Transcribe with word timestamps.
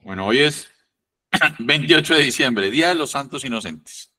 Bueno, 0.00 0.26
hoy 0.26 0.38
es 0.38 0.68
28 1.58 2.14
de 2.14 2.22
diciembre, 2.22 2.70
Día 2.70 2.88
de 2.88 2.94
los 2.94 3.10
Santos 3.10 3.44
Inocentes. 3.44 4.12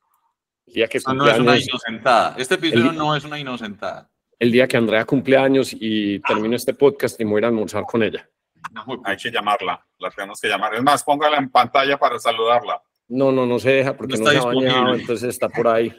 día 0.66 0.88
que 0.88 1.00
no 1.14 1.28
es 1.28 1.40
una 1.40 1.58
inocentada. 1.58 2.36
Este 2.38 2.56
episodio 2.56 2.92
no 2.92 3.16
es 3.16 3.24
una 3.24 3.40
inocentada. 3.40 4.10
El 4.38 4.52
día 4.52 4.68
que 4.68 4.78
Andrea 4.78 5.06
cumple 5.06 5.38
años 5.38 5.72
y 5.74 6.20
termino 6.20 6.56
este 6.56 6.74
podcast 6.74 7.20
y 7.20 7.26
me 7.26 7.32
voy 7.32 7.44
a 7.44 7.48
almorzar 7.48 7.84
con 7.84 8.04
ella. 8.04 8.30
Hay 9.04 9.18
que 9.18 9.32
llamarla, 9.32 9.86
la 9.98 10.12
tenemos 10.12 10.40
que 10.40 10.48
llamar. 10.48 10.76
Es 10.76 10.84
más, 10.84 11.04
póngala 11.04 11.38
en 11.38 11.50
pantalla 11.50 11.98
para 11.98 12.20
saludarla. 12.20 12.82
No, 13.08 13.32
no, 13.32 13.46
no 13.46 13.58
se 13.58 13.72
deja 13.72 13.98
porque 13.98 14.18
no, 14.18 14.30
está 14.30 14.46
bañado, 14.46 14.94
entonces 14.94 15.30
está 15.30 15.50
por 15.50 15.68
ahí. 15.68 15.94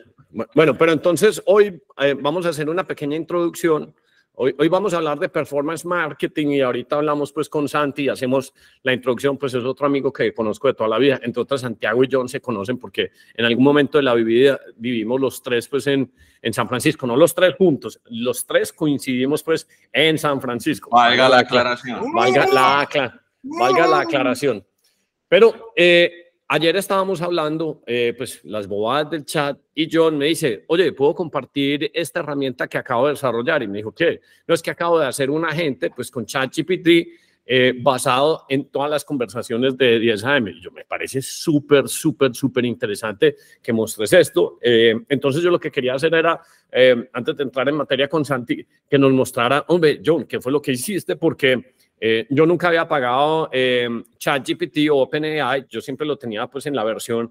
Bueno, 0.54 0.78
pero 0.78 0.92
entonces 0.92 1.42
hoy 1.46 1.82
eh, 1.98 2.14
vamos 2.18 2.46
a 2.46 2.50
hacer 2.50 2.70
una 2.70 2.86
pequeña 2.86 3.16
introducción 3.16 3.94
Hoy, 4.42 4.54
hoy, 4.58 4.68
vamos 4.68 4.94
a 4.94 4.96
hablar 4.96 5.18
de 5.18 5.28
performance 5.28 5.84
marketing 5.84 6.46
y 6.46 6.60
ahorita 6.62 6.96
hablamos 6.96 7.30
pues 7.30 7.50
con 7.50 7.68
Santi 7.68 8.04
y 8.04 8.08
hacemos 8.08 8.54
la 8.82 8.94
introducción, 8.94 9.36
pues 9.36 9.52
es 9.52 9.62
otro 9.62 9.84
amigo 9.84 10.10
que 10.10 10.32
conozco 10.32 10.66
de 10.66 10.72
toda 10.72 10.88
la 10.88 10.96
vida, 10.96 11.20
entre 11.22 11.42
otras 11.42 11.60
Santiago 11.60 12.02
y 12.02 12.08
John 12.10 12.26
se 12.26 12.40
conocen 12.40 12.78
porque 12.78 13.10
en 13.34 13.44
algún 13.44 13.62
momento 13.62 13.98
de 13.98 14.04
la 14.04 14.14
vida 14.14 14.58
vivimos 14.76 15.20
los 15.20 15.42
tres 15.42 15.68
pues 15.68 15.86
en, 15.88 16.10
en 16.40 16.54
San 16.54 16.66
Francisco, 16.70 17.06
no 17.06 17.16
los 17.16 17.34
tres 17.34 17.54
juntos, 17.54 18.00
los 18.06 18.46
tres 18.46 18.72
coincidimos 18.72 19.42
pues 19.42 19.68
en 19.92 20.16
San 20.16 20.40
Francisco. 20.40 20.88
Valga 20.90 21.28
la 21.28 21.40
aclaración. 21.40 22.10
Valga 22.10 22.46
la, 22.46 23.20
valga 23.42 23.86
la 23.88 24.00
aclaración. 24.00 24.64
Pero 25.28 25.72
eh, 25.76 26.29
Ayer 26.52 26.74
estábamos 26.74 27.22
hablando, 27.22 27.80
eh, 27.86 28.12
pues, 28.18 28.40
las 28.42 28.66
bobadas 28.66 29.08
del 29.08 29.24
chat 29.24 29.56
y 29.72 29.88
John 29.88 30.18
me 30.18 30.26
dice, 30.26 30.64
oye, 30.66 30.90
¿puedo 30.90 31.14
compartir 31.14 31.92
esta 31.94 32.18
herramienta 32.18 32.66
que 32.66 32.76
acabo 32.76 33.06
de 33.06 33.12
desarrollar? 33.12 33.62
Y 33.62 33.68
me 33.68 33.78
dijo, 33.78 33.92
¿qué? 33.92 34.20
No 34.48 34.54
es 34.56 34.60
que 34.60 34.72
acabo 34.72 34.98
de 34.98 35.06
hacer 35.06 35.30
un 35.30 35.44
agente, 35.44 35.90
pues, 35.90 36.10
con 36.10 36.26
ChatGPT 36.26 36.88
eh, 37.46 37.72
basado 37.80 38.46
en 38.48 38.64
todas 38.64 38.90
las 38.90 39.04
conversaciones 39.04 39.76
de 39.76 40.00
10 40.00 40.24
AM. 40.24 40.48
Y 40.48 40.60
yo 40.60 40.72
me 40.72 40.84
parece 40.84 41.22
súper, 41.22 41.88
súper, 41.88 42.34
súper 42.34 42.64
interesante 42.64 43.36
que 43.62 43.72
mostres 43.72 44.12
esto. 44.12 44.58
Eh, 44.60 44.96
entonces 45.08 45.44
yo 45.44 45.50
lo 45.50 45.60
que 45.60 45.70
quería 45.70 45.94
hacer 45.94 46.12
era, 46.14 46.40
eh, 46.72 47.08
antes 47.12 47.36
de 47.36 47.44
entrar 47.44 47.68
en 47.68 47.76
materia 47.76 48.08
con 48.08 48.24
Santi, 48.24 48.66
que 48.88 48.98
nos 48.98 49.12
mostrara, 49.12 49.64
hombre, 49.68 50.00
John, 50.04 50.24
¿qué 50.24 50.40
fue 50.40 50.50
lo 50.50 50.60
que 50.60 50.72
hiciste? 50.72 51.14
Porque 51.14 51.74
eh, 52.00 52.26
yo 52.30 52.46
nunca 52.46 52.68
había 52.68 52.88
pagado 52.88 53.50
eh, 53.52 53.88
ChatGPT 54.16 54.88
o 54.90 54.96
OpenAI, 55.02 55.66
yo 55.68 55.82
siempre 55.82 56.06
lo 56.06 56.16
tenía 56.16 56.46
pues 56.46 56.64
en 56.64 56.74
la 56.74 56.82
versión 56.82 57.30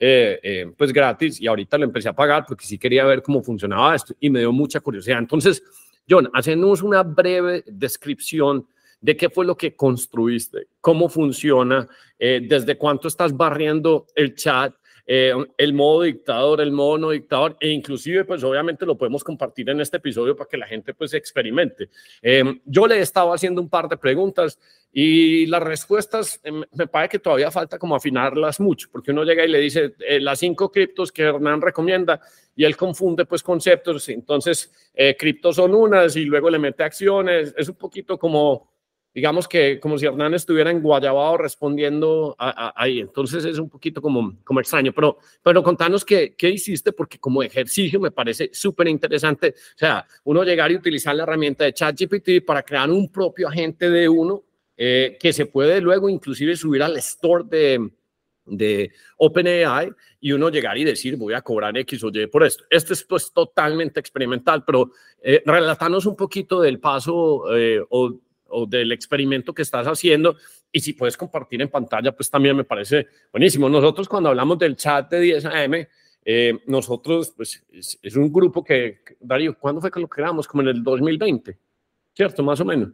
eh, 0.00 0.40
eh, 0.42 0.72
pues 0.76 0.92
gratis 0.92 1.40
y 1.40 1.46
ahorita 1.46 1.78
lo 1.78 1.84
empecé 1.84 2.08
a 2.08 2.12
pagar 2.12 2.44
porque 2.46 2.66
sí 2.66 2.78
quería 2.78 3.04
ver 3.04 3.22
cómo 3.22 3.42
funcionaba 3.42 3.94
esto 3.94 4.14
y 4.18 4.28
me 4.28 4.40
dio 4.40 4.52
mucha 4.52 4.80
curiosidad. 4.80 5.18
Entonces, 5.18 5.62
John, 6.08 6.28
hacemos 6.34 6.82
una 6.82 7.04
breve 7.04 7.62
descripción 7.66 8.66
de 9.00 9.16
qué 9.16 9.30
fue 9.30 9.46
lo 9.46 9.56
que 9.56 9.76
construiste, 9.76 10.66
cómo 10.80 11.08
funciona, 11.08 11.86
desde 12.18 12.76
cuánto 12.76 13.06
estás 13.06 13.36
barriendo 13.36 14.06
el 14.16 14.34
chat, 14.34 14.74
eh, 15.10 15.32
el 15.56 15.72
modo 15.72 16.02
dictador, 16.02 16.60
el 16.60 16.70
modo 16.70 16.98
no 16.98 17.10
dictador, 17.10 17.56
e 17.60 17.70
inclusive, 17.70 18.26
pues 18.26 18.44
obviamente 18.44 18.84
lo 18.84 18.98
podemos 18.98 19.24
compartir 19.24 19.70
en 19.70 19.80
este 19.80 19.96
episodio 19.96 20.36
para 20.36 20.50
que 20.50 20.58
la 20.58 20.66
gente 20.66 20.92
pues 20.92 21.14
experimente. 21.14 21.88
Eh, 22.20 22.60
yo 22.66 22.86
le 22.86 22.96
he 22.96 23.00
estado 23.00 23.32
haciendo 23.32 23.62
un 23.62 23.70
par 23.70 23.88
de 23.88 23.96
preguntas 23.96 24.58
y 24.92 25.46
las 25.46 25.62
respuestas 25.62 26.38
eh, 26.44 26.52
me 26.52 26.86
parece 26.88 27.12
que 27.12 27.18
todavía 27.20 27.50
falta 27.50 27.78
como 27.78 27.96
afinarlas 27.96 28.60
mucho, 28.60 28.88
porque 28.92 29.12
uno 29.12 29.24
llega 29.24 29.46
y 29.46 29.48
le 29.48 29.60
dice 29.60 29.94
las 30.20 30.40
cinco 30.40 30.70
criptos 30.70 31.10
que 31.10 31.22
Hernán 31.22 31.62
recomienda 31.62 32.20
y 32.54 32.66
él 32.66 32.76
confunde 32.76 33.24
pues 33.24 33.42
conceptos, 33.42 34.10
entonces 34.10 34.70
criptos 35.18 35.56
son 35.56 35.74
unas 35.74 36.16
y 36.16 36.26
luego 36.26 36.50
le 36.50 36.58
mete 36.58 36.82
acciones, 36.82 37.54
es 37.56 37.68
un 37.70 37.76
poquito 37.76 38.18
como 38.18 38.68
digamos 39.18 39.48
que 39.48 39.80
como 39.80 39.98
si 39.98 40.06
Hernán 40.06 40.32
estuviera 40.34 40.70
en 40.70 40.80
Guayabao 40.80 41.38
respondiendo 41.38 42.36
ahí. 42.38 43.00
Entonces 43.00 43.44
es 43.44 43.58
un 43.58 43.68
poquito 43.68 44.00
como, 44.00 44.36
como 44.44 44.60
extraño, 44.60 44.92
pero, 44.92 45.18
pero 45.42 45.60
contanos 45.60 46.04
qué, 46.04 46.36
qué 46.38 46.48
hiciste, 46.50 46.92
porque 46.92 47.18
como 47.18 47.42
ejercicio 47.42 47.98
me 47.98 48.12
parece 48.12 48.50
súper 48.52 48.86
interesante. 48.86 49.56
O 49.74 49.78
sea, 49.78 50.06
uno 50.22 50.44
llegar 50.44 50.70
y 50.70 50.76
utilizar 50.76 51.16
la 51.16 51.24
herramienta 51.24 51.64
de 51.64 51.72
ChatGPT 51.72 52.46
para 52.46 52.62
crear 52.62 52.88
un 52.88 53.10
propio 53.10 53.48
agente 53.48 53.90
de 53.90 54.08
uno 54.08 54.44
eh, 54.76 55.18
que 55.18 55.32
se 55.32 55.46
puede 55.46 55.80
luego 55.80 56.08
inclusive 56.08 56.54
subir 56.54 56.84
al 56.84 56.96
store 56.98 57.42
de, 57.48 57.90
de 58.46 58.92
OpenAI 59.16 59.90
y 60.20 60.30
uno 60.30 60.48
llegar 60.48 60.78
y 60.78 60.84
decir 60.84 61.16
voy 61.16 61.34
a 61.34 61.42
cobrar 61.42 61.76
X 61.76 62.04
o 62.04 62.10
Y 62.12 62.28
por 62.28 62.44
esto. 62.44 62.62
Esto 62.70 62.92
es 62.92 63.02
pues 63.02 63.32
totalmente 63.32 63.98
experimental, 63.98 64.62
pero 64.64 64.92
eh, 65.20 65.42
relatanos 65.44 66.06
un 66.06 66.14
poquito 66.14 66.60
del 66.60 66.78
paso 66.78 67.52
eh, 67.56 67.84
o 67.90 68.20
o 68.48 68.66
del 68.66 68.92
experimento 68.92 69.54
que 69.54 69.62
estás 69.62 69.86
haciendo. 69.86 70.36
Y 70.72 70.80
si 70.80 70.92
puedes 70.92 71.16
compartir 71.16 71.62
en 71.62 71.68
pantalla, 71.68 72.12
pues 72.12 72.30
también 72.30 72.56
me 72.56 72.64
parece 72.64 73.06
buenísimo. 73.32 73.68
Nosotros 73.68 74.08
cuando 74.08 74.28
hablamos 74.28 74.58
del 74.58 74.76
chat 74.76 75.10
de 75.10 75.20
10 75.20 75.44
AM, 75.46 75.86
eh, 76.24 76.60
nosotros, 76.66 77.32
pues 77.34 77.64
es, 77.70 78.16
un 78.16 78.30
grupo 78.30 78.62
que, 78.62 79.00
Darío, 79.20 79.58
¿cuándo 79.58 79.80
fue 79.80 79.90
que 79.90 80.00
lo 80.00 80.08
creamos? 80.08 80.46
Como 80.46 80.62
en 80.62 80.68
el 80.68 80.82
2020, 80.82 81.58
¿cierto? 82.14 82.42
Más 82.42 82.60
o 82.60 82.64
menos. 82.66 82.90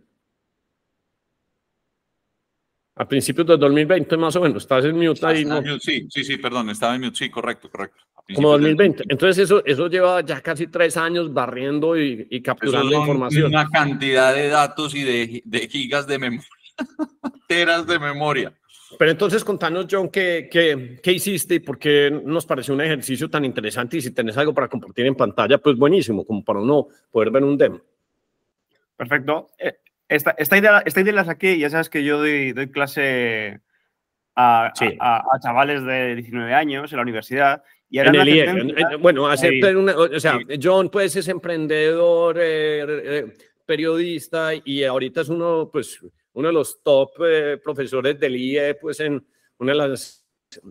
A 2.97 3.09
principios 3.09 3.45
del 3.47 3.59
2020, 3.59 4.17
más 4.17 4.37
o 4.37 4.41
menos. 4.41 4.63
Estás 4.63 4.85
en 4.85 4.97
mute 4.97 5.27
ahí. 5.27 5.45
Sí, 5.81 6.07
sí, 6.09 6.23
sí, 6.23 6.37
perdón, 6.37 6.71
estaba 6.71 6.95
en 6.95 7.01
mute, 7.01 7.17
sí, 7.17 7.29
correcto, 7.29 7.69
correcto. 7.69 8.05
Como 8.33 8.53
2020. 8.53 9.05
Entonces 9.09 9.45
eso, 9.45 9.63
eso 9.67 9.89
lleva 9.89 10.23
ya 10.23 10.41
casi 10.41 10.67
tres 10.69 10.97
años 10.97 11.33
barriendo 11.33 11.99
y, 11.99 12.41
capturando 12.43 12.97
información. 12.97 13.47
Una 13.47 13.69
cantidad 13.69 14.35
de 14.35 14.49
datos 14.49 14.95
y 14.95 15.03
de, 15.03 15.43
de 15.45 15.69
gigas 15.69 16.07
de 16.07 16.19
memoria, 16.19 16.49
teras 17.49 17.87
de 17.87 17.99
memoria. 17.99 18.53
Pero 18.99 19.11
entonces 19.11 19.45
contanos, 19.45 19.87
John, 19.91 20.09
¿qué, 20.09 20.49
qué, 20.51 21.01
qué 21.03 21.13
hiciste 21.13 21.57
y 21.57 21.59
por 21.59 21.79
qué 21.79 22.11
nos 22.25 22.47
pareció 22.47 22.75
un 22.75 22.81
ejercicio 22.81 23.29
tan 23.29 23.45
interesante? 23.45 23.99
Y 23.99 24.01
si 24.01 24.13
tenés 24.13 24.37
algo 24.37 24.55
para 24.55 24.69
compartir 24.69 25.07
en 25.07 25.15
pantalla, 25.15 25.59
pues 25.59 25.77
buenísimo, 25.77 26.25
como 26.25 26.45
para 26.45 26.61
uno 26.61 26.89
poder 27.11 27.31
ver 27.31 27.45
un 27.45 27.59
demo. 27.59 27.81
Perfecto. 28.97 29.49
Eh, 29.59 29.79
esta, 30.09 30.35
esta, 30.39 30.57
idea, 30.57 30.83
esta 30.85 31.01
idea 31.01 31.13
la 31.13 31.25
saqué, 31.25 31.59
ya 31.59 31.71
sabes 31.71 31.89
que 31.89 32.05
yo 32.05 32.19
doy, 32.19 32.53
doy 32.53 32.71
clase 32.71 33.61
a, 34.37 34.73
a, 35.01 35.17
a, 35.17 35.41
chavales 35.41 35.85
de 35.85 36.15
19 36.15 36.55
años 36.55 36.93
en 36.93 36.97
la 36.97 37.03
universidad 37.03 37.63
en 37.99 38.15
el 38.15 38.29
IE, 38.29 38.97
bueno, 39.01 39.27
hacer 39.27 39.77
una, 39.77 39.97
o 39.97 40.21
sea, 40.21 40.39
John 40.61 40.91
pues 40.91 41.15
es 41.17 41.29
emprendedor, 41.29 42.37
eh, 42.41 42.85
eh, 42.89 43.35
periodista 43.65 44.51
y 44.65 44.85
ahorita 44.85 45.21
es 45.21 45.29
uno, 45.29 45.71
pues, 45.73 46.01
uno 46.33 46.49
de 46.49 46.55
los 46.55 46.83
top 46.83 47.11
eh, 47.25 47.59
profesores 47.63 48.19
del 48.19 48.37
IE, 48.37 48.75
pues 48.75 49.01
en 49.01 49.25
una 49.59 49.73
de 49.73 49.79
las 49.79 50.25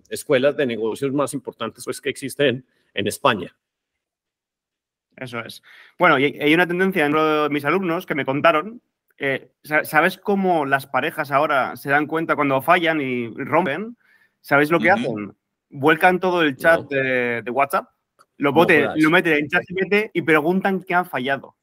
escuelas 0.09 0.57
de 0.57 0.65
negocios 0.65 1.13
más 1.13 1.33
importantes 1.33 1.85
pues, 1.85 2.01
que 2.01 2.09
existen 2.09 2.65
en 2.93 3.07
España. 3.07 3.55
Eso 5.15 5.39
es. 5.39 5.61
Bueno, 5.97 6.17
y 6.19 6.25
hay 6.25 6.53
una 6.53 6.67
tendencia 6.67 7.05
en 7.05 7.53
mis 7.53 7.65
alumnos 7.65 8.05
que 8.05 8.15
me 8.15 8.25
contaron. 8.25 8.81
¿Sabes 9.83 10.17
cómo 10.17 10.65
las 10.65 10.87
parejas 10.87 11.31
ahora 11.31 11.75
se 11.75 11.89
dan 11.89 12.07
cuenta 12.07 12.35
cuando 12.35 12.61
fallan 12.61 12.99
y 12.99 13.29
rompen? 13.29 13.95
¿Sabéis 14.41 14.71
lo 14.71 14.79
que 14.79 14.89
hacen? 14.89 15.35
Vuelcan 15.73 16.19
todo 16.19 16.41
el 16.43 16.55
chat 16.55 16.87
de, 16.87 17.43
WhatsApp, 17.51 17.89
lo, 18.37 18.53
bote, 18.53 18.87
lo 18.95 19.09
meten 19.09 19.33
en 19.33 19.49
chat 19.49 19.63
y 20.13 20.21
preguntan 20.21 20.81
qué 20.83 20.93
han 20.93 21.05
fallado. 21.05 21.55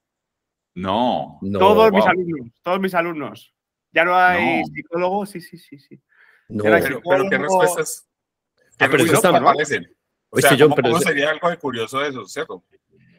No. 0.75 1.38
todos 1.59 1.93
mis 1.93 2.04
alumnos, 2.04 2.50
todos 2.62 2.81
mis 2.81 2.94
alumnos. 2.94 3.54
Ya 3.93 4.04
no 4.04 4.15
hay 4.15 4.62
psicólogo, 4.65 5.26
sí, 5.26 5.41
sí, 5.41 5.59
sí, 5.59 5.78
sí. 5.78 6.00
No. 6.48 6.65
Pero, 6.65 7.28
qué 7.28 7.38
respuestas. 7.38 8.09
¿Qué 8.78 8.84
ah, 8.84 8.88
pero 8.91 9.04
eso 9.04 9.15
está, 9.15 9.37
aparecen? 9.37 9.94
O 10.31 10.38
sea, 10.38 10.56
¿cómo, 10.56 10.75
pero 10.77 10.98
sería 11.00 11.31
algo 11.31 11.50
de 11.50 11.56
curioso 11.56 12.04
eso, 12.04 12.25
cierto? 12.27 12.65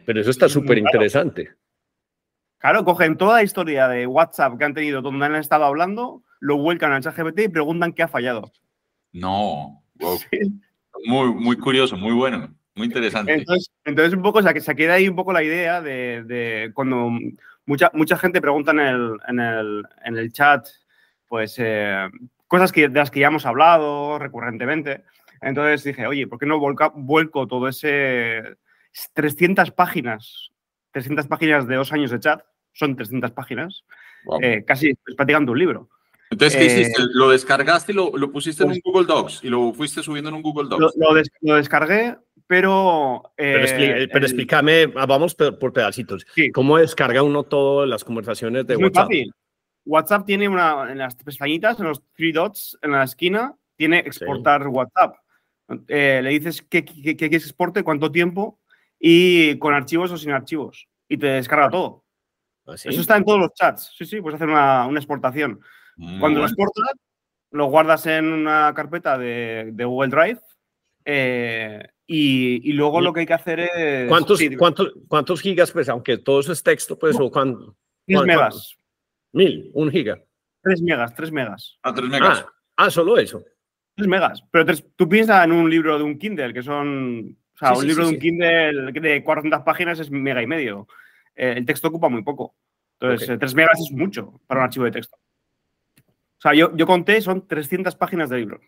Pero 0.05 0.21
eso 0.21 0.31
está 0.31 0.47
súper 0.47 0.77
interesante. 0.77 1.51
Claro, 2.57 2.85
cogen 2.85 3.17
toda 3.17 3.35
la 3.35 3.43
historia 3.43 3.87
de 3.87 4.07
WhatsApp 4.07 4.57
que 4.57 4.65
han 4.65 4.73
tenido 4.73 5.01
donde 5.01 5.25
han 5.25 5.35
estado 5.35 5.65
hablando, 5.65 6.23
lo 6.39 6.57
vuelcan 6.57 6.93
al 6.93 7.01
chat 7.01 7.15
GPT 7.15 7.39
y 7.39 7.49
preguntan 7.49 7.93
qué 7.93 8.03
ha 8.03 8.07
fallado. 8.07 8.51
No. 9.11 9.83
Muy, 11.05 11.33
muy 11.33 11.57
curioso, 11.57 11.97
muy 11.97 12.13
bueno, 12.13 12.53
muy 12.75 12.87
interesante. 12.87 13.33
Entonces, 13.33 13.71
entonces 13.85 14.13
un 14.13 14.21
poco, 14.21 14.39
o 14.39 14.41
sea, 14.41 14.53
que 14.53 14.61
se 14.61 14.75
queda 14.75 14.95
ahí 14.95 15.07
un 15.07 15.15
poco 15.15 15.33
la 15.33 15.43
idea 15.43 15.81
de, 15.81 16.23
de 16.23 16.71
cuando 16.73 17.11
mucha, 17.65 17.91
mucha 17.93 18.17
gente 18.17 18.41
pregunta 18.41 18.71
en 18.71 18.79
el, 18.79 19.17
en 19.27 19.39
el, 19.39 19.83
en 20.03 20.17
el 20.17 20.31
chat, 20.31 20.67
pues, 21.27 21.55
eh, 21.57 22.09
cosas 22.47 22.71
que, 22.71 22.89
de 22.89 22.99
las 22.99 23.11
que 23.11 23.21
ya 23.21 23.27
hemos 23.27 23.45
hablado 23.45 24.19
recurrentemente. 24.19 25.03
Entonces 25.41 25.83
dije, 25.83 26.05
oye, 26.05 26.27
¿por 26.27 26.37
qué 26.37 26.45
no 26.45 26.59
volca, 26.59 26.91
vuelco 26.93 27.47
todo 27.47 27.67
ese 27.67 28.57
300 29.13 29.71
páginas, 29.71 30.51
300 30.91 31.27
páginas 31.27 31.67
de 31.67 31.75
dos 31.75 31.91
años 31.93 32.11
de 32.11 32.19
chat? 32.19 32.43
Son 32.73 32.95
300 32.95 33.31
páginas, 33.31 33.83
eh, 34.41 34.63
casi 34.65 34.89
es 34.89 35.15
prácticamente 35.15 35.51
un 35.51 35.59
libro. 35.59 35.89
Entonces, 36.31 36.57
¿qué 36.57 36.65
hiciste? 36.65 37.01
Eh, 37.01 37.07
¿Lo 37.13 37.29
descargaste 37.29 37.91
y 37.91 37.95
lo, 37.95 38.11
lo 38.17 38.31
pusiste 38.31 38.63
en 38.63 38.71
un 38.71 38.79
Google 38.83 39.05
Docs 39.05 39.43
y 39.43 39.49
lo 39.49 39.73
fuiste 39.73 40.01
subiendo 40.01 40.29
en 40.29 40.35
un 40.35 40.41
Google 40.41 40.69
Docs? 40.69 40.95
Lo, 41.41 41.55
descargué, 41.55 42.17
pero... 42.47 43.31
pero, 43.35 43.63
eh, 43.65 44.09
explícame, 44.13 44.93
ah, 44.95 45.05
vamos 45.05 45.35
por 45.35 45.73
pedacitos. 45.73 46.25
¿Cómo 46.53 46.77
descarga 46.77 47.21
uno 47.21 47.43
todas 47.43 47.87
las 47.87 48.03
conversaciones 48.03 48.65
de 48.65 48.73
es 48.75 48.79
WhatsApp? 48.79 49.09
Muy 49.09 49.17
fácil. 49.17 49.33
WhatsApp 49.85 50.25
tiene 50.25 50.47
una, 50.47 50.91
en 50.91 50.97
las 50.99 51.15
pestañitas, 51.15 51.79
en 51.79 51.87
los 51.87 52.01
three 52.13 52.31
dots, 52.31 52.77
en 52.81 52.91
la 52.91 53.03
esquina, 53.03 53.55
tiene 53.75 53.99
exportar 53.99 54.67
WhatsApp. 54.67 55.15
Eh, 55.87 56.21
le 56.23 56.29
dices 56.29 56.61
qué, 56.61 56.85
qué, 56.85 57.15
qué, 57.15 57.29
quieres 57.29 57.45
exporte, 57.45 57.83
cuánto 57.83 58.11
tiempo 58.11 58.59
y 58.99 59.57
con 59.57 59.73
archivos 59.73 60.11
o 60.11 60.17
sin 60.17 60.31
archivos. 60.31 60.87
Y 61.09 61.17
te 61.17 61.27
descarga 61.27 61.69
todo. 61.69 62.05
¿Ah, 62.67 62.75
Eso 62.75 62.89
está 62.89 63.17
en 63.17 63.25
todos 63.25 63.39
los 63.39 63.53
chats. 63.53 63.91
Sí, 63.97 64.05
sí, 64.05 64.21
puedes 64.21 64.35
hacer 64.35 64.49
una, 64.49 64.85
una 64.85 64.99
exportación. 64.99 65.59
Cuando 66.19 66.39
lo 66.39 66.45
exportas, 66.45 66.93
lo 67.51 67.65
guardas 67.65 68.05
en 68.07 68.25
una 68.25 68.73
carpeta 68.73 69.17
de, 69.17 69.71
de 69.73 69.85
Google 69.85 70.09
Drive 70.09 70.39
eh, 71.05 71.87
y, 72.07 72.69
y, 72.69 72.73
luego 72.73 73.01
lo 73.01 73.13
que 73.13 73.21
hay 73.21 73.25
que 73.25 73.33
hacer 73.33 73.59
es... 73.59 74.07
¿Cuántos, 74.09 74.39
¿cuántos, 74.57 74.93
cuántos 75.07 75.41
gigas, 75.41 75.71
pues, 75.71 75.89
aunque 75.89 76.17
todo 76.17 76.41
eso 76.41 76.51
es 76.51 76.61
texto, 76.61 76.97
pues, 76.99 77.17
o 77.19 77.31
cuánto? 77.31 77.75
Mil 78.07 78.23
megas. 78.25 78.75
Mil, 79.31 79.71
un 79.73 79.89
giga. 79.89 80.21
Tres 80.61 80.81
megas, 80.81 81.15
tres 81.15 81.31
megas. 81.31 81.79
Ah, 81.83 81.93
tres 81.93 82.09
megas. 82.09 82.45
Ah, 82.45 82.53
ah 82.77 82.89
solo 82.91 83.17
eso. 83.17 83.43
Tres 83.95 84.07
megas. 84.07 84.43
Pero 84.51 84.65
tres, 84.65 84.85
tú 84.95 85.07
piensas 85.07 85.45
en 85.45 85.53
un 85.53 85.69
libro 85.69 85.97
de 85.97 86.03
un 86.03 86.17
Kindle, 86.17 86.53
que 86.53 86.63
son... 86.63 87.37
O 87.55 87.57
sea, 87.57 87.73
un 87.73 87.87
libro 87.87 88.05
de 88.05 88.15
un 88.15 88.19
Kindle 88.19 88.91
de 88.91 89.23
400 89.23 89.61
páginas 89.61 89.99
es 89.99 90.09
mega 90.09 90.41
y 90.41 90.47
medio. 90.47 90.87
Eh, 91.35 91.53
el 91.57 91.65
texto 91.65 91.87
ocupa 91.87 92.09
muy 92.09 92.23
poco. 92.23 92.55
Entonces, 92.99 93.29
okay. 93.29 93.37
3 93.37 93.55
megas 93.55 93.79
es 93.79 93.91
mucho 93.91 94.41
para 94.47 94.61
un 94.61 94.65
archivo 94.65 94.85
de 94.85 94.91
texto. 94.91 95.17
O 96.41 96.49
sea, 96.49 96.55
yo, 96.55 96.75
yo 96.75 96.87
conté, 96.87 97.21
son 97.21 97.47
300 97.47 97.95
páginas 97.95 98.31
de 98.31 98.37
libro. 98.37 98.59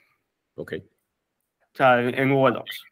Ok. 0.54 0.74
O 0.78 1.76
sea, 1.76 2.08
en, 2.08 2.32
Google 2.32 2.54
Docs. 2.54 2.84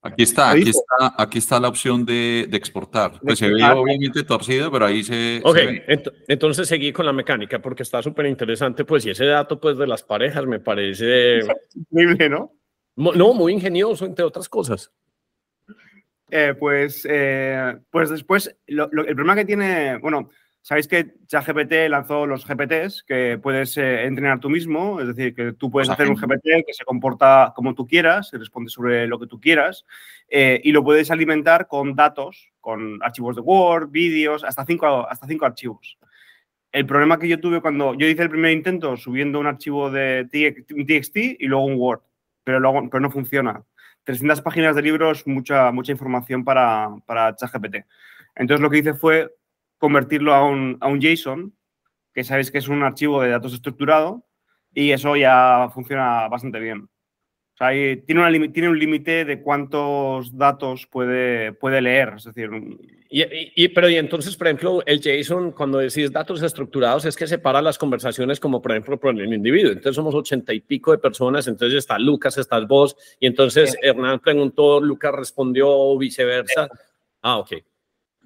Aquí 0.00 0.22
está, 0.22 0.52
aquí 0.52 0.70
está, 0.70 1.14
aquí 1.18 1.38
está 1.38 1.60
la 1.60 1.68
opción 1.68 2.06
de, 2.06 2.46
de 2.48 2.56
exportar. 2.56 3.20
Pues 3.20 3.38
se 3.38 3.50
ve 3.50 3.62
obviamente 3.62 4.22
torcido, 4.22 4.72
pero 4.72 4.86
ahí 4.86 5.02
se. 5.02 5.42
Ok, 5.44 5.56
se 5.56 5.84
ent 5.92 6.08
entonces 6.28 6.66
seguí 6.66 6.94
con 6.94 7.04
la 7.04 7.12
mecánica 7.12 7.60
porque 7.60 7.82
está 7.82 8.02
súper 8.02 8.24
interesante. 8.24 8.86
Pues, 8.86 9.04
y 9.04 9.10
ese 9.10 9.26
dato 9.26 9.60
pues, 9.60 9.76
de 9.76 9.86
las 9.86 10.02
parejas 10.02 10.46
me 10.46 10.60
parece. 10.60 11.40
Increíble, 11.74 12.30
¿no? 12.30 12.52
No, 12.96 13.34
muy 13.34 13.52
ingenioso, 13.52 14.06
entre 14.06 14.24
otras 14.24 14.48
cosas. 14.48 14.90
Eh, 16.30 16.54
pues, 16.58 17.06
eh, 17.08 17.76
pues 17.90 18.08
después, 18.08 18.56
lo, 18.68 18.88
lo, 18.90 19.02
el 19.02 19.14
problema 19.14 19.36
que 19.36 19.44
tiene, 19.44 19.98
bueno, 19.98 20.30
Sabéis 20.66 20.88
que 20.88 21.14
ChatGPT 21.28 21.88
lanzó 21.88 22.26
los 22.26 22.44
GPTs 22.44 23.04
que 23.04 23.38
puedes 23.40 23.76
eh, 23.76 24.04
entrenar 24.04 24.40
tú 24.40 24.50
mismo, 24.50 25.00
es 25.00 25.06
decir, 25.06 25.32
que 25.32 25.52
tú 25.52 25.70
puedes 25.70 25.88
hacer 25.88 26.08
un 26.08 26.16
GPT 26.16 26.66
que 26.66 26.72
se 26.72 26.84
comporta 26.84 27.52
como 27.54 27.72
tú 27.72 27.86
quieras, 27.86 28.30
se 28.30 28.38
responde 28.38 28.68
sobre 28.68 29.06
lo 29.06 29.20
que 29.20 29.28
tú 29.28 29.40
quieras, 29.40 29.86
eh, 30.28 30.60
y 30.64 30.72
lo 30.72 30.82
puedes 30.82 31.12
alimentar 31.12 31.68
con 31.68 31.94
datos, 31.94 32.50
con 32.60 32.98
archivos 33.00 33.36
de 33.36 33.42
Word, 33.42 33.90
vídeos, 33.92 34.42
hasta 34.42 34.64
cinco, 34.64 35.08
hasta 35.08 35.28
cinco 35.28 35.46
archivos. 35.46 35.98
El 36.72 36.84
problema 36.84 37.16
que 37.20 37.28
yo 37.28 37.38
tuve 37.38 37.60
cuando 37.60 37.94
yo 37.94 38.08
hice 38.08 38.24
el 38.24 38.30
primer 38.30 38.50
intento 38.50 38.96
subiendo 38.96 39.38
un 39.38 39.46
archivo 39.46 39.88
de 39.88 40.26
TXT 40.28 41.16
y 41.38 41.46
luego 41.46 41.64
un 41.64 41.76
Word, 41.76 42.00
pero, 42.42 42.58
luego, 42.58 42.90
pero 42.90 43.00
no 43.00 43.12
funciona. 43.12 43.62
300 44.02 44.42
páginas 44.42 44.74
de 44.74 44.82
libros, 44.82 45.28
mucha, 45.28 45.70
mucha 45.70 45.92
información 45.92 46.42
para, 46.42 46.88
para 47.06 47.36
ChatGPT. 47.36 47.86
Entonces 48.34 48.60
lo 48.60 48.68
que 48.68 48.78
hice 48.78 48.94
fue 48.94 49.30
convertirlo 49.78 50.34
a 50.34 50.44
un, 50.44 50.76
a 50.80 50.88
un 50.88 51.00
JSON, 51.00 51.54
que 52.14 52.24
sabéis 52.24 52.50
que 52.50 52.58
es 52.58 52.68
un 52.68 52.82
archivo 52.82 53.20
de 53.22 53.30
datos 53.30 53.52
estructurado, 53.54 54.24
y 54.72 54.90
eso 54.90 55.16
ya 55.16 55.70
funciona 55.72 56.28
bastante 56.28 56.60
bien. 56.60 56.88
O 57.54 57.56
sea, 57.56 57.70
tiene, 57.70 58.20
una, 58.20 58.52
tiene 58.52 58.68
un 58.68 58.78
límite 58.78 59.24
de 59.24 59.40
cuántos 59.40 60.36
datos 60.36 60.86
puede, 60.86 61.52
puede 61.52 61.80
leer, 61.80 62.14
es 62.16 62.24
decir... 62.24 62.50
Y, 63.08 63.22
y, 63.54 63.68
pero 63.68 63.88
y 63.88 63.96
entonces, 63.96 64.36
por 64.36 64.48
ejemplo, 64.48 64.82
el 64.84 65.00
JSON, 65.00 65.52
cuando 65.52 65.78
decís 65.78 66.12
datos 66.12 66.42
estructurados, 66.42 67.04
es 67.04 67.16
que 67.16 67.26
separa 67.26 67.62
las 67.62 67.78
conversaciones 67.78 68.40
como, 68.40 68.60
por 68.60 68.72
ejemplo, 68.72 68.98
por 68.98 69.18
el 69.18 69.32
individuo. 69.32 69.70
Entonces 69.70 69.94
somos 69.94 70.14
ochenta 70.14 70.52
y 70.52 70.60
pico 70.60 70.90
de 70.90 70.98
personas, 70.98 71.46
entonces 71.46 71.78
está 71.78 71.98
Lucas, 71.98 72.36
estás 72.36 72.66
vos, 72.66 72.96
y 73.20 73.26
entonces 73.26 73.76
Hernán 73.80 74.18
preguntó, 74.18 74.80
Lucas 74.80 75.14
respondió, 75.14 75.70
o 75.70 75.96
viceversa. 75.96 76.68
Ah, 77.22 77.38
ok. 77.38 77.52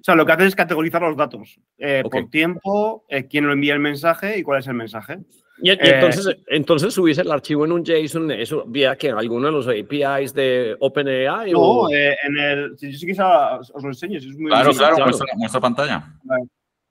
O 0.01 0.03
sea, 0.03 0.15
lo 0.15 0.25
que 0.25 0.31
hace 0.31 0.47
es 0.47 0.55
categorizar 0.55 1.03
los 1.03 1.15
datos 1.15 1.59
eh, 1.77 2.01
okay. 2.03 2.21
por 2.21 2.31
tiempo, 2.31 3.05
eh, 3.07 3.27
quién 3.27 3.45
lo 3.45 3.53
envía 3.53 3.75
el 3.75 3.79
mensaje 3.79 4.39
y 4.39 4.41
cuál 4.41 4.59
es 4.59 4.65
el 4.65 4.73
mensaje. 4.73 5.19
Y, 5.61 5.69
y 5.69 5.77
entonces, 5.79 6.25
eh, 6.25 6.43
entonces 6.47 6.91
subís 6.91 7.19
el 7.19 7.29
archivo 7.29 7.65
en 7.65 7.71
un 7.71 7.85
JSON, 7.85 8.31
eso 8.31 8.65
vía 8.65 8.95
que 8.95 9.11
alguno 9.11 9.45
de 9.45 9.51
los 9.51 9.67
APIs 9.67 10.33
de 10.33 10.75
OpenAI. 10.79 11.51
No, 11.51 11.59
o... 11.59 11.89
en 11.91 12.37
el. 12.39 12.79
Si 12.79 12.91
yo 12.91 12.97
sí 12.97 13.05
que 13.05 13.21
os 13.21 13.83
lo 13.83 13.89
enseño. 13.89 14.19
Si 14.19 14.29
es 14.29 14.37
muy 14.39 14.49
claro, 14.49 14.71
claro, 14.71 14.95
claro. 14.95 15.11
Muestra, 15.11 15.35
muestra, 15.35 15.61
pantalla. 15.61 16.03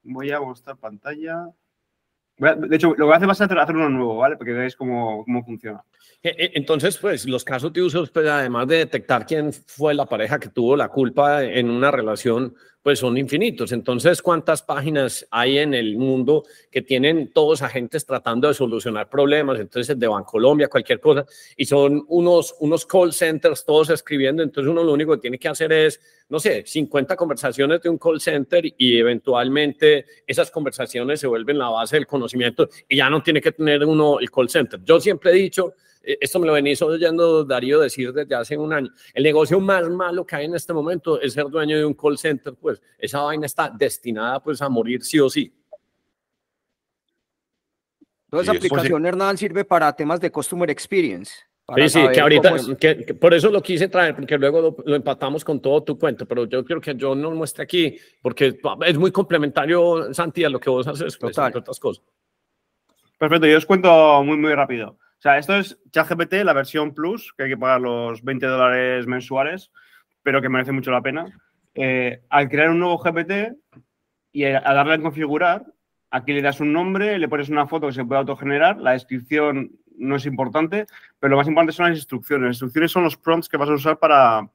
Voy 0.04 0.30
a 0.30 0.40
mostrar 0.40 0.76
pantalla. 0.76 1.46
De 2.38 2.76
hecho, 2.76 2.94
lo 2.96 3.08
que 3.08 3.14
hacer 3.14 3.28
va 3.28 3.32
a 3.32 3.34
ser 3.34 3.58
hacer 3.58 3.76
uno 3.76 3.90
nuevo, 3.90 4.16
¿vale? 4.18 4.36
Porque 4.36 4.52
veáis 4.52 4.76
cómo, 4.76 5.24
cómo 5.24 5.44
funciona. 5.44 5.84
Entonces, 6.22 6.96
pues 6.96 7.26
los 7.26 7.44
casos 7.44 7.72
de 7.72 7.82
uso, 7.82 8.06
pues, 8.12 8.26
además 8.28 8.66
de 8.68 8.76
detectar 8.76 9.26
quién 9.26 9.52
fue 9.52 9.94
la 9.94 10.06
pareja 10.06 10.38
que 10.38 10.48
tuvo 10.48 10.76
la 10.76 10.88
culpa 10.88 11.42
en 11.42 11.68
una 11.68 11.90
relación, 11.90 12.54
pues 12.82 12.98
son 12.98 13.18
infinitos. 13.18 13.72
Entonces, 13.72 14.22
¿cuántas 14.22 14.62
páginas 14.62 15.26
hay 15.30 15.58
en 15.58 15.74
el 15.74 15.96
mundo 15.96 16.44
que 16.70 16.80
tienen 16.80 17.30
todos 17.32 17.62
agentes 17.62 18.06
tratando 18.06 18.48
de 18.48 18.54
solucionar 18.54 19.08
problemas? 19.08 19.60
Entonces, 19.60 19.98
de 19.98 20.06
Bancolombia, 20.06 20.68
cualquier 20.68 21.00
cosa, 21.00 21.26
y 21.56 21.66
son 21.66 22.04
unos, 22.08 22.54
unos 22.60 22.86
call 22.86 23.12
centers 23.12 23.64
todos 23.64 23.90
escribiendo. 23.90 24.42
Entonces, 24.42 24.70
uno 24.70 24.82
lo 24.82 24.92
único 24.92 25.12
que 25.14 25.20
tiene 25.20 25.38
que 25.38 25.48
hacer 25.48 25.72
es, 25.72 26.00
no 26.28 26.40
sé, 26.40 26.64
50 26.66 27.16
conversaciones 27.16 27.82
de 27.82 27.90
un 27.90 27.98
call 27.98 28.20
center 28.20 28.64
y 28.64 28.98
eventualmente 28.98 30.06
esas 30.26 30.50
conversaciones 30.50 31.20
se 31.20 31.26
vuelven 31.26 31.58
la 31.58 31.68
base 31.68 31.96
del 31.96 32.06
conocimiento 32.06 32.68
y 32.88 32.96
ya 32.96 33.10
no 33.10 33.22
tiene 33.22 33.40
que 33.40 33.52
tener 33.52 33.84
uno 33.84 34.20
el 34.20 34.30
call 34.30 34.48
center. 34.48 34.80
Yo 34.84 35.00
siempre 35.00 35.32
he 35.32 35.34
dicho, 35.34 35.74
esto 36.02 36.38
me 36.38 36.46
lo 36.46 36.52
venís 36.54 36.80
oyendo 36.82 37.44
Darío 37.44 37.80
decir 37.80 38.12
desde 38.12 38.34
hace 38.34 38.56
un 38.56 38.72
año, 38.72 38.90
el 39.14 39.22
negocio 39.22 39.60
más 39.60 39.88
malo 39.88 40.26
que 40.26 40.36
hay 40.36 40.46
en 40.46 40.54
este 40.54 40.72
momento 40.72 41.20
es 41.20 41.32
ser 41.32 41.48
dueño 41.48 41.76
de 41.76 41.84
un 41.84 41.94
call 41.94 42.18
center, 42.18 42.54
pues 42.54 42.80
esa 42.98 43.20
vaina 43.20 43.46
está 43.46 43.70
destinada 43.70 44.42
pues 44.42 44.62
a 44.62 44.68
morir 44.68 45.02
sí 45.02 45.18
o 45.18 45.28
sí. 45.28 45.52
Toda 48.30 48.42
esa 48.44 48.52
aplicación, 48.52 49.04
Hernán, 49.04 49.36
sirve 49.36 49.64
para 49.64 49.92
temas 49.92 50.20
de 50.20 50.30
Customer 50.30 50.70
Experience. 50.70 51.32
Sí, 51.76 51.88
sí, 51.88 52.00
que 52.12 52.20
ahorita, 52.20 52.56
es... 52.56 52.68
que, 52.80 53.04
que 53.04 53.14
por 53.14 53.32
eso 53.32 53.50
lo 53.50 53.62
quise 53.62 53.88
traer, 53.88 54.16
porque 54.16 54.36
luego 54.36 54.60
lo, 54.60 54.76
lo, 54.84 54.96
empatamos 54.96 55.44
con 55.44 55.60
todo 55.60 55.82
tu 55.82 55.98
cuento, 55.98 56.26
pero 56.26 56.44
yo 56.46 56.64
quiero 56.64 56.80
que 56.80 56.94
yo 56.94 57.14
no 57.14 57.30
lo 57.30 57.36
muestre 57.36 57.62
aquí, 57.62 57.96
porque 58.22 58.58
es 58.86 58.98
muy 58.98 59.12
complementario, 59.12 60.12
Santi, 60.12 60.42
a 60.42 60.48
lo 60.48 60.58
que 60.58 60.70
vos 60.70 60.86
haces, 60.86 61.16
pues, 61.16 61.36
entre 61.38 61.60
otras 61.60 61.78
cosas. 61.78 62.04
Perfecto, 63.18 63.46
yo 63.46 63.58
os 63.58 63.66
cuento 63.66 64.22
muy, 64.24 64.36
muy 64.36 64.52
rápido. 64.54 64.96
O 65.20 65.22
sea, 65.22 65.36
esto 65.36 65.54
es 65.54 65.78
ChatGPT, 65.92 66.32
la 66.44 66.54
versión 66.54 66.94
Plus, 66.94 67.34
que 67.36 67.42
hay 67.42 67.50
que 67.50 67.58
pagar 67.58 67.82
los 67.82 68.24
20 68.24 68.46
dólares 68.46 69.06
mensuales, 69.06 69.70
pero 70.22 70.40
que 70.40 70.48
merece 70.48 70.72
mucho 70.72 70.90
la 70.90 71.02
pena. 71.02 71.26
Eh, 71.74 72.22
al 72.30 72.48
crear 72.48 72.70
un 72.70 72.78
nuevo 72.78 72.96
GPT 72.96 73.54
y 74.32 74.44
a 74.44 74.60
darle 74.62 74.94
a 74.94 75.02
configurar, 75.02 75.66
aquí 76.10 76.32
le 76.32 76.40
das 76.40 76.60
un 76.60 76.72
nombre, 76.72 77.18
le 77.18 77.28
pones 77.28 77.50
una 77.50 77.66
foto 77.66 77.88
que 77.88 77.92
se 77.92 78.02
puede 78.02 78.20
autogenerar, 78.20 78.78
la 78.80 78.92
descripción 78.92 79.72
no 79.94 80.16
es 80.16 80.24
importante, 80.24 80.86
pero 81.18 81.32
lo 81.32 81.36
más 81.36 81.46
importante 81.46 81.74
son 81.74 81.90
las 81.90 81.98
instrucciones. 81.98 82.46
Las 82.46 82.54
instrucciones 82.54 82.90
son 82.90 83.04
los 83.04 83.18
prompts 83.18 83.50
que 83.50 83.58
vas 83.58 83.68
a 83.68 83.74
usar 83.74 83.98
para, 83.98 84.48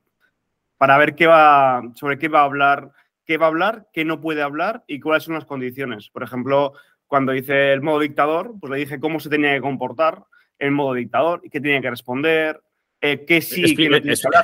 para 0.77 0.98
ver 0.98 1.13
qué 1.13 1.27
va, 1.27 1.84
sobre 1.93 2.17
qué 2.17 2.27
va 2.27 2.39
a 2.39 2.45
hablar, 2.45 2.89
qué 3.24 3.38
va 3.38 3.45
a 3.45 3.50
hablar, 3.50 3.88
qué 3.93 4.03
no 4.03 4.19
puede 4.19 4.41
hablar 4.41 4.84
y 4.88 5.00
cuáles 5.00 5.25
son 5.25 5.36
las 5.36 5.45
condiciones. 5.45 6.10
Por 6.10 6.24
ejemplo, 6.24 6.74
cuando 7.05 7.36
hice 7.36 7.72
el 7.72 7.84
modo 7.84 8.00
dictador, 8.00 8.55
pues 8.60 8.72
le 8.72 8.77
dije 8.77 9.00
cómo 9.00 9.19
se 9.19 9.29
tenía 9.29 9.53
que 9.53 9.62
comportar 9.62 10.24
en 10.59 10.74
modo 10.74 10.93
dictador 10.93 11.41
y 11.43 11.50
qué 11.50 11.59
tenía 11.59 11.81
que 11.81 11.89
responder, 11.89 12.62
eh, 13.01 13.25
qué 13.25 13.41
sí, 13.41 13.62
explica, 13.62 14.00
qué 14.00 14.05
no 14.05 14.12
explica, 14.12 14.43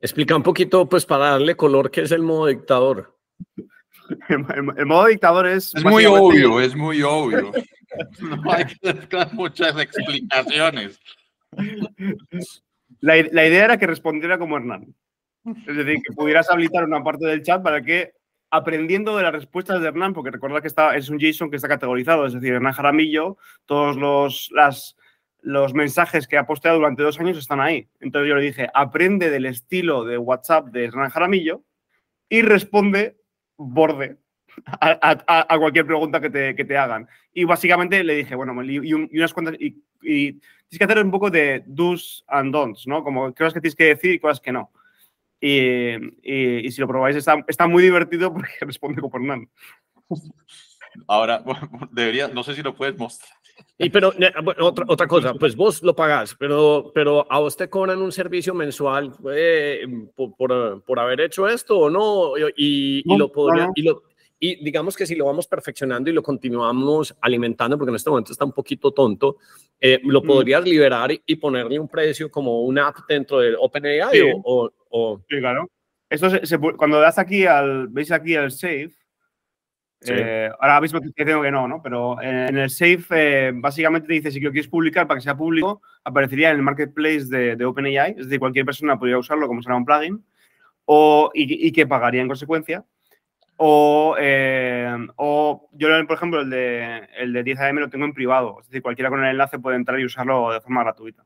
explica 0.00 0.36
un 0.36 0.42
poquito, 0.42 0.88
pues, 0.88 1.06
para 1.06 1.30
darle 1.30 1.56
color, 1.56 1.90
qué 1.90 2.02
es 2.02 2.12
el 2.12 2.22
modo 2.22 2.46
dictador. 2.46 3.16
El, 4.28 4.46
el, 4.54 4.78
el 4.78 4.86
modo 4.86 5.06
dictador 5.06 5.48
es... 5.48 5.74
Es 5.74 5.82
muy 5.82 6.06
obvio, 6.06 6.60
es 6.60 6.76
muy 6.76 7.02
obvio. 7.02 7.50
no 8.20 8.52
hay 8.52 8.64
que 8.64 9.16
dar 9.16 9.34
muchas 9.34 9.76
explicaciones. 9.76 11.00
La, 13.00 13.16
la, 13.16 13.46
idea 13.46 13.64
era 13.64 13.78
que 13.78 13.86
respondiera 13.86 14.38
como 14.38 14.56
Hernán. 14.56 14.94
Es 15.44 15.76
decir, 15.76 15.96
que 16.02 16.14
pudieras 16.14 16.50
habilitar 16.50 16.84
una 16.84 17.02
parte 17.02 17.26
del 17.26 17.42
chat 17.42 17.62
para 17.62 17.82
que, 17.82 18.12
aprendiendo 18.50 19.16
de 19.16 19.22
las 19.22 19.32
respuestas 19.32 19.80
de 19.80 19.88
Hernán, 19.88 20.12
porque 20.12 20.30
recordad 20.30 20.60
que 20.60 20.68
está, 20.68 20.96
es 20.96 21.08
un 21.08 21.18
JSON 21.18 21.50
que 21.50 21.56
está 21.56 21.68
categorizado, 21.68 22.26
es 22.26 22.32
decir, 22.32 22.52
Hernán 22.52 22.72
Jaramillo, 22.72 23.38
todos 23.64 23.96
los, 23.96 24.50
las, 24.52 24.96
los 25.46 25.74
mensajes 25.74 26.26
que 26.26 26.36
ha 26.36 26.44
posteado 26.44 26.78
durante 26.78 27.04
dos 27.04 27.20
años 27.20 27.38
están 27.38 27.60
ahí. 27.60 27.88
Entonces 28.00 28.28
yo 28.28 28.34
le 28.34 28.42
dije, 28.42 28.68
aprende 28.74 29.30
del 29.30 29.46
estilo 29.46 30.04
de 30.04 30.18
WhatsApp 30.18 30.66
de 30.70 30.86
Hernán 30.86 31.10
Jaramillo 31.10 31.62
y 32.28 32.42
responde 32.42 33.16
borde 33.56 34.16
a, 34.66 34.98
a, 35.00 35.54
a 35.54 35.58
cualquier 35.58 35.86
pregunta 35.86 36.20
que 36.20 36.30
te, 36.30 36.56
que 36.56 36.64
te, 36.64 36.76
hagan. 36.76 37.06
Y 37.32 37.44
básicamente 37.44 38.02
le 38.02 38.16
dije, 38.16 38.34
bueno, 38.34 38.60
y, 38.64 38.88
y 38.88 38.92
unas 38.92 39.32
cuantas, 39.32 39.54
y, 39.60 39.84
y, 40.02 40.32
tienes 40.32 40.78
que 40.78 40.84
hacer 40.84 41.04
un 41.04 41.12
poco 41.12 41.30
de 41.30 41.62
do's 41.64 42.24
and 42.26 42.52
don'ts, 42.52 42.88
¿no? 42.88 43.04
Como 43.04 43.32
cosas 43.32 43.54
que 43.54 43.60
tienes 43.60 43.76
que 43.76 43.84
decir 43.84 44.14
y 44.14 44.18
cosas 44.18 44.40
que 44.40 44.50
no. 44.50 44.72
Y, 45.40 45.92
y 46.24 46.72
si 46.72 46.80
lo 46.80 46.88
probáis, 46.88 47.14
está, 47.14 47.44
está, 47.46 47.68
muy 47.68 47.84
divertido 47.84 48.32
porque 48.32 48.50
responde 48.62 49.00
como 49.00 49.16
Hernán. 49.16 49.48
Ahora 51.06 51.42
debería, 51.92 52.28
no 52.28 52.42
sé 52.42 52.54
si 52.54 52.62
lo 52.62 52.74
puedes 52.74 52.96
mostrar. 52.98 53.30
Y 53.78 53.88
pero 53.88 54.12
otra, 54.60 54.84
otra 54.86 55.06
cosa, 55.06 55.34
pues 55.34 55.56
vos 55.56 55.82
lo 55.82 55.96
pagás, 55.96 56.34
pero, 56.38 56.90
pero 56.94 57.26
a 57.30 57.38
vos 57.38 57.56
te 57.56 57.70
cobran 57.70 58.02
un 58.02 58.12
servicio 58.12 58.54
mensual 58.54 59.14
eh, 59.34 59.86
por, 60.14 60.82
por, 60.82 61.00
haber 61.00 61.22
hecho 61.22 61.48
esto 61.48 61.78
o 61.78 61.90
no, 61.90 62.36
y, 62.38 63.02
y 63.04 63.16
lo 63.16 63.32
podría, 63.32 63.70
y 63.74 63.82
lo, 63.82 64.02
y 64.38 64.62
digamos 64.62 64.96
que 64.96 65.06
si 65.06 65.14
lo 65.14 65.24
vamos 65.24 65.46
perfeccionando 65.46 66.10
y 66.10 66.12
lo 66.12 66.22
continuamos 66.22 67.16
alimentando, 67.20 67.78
porque 67.78 67.90
en 67.90 67.96
este 67.96 68.10
momento 68.10 68.32
está 68.32 68.44
un 68.44 68.52
poquito 68.52 68.92
tonto, 68.92 69.38
eh, 69.80 70.00
lo 70.04 70.20
mm. 70.20 70.26
podrías 70.26 70.64
liberar 70.64 71.10
y 71.24 71.36
ponerle 71.36 71.78
un 71.78 71.88
precio 71.88 72.30
como 72.30 72.62
una 72.62 72.88
app 72.88 72.96
dentro 73.08 73.40
de 73.40 73.56
OpenAI 73.58 74.20
o, 74.44 74.70
o, 74.90 75.20
Sí, 75.28 75.38
claro. 75.38 75.70
Esto 76.08 76.30
se, 76.30 76.58
cuando 76.58 77.00
das 77.00 77.18
aquí 77.18 77.46
al, 77.46 77.88
veis 77.88 78.12
aquí 78.12 78.34
el 78.34 78.50
save, 78.50 78.90
eh, 80.08 80.50
ahora 80.60 80.80
mismo 80.80 81.00
te 81.00 81.24
tengo 81.24 81.42
que 81.42 81.50
no, 81.50 81.66
¿no? 81.68 81.82
Pero 81.82 82.20
en 82.20 82.56
el 82.56 82.70
save 82.70 83.04
eh, 83.10 83.52
básicamente 83.54 84.08
te 84.08 84.14
dice 84.14 84.30
si 84.30 84.40
lo 84.40 84.50
quieres 84.50 84.68
publicar 84.68 85.06
para 85.06 85.18
que 85.18 85.24
sea 85.24 85.36
público, 85.36 85.82
aparecería 86.04 86.50
en 86.50 86.56
el 86.56 86.62
marketplace 86.62 87.26
de, 87.26 87.56
de 87.56 87.64
OpenAI, 87.64 88.12
es 88.12 88.26
decir, 88.26 88.38
cualquier 88.38 88.64
persona 88.64 88.98
podría 88.98 89.18
usarlo 89.18 89.46
como 89.46 89.60
si 89.60 89.64
fuera 89.64 89.76
un 89.76 89.84
plugin, 89.84 90.24
o, 90.84 91.30
y, 91.34 91.66
y 91.66 91.72
que 91.72 91.86
pagaría 91.86 92.22
en 92.22 92.28
consecuencia. 92.28 92.84
O, 93.58 94.16
eh, 94.18 94.94
o 95.16 95.68
yo, 95.72 95.88
por 96.06 96.16
ejemplo, 96.16 96.42
el 96.42 96.50
de, 96.50 97.08
el 97.16 97.32
de 97.32 97.44
10AM 97.44 97.80
lo 97.80 97.88
tengo 97.88 98.04
en 98.04 98.12
privado. 98.12 98.58
Es 98.60 98.66
decir, 98.68 98.82
cualquiera 98.82 99.08
con 99.08 99.24
el 99.24 99.30
enlace 99.30 99.58
puede 99.58 99.76
entrar 99.76 99.98
y 99.98 100.04
usarlo 100.04 100.52
de 100.52 100.60
forma 100.60 100.82
gratuita. 100.82 101.24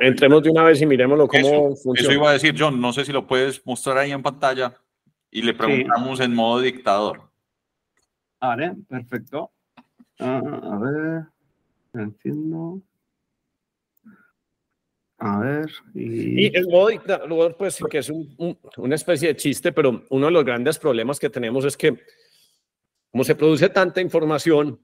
Entremos 0.00 0.42
de 0.42 0.50
una 0.50 0.62
vez 0.62 0.80
y 0.80 0.86
miremoslo 0.86 1.28
cómo 1.28 1.76
funciona. 1.76 2.00
Eso 2.00 2.12
iba 2.12 2.30
a 2.30 2.32
decir, 2.32 2.54
John. 2.56 2.80
No 2.80 2.92
sé 2.92 3.04
si 3.04 3.12
lo 3.12 3.26
puedes 3.26 3.64
mostrar 3.66 3.98
ahí 3.98 4.12
en 4.12 4.22
pantalla 4.22 4.74
y 5.30 5.42
le 5.42 5.54
preguntamos 5.54 6.20
en 6.20 6.34
modo 6.34 6.60
dictador. 6.60 7.29
Vale, 8.40 8.74
perfecto. 8.88 9.52
Ah, 10.18 10.40
a 10.62 10.78
ver, 10.78 11.24
entiendo. 11.92 12.80
A 15.18 15.38
ver. 15.40 15.70
Y, 15.94 16.56
el 16.56 16.66
modo 16.68 16.88
dictador, 16.88 17.54
pues 17.58 17.78
que 17.90 17.98
es 17.98 18.10
una 18.78 18.94
especie 18.94 19.28
de 19.28 19.36
chiste, 19.36 19.72
pero 19.72 20.04
uno 20.08 20.26
de 20.26 20.32
los 20.32 20.44
grandes 20.44 20.78
problemas 20.78 21.20
que 21.20 21.28
tenemos 21.28 21.66
es 21.66 21.76
que, 21.76 21.98
como 23.10 23.24
se 23.24 23.34
produce 23.34 23.68
tanta 23.68 24.00
información, 24.00 24.80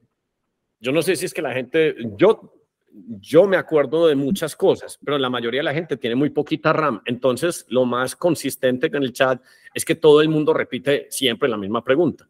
yo 0.79 0.93
no 0.93 1.01
sé 1.01 1.17
si 1.17 1.25
es 1.25 1.33
que 1.33 1.41
la 1.41 1.55
gente, 1.55 1.95
yo, 2.19 2.53
yo 2.93 3.47
me 3.47 3.57
acuerdo 3.57 4.07
de 4.07 4.15
muchas 4.15 4.55
cosas, 4.55 4.99
pero 5.03 5.17
la 5.17 5.31
mayoría 5.31 5.61
de 5.61 5.65
la 5.65 5.73
gente 5.73 5.97
tiene 5.97 6.17
muy 6.17 6.29
poquita 6.29 6.75
RAM. 6.75 7.01
Entonces, 7.07 7.65
lo 7.71 7.87
más 7.87 8.15
consistente 8.15 8.89
en 8.89 9.03
el 9.03 9.15
chat 9.15 9.43
es 9.73 9.87
que 9.87 9.95
todo 9.95 10.21
el 10.21 10.29
mundo 10.29 10.53
repite 10.53 11.07
siempre 11.09 11.49
la 11.49 11.57
misma 11.57 11.83
pregunta 11.83 12.29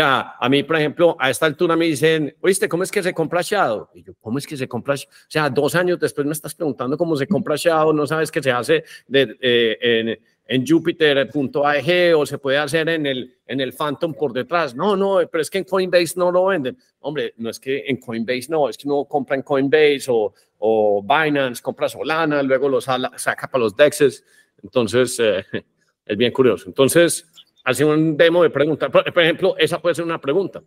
sea, 0.00 0.34
a 0.38 0.48
mí, 0.48 0.62
por 0.62 0.76
ejemplo, 0.76 1.16
a 1.18 1.30
esta 1.30 1.46
altura 1.46 1.76
me 1.76 1.86
dicen, 1.86 2.34
oíste, 2.40 2.68
¿cómo 2.68 2.82
es 2.82 2.90
que 2.90 3.02
se 3.02 3.12
compra 3.12 3.42
Shadow? 3.42 3.88
Y 3.94 4.02
yo, 4.02 4.14
¿cómo 4.20 4.38
es 4.38 4.46
que 4.46 4.56
se 4.56 4.68
compra? 4.68 4.94
O 4.94 4.98
sea, 5.28 5.50
dos 5.50 5.74
años 5.74 5.98
después 5.98 6.26
me 6.26 6.32
estás 6.32 6.54
preguntando 6.54 6.96
cómo 6.96 7.16
se 7.16 7.26
compra 7.26 7.56
Shadow, 7.56 7.92
no 7.92 8.06
sabes 8.06 8.30
que 8.30 8.42
se 8.42 8.50
hace 8.50 8.84
de, 9.06 9.36
eh, 9.40 9.78
en, 9.80 10.18
en 10.48 10.66
Jupiter.ag 10.66 12.16
o 12.16 12.26
se 12.26 12.38
puede 12.38 12.58
hacer 12.58 12.88
en 12.88 13.06
el, 13.06 13.34
en 13.46 13.60
el 13.60 13.72
Phantom 13.72 14.14
por 14.14 14.32
detrás. 14.32 14.74
No, 14.74 14.96
no, 14.96 15.20
pero 15.30 15.42
es 15.42 15.50
que 15.50 15.58
en 15.58 15.64
Coinbase 15.64 16.14
no 16.16 16.32
lo 16.32 16.46
venden. 16.46 16.78
Hombre, 17.00 17.34
no 17.36 17.50
es 17.50 17.60
que 17.60 17.84
en 17.86 17.98
Coinbase 17.98 18.46
no, 18.48 18.68
es 18.68 18.78
que 18.78 18.88
uno 18.88 19.04
compra 19.04 19.36
en 19.36 19.42
Coinbase 19.42 20.06
o, 20.08 20.32
o 20.58 21.02
Binance, 21.02 21.62
compra 21.62 21.88
Solana, 21.88 22.42
luego 22.42 22.68
lo 22.68 22.80
saca 22.80 23.48
para 23.50 23.64
los 23.64 23.76
DEXs. 23.76 24.24
Entonces, 24.62 25.20
eh, 25.20 25.44
es 26.06 26.16
bien 26.16 26.32
curioso. 26.32 26.64
Entonces, 26.66 27.26
hace 27.68 27.84
un 27.84 28.16
demo 28.16 28.42
de 28.42 28.48
preguntas. 28.50 28.90
Por, 28.90 29.06
ejemplo, 29.06 29.54
esa 29.58 29.78
puede 29.78 29.94
ser 29.94 30.04
una 30.04 30.18
pregunta. 30.18 30.62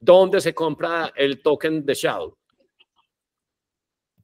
¿Dónde 0.00 0.40
se 0.40 0.54
compra 0.54 1.12
el 1.14 1.42
token 1.42 1.84
de 1.84 1.92
Shadow? 1.94 2.34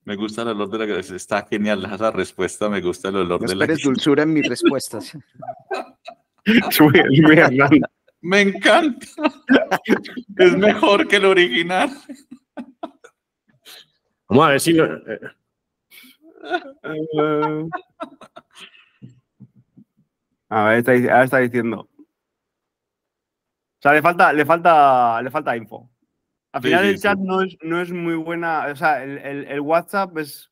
Me 0.04 0.16
gusta 0.16 0.40
el 0.42 0.48
olor 0.48 0.70
de 0.70 0.86
la 0.86 1.00
Está 1.00 1.46
genial 1.46 1.84
esa 1.84 2.10
respuesta. 2.10 2.70
Me 2.70 2.80
gusta 2.80 3.10
el 3.10 3.16
olor 3.16 3.46
de 3.46 3.54
la 3.54 3.66
dulzura 3.66 4.22
en 4.22 4.32
mis 4.32 4.48
respuestas. 4.48 5.18
me 8.22 8.40
encanta. 8.40 9.06
es 10.38 10.56
mejor 10.56 11.06
que 11.06 11.16
el 11.16 11.26
original. 11.26 11.90
Vamos 14.28 14.46
a 14.46 14.48
ver 14.48 14.60
si. 14.60 14.78
a 20.48 20.64
ver, 20.64 20.78
está, 20.78 21.22
está 21.22 21.38
diciendo. 21.38 21.88
O 23.84 23.86
sea, 23.86 23.92
le 23.92 24.00
falta, 24.00 24.32
le 24.32 24.46
falta, 24.46 25.20
le 25.20 25.30
falta 25.30 25.54
info. 25.54 25.90
Al 26.52 26.62
final 26.62 26.86
el 26.86 26.98
chat 26.98 27.18
No, 27.18 27.42
es, 27.42 27.54
no 27.60 27.82
es 27.82 27.92
muy 27.92 28.14
buena. 28.14 28.68
O 28.72 28.76
sea, 28.76 29.04
el, 29.04 29.18
el, 29.18 29.60
WhatsApp 29.60 30.16
es. 30.16 30.50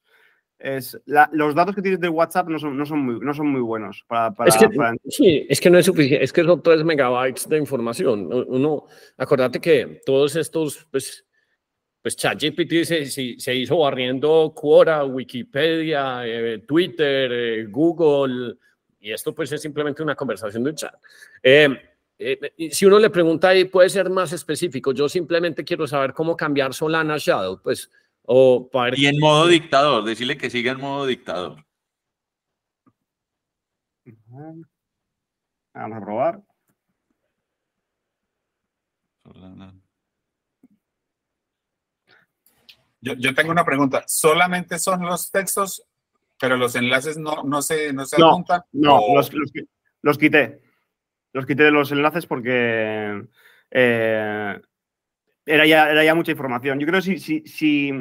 es 0.58 1.00
los 1.06 1.54
datos 1.54 1.74
que 1.74 1.80
tienes 1.80 1.98
de 1.98 2.10
WhatsApp 2.10 2.48
no 2.48 2.58
son, 2.58 2.76
no 2.76 2.84
son, 2.84 2.98
muy, 2.98 3.20
no 3.20 3.32
son 3.32 3.46
muy 3.46 3.62
buenos 3.62 4.04
para, 4.06 4.34
para, 4.34 4.50
es 4.50 4.56
que, 4.58 4.68
Sí, 5.08 5.46
es 5.48 5.62
que 5.62 5.70
no 5.70 5.78
es 5.78 5.86
suficiente. 5.86 6.22
Es 6.22 6.30
que 6.30 6.44
son 6.44 6.62
3 6.62 6.84
megabytes 6.84 7.48
de 7.48 7.56
información. 7.56 8.28
Uno, 8.48 8.84
acordate 9.16 9.62
que 9.62 10.02
todos 10.04 10.36
estos, 10.36 10.86
pues, 10.90 11.24
pues 12.02 12.14
ChatGPT 12.14 12.84
se, 12.84 13.06
se, 13.06 13.54
hizo 13.54 13.78
barriendo 13.78 14.52
Quora, 14.54 15.06
Wikipedia, 15.06 16.26
eh, 16.26 16.64
Twitter, 16.68 17.32
eh, 17.32 17.64
Google, 17.64 18.56
y 19.00 19.10
esto 19.10 19.34
pues 19.34 19.50
es 19.52 19.62
simplemente 19.62 20.02
una 20.02 20.14
conversación 20.14 20.64
de 20.64 20.74
chat. 20.74 20.94
Eh, 21.42 21.91
eh, 22.24 22.70
si 22.70 22.86
uno 22.86 22.98
le 22.98 23.10
pregunta 23.10 23.48
ahí, 23.48 23.64
puede 23.64 23.90
ser 23.90 24.08
más 24.08 24.32
específico. 24.32 24.92
Yo 24.92 25.08
simplemente 25.08 25.64
quiero 25.64 25.86
saber 25.86 26.12
cómo 26.12 26.36
cambiar 26.36 26.72
Solana 26.72 27.16
Shadow, 27.18 27.60
pues, 27.60 27.90
o 28.22 28.68
para... 28.70 28.96
Y 28.96 29.06
en 29.06 29.18
modo 29.18 29.46
dictador, 29.48 30.04
decirle 30.04 30.36
que 30.36 30.50
siga 30.50 30.72
en 30.72 30.80
modo 30.80 31.06
dictador. 31.06 31.64
Vamos 34.26 34.66
a 35.74 36.00
probar. 36.00 36.42
Yo, 43.00 43.14
yo, 43.14 43.34
tengo 43.34 43.50
una 43.50 43.64
pregunta. 43.64 44.04
¿Solamente 44.06 44.78
son 44.78 45.02
los 45.02 45.30
textos, 45.30 45.82
pero 46.38 46.56
los 46.56 46.74
enlaces 46.76 47.18
no, 47.18 47.42
no 47.42 47.62
se, 47.62 47.92
no 47.92 48.06
se 48.06 48.18
no, 48.18 48.44
No, 48.72 49.00
los, 49.14 49.30
los 50.02 50.18
quité 50.18 50.71
los 51.32 51.46
quité 51.46 51.64
de 51.64 51.70
los 51.70 51.92
enlaces 51.92 52.26
porque 52.26 53.22
eh, 53.70 54.60
era, 55.46 55.66
ya, 55.66 55.90
era 55.90 56.04
ya 56.04 56.14
mucha 56.14 56.32
información. 56.32 56.78
Yo 56.78 56.86
creo 56.86 57.00
que 57.00 57.18
si, 57.18 57.18
si, 57.18 57.42
si, 57.46 57.92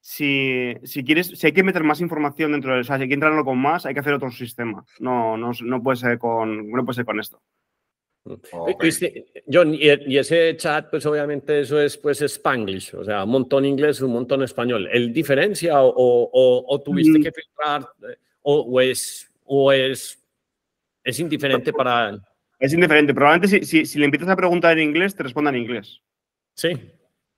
si, 0.00 0.74
si, 0.82 1.04
quieres, 1.04 1.28
si 1.28 1.46
hay 1.46 1.52
que 1.52 1.62
meter 1.62 1.84
más 1.84 2.00
información 2.00 2.52
dentro 2.52 2.74
de, 2.74 2.80
o 2.80 2.84
sea, 2.84 2.96
si 2.96 3.02
hay 3.02 3.08
que 3.08 3.14
entrarlo 3.14 3.44
con 3.44 3.58
más, 3.58 3.86
hay 3.86 3.94
que 3.94 4.00
hacer 4.00 4.14
otro 4.14 4.30
sistema. 4.30 4.84
No, 4.98 5.36
no, 5.36 5.52
no 5.62 5.82
puede 5.82 5.96
ser 5.96 6.18
con, 6.18 6.70
no 6.70 6.84
puede 6.84 6.96
ser 6.96 7.04
con 7.04 7.20
esto. 7.20 7.40
John, 9.52 9.74
y, 9.74 10.16
ese 10.16 10.56
chat, 10.56 10.90
pues 10.90 11.04
obviamente 11.06 11.60
eso 11.60 11.80
es 11.80 11.96
pues 11.98 12.22
Spanglish, 12.22 12.94
o 12.94 13.04
sea, 13.04 13.24
un 13.24 13.30
montón 13.30 13.64
inglés, 13.64 14.00
un 14.00 14.12
montón 14.12 14.42
español. 14.44 14.88
¿El 14.92 15.12
diferencia 15.12 15.82
o, 15.82 15.88
o, 15.88 16.64
o 16.66 16.80
tuviste 16.80 17.18
mm. 17.18 17.22
que 17.22 17.32
filtrar 17.32 17.88
eh, 18.08 18.16
o, 18.42 18.60
o, 18.60 18.80
es, 18.80 19.30
o 19.44 19.72
es, 19.72 20.22
es 21.02 21.20
indiferente 21.20 21.72
para... 21.72 22.16
Es 22.62 22.72
indiferente. 22.72 23.12
Probablemente 23.12 23.64
si, 23.64 23.84
si, 23.84 23.98
le 23.98 24.04
empiezas 24.04 24.28
a 24.28 24.36
preguntar 24.36 24.78
en 24.78 24.88
inglés, 24.88 25.16
te 25.16 25.24
responda 25.24 25.50
en 25.50 25.56
inglés. 25.56 26.00
Sí. 26.54 26.70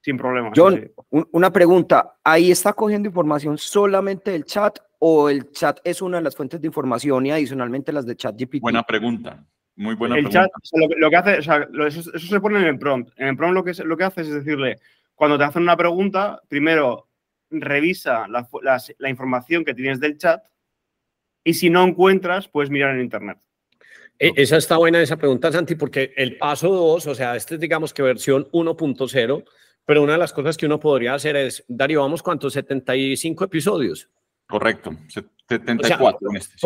Sin 0.03 0.19
problema. 0.19 0.51
John, 0.55 0.93
una 1.09 1.51
pregunta. 1.51 2.19
¿Ahí 2.23 2.51
está 2.51 2.75
cogiendo 2.75 3.09
información 3.09 3.57
solamente 3.57 4.35
el 4.35 4.45
chat 4.45 4.79
o 4.99 5.31
el 5.31 5.51
chat 5.51 5.79
es 5.83 6.03
una 6.03 6.19
de 6.19 6.25
las 6.25 6.37
fuentes 6.37 6.61
de 6.61 6.67
información 6.67 7.25
y 7.25 7.31
adicionalmente 7.31 7.91
las 7.91 8.05
de 8.05 8.17
ChatGPT? 8.17 8.61
Buena 8.61 8.83
pregunta. 8.83 9.43
Muy 9.77 9.95
buena 9.95 10.17
el 10.17 10.25
pregunta. 10.25 10.47
Chat, 10.73 10.81
lo, 10.99 11.09
que 11.09 11.17
hace, 11.17 11.39
o 11.39 11.43
sea, 11.43 11.69
eso, 11.87 12.03
se 12.03 12.41
pone 12.41 12.59
en 12.59 12.67
el 12.67 12.79
prompt. 12.79 13.19
En 13.19 13.29
el 13.29 13.37
prompt 13.39 13.55
lo 13.55 13.65
que, 13.65 13.73
lo 13.83 13.97
que 13.97 14.05
hace 14.05 14.21
es 14.21 14.31
decirle, 14.31 14.79
cuando 15.15 15.39
te 15.39 15.45
hacen 15.45 15.63
una 15.63 15.79
pregunta, 15.79 16.43
primero 16.49 17.09
revisa 17.49 18.29
la, 18.29 18.47
la 18.99 19.09
información 19.09 19.65
que 19.65 19.73
tienes 19.73 20.01
del 20.01 20.19
chat 20.19 20.45
y 21.43 21.55
si 21.55 21.71
no 21.71 21.83
encuentras, 21.83 22.47
puedes 22.47 22.69
mirar 22.69 22.95
en 22.95 23.01
internet. 23.01 23.39
E, 24.19 24.33
esa 24.37 24.57
está 24.57 24.77
buena 24.77 25.01
esa 25.01 25.17
pregunta, 25.17 25.51
Santi, 25.51 25.75
porque 25.75 26.13
el 26.17 26.39
paso 26.39 26.69
2, 26.69 27.07
o 27.07 27.15
sea, 27.15 27.37
este 27.37 27.55
es 27.55 27.61
digamos 27.61 27.93
que 27.93 28.03
versión 28.03 28.49
1.0, 28.53 29.45
pero 29.85 30.03
una 30.03 30.13
de 30.13 30.19
las 30.19 30.33
cosas 30.33 30.57
que 30.57 30.67
uno 30.67 30.81
podría 30.81 31.15
hacer 31.15 31.37
es, 31.37 31.65
Darío, 31.69 32.01
vamos 32.01 32.23
cuántos, 32.23 32.53
75 32.55 33.45
episodios. 33.45 34.09
Correcto, 34.47 34.95
74 35.49 36.31
en 36.31 36.37
este. 36.37 36.57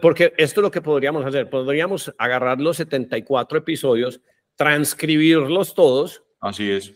porque 0.00 0.32
esto 0.36 0.60
es 0.60 0.62
lo 0.62 0.70
que 0.70 0.80
podríamos 0.80 1.24
hacer, 1.24 1.50
podríamos 1.50 2.14
agarrar 2.18 2.60
los 2.60 2.76
74 2.76 3.58
episodios, 3.58 4.20
transcribirlos 4.54 5.74
todos. 5.74 6.22
Así 6.40 6.70
es. 6.70 6.94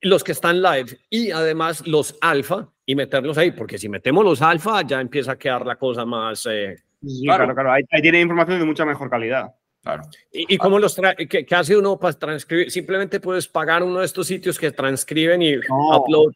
Los 0.00 0.24
que 0.24 0.32
están 0.32 0.60
live 0.60 0.98
y 1.08 1.30
además 1.30 1.86
los 1.86 2.16
alfa 2.20 2.70
y 2.86 2.94
meterlos 2.94 3.38
ahí, 3.38 3.52
porque 3.52 3.78
si 3.78 3.88
metemos 3.88 4.24
los 4.24 4.42
alfa 4.42 4.82
ya 4.82 5.00
empieza 5.00 5.32
a 5.32 5.38
quedar 5.38 5.64
la 5.66 5.76
cosa 5.76 6.04
más... 6.04 6.46
Eh, 6.46 6.76
claro, 7.22 7.54
claro, 7.54 7.72
Ahí, 7.72 7.84
tiene 8.02 8.20
información 8.20 8.58
de 8.58 8.64
mucha 8.64 8.84
mejor 8.84 9.10
calidad. 9.10 9.54
Claro. 9.82 10.02
¿Y, 10.32 10.56
cómo 10.56 10.78
los 10.78 10.98
qué, 11.28 11.46
hace 11.50 11.76
uno 11.76 11.98
para 11.98 12.18
transcribir? 12.18 12.70
Simplemente 12.70 13.20
puedes 13.20 13.46
pagar 13.46 13.82
uno 13.82 13.98
de 14.00 14.06
estos 14.06 14.26
sitios 14.26 14.58
que 14.58 14.70
transcriben 14.70 15.42
y 15.42 15.56
upload. 15.58 16.32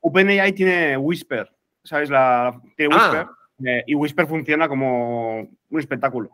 OpenAI 0.00 0.52
tiene 0.52 0.96
Whisper, 0.96 1.48
¿sabes? 1.84 2.10
La, 2.10 2.60
tiene 2.76 2.94
ah. 2.96 2.98
Whisper 2.98 3.26
eh, 3.64 3.84
y 3.86 3.94
Whisper 3.94 4.26
funciona 4.26 4.68
como 4.68 5.40
un 5.40 5.80
espectáculo. 5.80 6.30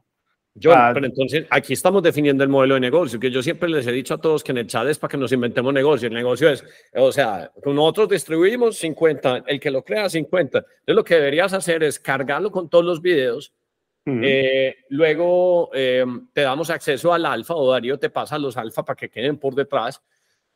Yo, 0.57 0.73
pero 0.93 1.05
entonces 1.05 1.47
aquí 1.51 1.73
estamos 1.73 2.01
definiendo 2.01 2.45
el 2.45 2.49
modelo 2.49 2.75
de 2.75 2.81
negocio, 2.81 3.19
que 3.19 3.29
yo 3.29 3.43
siempre 3.43 3.69
les 3.69 3.85
he 3.89 3.93
dicho 3.93 4.15
a 4.15 4.21
todos 4.21 4.45
que 4.45 4.53
en 4.53 4.59
el 4.59 4.69
chat 4.69 4.87
es 4.87 5.01
para 5.01 5.11
que 5.11 5.17
nos 5.17 5.33
inventemos 5.33 5.75
negocio. 5.75 6.07
El 6.07 6.15
negocio 6.15 6.49
es, 6.49 6.65
o 6.95 7.11
sea, 7.11 7.51
nosotros 7.67 8.11
distribuimos 8.11 8.77
50, 8.79 9.45
el 9.49 9.59
que 9.59 9.73
lo 9.73 9.83
crea 9.83 10.09
50. 10.09 10.59
Entonces 10.59 10.95
lo 10.95 11.03
que 11.03 11.17
deberías 11.17 11.53
hacer 11.53 11.83
es 11.83 11.99
cargarlo 11.99 12.53
con 12.53 12.69
todos 12.69 12.85
los 12.85 13.03
videos. 13.03 13.53
Eh, 14.07 14.77
luego 14.91 15.71
eh, 15.73 16.05
te 16.33 16.43
damos 16.43 16.69
acceso 16.69 17.15
al 17.15 17.25
alfa 17.25 17.55
o 17.55 17.71
Darío 17.71 17.99
te 17.99 18.11
pasa 18.11 18.39
los 18.39 18.57
alfa 18.59 18.85
para 18.85 18.97
que 18.97 19.09
queden 19.09 19.39
por 19.39 19.55
detrás 19.55 20.03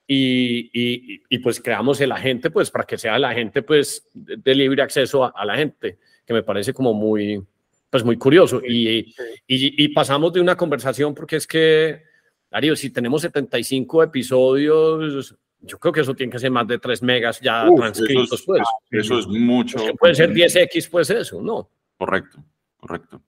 y, 0.06 0.70
y, 0.72 1.22
y, 1.28 1.38
pues 1.38 1.60
creamos 1.60 2.00
el 2.00 2.12
agente 2.12 2.50
pues 2.50 2.70
para 2.70 2.84
que 2.84 2.98
sea 2.98 3.16
el 3.16 3.24
agente 3.24 3.62
pues 3.62 4.06
de 4.14 4.54
libre 4.54 4.82
acceso 4.82 5.34
a 5.36 5.44
la 5.44 5.56
gente, 5.56 5.98
que 6.26 6.32
me 6.34 6.42
parece 6.42 6.72
como 6.72 6.94
muy, 6.94 7.42
pues 7.90 8.04
muy 8.04 8.16
curioso. 8.16 8.60
Y, 8.66 9.14
y, 9.46 9.88
pasamos 9.88 10.32
de 10.32 10.40
una 10.40 10.56
conversación 10.56 11.14
porque 11.14 11.36
es 11.36 11.46
que, 11.46 12.02
Darío, 12.50 12.76
si 12.76 12.90
tenemos 12.90 13.22
75 13.22 14.02
episodios, 14.02 15.36
yo 15.60 15.78
creo 15.78 15.92
que 15.92 16.00
eso 16.00 16.14
tiene 16.14 16.32
que 16.32 16.38
ser 16.38 16.50
más 16.50 16.66
de 16.66 16.78
3 16.78 17.02
megas 17.02 17.40
ya 17.40 17.66
transcritos. 17.76 18.32
Eso 18.32 18.34
es, 18.34 18.42
pues. 18.46 18.62
eso 18.90 19.18
es 19.18 19.26
mucho. 19.26 19.78
puede 19.98 20.14
ser 20.14 20.32
10x, 20.32 20.88
pues 20.90 21.10
eso, 21.10 21.42
¿no? 21.42 21.70
Correcto, 21.96 22.42
correcto. 22.78 23.22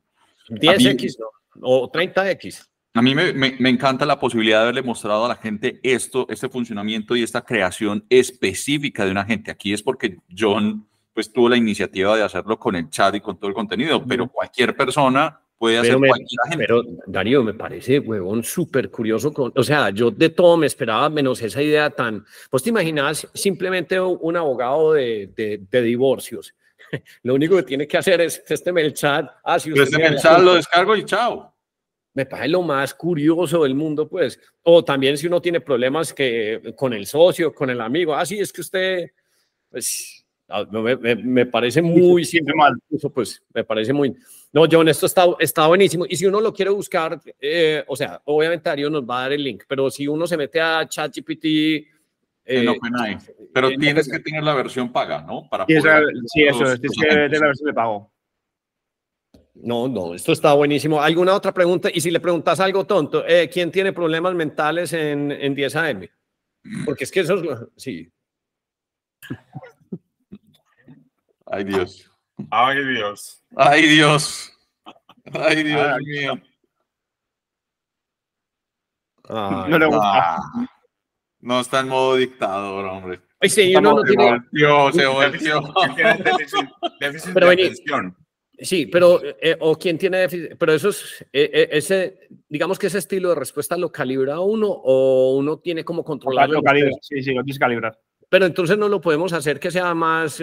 10x 0.51 1.17
o 1.63 1.91
30x. 1.91 2.67
A 2.95 3.03
mí 3.03 3.15
me, 3.15 3.33
me, 3.33 3.55
me, 3.59 3.71
encanta 3.71 4.05
la 4.05 4.19
posibilidad 4.19 4.59
de 4.59 4.63
haberle 4.65 4.83
mostrado 4.83 5.25
a 5.25 5.29
la 5.29 5.37
gente 5.37 5.79
esto, 5.83 6.27
este 6.29 6.49
funcionamiento 6.49 7.15
y 7.15 7.23
esta 7.23 7.43
creación 7.43 8.05
específica 8.11 9.05
de 9.05 9.13
una 9.13 9.25
gente. 9.25 9.51
Aquí 9.51 9.73
es 9.73 9.83
porque 9.83 10.19
John 10.37 10.87
pues 11.15 11.33
tuvo 11.33 11.49
la 11.49 11.57
iniciativa 11.57 12.17
de 12.17 12.23
hacerlo 12.23 12.59
con 12.59 12.77
el 12.77 12.89
chat 12.89 13.15
y 13.15 13.21
con 13.21 13.39
todo 13.39 13.49
el 13.49 13.55
contenido, 13.55 14.05
pero 14.07 14.29
cualquier 14.29 14.77
persona 14.77 15.41
puede 15.59 15.79
hacer 15.79 15.97
pero 15.99 16.09
cualquier 16.09 16.41
gente. 16.49 16.57
Pero 16.59 16.83
Darío, 17.07 17.45
me 17.45 17.55
parece, 17.55 17.99
huevón, 17.99 18.43
súper 18.43 18.91
curioso. 18.91 19.33
o 19.37 19.63
sea, 19.63 19.91
yo 19.91 20.11
de 20.11 20.31
todo 20.31 20.57
me 20.57 20.67
esperaba 20.67 21.11
menos 21.11 21.43
esa 21.43 21.63
idea 21.63 21.91
tan... 21.91 22.25
Pues 22.49 22.63
te 22.63 22.71
imaginas 22.71 23.29
simplemente 23.35 24.01
un 24.01 24.37
abogado 24.37 24.95
de, 24.95 25.31
de, 25.71 25.83
divorcios. 25.83 26.55
Lo 27.23 27.35
único 27.35 27.57
que 27.57 27.63
tiene 27.63 27.87
que 27.87 27.99
hacer 27.99 28.21
es, 28.21 28.43
este 28.49 28.71
el 28.71 28.95
chat. 28.95 29.31
Ah, 29.45 29.59
si 29.59 29.73
usted 29.73 30.01
el 30.01 30.19
chat, 30.19 30.41
lo 30.41 30.55
descargo 30.55 30.97
y 30.97 31.05
chao. 31.05 31.55
Me 32.13 32.27
parece 32.27 32.49
lo 32.49 32.63
más 32.63 32.95
curioso 32.95 33.63
del 33.63 33.75
mundo, 33.75 34.09
pues. 34.09 34.39
O 34.63 34.85
también 34.85 35.17
si 35.17 35.27
uno 35.27 35.41
tiene 35.41 35.61
problemas 35.61 36.13
que 36.13 36.75
con 36.77 36.93
el 36.93 37.07
socio, 37.07 37.55
con 37.55 37.71
el 37.71 37.81
amigo. 37.81 38.15
Ah, 38.15 38.27
sí, 38.27 38.39
es 38.41 38.53
que 38.53 38.61
usted, 38.63 39.11
pues, 39.71 40.21
Ah, 40.53 40.67
me, 40.69 41.47
parece 41.47 41.81
muy 41.81 42.25
siempre 42.25 42.55
mal. 42.57 42.77
Pues 43.15 43.41
me 43.55 43.63
parece 43.63 43.93
muy. 43.93 44.17
No, 44.53 44.67
John, 44.71 44.89
esto 44.89 45.07
está, 45.07 45.27
está 45.39 45.69
buenísimo. 45.69 46.05
Y 46.09 46.17
si 46.17 46.27
uno 46.27 46.41
lo 46.41 46.53
quiere 46.53 46.73
buscar, 46.73 47.21
eh, 47.41 47.85
o 47.87 47.95
sea, 47.95 48.21
obviamente 48.25 48.69
Darío 48.69 48.91
nos 48.91 49.09
va 49.09 49.21
a 49.21 49.23
dar 49.23 49.33
el 49.33 49.45
link, 49.45 49.63
pero 49.69 49.89
si 49.91 50.09
uno 50.09 50.27
se 50.27 50.37
mete 50.37 50.61
a 50.61 50.87
ChatGPT. 50.89 51.87
Eh, 52.45 52.67
pero 53.53 53.69
tienes 53.71 54.09
que 54.11 54.19
tener 54.19 54.43
la 54.43 54.55
versión 54.55 54.91
paga, 54.93 55.23
¿no? 55.23 55.49
Para 55.49 55.67
sí, 55.67 55.75
eso, 55.75 56.65
es, 56.65 56.81
que 56.81 56.89
tener 57.07 57.41
la 57.41 57.47
versión 57.47 57.67
de 57.67 57.75
pago. 57.75 58.13
No, 59.55 59.89
no, 59.89 60.15
esto 60.15 60.33
está 60.33 60.55
buenísimo. 60.55 61.01
¿Alguna 61.01 61.35
otra 61.35 61.53
pregunta? 61.53 61.91
Y 61.93 62.01
si 62.01 62.11
le 62.11 62.19
preguntas 62.19 62.59
algo 62.61 62.87
tonto, 62.87 63.25
eh, 63.27 63.49
¿quién 63.53 63.71
tiene 63.71 63.93
problemas 63.93 64.35
mentales 64.35 64.93
en, 64.93 65.31
en 65.31 65.55
10 65.55 65.77
AM? 65.77 66.09
Porque 66.85 67.05
es 67.05 67.11
que 67.11 67.21
eso 67.21 67.35
es, 67.37 67.59
sí. 67.77 68.11
Ay, 71.47 71.65
Dios. 71.65 72.11
Ay, 72.51 72.85
Dios. 72.85 73.45
Ay, 73.57 73.87
Dios. 73.87 74.57
Ay, 75.33 75.63
Dios 75.65 75.99
mío. 75.99 76.41
no 79.29 79.79
le 79.79 79.87
gusta. 79.87 80.37
Ah. 80.37 80.80
No 81.41 81.61
está 81.61 81.81
en 81.81 81.89
modo 81.89 82.17
dictador, 82.17 82.85
hombre. 82.87 83.21
Ay, 83.41 83.49
sí, 83.49 83.75
uno 83.75 83.95
no 83.95 84.03
tiene... 84.03 84.31
Volteó, 84.31 84.93
se 84.93 85.07
volteó. 85.07 85.75
Déficit, 87.01 87.35
de 87.35 87.47
atención. 87.47 88.17
Sí, 88.59 88.87
pero, 88.87 89.21
eh, 89.25 89.57
o 89.61 89.79
quién 89.79 89.97
tiene 89.97 90.19
déficit, 90.19 90.57
pero 90.59 90.75
eso 90.75 90.91
es, 90.91 91.23
eh, 91.33 91.51
eh, 91.51 91.69
ese, 91.73 92.29
digamos 92.47 92.79
que 92.79 92.89
ese 92.89 92.99
estilo 92.99 93.31
de 93.31 93.35
respuesta 93.37 93.75
lo 93.79 93.91
calibra 93.91 94.41
uno 94.41 94.69
o 94.69 95.37
uno 95.37 95.59
tiene 95.61 95.83
como 95.83 96.05
controlarlo. 96.05 96.57
Lo 96.57 96.63
calibra, 96.63 96.91
sí, 97.01 97.23
sí, 97.23 97.33
lo 97.33 97.43
tienes 97.43 97.57
que 97.57 97.65
calibrar. 97.65 97.99
Pero 98.29 98.45
entonces 98.45 98.77
no 98.77 98.89
lo 98.89 99.01
podemos 99.01 99.33
hacer 99.33 99.59
que 99.59 99.71
sea 99.71 99.95
más, 99.95 100.43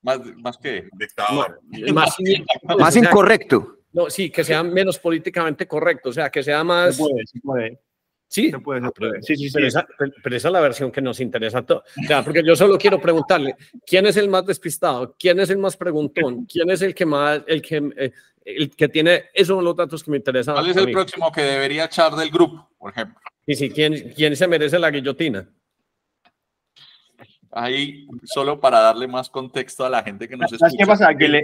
más, 0.00 0.20
más 0.36 0.56
que 0.56 0.88
dictador. 0.98 1.60
Más, 1.92 2.16
más 2.78 2.96
incorrecto. 2.96 3.80
No, 3.92 4.08
sí, 4.08 4.30
que 4.30 4.42
sea 4.42 4.62
menos 4.62 4.98
políticamente 4.98 5.68
correcto, 5.68 6.08
o 6.08 6.12
sea, 6.14 6.30
que 6.30 6.42
sea 6.42 6.64
más... 6.64 6.96
Se 6.96 7.02
puede, 7.02 7.26
se 7.26 7.40
puede. 7.40 7.80
Sí, 8.32 8.50
se 8.50 8.58
puede, 8.60 8.80
se 8.80 8.90
puede. 8.92 9.22
Sí, 9.22 9.36
sí, 9.36 9.48
sí. 9.48 9.52
Pero, 9.52 9.66
esa, 9.66 9.86
pero, 9.98 10.36
esa, 10.36 10.48
es 10.48 10.52
la 10.52 10.60
versión 10.60 10.90
que 10.90 11.02
nos 11.02 11.20
interesa. 11.20 11.62
O 11.68 11.82
sea, 12.06 12.24
porque 12.24 12.42
yo 12.42 12.56
solo 12.56 12.78
quiero 12.78 12.98
preguntarle, 12.98 13.56
¿quién 13.86 14.06
es 14.06 14.16
el 14.16 14.30
más 14.30 14.46
despistado? 14.46 15.14
¿Quién 15.18 15.38
es 15.38 15.50
el 15.50 15.58
más 15.58 15.76
preguntón? 15.76 16.46
¿Quién 16.46 16.70
es 16.70 16.80
el 16.80 16.94
que 16.94 17.04
más, 17.04 17.42
el 17.46 17.60
que, 17.60 17.92
eh, 17.94 18.12
el 18.42 18.70
que 18.70 18.88
tiene, 18.88 19.24
esos 19.34 19.56
son 19.56 19.64
los 19.64 19.76
datos 19.76 20.02
que 20.02 20.10
me 20.10 20.16
interesan. 20.16 20.54
¿Cuál 20.54 20.70
es 20.70 20.76
el 20.78 20.90
próximo 20.90 21.30
que 21.30 21.42
debería 21.42 21.84
echar 21.84 22.16
del 22.16 22.30
grupo, 22.30 22.70
por 22.78 22.92
ejemplo? 22.92 23.20
Y 23.46 23.54
sí, 23.54 23.68
¿quién, 23.68 24.14
quién 24.16 24.34
se 24.34 24.48
merece 24.48 24.78
la 24.78 24.90
guillotina? 24.90 25.46
ahí 27.52 28.06
solo 28.24 28.58
para 28.58 28.80
darle 28.80 29.06
más 29.06 29.28
contexto 29.28 29.84
a 29.84 29.90
la 29.90 30.02
gente 30.02 30.26
que 30.26 30.38
nos 30.38 30.50
escucha. 30.50 30.70
¿Sabes 30.70 30.74
qué 30.78 30.86
pasa? 30.86 31.14
Que 31.14 31.28
le, 31.28 31.42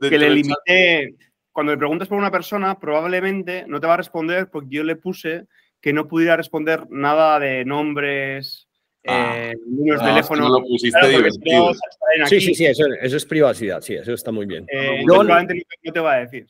que 0.00 0.18
le, 0.18 0.30
limité, 0.30 1.14
cuando 1.52 1.72
le 1.72 1.78
preguntas 1.78 2.08
por 2.08 2.18
una 2.18 2.30
persona, 2.30 2.78
probablemente 2.78 3.64
no 3.68 3.80
te 3.80 3.86
va 3.86 3.94
a 3.94 3.98
responder 3.98 4.48
porque 4.50 4.76
yo 4.76 4.84
le 4.84 4.96
puse 4.96 5.46
que 5.80 5.92
no 5.92 6.08
pudiera 6.08 6.36
responder 6.36 6.86
nada 6.90 7.38
de 7.38 7.64
nombres, 7.64 8.68
ah, 9.06 9.34
eh, 9.36 9.54
números 9.66 10.00
de 10.02 10.08
teléfono. 10.08 10.48
No 10.48 10.60
lo 10.60 10.66
pusiste 10.66 11.08
divertido. 11.08 11.72
Sí, 12.26 12.40
sí, 12.40 12.54
sí, 12.54 12.66
eso, 12.66 12.84
eso, 13.00 13.16
es 13.16 13.24
privacidad, 13.24 13.80
sí, 13.80 13.94
eso 13.94 14.12
está 14.12 14.32
muy 14.32 14.46
bien. 14.46 14.66
Eh, 14.70 15.02
no, 15.06 15.22
no 15.22 15.36
te 15.92 16.00
va 16.00 16.14
a 16.14 16.20
decir. 16.20 16.46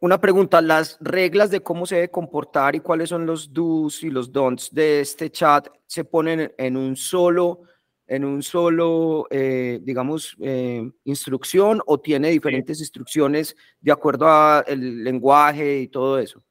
Una 0.00 0.20
pregunta, 0.20 0.60
las 0.60 0.98
reglas 1.00 1.50
de 1.50 1.62
cómo 1.62 1.86
se 1.86 1.94
debe 1.94 2.10
comportar 2.10 2.74
y 2.74 2.80
cuáles 2.80 3.08
son 3.08 3.24
los 3.24 3.52
do's 3.52 4.02
y 4.02 4.10
los 4.10 4.32
don'ts 4.32 4.74
de 4.74 5.00
este 5.00 5.30
chat 5.30 5.68
se 5.86 6.04
ponen 6.04 6.52
en 6.58 6.76
un 6.76 6.96
solo, 6.96 7.62
en 8.06 8.24
un 8.24 8.42
solo, 8.42 9.26
eh, 9.30 9.78
digamos, 9.82 10.36
eh, 10.40 10.82
instrucción 11.04 11.80
o 11.86 12.00
tiene 12.00 12.30
diferentes 12.30 12.80
instrucciones 12.80 13.56
de 13.80 13.92
acuerdo 13.92 14.28
al 14.28 15.04
lenguaje 15.04 15.78
y 15.78 15.88
todo 15.88 16.18
eso. 16.18 16.42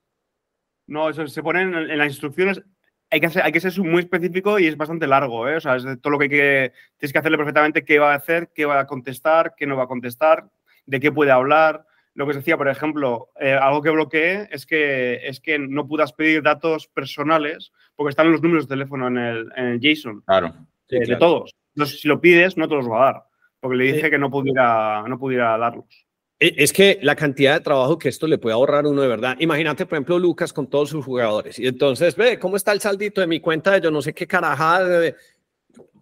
No, 0.88 1.10
eso 1.10 1.28
se 1.28 1.44
ponen 1.44 1.74
en, 1.74 1.98
las 1.98 2.08
instrucciones. 2.08 2.62
Hay 3.10 3.20
que, 3.20 3.30
hay 3.42 3.52
que 3.52 3.60
ser 3.60 3.80
muy 3.80 4.02
específico 4.02 4.60
y 4.60 4.68
es 4.68 4.78
bastante 4.78 5.08
largo, 5.08 5.48
¿eh? 5.48 5.58
O 5.58 5.60
sea, 5.62 5.76
es 5.76 5.86
todo 6.02 6.12
lo 6.12 6.20
que, 6.20 6.30
que 6.30 6.74
tienes 6.98 7.14
que 7.14 7.20
hacerle 7.20 7.38
perfectamente 7.38 7.86
qué 7.86 8.00
va 8.00 8.14
a 8.14 8.18
hacer, 8.18 8.50
qué 8.54 8.66
va 8.66 8.80
a 8.80 8.88
contestar, 8.88 9.54
qué 9.56 9.68
no 9.68 9.78
va 9.78 9.84
a 9.84 9.88
contestar, 9.88 10.50
de 10.86 11.00
qué 11.00 11.12
puede 11.12 11.32
hablar 11.32 11.86
lo 12.16 12.26
que 12.26 12.34
se 12.34 12.40
decía, 12.40 12.58
por 12.58 12.70
ejemplo, 12.70 13.30
eh, 13.40 13.54
algo 13.54 13.82
que 13.82 13.90
bloqueé 13.90 14.48
es 14.50 14.66
que, 14.66 15.28
es 15.28 15.42
que 15.42 15.60
no 15.60 15.86
puedas 15.86 16.14
pedir 16.14 16.42
datos 16.42 16.88
personales 16.88 17.74
porque 17.94 18.12
están 18.12 18.32
los 18.32 18.42
números 18.42 18.68
de 18.68 18.76
teléfono 18.76 19.08
en 19.08 19.18
el, 19.18 19.52
en 19.56 19.82
JSON. 19.82 20.22
Claro. 20.22 20.54
de, 20.88 21.16
todos. 21.18 21.54
Entonces, 21.76 22.00
si 22.00 22.08
lo 22.08 22.22
pides, 22.22 22.56
no 22.56 22.70
te 22.70 22.76
los 22.76 22.90
va 22.90 23.02
a 23.02 23.12
dar, 23.12 23.24
porque 23.60 23.76
le 23.76 23.94
dije 23.94 24.10
que 24.10 24.18
no 24.18 24.32
pudiera, 24.32 25.04
no 25.06 25.20
pudiera 25.20 25.58
darlos. 25.58 26.08
E, 26.40 26.54
es 26.58 26.74
que 26.74 27.00
la 27.02 27.16
cantidad 27.16 27.54
de 27.54 27.62
trabajo 27.62 27.98
que 27.98 28.10
esto 28.10 28.28
le 28.28 28.38
puede 28.38 28.54
ahorrar 28.54 28.86
uno 28.86 29.02
de 29.02 29.08
verdad. 29.08 29.38
Imagínate, 29.40 29.86
por 29.86 29.96
ejemplo, 29.96 30.20
Lucas 30.20 30.52
con 30.52 30.68
todos 30.68 30.90
sus 30.90 31.06
jugadores. 31.06 31.58
Y 31.60 31.68
entonces, 31.68 32.16
ve, 32.16 32.40
¿cómo 32.40 32.58
está 32.58 32.72
el 32.72 32.82
saldito 32.82 33.22
de 33.22 33.28
mi 33.28 33.40
cuenta 33.40 33.72
de 33.72 33.82
yo 33.82 33.92
no 33.92 34.02
sé 34.02 34.14
qué 34.14 34.28
carajada? 34.28 35.06
Eh, 35.08 35.16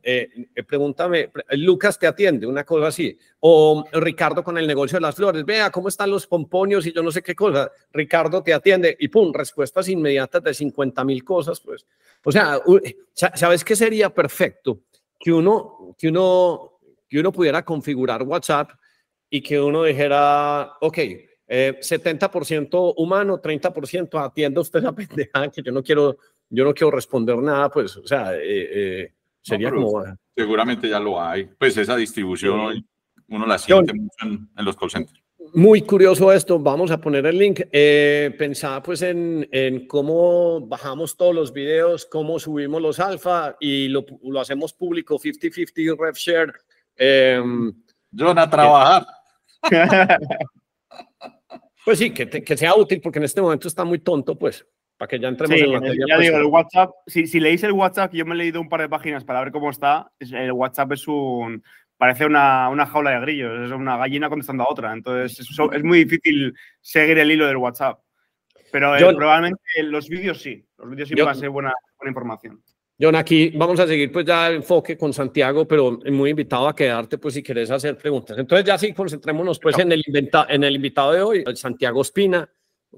eh, 0.05 0.63
pregúntame, 0.67 1.31
Lucas 1.51 1.97
te 1.97 2.07
atiende, 2.07 2.45
una 2.45 2.65
cosa 2.65 2.87
así, 2.87 3.17
o 3.39 3.85
Ricardo 3.93 4.43
con 4.43 4.57
el 4.57 4.67
negocio 4.67 4.97
de 4.97 5.01
las 5.01 5.15
flores, 5.15 5.45
vea 5.45 5.71
cómo 5.71 5.87
están 5.87 6.11
los 6.11 6.27
pomponios 6.27 6.85
y 6.85 6.91
yo 6.91 7.01
no 7.01 7.09
sé 7.09 7.23
qué 7.23 7.33
cosa, 7.33 7.71
Ricardo 7.93 8.43
te 8.43 8.53
atiende 8.53 8.97
y 8.99 9.07
pum, 9.07 9.31
respuestas 9.33 9.87
inmediatas 9.87 10.43
de 10.43 10.53
50 10.53 11.05
mil 11.05 11.23
cosas, 11.23 11.61
pues. 11.61 11.85
O 12.25 12.33
sea, 12.33 12.59
¿sabes 13.13 13.63
qué 13.63 13.77
sería 13.77 14.13
perfecto? 14.13 14.81
Que 15.17 15.31
uno, 15.31 15.95
que 15.97 16.09
uno, 16.09 16.79
que 17.07 17.19
uno 17.19 17.31
pudiera 17.31 17.63
configurar 17.63 18.23
WhatsApp 18.23 18.71
y 19.35 19.41
que 19.41 19.59
uno 19.59 19.83
dijera, 19.83 20.73
ok, 20.79 20.97
70% 21.47 22.67
eh, 22.71 22.93
humano, 22.97 23.41
30% 23.41 24.23
atiende 24.23 24.59
usted 24.59 24.83
la 24.83 24.91
pendeja, 24.95 25.49
que 25.49 25.63
yo 25.63 25.71
no 25.71 25.81
quiero, 25.81 26.17
yo 26.49 26.63
no 26.63 26.71
quiero 26.71 26.91
responder 26.91 27.37
nada, 27.37 27.67
pues, 27.71 27.97
o 27.97 28.05
sea, 28.05 28.33
eh, 28.35 29.11
Sería 29.41 29.71
como... 29.71 30.03
Seguramente 30.35 30.87
ya 30.87 30.99
lo 30.99 31.19
hay. 31.19 31.45
Pues 31.45 31.75
esa 31.77 31.95
distribución 31.95 32.85
uno 33.27 33.45
la 33.47 33.57
siente 33.57 33.91
mucho 33.93 34.15
en, 34.21 34.47
los 34.57 34.77
call 34.77 34.91
centers. 34.91 35.19
muy 35.55 35.81
curioso 35.81 36.31
esto, 36.31 36.59
vamos 36.59 36.91
a 36.91 37.01
poner 37.01 37.25
el 37.25 37.39
link. 37.39 37.61
Eh, 37.71 38.35
pensaba 38.37 38.83
pues 38.83 39.01
en, 39.01 39.49
en, 39.51 39.87
cómo 39.87 40.61
bajamos 40.61 41.17
todos 41.17 41.33
los 41.33 41.51
videos, 41.51 42.05
cómo 42.05 42.37
subimos 42.37 42.81
los 42.83 42.99
alfa 42.99 43.57
y 43.59 43.87
lo, 43.87 44.05
lo 44.21 44.39
hacemos 44.39 44.73
público 44.73 45.17
50-50 45.17 45.97
rev 45.97 46.15
share. 46.15 46.53
Eh, 46.95 47.41
John, 48.17 48.37
a 48.37 48.49
trabajar. 48.49 49.05
pues 51.85 51.99
sí, 51.99 52.11
que, 52.11 52.27
que, 52.27 52.57
sea 52.57 52.75
útil 52.75 53.01
porque 53.01 53.19
en 53.19 53.25
este 53.25 53.41
momento 53.41 53.67
está 53.67 53.83
muy 53.83 53.99
tonto, 53.99 54.37
pues, 54.37 54.65
para 54.97 55.09
que 55.09 55.19
ya 55.19 55.27
entremos 55.27 55.59
en 55.59 55.73
materia. 55.73 56.05
Ya 56.07 56.15
pues, 56.15 56.27
digo, 56.27 56.37
el 56.37 56.45
WhatsApp, 56.45 56.91
si, 57.07 57.27
si 57.27 57.39
leéis 57.39 57.63
el 57.63 57.71
WhatsApp, 57.71 58.13
yo 58.13 58.25
me 58.25 58.35
he 58.35 58.37
leído 58.37 58.61
un 58.61 58.69
par 58.69 58.81
de 58.81 58.89
páginas 58.89 59.23
para 59.23 59.41
ver 59.41 59.51
cómo 59.51 59.69
está, 59.69 60.11
el 60.19 60.51
WhatsApp 60.51 60.91
es 60.91 61.07
un 61.07 61.63
parece 61.97 62.25
una, 62.25 62.67
una, 62.67 62.85
jaula 62.85 63.11
de 63.11 63.21
grillos, 63.21 63.65
es 63.65 63.71
una 63.71 63.95
gallina 63.95 64.27
contestando 64.27 64.63
a 64.63 64.69
otra. 64.69 64.91
Entonces 64.91 65.39
es, 65.39 65.83
muy 65.83 66.03
difícil 66.03 66.53
seguir 66.81 67.17
el 67.17 67.31
hilo 67.31 67.47
del 67.47 67.55
WhatsApp. 67.55 68.01
Pero 68.73 68.97
eh, 68.97 69.15
probablemente 69.15 69.61
los 69.83 70.09
vídeos 70.09 70.41
sí, 70.41 70.65
los 70.77 70.89
vídeos 70.89 71.07
sí 71.07 71.15
van 71.15 71.29
a 71.29 71.35
ser 71.35 71.49
buena, 71.49 71.73
buena 71.97 72.09
información. 72.09 72.61
John, 72.99 73.15
aquí 73.15 73.49
vamos 73.49 73.79
a 73.79 73.87
seguir 73.87 74.11
pues 74.11 74.25
ya 74.25 74.51
enfoque 74.51 74.97
con 74.97 75.11
Santiago, 75.13 75.67
pero 75.67 75.99
muy 76.11 76.29
invitado 76.29 76.67
a 76.67 76.75
quedarte 76.75 77.17
pues 77.17 77.33
si 77.33 77.41
quieres 77.41 77.71
hacer 77.71 77.97
preguntas. 77.97 78.37
Entonces 78.37 78.65
ya 78.65 78.77
sí, 78.77 78.93
concentrémonos 78.93 79.59
pues 79.59 79.77
en 79.79 79.91
el, 79.91 80.03
en 80.49 80.63
el 80.63 80.75
invitado 80.75 81.11
de 81.13 81.21
hoy, 81.21 81.43
Santiago 81.55 82.01
Espina. 82.01 82.47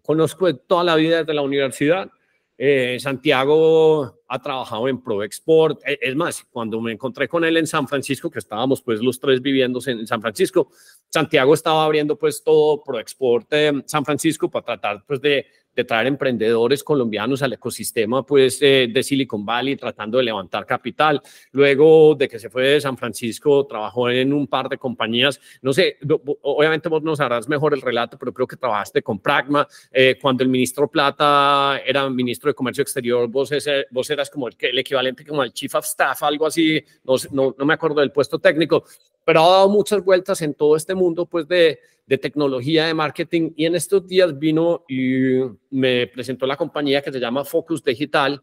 Conozco 0.03 0.53
toda 0.57 0.83
la 0.83 0.95
vida 0.95 1.19
desde 1.19 1.33
la 1.33 1.41
universidad. 1.41 2.09
Eh, 2.57 2.97
Santiago 2.99 4.21
ha 4.27 4.41
trabajado 4.41 4.87
en 4.87 5.01
ProExport. 5.01 5.81
E, 5.85 5.99
es 6.01 6.15
más, 6.15 6.43
cuando 6.49 6.79
me 6.79 6.91
encontré 6.91 7.27
con 7.27 7.43
él 7.43 7.57
en 7.57 7.67
San 7.67 7.87
Francisco, 7.87 8.29
que 8.29 8.39
estábamos 8.39 8.81
pues 8.81 9.01
los 9.01 9.19
tres 9.19 9.41
viviendo 9.41 9.79
en 9.85 10.07
San 10.07 10.21
Francisco, 10.21 10.69
Santiago 11.09 11.53
estaba 11.53 11.85
abriendo 11.85 12.17
pues 12.17 12.43
todo 12.43 12.81
ProExport 12.83 13.47
eh, 13.51 13.73
San 13.85 14.05
Francisco 14.05 14.49
para 14.49 14.65
tratar 14.65 15.03
pues 15.05 15.21
de 15.21 15.45
de 15.75 15.83
traer 15.83 16.07
emprendedores 16.07 16.83
colombianos 16.83 17.41
al 17.41 17.53
ecosistema 17.53 18.25
pues, 18.25 18.59
eh, 18.61 18.87
de 18.91 19.03
Silicon 19.03 19.45
Valley, 19.45 19.75
tratando 19.75 20.17
de 20.17 20.23
levantar 20.23 20.65
capital. 20.65 21.21
Luego 21.51 22.15
de 22.15 22.27
que 22.27 22.39
se 22.39 22.49
fue 22.49 22.63
de 22.63 22.81
San 22.81 22.97
Francisco, 22.97 23.65
trabajó 23.65 24.09
en 24.09 24.33
un 24.33 24.47
par 24.47 24.69
de 24.69 24.77
compañías. 24.77 25.39
No 25.61 25.73
sé, 25.73 25.97
obviamente 26.41 26.89
vos 26.89 27.03
nos 27.03 27.19
harás 27.19 27.49
mejor 27.49 27.73
el 27.73 27.81
relato, 27.81 28.17
pero 28.17 28.33
creo 28.33 28.47
que 28.47 28.57
trabajaste 28.57 29.01
con 29.01 29.19
Pragma. 29.19 29.67
Eh, 29.91 30.17
cuando 30.21 30.43
el 30.43 30.49
ministro 30.49 30.87
Plata 30.87 31.81
era 31.85 32.09
ministro 32.09 32.49
de 32.49 32.53
Comercio 32.53 32.81
Exterior, 32.81 33.27
vos, 33.27 33.51
ese, 33.51 33.85
vos 33.91 34.09
eras 34.09 34.29
como 34.29 34.47
el, 34.47 34.55
el, 34.59 34.79
equivalente 34.79 35.25
como 35.25 35.41
al 35.41 35.53
Chief 35.53 35.73
of 35.75 35.85
Staff, 35.85 36.23
algo 36.23 36.45
así, 36.45 36.83
no, 37.03 37.15
no, 37.31 37.55
no 37.57 37.65
me 37.65 37.73
acuerdo 37.73 37.99
del 37.99 38.11
puesto 38.11 38.39
técnico, 38.39 38.85
pero 39.25 39.41
ha 39.41 39.49
dado 39.49 39.69
muchas 39.69 40.01
vueltas 40.03 40.41
en 40.41 40.53
todo 40.53 40.77
este 40.77 40.95
mundo 40.95 41.25
pues 41.25 41.47
de 41.47 41.79
de 42.07 42.17
tecnología 42.17 42.85
de 42.85 42.93
marketing 42.93 43.51
y 43.55 43.65
en 43.65 43.75
estos 43.75 44.07
días 44.07 44.37
vino 44.37 44.85
y 44.87 45.39
me 45.71 46.07
presentó 46.07 46.45
la 46.45 46.57
compañía 46.57 47.01
que 47.01 47.11
se 47.11 47.19
llama 47.19 47.43
Focus 47.43 47.83
Digital 47.83 48.41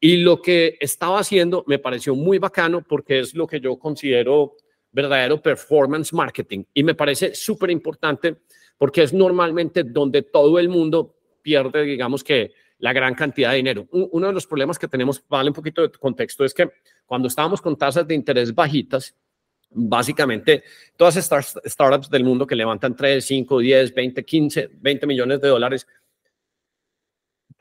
y 0.00 0.18
lo 0.18 0.40
que 0.40 0.76
estaba 0.80 1.18
haciendo 1.18 1.64
me 1.66 1.78
pareció 1.78 2.14
muy 2.14 2.38
bacano 2.38 2.82
porque 2.82 3.20
es 3.20 3.34
lo 3.34 3.46
que 3.46 3.60
yo 3.60 3.78
considero 3.78 4.56
verdadero 4.90 5.40
performance 5.40 6.12
marketing 6.12 6.64
y 6.72 6.82
me 6.82 6.94
parece 6.94 7.34
súper 7.34 7.70
importante 7.70 8.36
porque 8.78 9.02
es 9.02 9.12
normalmente 9.12 9.84
donde 9.84 10.22
todo 10.22 10.58
el 10.58 10.68
mundo 10.68 11.16
pierde, 11.42 11.82
digamos 11.82 12.24
que 12.24 12.52
la 12.78 12.92
gran 12.92 13.14
cantidad 13.14 13.50
de 13.50 13.56
dinero. 13.56 13.86
Uno 13.92 14.26
de 14.26 14.32
los 14.32 14.46
problemas 14.46 14.78
que 14.78 14.88
tenemos, 14.88 15.22
vale 15.28 15.48
un 15.48 15.54
poquito 15.54 15.82
de 15.82 15.90
contexto, 15.90 16.44
es 16.44 16.52
que 16.52 16.68
cuando 17.06 17.28
estábamos 17.28 17.62
con 17.62 17.76
tasas 17.76 18.06
de 18.06 18.14
interés 18.14 18.52
bajitas, 18.52 19.14
básicamente 19.74 20.62
todas 20.96 21.16
estas 21.16 21.58
startups 21.64 22.08
del 22.08 22.24
mundo 22.24 22.46
que 22.46 22.54
levantan 22.54 22.96
3, 22.96 23.24
5, 23.24 23.58
10, 23.58 23.94
20, 23.94 24.24
15, 24.24 24.70
20 24.80 25.06
millones 25.06 25.40
de 25.40 25.48
dólares 25.48 25.86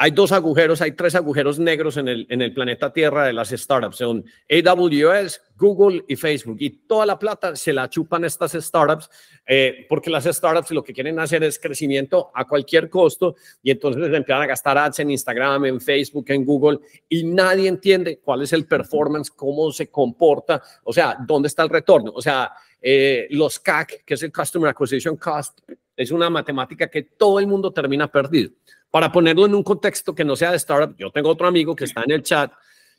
hay 0.04 0.12
dos 0.12 0.34
agujeros, 0.34 0.82
hay 0.82 0.92
tres 0.92 1.16
agujeros 1.16 1.60
negros 1.60 1.96
en 1.96 2.10
el, 2.10 2.28
en 2.30 2.42
el 2.42 2.54
planeta 2.54 2.92
Tierra 2.92 3.26
de 3.26 3.32
las 3.32 3.52
startups. 3.52 3.96
Son 3.96 4.26
AWS, 4.50 5.42
Google 5.56 6.04
y 6.10 6.18
Facebook. 6.18 6.58
Y 6.60 6.72
toda 6.72 7.06
la 7.06 7.18
plata 7.18 7.56
se 7.56 7.72
la 7.72 7.90
chupan 7.90 8.26
estas 8.26 8.52
startups 8.52 9.10
eh, 9.48 9.86
porque 9.88 10.10
las 10.10 10.26
startups 10.26 10.72
lo 10.72 10.84
que 10.84 10.92
quieren 10.92 11.20
hacer 11.20 11.42
es 11.46 11.58
crecimiento 11.58 12.32
a 12.36 12.46
cualquier 12.46 12.90
costo 12.90 13.36
y 13.62 13.72
entonces 13.72 14.04
empiezan 14.14 14.42
a 14.42 14.46
gastar 14.46 14.78
ads 14.78 15.00
en 15.00 15.12
Instagram, 15.12 15.64
en 15.64 15.80
Facebook, 15.80 16.26
en 16.28 16.44
Google 16.44 16.80
y 17.08 17.24
nadie 17.24 17.70
entiende 17.70 18.20
cuál 18.22 18.42
es 18.42 18.52
el 18.52 18.66
performance, 18.66 19.32
cómo 19.32 19.72
se 19.72 19.88
comporta, 19.90 20.62
o 20.84 20.92
sea, 20.92 21.16
dónde 21.26 21.48
está 21.48 21.64
el 21.64 21.70
retorno. 21.70 22.12
O 22.14 22.22
sea, 22.22 22.52
eh, 22.82 23.28
los 23.30 23.58
CAC, 23.58 24.04
que 24.04 24.16
es 24.16 24.24
el 24.24 24.34
Customer 24.34 24.70
Acquisition 24.70 25.16
Cost, 25.16 25.62
es 25.96 26.12
una 26.12 26.30
matemática 26.30 26.90
que 26.90 27.04
todo 27.04 27.40
el 27.40 27.48
mundo 27.48 27.72
termina 27.72 28.12
perdido. 28.12 28.52
Para 28.94 29.12
ponerlo 29.12 29.48
en 29.48 29.56
un 29.56 29.64
contexto 29.64 30.14
que 30.14 30.24
no 30.24 30.36
sea 30.36 30.52
de 30.52 30.58
startup, 30.58 30.96
yo 30.96 31.10
tengo 31.10 31.28
otro 31.28 31.48
amigo 31.48 31.76
que 31.76 31.86
está 31.86 32.04
en 32.04 32.12
el 32.12 32.22
chat 32.22 32.54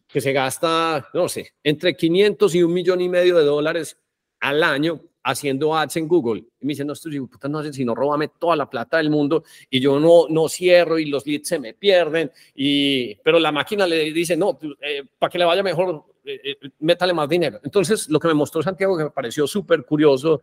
que 0.08 0.20
se 0.20 0.32
gasta, 0.32 1.08
no 1.14 1.28
sé, 1.28 1.52
entre 1.62 1.96
500 1.96 2.52
y 2.56 2.64
un 2.64 2.72
millón 2.72 3.00
y 3.00 3.08
medio 3.08 3.38
de 3.38 3.44
dólares 3.44 3.96
al 4.40 4.64
año 4.64 5.00
haciendo 5.22 5.72
ads 5.76 5.98
en 5.98 6.08
Google. 6.08 6.46
Y 6.60 6.66
me 6.66 6.72
dice, 6.72 6.84
no, 6.84 6.94
esto 6.94 7.08
puta 7.30 7.46
no 7.46 7.60
hacen 7.60 7.72
sino 7.72 7.94
róbame 7.94 8.26
toda 8.26 8.56
la 8.56 8.68
plata 8.68 8.96
del 8.96 9.08
mundo 9.08 9.44
y 9.70 9.78
yo 9.78 10.00
no, 10.00 10.26
no 10.28 10.48
cierro 10.48 10.98
y 10.98 11.04
los 11.04 11.24
leads 11.28 11.46
se 11.46 11.60
me 11.60 11.74
pierden. 11.74 12.32
Y, 12.56 13.14
pero 13.22 13.38
la 13.38 13.52
máquina 13.52 13.86
le 13.86 14.12
dice, 14.12 14.36
no, 14.36 14.58
eh, 14.80 15.04
para 15.16 15.30
que 15.30 15.38
le 15.38 15.44
vaya 15.44 15.62
mejor, 15.62 16.06
eh, 16.24 16.40
eh, 16.42 16.70
métale 16.80 17.14
más 17.14 17.28
dinero. 17.28 17.60
Entonces, 17.62 18.08
lo 18.08 18.18
que 18.18 18.26
me 18.26 18.34
mostró 18.34 18.64
Santiago, 18.64 18.98
que 18.98 19.04
me 19.04 19.10
pareció 19.10 19.46
súper 19.46 19.84
curioso, 19.84 20.42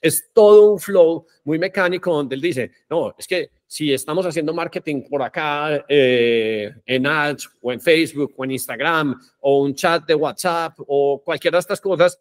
es 0.00 0.32
todo 0.34 0.72
un 0.72 0.80
flow 0.80 1.24
muy 1.44 1.60
mecánico 1.60 2.12
donde 2.12 2.34
él 2.34 2.40
dice, 2.40 2.72
no, 2.90 3.14
es 3.16 3.28
que 3.28 3.57
si 3.70 3.92
estamos 3.92 4.24
haciendo 4.24 4.54
marketing 4.54 5.02
por 5.10 5.22
acá 5.22 5.84
eh, 5.86 6.72
en 6.86 7.06
ads 7.06 7.50
o 7.60 7.70
en 7.70 7.78
Facebook 7.78 8.32
o 8.34 8.44
en 8.44 8.52
Instagram 8.52 9.20
o 9.40 9.62
un 9.62 9.74
chat 9.74 10.06
de 10.06 10.14
WhatsApp 10.14 10.78
o 10.86 11.22
cualquiera 11.22 11.58
de 11.58 11.60
estas 11.60 11.78
cosas, 11.78 12.18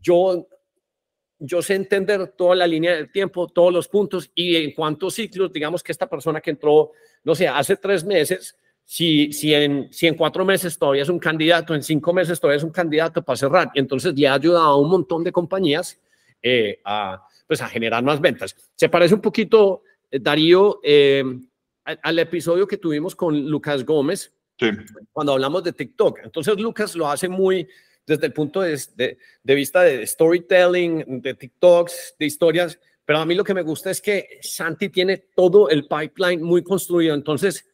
yo, 0.00 0.48
yo 1.38 1.62
sé 1.62 1.76
entender 1.76 2.34
toda 2.36 2.56
la 2.56 2.66
línea 2.66 2.96
del 2.96 3.12
tiempo, 3.12 3.46
todos 3.46 3.72
los 3.72 3.86
puntos 3.86 4.28
y 4.34 4.56
en 4.56 4.72
cuántos 4.72 5.14
ciclos, 5.14 5.52
digamos 5.52 5.84
que 5.84 5.92
esta 5.92 6.08
persona 6.08 6.40
que 6.40 6.50
entró, 6.50 6.90
no 7.22 7.32
sé, 7.36 7.46
hace 7.46 7.76
tres 7.76 8.02
meses, 8.02 8.56
si, 8.84 9.32
si, 9.32 9.54
en, 9.54 9.92
si 9.92 10.08
en 10.08 10.16
cuatro 10.16 10.44
meses 10.44 10.76
todavía 10.76 11.02
es 11.02 11.08
un 11.08 11.20
candidato, 11.20 11.76
en 11.76 11.82
cinco 11.84 12.12
meses 12.12 12.40
todavía 12.40 12.56
es 12.56 12.64
un 12.64 12.72
candidato 12.72 13.22
para 13.22 13.36
cerrar. 13.36 13.70
Entonces 13.74 14.18
le 14.18 14.26
ha 14.26 14.34
ayudado 14.34 14.66
a 14.66 14.80
un 14.80 14.90
montón 14.90 15.22
de 15.22 15.30
compañías 15.30 16.00
eh, 16.42 16.80
a, 16.84 17.24
pues 17.46 17.62
a 17.62 17.68
generar 17.68 18.02
más 18.02 18.20
ventas. 18.20 18.56
Se 18.74 18.88
parece 18.88 19.14
un 19.14 19.20
poquito, 19.20 19.82
Darío, 20.10 20.80
eh, 20.82 21.24
al 21.84 22.18
episodio 22.18 22.66
que 22.66 22.76
tuvimos 22.76 23.14
con 23.14 23.48
Lucas 23.48 23.84
Gómez, 23.84 24.32
cuando 25.12 25.32
hablamos 25.32 25.64
de 25.64 25.72
TikTok. 25.72 26.20
Entonces 26.24 26.58
Lucas 26.58 26.94
lo 26.94 27.08
hace 27.08 27.28
muy 27.28 27.68
desde 28.06 28.26
el 28.26 28.32
punto 28.32 28.62
de, 28.62 29.18
de, 29.42 29.54
vista 29.54 29.82
de 29.82 30.06
storytelling, 30.06 31.20
de 31.20 31.34
TikToks, 31.34 32.16
de 32.18 32.26
historias, 32.26 32.78
pero 33.04 33.18
a 33.18 33.26
mí 33.26 33.34
lo 33.34 33.44
que 33.44 33.54
me 33.54 33.62
gusta 33.62 33.90
es 33.90 34.00
que 34.00 34.38
Santi 34.40 34.88
tiene 34.88 35.18
todo 35.36 35.68
el 35.68 35.86
pipeline 35.86 36.42
muy 36.42 36.62
construido. 36.62 37.14
Entonces, 37.14 37.66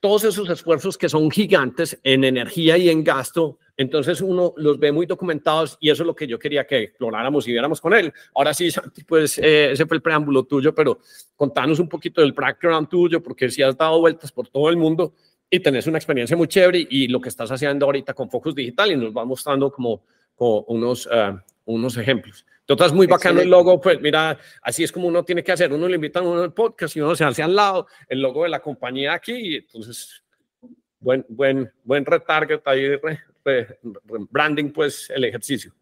todos 0.00 0.24
esos 0.24 0.48
esfuerzos 0.50 0.98
que 0.98 1.08
son 1.08 1.30
gigantes 1.30 1.98
en 2.02 2.24
energía 2.24 2.76
y 2.76 2.90
en 2.90 3.02
gasto, 3.02 3.58
entonces 3.76 4.20
uno 4.20 4.54
los 4.56 4.78
ve 4.78 4.92
muy 4.92 5.06
documentados 5.06 5.76
y 5.80 5.90
eso 5.90 6.02
es 6.02 6.06
lo 6.06 6.14
que 6.14 6.26
yo 6.26 6.38
quería 6.38 6.66
que 6.66 6.82
exploráramos 6.82 7.48
y 7.48 7.52
viéramos 7.52 7.80
con 7.80 7.92
él. 7.94 8.12
Ahora 8.34 8.54
sí, 8.54 8.68
pues 9.08 9.38
eh, 9.38 9.72
ese 9.72 9.86
fue 9.86 9.96
el 9.96 10.02
preámbulo 10.02 10.44
tuyo, 10.44 10.74
pero 10.74 11.00
contanos 11.36 11.78
un 11.80 11.88
poquito 11.88 12.20
del 12.20 12.32
background 12.32 12.88
tuyo, 12.88 13.22
porque 13.22 13.50
si 13.50 13.62
has 13.62 13.76
dado 13.76 14.00
vueltas 14.00 14.30
por 14.30 14.48
todo 14.48 14.68
el 14.68 14.76
mundo 14.76 15.14
y 15.50 15.60
tenés 15.60 15.86
una 15.86 15.98
experiencia 15.98 16.36
muy 16.36 16.48
chévere 16.48 16.86
y 16.88 17.08
lo 17.08 17.20
que 17.20 17.28
estás 17.28 17.50
haciendo 17.50 17.86
ahorita 17.86 18.14
con 18.14 18.30
Focus 18.30 18.54
Digital 18.54 18.92
y 18.92 18.96
nos 18.96 19.14
va 19.14 19.24
mostrando 19.24 19.70
como, 19.70 20.02
unos, 20.36 21.06
uh, 21.06 21.38
unos 21.64 21.96
ejemplos. 21.96 22.44
Entonces, 22.66 22.92
muy 22.94 23.06
bacano 23.06 23.40
el 23.40 23.50
logo, 23.50 23.78
pues 23.80 24.00
mira, 24.00 24.38
así 24.62 24.84
es 24.84 24.90
como 24.90 25.06
uno 25.06 25.22
tiene 25.22 25.44
que 25.44 25.52
hacer. 25.52 25.70
Uno 25.72 25.86
le 25.86 25.96
invita 25.96 26.20
a 26.20 26.22
uno 26.22 26.42
al 26.42 26.54
podcast 26.54 26.96
y 26.96 27.00
uno 27.00 27.14
se 27.14 27.24
hace 27.24 27.42
al 27.42 27.54
lado, 27.54 27.86
el 28.08 28.22
logo 28.22 28.44
de 28.44 28.48
la 28.48 28.60
compañía 28.60 29.12
aquí, 29.12 29.32
y 29.32 29.56
entonces, 29.56 30.24
buen, 30.98 31.26
buen, 31.28 31.70
buen 31.84 32.06
retarget 32.06 32.66
ahí, 32.66 32.98
branding 34.30 34.70
pues 34.70 35.10
el 35.10 35.24
ejercicio. 35.24 35.72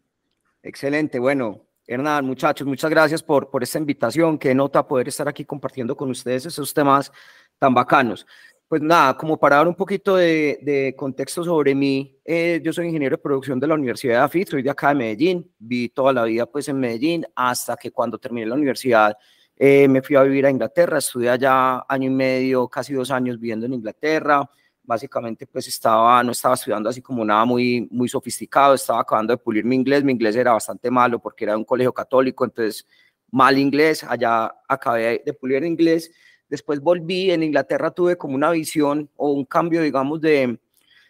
Excelente, 0.61 1.19
bueno, 1.19 1.65
Hernán, 1.85 2.25
muchachos, 2.25 2.65
muchas 2.65 2.89
gracias 2.89 3.21
por, 3.21 3.49
por 3.49 3.63
esta 3.63 3.77
invitación, 3.77 4.37
qué 4.37 4.55
nota 4.55 4.87
poder 4.87 5.09
estar 5.09 5.27
aquí 5.27 5.43
compartiendo 5.43 5.95
con 5.97 6.09
ustedes 6.09 6.45
esos 6.45 6.73
temas 6.73 7.11
tan 7.59 7.73
bacanos. 7.73 8.25
Pues 8.67 8.81
nada, 8.81 9.15
como 9.17 9.37
para 9.37 9.57
dar 9.57 9.67
un 9.67 9.75
poquito 9.75 10.15
de, 10.15 10.59
de 10.61 10.95
contexto 10.97 11.43
sobre 11.43 11.75
mí, 11.75 12.17
eh, 12.23 12.61
yo 12.63 12.71
soy 12.71 12.87
ingeniero 12.87 13.17
de 13.17 13.21
producción 13.21 13.59
de 13.59 13.67
la 13.67 13.75
Universidad 13.75 14.13
de 14.13 14.19
AFIT, 14.21 14.49
soy 14.49 14.63
de 14.63 14.69
acá 14.69 14.89
de 14.89 14.95
Medellín, 14.95 15.51
vi 15.59 15.89
toda 15.89 16.13
la 16.13 16.23
vida 16.23 16.45
pues 16.45 16.67
en 16.69 16.79
Medellín 16.79 17.25
hasta 17.35 17.75
que 17.75 17.91
cuando 17.91 18.17
terminé 18.17 18.47
la 18.47 18.55
universidad 18.55 19.15
eh, 19.55 19.87
me 19.87 20.01
fui 20.01 20.15
a 20.15 20.23
vivir 20.23 20.45
a 20.45 20.49
Inglaterra, 20.49 20.97
estudié 20.97 21.29
allá 21.29 21.83
año 21.87 22.07
y 22.07 22.13
medio, 22.13 22.67
casi 22.67 22.93
dos 22.93 23.11
años 23.11 23.39
viviendo 23.39 23.65
en 23.65 23.73
Inglaterra, 23.73 24.49
básicamente 24.83 25.47
pues 25.47 25.67
estaba, 25.67 26.23
no 26.23 26.31
estaba 26.31 26.55
estudiando 26.55 26.89
así 26.89 27.01
como 27.01 27.23
nada 27.23 27.45
muy, 27.45 27.87
muy 27.89 28.09
sofisticado, 28.09 28.73
estaba 28.73 29.01
acabando 29.01 29.33
de 29.33 29.37
pulir 29.37 29.63
mi 29.63 29.75
inglés, 29.75 30.03
mi 30.03 30.11
inglés 30.11 30.35
era 30.35 30.53
bastante 30.53 30.91
malo 30.91 31.19
porque 31.19 31.45
era 31.45 31.53
de 31.53 31.59
un 31.59 31.65
colegio 31.65 31.93
católico, 31.93 32.43
entonces 32.43 32.85
mal 33.31 33.57
inglés, 33.57 34.03
allá 34.03 34.53
acabé 34.67 35.23
de 35.25 35.33
pulir 35.33 35.57
en 35.57 35.67
inglés, 35.67 36.11
después 36.49 36.79
volví, 36.79 37.31
en 37.31 37.43
Inglaterra 37.43 37.91
tuve 37.91 38.15
como 38.15 38.35
una 38.35 38.51
visión 38.51 39.09
o 39.15 39.31
un 39.31 39.45
cambio, 39.45 39.81
digamos, 39.81 40.21
de, 40.21 40.59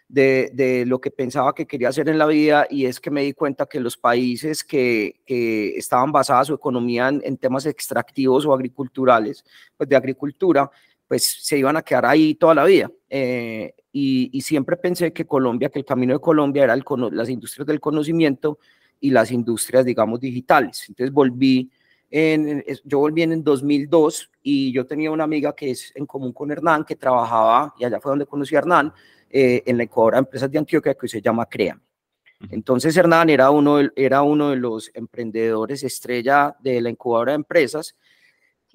de, 0.08 0.50
de, 0.54 0.86
lo 0.86 1.00
que 1.00 1.10
pensaba 1.10 1.54
que 1.54 1.66
quería 1.66 1.88
hacer 1.88 2.08
en 2.08 2.18
la 2.18 2.26
vida 2.26 2.66
y 2.70 2.86
es 2.86 3.00
que 3.00 3.10
me 3.10 3.22
di 3.22 3.32
cuenta 3.32 3.66
que 3.66 3.80
los 3.80 3.96
países 3.96 4.64
que, 4.64 5.20
que 5.26 5.76
estaban 5.76 6.12
basadas 6.12 6.46
su 6.46 6.54
economía 6.54 7.08
en, 7.08 7.36
temas 7.36 7.66
extractivos 7.66 8.46
o 8.46 8.54
agriculturales, 8.54 9.44
pues 9.76 9.88
de 9.88 9.96
agricultura, 9.96 10.70
pues 11.08 11.38
se 11.40 11.58
iban 11.58 11.76
a 11.76 11.82
quedar 11.82 12.06
ahí 12.06 12.34
toda 12.34 12.54
la 12.54 12.64
vida. 12.64 12.90
Eh, 13.08 13.74
y, 13.92 14.30
y, 14.32 14.40
siempre 14.40 14.76
pensé 14.76 15.12
que 15.12 15.24
Colombia, 15.24 15.68
que 15.68 15.78
el 15.78 15.84
camino 15.84 16.14
de 16.14 16.20
Colombia 16.20 16.64
era 16.64 16.74
el, 16.74 16.84
las 17.12 17.28
industrias 17.28 17.66
del 17.66 17.80
conocimiento 17.80 18.58
y 19.00 19.10
las 19.10 19.30
industrias, 19.30 19.84
digamos, 19.84 20.18
digitales. 20.18 20.84
Entonces 20.88 21.12
volví, 21.12 21.70
en, 22.10 22.64
yo 22.84 22.98
volví 22.98 23.22
en 23.22 23.44
2002 23.44 24.30
y 24.42 24.72
yo 24.72 24.86
tenía 24.86 25.10
una 25.10 25.24
amiga 25.24 25.54
que 25.54 25.70
es 25.70 25.92
en 25.94 26.06
común 26.06 26.32
con 26.32 26.50
Hernán, 26.50 26.84
que 26.84 26.96
trabajaba, 26.96 27.74
y 27.78 27.84
allá 27.84 28.00
fue 28.00 28.10
donde 28.10 28.26
conocí 28.26 28.56
a 28.56 28.60
Hernán, 28.60 28.92
eh, 29.30 29.62
en 29.66 29.76
la 29.76 29.84
incubadora 29.84 30.16
de 30.16 30.20
empresas 30.20 30.50
de 30.50 30.58
Antioquia 30.58 30.94
que 30.94 31.08
se 31.08 31.20
llama 31.20 31.46
CREA. 31.46 31.78
Entonces 32.50 32.96
Hernán 32.96 33.30
era 33.30 33.50
uno, 33.50 33.78
era 33.96 34.22
uno 34.22 34.50
de 34.50 34.56
los 34.56 34.90
emprendedores 34.94 35.82
estrella 35.82 36.56
de 36.60 36.80
la 36.80 36.90
incubadora 36.90 37.32
de 37.32 37.36
empresas 37.36 37.96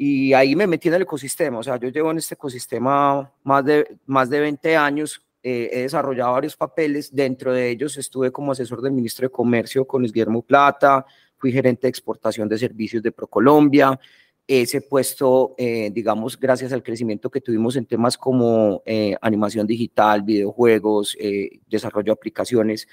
y 0.02 0.32
ahí 0.32 0.56
me 0.56 0.66
metí 0.66 0.88
en 0.88 0.94
el 0.94 1.02
ecosistema, 1.02 1.60
o 1.60 1.64
sea, 1.64 1.78
yo 1.78 1.90
llevo 1.90 2.10
en 2.10 2.20
este 2.20 2.36
ecosistema 2.36 3.34
más 3.44 3.66
de, 3.66 3.98
más 4.06 4.30
de 4.30 4.40
20 4.40 4.78
años, 4.78 5.22
eh, 5.44 5.70
he 5.74 5.82
desarrollado 5.82 6.32
varios 6.32 6.56
papeles, 6.56 7.14
dentro 7.14 7.52
de 7.52 7.70
ellos 7.70 7.98
estuve 7.98 8.32
como 8.32 8.54
asesor 8.54 8.82
del 8.82 8.94
ministro 8.94 9.28
de 9.28 9.32
Comercio 9.32 9.86
con 9.86 10.00
Luis 10.00 10.14
Guillermo 10.14 10.42
Plata, 10.42 11.06
fui 11.36 11.52
gerente 11.52 11.82
de 11.82 11.90
exportación 11.90 12.48
de 12.48 12.58
servicios 12.58 13.04
de 13.04 13.12
ProColombia, 13.12 14.00
ese 14.48 14.80
puesto, 14.80 15.54
eh, 15.58 15.92
digamos, 15.92 16.40
gracias 16.40 16.72
al 16.72 16.82
crecimiento 16.82 17.30
que 17.30 17.42
tuvimos 17.42 17.76
en 17.76 17.86
temas 17.86 18.18
como 18.18 18.82
eh, 18.86 19.18
animación 19.22 19.68
digital, 19.68 20.24
videojuegos, 20.24 21.18
desarrollo 21.68 22.06
de 22.06 22.12
aplicaciones, 22.14 22.88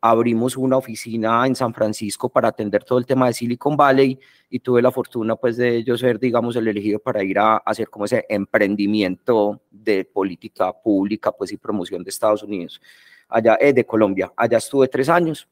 abrimos 0.00 0.56
una 0.56 0.76
oficina 0.76 1.46
en 1.46 1.54
San 1.54 1.74
Francisco 1.74 2.28
para 2.28 2.48
atender 2.48 2.84
todo 2.84 2.98
el 2.98 3.06
tema 3.06 3.26
de 3.26 3.32
Silicon 3.32 3.76
Valley 3.76 4.18
y 4.48 4.60
tuve 4.60 4.80
la 4.80 4.92
fortuna 4.92 5.36
pues 5.36 5.56
de 5.56 5.82
yo 5.82 5.98
ser 5.98 6.18
digamos 6.18 6.54
el 6.56 6.68
elegido 6.68 6.98
para 6.98 7.22
ir 7.22 7.38
a, 7.38 7.56
hacer 7.58 7.88
como 7.90 8.04
ese 8.04 8.24
emprendimiento 8.28 9.60
de 9.70 10.04
política 10.04 10.72
pública 10.72 11.32
pues 11.32 11.52
y 11.52 11.56
promoción 11.56 12.04
de 12.04 12.10
Estados 12.10 12.42
Unidos 12.42 12.80
allá 13.28 13.58
eh, 13.60 13.72
de 13.72 13.84
Colombia. 13.84 14.32
Allá 14.36 14.58
estuve 14.58 14.88
tres 14.88 15.08
años 15.08 15.48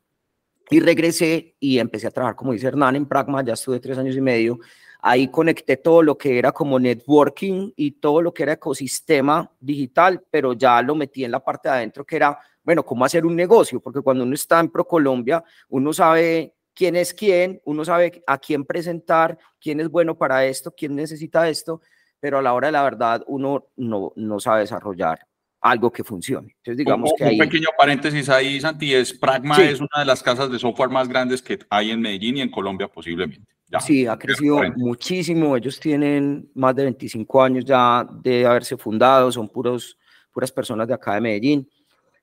y 0.70 0.80
regresé 0.80 1.54
y 1.60 1.78
empecé 1.78 2.06
a 2.06 2.10
trabajar 2.10 2.36
como 2.36 2.52
dice 2.52 2.68
Hernán 2.68 2.96
en 2.96 3.06
Pragma. 3.06 3.42
Ya 3.44 3.54
estuve 3.54 3.80
tres 3.80 3.98
años 3.98 4.16
y 4.16 4.20
medio 4.20 4.58
ahí 5.00 5.28
conecté 5.28 5.76
todo 5.76 6.02
lo 6.02 6.16
que 6.16 6.38
era 6.38 6.52
como 6.52 6.78
networking 6.78 7.72
y 7.76 7.92
todo 7.92 8.22
lo 8.22 8.32
que 8.32 8.42
era 8.44 8.52
ecosistema 8.52 9.50
digital 9.60 10.22
pero 10.30 10.52
ya 10.52 10.80
lo 10.82 10.94
metí 10.94 11.24
en 11.24 11.30
la 11.30 11.40
parte 11.40 11.68
de 11.68 11.74
adentro 11.74 12.04
que 12.04 12.16
era 12.16 12.38
bueno, 12.66 12.84
cómo 12.84 13.04
hacer 13.04 13.24
un 13.24 13.36
negocio, 13.36 13.78
porque 13.78 14.00
cuando 14.00 14.24
uno 14.24 14.34
está 14.34 14.58
en 14.58 14.70
ProColombia, 14.70 15.44
uno 15.68 15.92
sabe 15.92 16.56
quién 16.74 16.96
es 16.96 17.14
quién, 17.14 17.60
uno 17.64 17.84
sabe 17.84 18.24
a 18.26 18.38
quién 18.38 18.64
presentar, 18.64 19.38
quién 19.60 19.78
es 19.78 19.88
bueno 19.88 20.18
para 20.18 20.44
esto, 20.44 20.74
quién 20.76 20.96
necesita 20.96 21.48
esto, 21.48 21.80
pero 22.18 22.38
a 22.38 22.42
la 22.42 22.54
hora 22.54 22.66
de 22.66 22.72
la 22.72 22.82
verdad 22.82 23.22
uno 23.28 23.68
no, 23.76 24.12
no 24.16 24.40
sabe 24.40 24.62
desarrollar 24.62 25.20
algo 25.60 25.92
que 25.92 26.02
funcione. 26.02 26.56
Entonces, 26.56 26.76
digamos 26.76 27.12
un, 27.12 27.16
que 27.16 27.32
un 27.34 27.38
pequeño 27.38 27.68
paréntesis 27.78 28.28
ahí, 28.28 28.60
Santi, 28.60 28.94
es 28.94 29.12
Pragma 29.12 29.62
es 29.62 29.78
una 29.78 30.00
de 30.00 30.04
las 30.04 30.20
casas 30.20 30.50
de 30.50 30.58
software 30.58 30.90
más 30.90 31.08
grandes 31.08 31.40
que 31.40 31.60
hay 31.70 31.92
en 31.92 32.00
Medellín 32.00 32.38
y 32.38 32.40
en 32.40 32.50
Colombia 32.50 32.88
posiblemente. 32.88 33.55
Sí, 33.80 34.06
ha 34.06 34.16
crecido 34.18 34.60
muchísimo. 34.76 35.56
Ellos 35.56 35.78
tienen 35.80 36.50
más 36.54 36.74
de 36.74 36.84
25 36.84 37.42
años 37.42 37.64
ya 37.64 38.06
de 38.22 38.46
haberse 38.46 38.76
fundado, 38.76 39.30
son 39.32 39.48
puros, 39.48 39.98
puras 40.32 40.52
personas 40.52 40.88
de 40.88 40.94
acá 40.94 41.14
de 41.14 41.20
Medellín. 41.20 41.68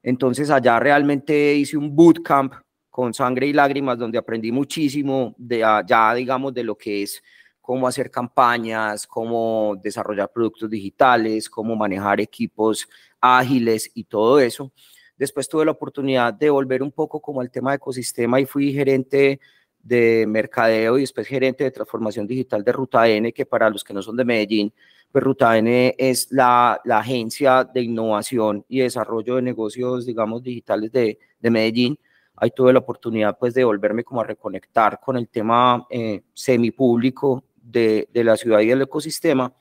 Entonces 0.02 0.50
allá 0.50 0.80
realmente 0.80 1.56
hice 1.56 1.78
un 1.78 1.96
bootcamp 1.96 2.54
con 2.90 3.14
sangre 3.14 3.48
y 3.48 3.54
lágrimas 3.54 3.98
donde 3.98 4.18
aprendí 4.18 4.52
muchísimo 4.52 5.34
de 5.38 5.64
allá, 5.64 6.14
digamos, 6.14 6.54
de 6.54 6.64
lo 6.64 6.78
que 6.78 7.04
es 7.04 7.24
cómo 7.60 7.88
hacer 7.88 8.12
campañas, 8.12 9.08
cómo 9.08 9.76
desarrollar 9.82 10.30
productos 10.32 10.70
digitales, 10.70 11.50
cómo 11.50 11.76
manejar 11.76 12.20
equipos 12.20 12.88
ágiles 13.22 13.90
y 13.94 14.04
todo 14.04 14.40
eso. 14.40 14.72
Después 15.18 15.48
tuve 15.48 15.64
la 15.64 15.72
oportunidad 15.72 16.34
de 16.34 16.50
volver 16.50 16.84
un 16.84 16.92
poco 16.92 17.22
como 17.22 17.40
al 17.40 17.50
tema 17.50 17.72
de 17.72 17.78
ecosistema 17.78 18.42
y 18.42 18.46
fui 18.46 18.74
gerente 18.74 19.40
de 19.84 20.26
mercadeo 20.28 20.98
y 20.98 21.02
después 21.02 21.28
gerente 21.28 21.66
de 21.66 21.72
transformación 21.72 22.26
digital 22.26 22.64
de 22.64 22.72
Ruta 22.72 23.08
N, 23.08 23.34
que 23.34 23.46
para 23.46 23.70
los 23.70 23.84
que 23.84 23.94
no 23.94 24.02
son 24.02 24.16
de 24.16 24.26
Medellín, 24.26 24.74
pues 25.12 25.24
Ruta 25.24 25.58
N 25.58 25.94
es 25.98 26.32
la, 26.32 26.82
la, 26.86 27.00
agencia 27.00 27.66
de 27.66 27.82
innovación 27.82 28.66
y 28.68 28.80
desarrollo 28.80 29.36
de 29.36 29.44
negocios, 29.44 30.06
digamos, 30.06 30.42
digitales 30.42 30.92
de, 30.92 31.20
de, 31.40 31.50
Medellín. 31.52 32.00
Ahí 32.36 32.50
tuve 32.50 32.74
la 32.74 32.80
oportunidad, 32.80 33.38
pues, 33.38 33.54
de 33.54 33.64
volverme 33.64 34.04
como 34.04 34.22
a 34.22 34.24
reconectar 34.24 35.00
con 35.00 35.18
el 35.18 35.28
tema 35.28 35.86
eh, 35.90 36.24
semipúblico 36.34 37.44
de, 37.56 38.10
de 38.12 38.24
la 38.24 38.38
ciudad 38.38 38.62
y 38.62 38.68
del 38.68 38.82
ecosistema. 38.82 39.54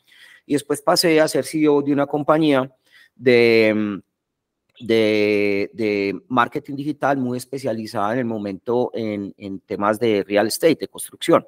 Y 0.46 0.54
después 0.54 0.80
pasé 0.80 1.20
a 1.20 1.28
ser 1.28 1.44
CEO 1.44 1.82
de 1.82 1.92
una 1.92 2.06
compañía 2.06 2.74
de, 3.14 4.00
de, 4.82 5.70
de, 5.72 6.20
marketing 6.28 6.76
digital 6.76 7.16
muy 7.16 7.38
especializada 7.38 8.12
en 8.12 8.20
el 8.20 8.24
momento 8.24 8.90
en, 8.94 9.34
en 9.38 9.60
temas 9.60 9.98
de 9.98 10.24
real 10.26 10.46
estate, 10.48 10.76
de 10.80 10.88
construcción. 10.88 11.46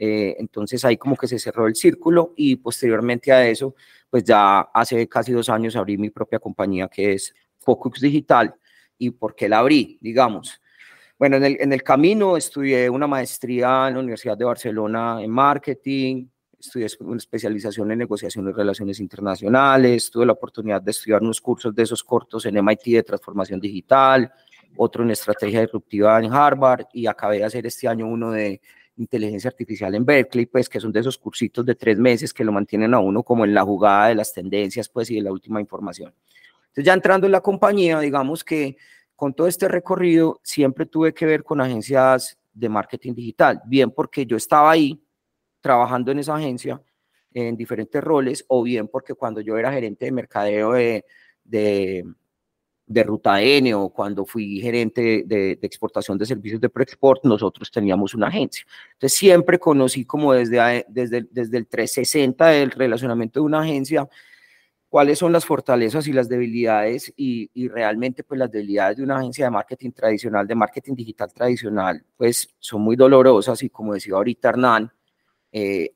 Eh, 0.00 0.36
entonces 0.38 0.84
ahí 0.84 0.96
como 0.96 1.16
que 1.16 1.26
se 1.26 1.38
cerró 1.38 1.66
el 1.66 1.74
círculo 1.74 2.32
y 2.36 2.56
posteriormente 2.56 3.32
a 3.32 3.48
eso, 3.48 3.74
pues 4.08 4.22
ya 4.22 4.60
hace 4.60 5.08
casi 5.08 5.32
dos 5.32 5.48
años 5.48 5.74
abrí 5.74 5.98
mi 5.98 6.10
propia 6.10 6.38
compañía 6.38 6.88
que 6.88 7.14
es 7.14 7.34
Focus 7.58 8.00
Digital. 8.00 8.54
¿Y 8.96 9.10
por 9.10 9.34
qué 9.34 9.48
la 9.48 9.58
abrí? 9.58 9.98
Digamos. 10.00 10.60
Bueno, 11.18 11.36
en 11.36 11.44
el, 11.44 11.56
en 11.60 11.72
el 11.72 11.82
camino 11.82 12.36
estudié 12.36 12.88
una 12.88 13.08
maestría 13.08 13.88
en 13.88 13.94
la 13.94 14.00
Universidad 14.00 14.36
de 14.36 14.44
Barcelona 14.44 15.18
en 15.20 15.30
marketing, 15.30 16.26
estudié 16.58 16.88
una 17.00 17.18
especialización 17.18 17.90
en 17.92 17.98
negociación 17.98 18.48
y 18.48 18.52
relaciones 18.52 19.00
internacionales, 19.00 20.10
tuve 20.10 20.26
la 20.26 20.32
oportunidad 20.32 20.82
de 20.82 20.90
estudiar 20.90 21.22
unos 21.22 21.40
cursos 21.40 21.74
de 21.74 21.82
esos 21.82 22.02
cortos 22.02 22.44
en 22.46 22.56
MIT 22.56 22.84
de 22.84 23.02
transformación 23.02 23.60
digital, 23.60 24.30
otro 24.76 25.04
en 25.04 25.10
estrategia 25.10 25.60
disruptiva 25.60 26.18
en 26.18 26.32
Harvard 26.32 26.86
y 26.92 27.06
acabé 27.06 27.38
de 27.38 27.44
hacer 27.44 27.66
este 27.66 27.88
año 27.88 28.06
uno 28.06 28.32
de 28.32 28.60
inteligencia 28.96 29.48
artificial 29.48 29.94
en 29.94 30.04
Berkeley, 30.04 30.46
pues 30.46 30.68
que 30.68 30.80
son 30.80 30.90
de 30.90 31.00
esos 31.00 31.16
cursitos 31.16 31.64
de 31.64 31.76
tres 31.76 31.98
meses 31.98 32.34
que 32.34 32.44
lo 32.44 32.50
mantienen 32.50 32.92
a 32.94 32.98
uno 32.98 33.22
como 33.22 33.44
en 33.44 33.54
la 33.54 33.62
jugada 33.62 34.08
de 34.08 34.16
las 34.16 34.32
tendencias, 34.32 34.88
pues 34.88 35.10
y 35.10 35.16
de 35.16 35.22
la 35.22 35.32
última 35.32 35.60
información. 35.60 36.12
Entonces 36.60 36.84
ya 36.84 36.94
entrando 36.94 37.26
en 37.26 37.32
la 37.32 37.40
compañía, 37.40 38.00
digamos 38.00 38.42
que 38.42 38.76
con 39.14 39.34
todo 39.34 39.46
este 39.46 39.68
recorrido 39.68 40.40
siempre 40.42 40.86
tuve 40.86 41.14
que 41.14 41.26
ver 41.26 41.44
con 41.44 41.60
agencias 41.60 42.36
de 42.52 42.68
marketing 42.68 43.14
digital, 43.14 43.62
bien 43.66 43.90
porque 43.92 44.26
yo 44.26 44.36
estaba 44.36 44.70
ahí 44.72 45.00
trabajando 45.60 46.12
en 46.12 46.20
esa 46.20 46.36
agencia 46.36 46.80
en 47.32 47.56
diferentes 47.56 48.02
roles, 48.02 48.44
o 48.48 48.62
bien 48.62 48.88
porque 48.88 49.14
cuando 49.14 49.40
yo 49.40 49.56
era 49.58 49.72
gerente 49.72 50.06
de 50.06 50.12
mercadeo 50.12 50.72
de, 50.72 51.04
de 51.44 52.04
de 52.88 53.02
Ruta 53.02 53.40
N 53.40 53.74
o 53.74 53.90
cuando 53.90 54.24
fui 54.24 54.60
gerente 54.60 55.22
de, 55.26 55.58
exportación 55.62 56.16
de 56.16 56.26
servicios 56.26 56.60
de 56.60 56.70
Proexport, 56.70 57.22
nosotros 57.24 57.70
teníamos 57.70 58.14
una 58.14 58.28
agencia. 58.28 58.64
Entonces 58.94 59.18
siempre 59.18 59.58
conocí 59.58 60.04
como 60.04 60.32
desde, 60.32 60.86
desde, 60.88 61.26
desde 61.30 61.58
el 61.58 61.66
360 61.66 62.46
del 62.46 62.70
relacionamiento 62.70 63.40
de 63.40 63.46
una 63.46 63.60
agencia, 63.60 64.08
cuáles 64.88 65.18
son 65.18 65.32
las 65.32 65.44
fortalezas 65.44 66.08
y 66.08 66.14
las 66.14 66.30
debilidades 66.30 67.12
y, 67.14 67.50
y, 67.52 67.68
realmente 67.68 68.24
pues 68.24 68.38
las 68.38 68.50
debilidades 68.50 68.96
de 68.96 69.02
una 69.02 69.18
agencia 69.18 69.44
de 69.44 69.50
marketing 69.50 69.90
tradicional, 69.90 70.46
de 70.46 70.54
marketing 70.54 70.94
digital 70.94 71.30
tradicional, 71.30 72.02
pues 72.16 72.54
son 72.58 72.80
muy 72.80 72.96
dolorosas 72.96 73.62
y 73.62 73.68
como 73.68 73.92
decía 73.92 74.14
ahorita 74.14 74.48
Hernán, 74.48 74.90
eh, 75.52 75.92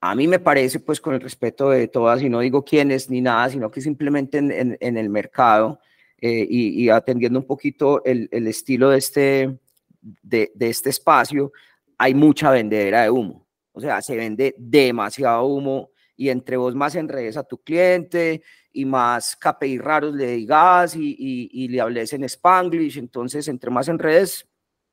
a 0.00 0.16
mí 0.16 0.26
me 0.26 0.40
parece 0.40 0.80
pues 0.80 1.00
con 1.00 1.14
el 1.14 1.20
respeto 1.20 1.70
de 1.70 1.86
todas 1.86 2.20
y 2.22 2.28
no 2.28 2.40
digo 2.40 2.64
quiénes 2.64 3.08
ni 3.08 3.20
nada, 3.20 3.48
sino 3.48 3.70
que 3.70 3.80
simplemente 3.80 4.38
en, 4.38 4.96
el 4.96 5.08
mercado, 5.08 5.78
eh, 6.20 6.44
y, 6.48 6.88
atendiendo 6.88 7.38
un 7.38 7.46
poquito 7.46 8.04
el, 8.04 8.28
estilo 8.48 8.90
de 8.90 8.98
este, 8.98 9.58
de, 10.00 10.50
este 10.58 10.90
espacio, 10.90 11.52
hay 11.98 12.14
mucha 12.14 12.50
vendedera 12.50 13.02
de 13.02 13.10
humo. 13.10 13.46
O 13.70 13.80
sea, 13.80 14.02
se 14.02 14.16
vende 14.16 14.56
demasiado 14.58 15.46
humo 15.46 15.90
y 16.16 16.30
entre 16.30 16.56
vos 16.56 16.74
más 16.74 16.96
enredes 16.96 17.36
a 17.36 17.44
tu 17.44 17.58
cliente 17.58 18.42
y 18.72 18.84
más 18.84 19.36
KPI 19.36 19.78
raros 19.78 20.14
le 20.14 20.32
digas 20.32 20.96
y, 20.96 21.14
y, 21.16 21.48
y 21.52 21.68
le 21.68 21.80
hables 21.80 22.12
en 22.12 22.24
Spanglish, 22.24 22.98
entonces 22.98 23.46
entre 23.46 23.70
más 23.70 23.86
enredes, 23.86 24.48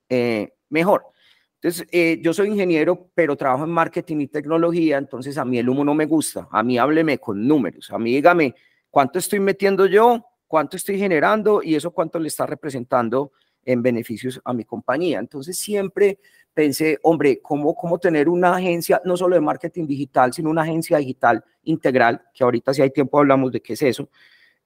eh, 0.08 0.54
mejor. 0.70 1.06
Entonces, 1.62 1.88
eh, 1.92 2.20
yo 2.22 2.34
soy 2.34 2.48
ingeniero, 2.48 3.10
pero 3.14 3.36
trabajo 3.36 3.66
en 3.66 3.72
marketing 3.72 4.22
y 4.22 4.28
tecnología, 4.28 4.98
entonces 4.98 5.38
a 5.38 5.44
mí 5.44 5.60
el 5.60 5.68
humo 5.68 5.84
no 5.84 5.94
me 5.94 6.06
gusta. 6.06 6.48
A 6.52 6.64
mí 6.64 6.78
hábleme 6.78 7.18
con 7.18 7.46
números, 7.46 7.92
a 7.92 8.00
mí 8.00 8.14
dígame 8.14 8.56
cuánto 8.90 9.20
estoy 9.20 9.40
metiendo 9.40 9.86
yo 9.86 10.26
cuánto 10.50 10.78
estoy 10.78 10.98
generando 10.98 11.62
y 11.64 11.76
eso 11.76 11.92
cuánto 11.92 12.18
le 12.18 12.28
está 12.28 12.46
representando 12.48 13.32
en 13.64 13.84
beneficios 13.84 14.42
a 14.44 14.52
mi 14.52 14.66
compañía. 14.66 15.20
Entonces 15.20 15.60
siempre 15.60 16.18
pensé, 16.56 16.98
hombre, 17.04 17.40
¿cómo, 17.40 17.76
¿cómo 17.76 18.00
tener 18.00 18.28
una 18.28 18.56
agencia, 18.56 19.00
no 19.06 19.16
solo 19.16 19.36
de 19.36 19.42
marketing 19.42 19.86
digital, 19.86 20.34
sino 20.34 20.50
una 20.50 20.64
agencia 20.64 20.98
digital 20.98 21.46
integral, 21.64 22.24
que 22.34 22.44
ahorita 22.44 22.74
si 22.74 22.82
hay 22.82 22.90
tiempo 22.90 23.20
hablamos 23.20 23.52
de 23.52 23.62
qué 23.62 23.74
es 23.74 23.82
eso, 23.84 24.10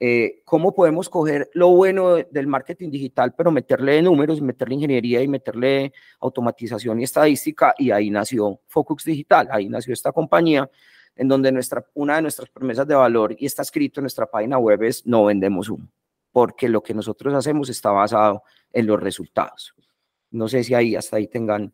eh, 0.05 0.41
cómo 0.43 0.75
podemos 0.75 1.07
coger 1.07 1.49
lo 1.53 1.69
bueno 1.69 2.15
del 2.15 2.45
marketing 2.45 2.89
digital, 2.89 3.33
pero 3.37 3.51
meterle 3.51 4.01
números, 4.01 4.41
meterle 4.41 4.75
ingeniería 4.75 5.21
y 5.21 5.29
meterle 5.29 5.93
automatización 6.19 6.99
y 6.99 7.05
estadística, 7.05 7.73
y 7.77 7.89
ahí 7.89 8.09
nació 8.09 8.59
Focus 8.67 9.05
Digital, 9.05 9.47
ahí 9.49 9.69
nació 9.69 9.93
esta 9.93 10.11
compañía, 10.11 10.69
en 11.15 11.29
donde 11.29 11.53
nuestra, 11.53 11.85
una 11.93 12.17
de 12.17 12.23
nuestras 12.23 12.49
promesas 12.49 12.85
de 12.85 12.95
valor, 12.95 13.33
y 13.39 13.45
está 13.45 13.61
escrito 13.61 14.01
en 14.01 14.03
nuestra 14.03 14.25
página 14.25 14.57
web, 14.57 14.83
es 14.83 15.07
no 15.07 15.23
vendemos 15.23 15.69
humo, 15.69 15.87
porque 16.33 16.67
lo 16.67 16.83
que 16.83 16.93
nosotros 16.93 17.33
hacemos 17.33 17.69
está 17.69 17.91
basado 17.91 18.43
en 18.73 18.87
los 18.87 18.99
resultados. 18.99 19.73
No 20.31 20.49
sé 20.49 20.65
si 20.65 20.73
ahí 20.73 20.97
hasta 20.97 21.15
ahí 21.15 21.27
tengan... 21.27 21.71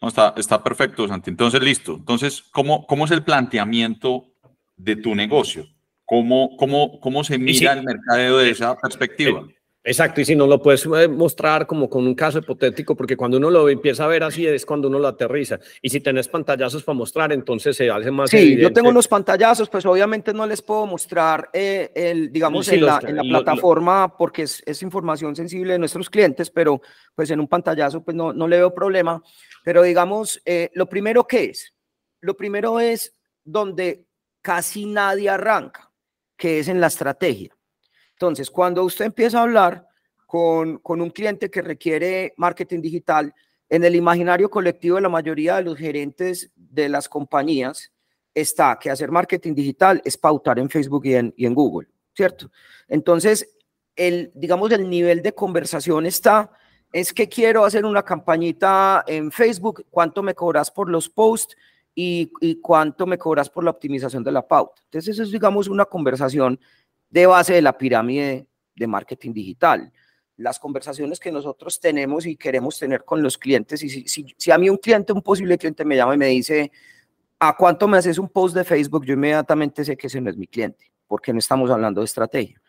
No, 0.00 0.06
está, 0.06 0.34
está 0.36 0.62
perfecto, 0.62 1.08
Santi. 1.08 1.30
Entonces, 1.30 1.60
listo. 1.60 1.96
Entonces, 1.96 2.42
¿cómo, 2.52 2.86
¿cómo 2.86 3.06
es 3.06 3.10
el 3.10 3.24
planteamiento 3.24 4.28
de 4.76 4.94
tu 4.94 5.16
negocio? 5.16 5.66
¿Cómo, 6.06 6.56
cómo, 6.56 7.00
cómo 7.00 7.24
se 7.24 7.36
mira 7.36 7.72
el 7.72 7.82
mercadeo 7.82 8.38
de 8.38 8.50
esa 8.50 8.76
perspectiva? 8.76 9.40
Eh, 9.40 9.54
exacto, 9.82 10.20
y 10.20 10.24
si 10.24 10.36
no 10.36 10.46
lo 10.46 10.62
puedes 10.62 10.86
eh, 10.86 11.08
mostrar 11.08 11.66
como 11.66 11.90
con 11.90 12.06
un 12.06 12.14
caso 12.14 12.38
hipotético, 12.38 12.94
porque 12.94 13.16
cuando 13.16 13.38
uno 13.38 13.50
lo 13.50 13.68
empieza 13.68 14.04
a 14.04 14.06
ver 14.06 14.22
así 14.22 14.46
es 14.46 14.64
cuando 14.64 14.86
uno 14.86 15.00
lo 15.00 15.08
aterriza. 15.08 15.58
Y 15.82 15.90
si 15.90 15.98
tenés 15.98 16.28
pantallazos 16.28 16.84
para 16.84 16.96
mostrar, 16.96 17.32
entonces 17.32 17.76
se 17.76 17.90
hace 17.90 18.12
más. 18.12 18.30
Sí, 18.30 18.56
yo 18.56 18.72
tengo 18.72 18.90
unos 18.90 19.08
pantallazos, 19.08 19.68
pues 19.68 19.84
obviamente 19.84 20.32
no 20.32 20.46
les 20.46 20.62
puedo 20.62 20.86
mostrar, 20.86 21.50
eh, 21.52 21.90
el, 21.92 22.30
digamos, 22.30 22.68
en, 22.68 22.86
la, 22.86 23.00
en, 23.04 23.16
la, 23.16 23.22
plataforma, 23.24 24.16
porque 24.16 24.42
es, 24.42 24.62
es, 24.64 24.82
información 24.82 25.34
sensible 25.34 25.72
de 25.72 25.80
nuestros 25.80 26.08
clientes, 26.08 26.50
pero 26.50 26.80
pues 27.16 27.28
en 27.32 27.40
un 27.40 27.48
pantallazo, 27.48 28.04
pues 28.04 28.16
no, 28.16 28.32
no 28.32 28.46
le 28.46 28.58
veo 28.58 28.72
problema. 28.72 29.20
Pero 29.64 29.82
digamos, 29.82 30.40
lo 30.74 30.88
primero 30.88 31.26
que 31.26 31.46
es, 31.46 31.74
lo 32.20 32.36
primero 32.36 32.78
es 32.78 33.12
donde 33.42 34.06
casi 34.40 34.86
nadie 34.86 35.28
arranca 35.28 35.85
que 36.36 36.58
es 36.58 36.68
en 36.68 36.80
la 36.80 36.88
estrategia. 36.88 37.56
Entonces, 38.12 38.50
cuando 38.50 38.84
usted 38.84 39.06
empieza 39.06 39.38
a 39.38 39.42
hablar 39.42 39.86
con, 40.26 40.78
con 40.78 41.00
un 41.00 41.10
cliente 41.10 41.50
que 41.50 41.62
requiere 41.62 42.34
marketing 42.36 42.80
digital, 42.80 43.34
en 43.68 43.84
el 43.84 43.96
imaginario 43.96 44.48
colectivo 44.48 44.96
de 44.96 45.02
la 45.02 45.08
mayoría 45.08 45.56
de 45.56 45.62
los 45.62 45.76
gerentes 45.76 46.50
de 46.54 46.88
las 46.88 47.08
compañías 47.08 47.92
está 48.36 48.78
que 48.78 48.90
hacer 48.90 49.10
marketing 49.10 49.54
digital 49.54 50.00
es 50.04 50.16
pautar 50.16 50.58
en 50.58 50.68
Facebook 50.68 51.06
y 51.06 51.14
en, 51.14 51.54
Google, 51.54 51.88
¿cierto? 52.14 52.50
Entonces, 52.86 53.48
el, 53.96 54.30
digamos, 54.34 54.70
el 54.72 54.88
nivel 54.88 55.22
de 55.22 55.32
conversación 55.32 56.04
está, 56.04 56.50
es 56.92 57.12
que 57.14 57.28
quiero 57.28 57.64
hacer 57.64 57.86
una 57.86 58.02
campañita 58.02 59.04
en 59.06 59.32
Facebook, 59.32 59.86
¿cuánto 59.90 60.22
me 60.22 60.34
cobras 60.34 60.70
por 60.70 60.90
los 60.90 61.08
posts? 61.08 61.56
Y, 61.98 62.60
cuánto 62.60 63.06
me 63.06 63.16
cobras 63.16 63.48
por 63.48 63.64
la 63.64 63.70
optimización 63.70 64.22
de 64.22 64.30
la 64.30 64.46
pauta. 64.46 64.82
Entonces, 64.84 65.14
eso 65.14 65.22
es, 65.22 65.30
digamos, 65.32 65.66
una 65.66 65.86
conversación 65.86 66.60
de 67.08 67.26
base 67.26 67.54
de 67.54 67.62
la 67.62 67.78
pirámide 67.78 68.46
de 68.74 68.86
marketing 68.86 69.32
digital. 69.32 69.90
Las 70.36 70.58
conversaciones 70.58 71.18
que 71.18 71.32
nosotros 71.32 71.80
tenemos 71.80 72.26
y 72.26 72.36
queremos 72.36 72.78
tener 72.78 73.02
con 73.02 73.22
los 73.22 73.38
clientes, 73.38 73.82
y 73.82 73.88
si, 73.88 74.26
si, 74.36 74.50
a 74.50 74.58
mí 74.58 74.68
un 74.68 74.76
cliente, 74.76 75.14
un 75.14 75.22
posible 75.22 75.56
cliente 75.56 75.86
me 75.86 75.96
llama 75.96 76.14
y 76.14 76.18
me 76.18 76.26
dice, 76.26 76.70
¿a 77.38 77.56
cuánto 77.56 77.88
me 77.88 77.96
haces 77.96 78.18
un 78.18 78.28
post 78.28 78.54
de 78.54 78.64
Facebook? 78.64 79.06
Yo 79.06 79.14
inmediatamente 79.14 79.82
sé 79.82 79.96
que 79.96 80.08
ese 80.08 80.20
no 80.20 80.28
es 80.28 80.36
mi 80.36 80.46
cliente, 80.46 80.92
porque 81.06 81.32
no 81.32 81.38
estamos 81.38 81.70
hablando 81.70 82.02
de 82.02 82.04
estrategia. 82.04 82.60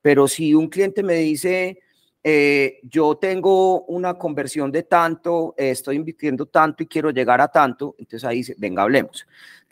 Pero 0.00 0.28
si 0.28 0.54
un 0.54 0.68
cliente 0.68 1.02
me 1.02 1.14
dice, 1.14 1.80
eh, 2.28 2.80
yo 2.82 3.14
tengo 3.18 3.84
una 3.84 4.14
conversión 4.14 4.72
de 4.72 4.82
tanto, 4.82 5.54
eh, 5.56 5.70
estoy 5.70 5.94
invirtiendo 5.94 6.46
tanto 6.46 6.82
y 6.82 6.86
quiero 6.88 7.10
llegar 7.10 7.40
a 7.40 7.46
tanto, 7.46 7.94
entonces 7.98 8.24
ahí 8.24 8.38
dice, 8.38 8.56
venga, 8.58 8.82
hablemos. 8.82 9.24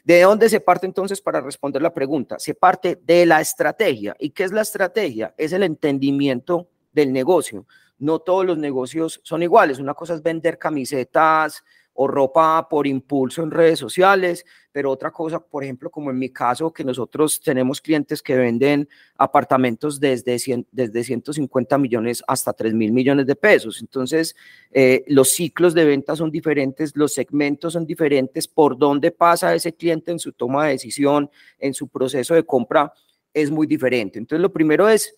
¿De 0.04 0.20
dónde 0.20 0.48
se 0.48 0.60
parte 0.60 0.86
entonces 0.86 1.20
para 1.20 1.40
responder 1.40 1.82
la 1.82 1.92
pregunta? 1.92 2.38
Se 2.38 2.54
parte 2.54 3.00
de 3.04 3.26
la 3.26 3.40
estrategia. 3.40 4.14
¿Y 4.20 4.30
qué 4.30 4.44
es 4.44 4.52
la 4.52 4.62
estrategia? 4.62 5.34
Es 5.36 5.52
el 5.52 5.64
entendimiento 5.64 6.68
del 6.92 7.12
negocio. 7.12 7.66
No 7.98 8.20
todos 8.20 8.46
los 8.46 8.56
negocios 8.56 9.20
son 9.24 9.42
iguales. 9.42 9.80
Una 9.80 9.94
cosa 9.94 10.14
es 10.14 10.22
vender 10.22 10.56
camisetas, 10.56 11.64
o 11.94 12.08
ropa 12.08 12.68
por 12.68 12.86
impulso 12.86 13.42
en 13.42 13.50
redes 13.50 13.78
sociales, 13.78 14.44
pero 14.72 14.90
otra 14.90 15.12
cosa, 15.12 15.38
por 15.38 15.62
ejemplo, 15.62 15.90
como 15.90 16.10
en 16.10 16.18
mi 16.18 16.30
caso, 16.30 16.72
que 16.72 16.82
nosotros 16.82 17.40
tenemos 17.40 17.80
clientes 17.80 18.20
que 18.20 18.34
venden 18.34 18.88
apartamentos 19.16 20.00
desde, 20.00 20.36
desde 20.72 21.04
150 21.04 21.78
millones 21.78 22.22
hasta 22.26 22.52
3 22.52 22.74
mil 22.74 22.92
millones 22.92 23.26
de 23.26 23.36
pesos. 23.36 23.80
Entonces, 23.80 24.34
eh, 24.72 25.04
los 25.06 25.30
ciclos 25.30 25.72
de 25.74 25.84
venta 25.84 26.16
son 26.16 26.30
diferentes, 26.30 26.96
los 26.96 27.14
segmentos 27.14 27.74
son 27.74 27.86
diferentes, 27.86 28.48
por 28.48 28.76
dónde 28.76 29.12
pasa 29.12 29.54
ese 29.54 29.74
cliente 29.74 30.10
en 30.10 30.18
su 30.18 30.32
toma 30.32 30.66
de 30.66 30.72
decisión, 30.72 31.30
en 31.58 31.74
su 31.74 31.88
proceso 31.88 32.34
de 32.34 32.44
compra, 32.44 32.92
es 33.32 33.50
muy 33.50 33.68
diferente. 33.68 34.18
Entonces, 34.18 34.42
lo 34.42 34.52
primero 34.52 34.88
es, 34.88 35.14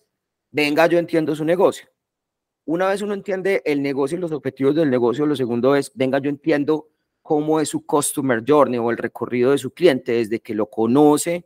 venga, 0.51 0.85
yo 0.85 0.99
entiendo 0.99 1.35
su 1.35 1.43
negocio 1.43 1.87
una 2.67 2.89
vez 2.89 3.01
uno 3.01 3.13
entiende 3.13 3.61
el 3.65 3.81
negocio 3.81 4.17
y 4.17 4.21
los 4.21 4.33
objetivos 4.33 4.75
del 4.75 4.89
negocio, 4.89 5.25
lo 5.25 5.37
segundo 5.37 5.73
es, 5.75 5.89
venga, 5.95 6.19
yo 6.19 6.29
entiendo 6.29 6.89
cómo 7.21 7.61
es 7.61 7.69
su 7.69 7.85
customer 7.85 8.43
journey 8.45 8.77
o 8.77 8.91
el 8.91 8.97
recorrido 8.97 9.51
de 9.51 9.57
su 9.57 9.71
cliente 9.71 10.11
desde 10.11 10.41
que 10.41 10.53
lo 10.53 10.69
conoce 10.69 11.45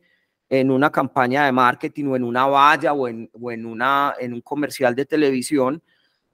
en 0.50 0.72
una 0.72 0.92
campaña 0.92 1.46
de 1.46 1.52
marketing 1.52 2.06
o 2.06 2.16
en 2.16 2.24
una 2.24 2.48
valla 2.48 2.94
o 2.94 3.08
en, 3.08 3.30
o 3.40 3.52
en, 3.52 3.68
una, 3.68 4.16
en 4.20 4.34
un 4.34 4.42
comercial 4.42 4.96
de 4.96 5.06
televisión 5.06 5.82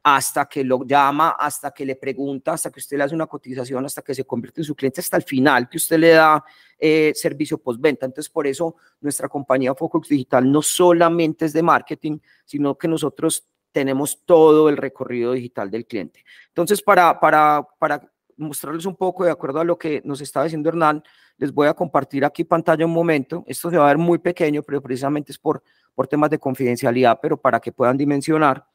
hasta 0.03 0.45
que 0.45 0.63
lo 0.63 0.85
llama, 0.85 1.35
hasta 1.37 1.71
que 1.71 1.85
le 1.85 1.97
pregunta, 1.97 2.53
hasta 2.53 2.71
que 2.71 2.79
usted 2.79 2.97
le 2.97 3.03
hace 3.03 3.13
una 3.13 3.27
cotización, 3.27 3.85
hasta 3.85 4.01
que 4.01 4.15
se 4.15 4.23
convierte 4.23 4.61
en 4.61 4.65
su 4.65 4.73
cliente, 4.73 5.01
hasta 5.01 5.17
el 5.17 5.23
final 5.23 5.67
que 5.67 5.75
usted 5.75 5.97
le 5.99 6.11
da 6.11 6.41
eh, 6.79 7.11
servicio 7.13 7.57
postventa. 7.57 8.05
Entonces, 8.05 8.29
por 8.29 8.47
eso 8.47 8.77
nuestra 9.01 9.27
compañía 9.27 9.75
Focus 9.75 10.07
Digital 10.07 10.49
no 10.49 10.61
solamente 10.61 11.43
es 11.43 11.51
de 11.51 11.61
marketing, 11.61 12.19
sino 12.45 12.77
que 12.77 12.87
nosotros 12.87 13.45
tenemos 13.71 14.23
todo 14.25 14.69
el 14.69 14.77
recorrido 14.77 15.33
digital 15.33 15.69
del 15.69 15.85
cliente. 15.85 16.23
Entonces, 16.47 16.81
para, 16.81 17.19
para, 17.19 17.67
para 17.79 18.11
mostrarles 18.35 18.85
un 18.85 18.95
poco 18.95 19.25
de 19.25 19.31
acuerdo 19.31 19.59
a 19.59 19.63
lo 19.63 19.77
que 19.77 20.01
nos 20.03 20.21
estaba 20.21 20.45
diciendo 20.45 20.69
Hernán, 20.69 21.03
les 21.37 21.53
voy 21.53 21.67
a 21.67 21.73
compartir 21.73 22.25
aquí 22.25 22.43
pantalla 22.43 22.85
un 22.85 22.93
momento. 22.93 23.43
Esto 23.47 23.69
se 23.69 23.77
va 23.77 23.85
a 23.85 23.89
ver 23.89 23.97
muy 23.97 24.17
pequeño, 24.17 24.63
pero 24.63 24.81
precisamente 24.81 25.31
es 25.31 25.37
por, 25.37 25.63
por 25.93 26.07
temas 26.07 26.29
de 26.29 26.39
confidencialidad, 26.39 27.19
pero 27.21 27.37
para 27.37 27.59
que 27.59 27.71
puedan 27.71 27.97
dimensionar. 27.97 28.65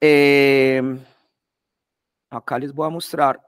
Eh, 0.00 0.82
acá 2.30 2.58
les 2.58 2.72
voy 2.72 2.86
a 2.86 2.90
mostrar. 2.90 3.40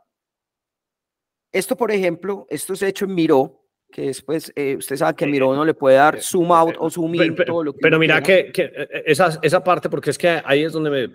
Esto, 1.50 1.76
por 1.76 1.90
ejemplo, 1.90 2.46
esto 2.48 2.72
es 2.72 2.82
hecho 2.82 3.04
en 3.04 3.14
Miro, 3.14 3.61
que 3.92 4.02
después 4.02 4.52
eh, 4.56 4.74
usted 4.76 4.96
sabe 4.96 5.14
que 5.14 5.26
Miro 5.26 5.54
no 5.54 5.64
le 5.64 5.74
puede 5.74 5.96
dar 5.96 6.20
zoom 6.20 6.50
out 6.50 6.74
o 6.78 6.90
zoom 6.90 7.14
in. 7.14 7.36
Pero, 7.36 7.52
todo 7.52 7.64
lo 7.64 7.72
que 7.72 7.78
pero 7.80 7.98
mira 7.98 8.20
que, 8.20 8.50
que, 8.50 8.72
eh, 8.74 9.02
esa, 9.06 9.38
esa 9.42 9.62
parte, 9.62 9.88
porque 9.88 10.10
es 10.10 10.18
que 10.18 10.42
ahí 10.44 10.64
es 10.64 10.72
donde 10.72 10.90
me, 10.90 11.10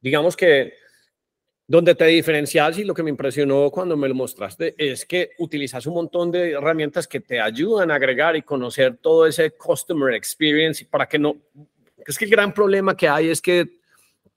digamos 0.00 0.36
que, 0.36 0.72
donde 1.66 1.94
te 1.94 2.06
diferencias 2.06 2.78
y 2.78 2.84
lo 2.84 2.94
que 2.94 3.02
me 3.02 3.10
impresionó 3.10 3.70
cuando 3.70 3.96
me 3.96 4.08
lo 4.08 4.14
mostraste 4.14 4.74
es 4.78 5.04
que 5.04 5.30
utilizas 5.38 5.86
un 5.86 5.94
montón 5.94 6.30
de 6.30 6.52
herramientas 6.52 7.06
que 7.06 7.20
te 7.20 7.40
ayudan 7.40 7.90
a 7.90 7.96
agregar 7.96 8.34
y 8.34 8.42
conocer 8.42 8.96
todo 8.96 9.26
ese 9.26 9.52
customer 9.52 10.14
experience 10.14 10.84
para 10.84 11.06
que 11.06 11.18
no, 11.18 11.36
es 12.06 12.18
que 12.18 12.24
el 12.24 12.30
gran 12.30 12.52
problema 12.54 12.96
que 12.96 13.08
hay 13.08 13.28
es 13.28 13.40
que 13.40 13.79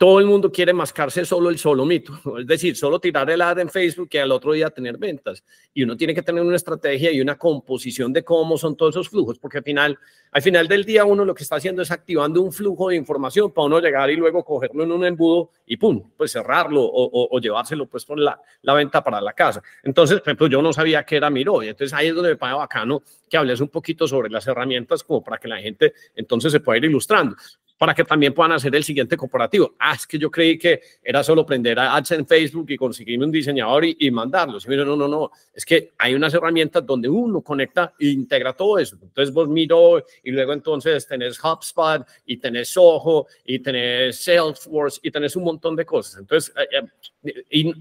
todo 0.04 0.20
el 0.20 0.26
mundo 0.26 0.52
quiere 0.52 0.74
mascarse 0.74 1.24
solo 1.24 1.50
el 1.50 1.58
solo 1.58 1.86
mito, 1.86 2.12
es 2.38 2.46
decir, 2.46 2.76
solo 2.76 3.00
tirar 3.00 3.30
el 3.30 3.42
ad 3.42 3.60
en 3.60 3.70
Facebook 3.70 4.10
y 4.12 4.18
al 4.18 4.34
otro 4.34 4.52
día 4.52 4.70
tener 4.70 4.98
ventas. 4.98 5.46
Y 5.74 5.82
uno 5.84 5.96
tiene 5.96 6.14
que 6.14 6.22
tener 6.22 6.44
una 6.44 6.58
estrategia 6.58 7.10
y 7.10 7.22
una 7.22 7.38
composición 7.38 8.12
de 8.12 8.22
cómo 8.22 8.58
son 8.58 8.76
todos 8.76 8.96
esos 8.96 9.08
flujos, 9.08 9.40
porque 9.40 9.60
al 9.60 9.64
final, 9.64 9.98
al 10.30 10.42
final 10.42 10.68
del 10.68 10.84
día 10.84 11.06
uno 11.06 11.24
lo 11.24 11.34
que 11.34 11.44
está 11.44 11.56
haciendo 11.56 11.82
es 11.82 11.90
activando 11.90 12.42
un 12.42 12.52
flujo 12.52 12.90
de 12.90 12.98
información 12.98 13.54
para 13.54 13.68
uno 13.68 13.80
llegar 13.80 14.12
y 14.12 14.18
luego 14.18 14.44
cogerlo 14.44 14.84
en 14.84 14.92
un 14.92 15.06
embudo 15.06 15.52
y 15.66 15.78
pum, 15.78 16.12
pues 16.18 16.34
cerrarlo 16.34 16.82
o, 16.84 17.40
llevárselo 17.40 17.86
pues 17.86 18.04
por 18.04 18.20
la, 18.20 18.38
la, 18.62 18.74
venta 18.74 19.02
para 19.02 19.22
la 19.22 19.32
casa. 19.32 19.64
Entonces, 19.84 20.20
por 20.20 20.28
ejemplo, 20.28 20.48
yo 20.48 20.62
no 20.62 20.74
sabía 20.74 21.06
qué 21.06 21.16
era 21.16 21.30
Miro 21.30 21.64
y 21.64 21.70
entonces 21.70 21.94
ahí 21.94 22.08
es 22.08 22.14
donde 22.14 22.32
me 22.32 22.36
parece 22.36 22.58
bacano 22.58 23.04
que 23.30 23.38
hables 23.38 23.62
un 23.62 23.70
poquito 23.70 24.06
sobre 24.06 24.30
las 24.30 24.46
herramientas 24.48 25.02
como 25.02 25.24
para 25.24 25.38
que 25.38 25.48
la 25.48 25.62
gente 25.62 25.94
entonces 26.14 26.52
se 26.52 26.60
pueda 26.60 26.80
ir 26.80 26.84
ilustrando 26.84 27.38
para 27.84 27.94
que 27.94 28.06
también 28.06 28.34
puedan 28.34 28.54
hacer 28.54 28.74
el 28.74 28.84
siguiente 28.86 29.18
corporativo. 29.18 29.76
Ah, 29.78 29.96
es 29.96 30.08
que 30.08 30.18
yo 30.18 30.32
creí 30.32 30.58
que 30.58 30.80
era 31.04 31.22
solo 31.22 31.46
prender 31.46 31.78
ads 31.78 32.12
en 32.12 32.26
Facebook 32.26 32.68
y 32.70 32.78
conseguirme 32.78 33.26
un 33.26 33.32
diseñador 33.32 33.84
y, 33.84 33.98
y 34.00 34.10
mandarlos. 34.10 34.66
no, 34.66 34.96
no, 34.96 35.06
no, 35.06 35.32
es 35.54 35.66
que 35.66 35.92
hay 35.98 36.14
unas 36.14 36.34
herramientas 36.34 36.86
donde 36.86 37.10
uno 37.10 37.42
conecta 37.42 37.94
e 38.00 38.08
integra 38.08 38.54
todo 38.54 38.80
eso. 38.80 38.98
Entonces 39.02 39.34
vos 39.34 39.50
miro 39.50 40.02
y 40.24 40.32
luego 40.32 40.54
entonces 40.54 41.06
tenés 41.06 41.38
HubSpot 41.44 42.08
y 42.26 42.38
tenés 42.38 42.70
Soho 42.70 43.28
y 43.44 43.60
tenés 43.60 44.24
Salesforce 44.24 45.02
y 45.04 45.12
tenés 45.12 45.36
un 45.36 45.44
montón 45.44 45.76
de 45.76 45.86
cosas. 45.86 46.22
Entonces, 46.22 46.54
eh, 46.56 46.86
eh, 47.26 47.44
y 47.52 47.74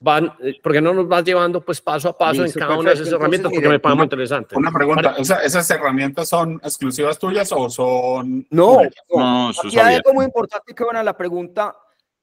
van, 0.00 0.32
eh, 0.42 0.58
porque 0.62 0.80
no 0.80 0.94
nos 0.94 1.06
vas 1.06 1.22
llevando 1.22 1.60
pues 1.60 1.80
paso 1.80 2.08
a 2.08 2.16
paso 2.16 2.44
en 2.44 2.52
cada 2.52 2.78
una 2.78 2.90
de 2.90 2.94
esas 2.94 3.12
herramientas? 3.12 3.52
Porque 3.52 3.68
me 3.68 3.78
parece 3.78 3.96
muy 3.96 4.04
interesante. 4.04 4.56
Una 4.56 4.72
pregunta, 4.72 5.14
¿esas 5.18 5.70
herramientas 5.70 6.28
son 6.28 6.60
exclusivas 6.64 7.18
tuyas 7.18 7.52
o 7.52 7.68
son...? 7.68 8.46
No, 8.50 8.80
no, 8.82 8.88
no 9.18 9.50
aquí 9.50 9.78
hay 9.78 9.96
algo 9.96 10.14
muy 10.14 10.24
importante 10.24 10.74
que 10.74 10.84
van 10.84 10.96
a 10.96 11.02
la 11.02 11.16
pregunta. 11.16 11.76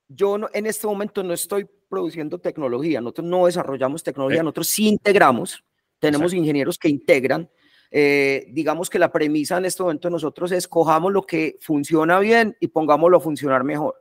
Yo 0.07 0.37
no, 0.37 0.49
en 0.53 0.65
este 0.65 0.87
momento 0.87 1.21
no 1.21 1.33
estoy 1.33 1.67
produciendo 1.87 2.39
tecnología, 2.39 2.99
nosotros 2.99 3.27
no 3.27 3.45
desarrollamos 3.45 4.03
tecnología, 4.03 4.41
nosotros 4.41 4.67
sí 4.67 4.87
integramos, 4.87 5.63
tenemos 5.99 6.33
ingenieros 6.33 6.77
que 6.77 6.89
integran. 6.89 7.49
Eh, 7.89 8.47
digamos 8.49 8.89
que 8.89 8.99
la 8.99 9.11
premisa 9.11 9.57
en 9.57 9.65
este 9.65 9.81
momento 9.81 10.09
nosotros 10.09 10.51
es 10.51 10.67
cojamos 10.67 11.13
lo 11.13 11.21
que 11.21 11.57
funciona 11.61 12.19
bien 12.19 12.57
y 12.59 12.67
pongámoslo 12.67 13.17
a 13.17 13.21
funcionar 13.21 13.63
mejor. 13.63 13.95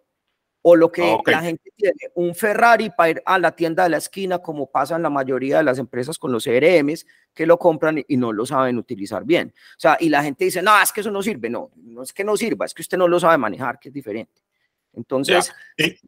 O 0.69 0.75
lo 0.75 0.91
que 0.91 1.05
ah, 1.05 1.23
la 1.27 1.43
gente 1.43 1.71
tiene, 1.77 1.95
un 2.17 2.35
Ferrari 2.35 2.91
para 2.91 3.11
ir 3.11 3.23
a 3.25 3.39
la 3.39 3.53
tienda 3.53 3.85
de 3.85 3.91
la 3.91 3.99
esquina, 3.99 4.41
como 4.41 4.69
pasa 4.69 4.97
en 4.97 5.03
la 5.03 5.11
mayoría 5.11 5.59
de 5.59 5.62
las 5.62 5.79
empresas 5.79 6.19
con 6.19 6.33
los 6.33 6.43
CRMs, 6.43 7.07
que 7.33 7.47
lo 7.47 7.57
compran 7.57 8.05
y 8.09 8.17
no 8.17 8.33
lo 8.33 8.45
saben 8.45 8.77
utilizar 8.77 9.25
bien. 9.25 9.55
O 9.57 9.79
sea, 9.79 9.97
y 10.01 10.09
la 10.09 10.25
gente 10.25 10.45
dice, 10.45 10.62
no, 10.62 10.73
es 10.83 10.91
que 10.91 11.03
eso 11.03 11.12
no 11.12 11.23
sirve. 11.23 11.49
No, 11.49 11.71
no 11.77 12.03
es 12.03 12.12
que 12.12 12.25
no 12.25 12.37
sirva, 12.37 12.67
es 12.67 12.75
que 12.75 12.83
usted 12.83 12.99
no 12.99 13.07
lo 13.07 13.21
sabe 13.21 13.39
manejar, 13.39 13.79
que 13.79 13.91
es 13.91 13.95
diferente. 13.95 14.43
Entonces, 14.93 15.53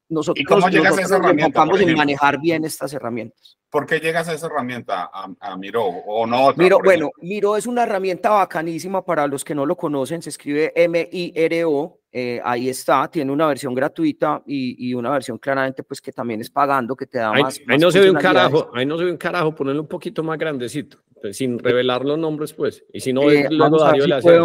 nosotros, 0.09 0.45
nos 0.49 0.99
enfocamos 0.99 1.81
en 1.81 1.95
manejar 1.95 2.41
bien 2.41 2.65
estas 2.65 2.93
herramientas. 2.93 3.57
¿Por 3.71 3.87
qué 3.87 4.01
llegas 4.01 4.29
a 4.29 4.33
esa 4.33 4.47
herramienta, 4.47 5.09
a, 5.13 5.57
Miro 5.57 5.85
o 5.85 6.27
no? 6.27 6.53
Miro, 6.57 6.81
bueno, 6.83 7.11
Miro 7.21 7.57
es 7.57 7.69
una 7.69 7.85
herramienta 7.85 8.31
bacanísima 8.31 9.05
para 9.05 9.29
los 9.29 9.45
que 9.45 9.55
no 9.55 9.67
lo 9.67 9.77
conocen, 9.77 10.21
se 10.21 10.31
escribe 10.31 10.73
M-I-R-O, 10.75 11.97
eh, 12.11 12.41
ahí 12.43 12.69
está, 12.69 13.09
tiene 13.11 13.31
una 13.31 13.47
versión 13.47 13.75
gratuita 13.75 14.43
y, 14.47 14.95
una 14.95 15.11
versión 15.11 15.39
claramente 15.39 15.83
pues 15.83 16.01
que 16.01 16.13
también 16.13 16.41
es 16.41 16.51
pagando, 16.51 16.97
que 16.97 17.07
te 17.07 17.19
da 17.19 17.33
más. 17.33 17.61
Ahí 17.67 17.79
no 17.79 17.91
se 17.91 18.01
ve 18.01 18.11
un 18.11 18.17
carajo, 18.17 18.71
ahí 18.75 18.87
no 18.87 18.97
se 18.97 19.05
ve 19.05 19.11
un 19.11 19.19
carajo, 19.19 19.55
ponerlo 19.55 19.83
un 19.83 19.89
poquito 19.89 20.23
más 20.23 20.39
grandecito, 20.39 20.99
pues, 21.21 21.37
sin 21.37 21.59
revelar 21.59 22.05
los 22.05 22.19
nombres 22.19 22.53
pues, 22.53 22.85
y 22.93 23.01
si 23.01 23.13
no, 23.13 23.31
eh, 23.31 23.47
luego 23.51 23.79
Darío 23.79 24.07
le 24.07 24.15
hace... 24.15 24.39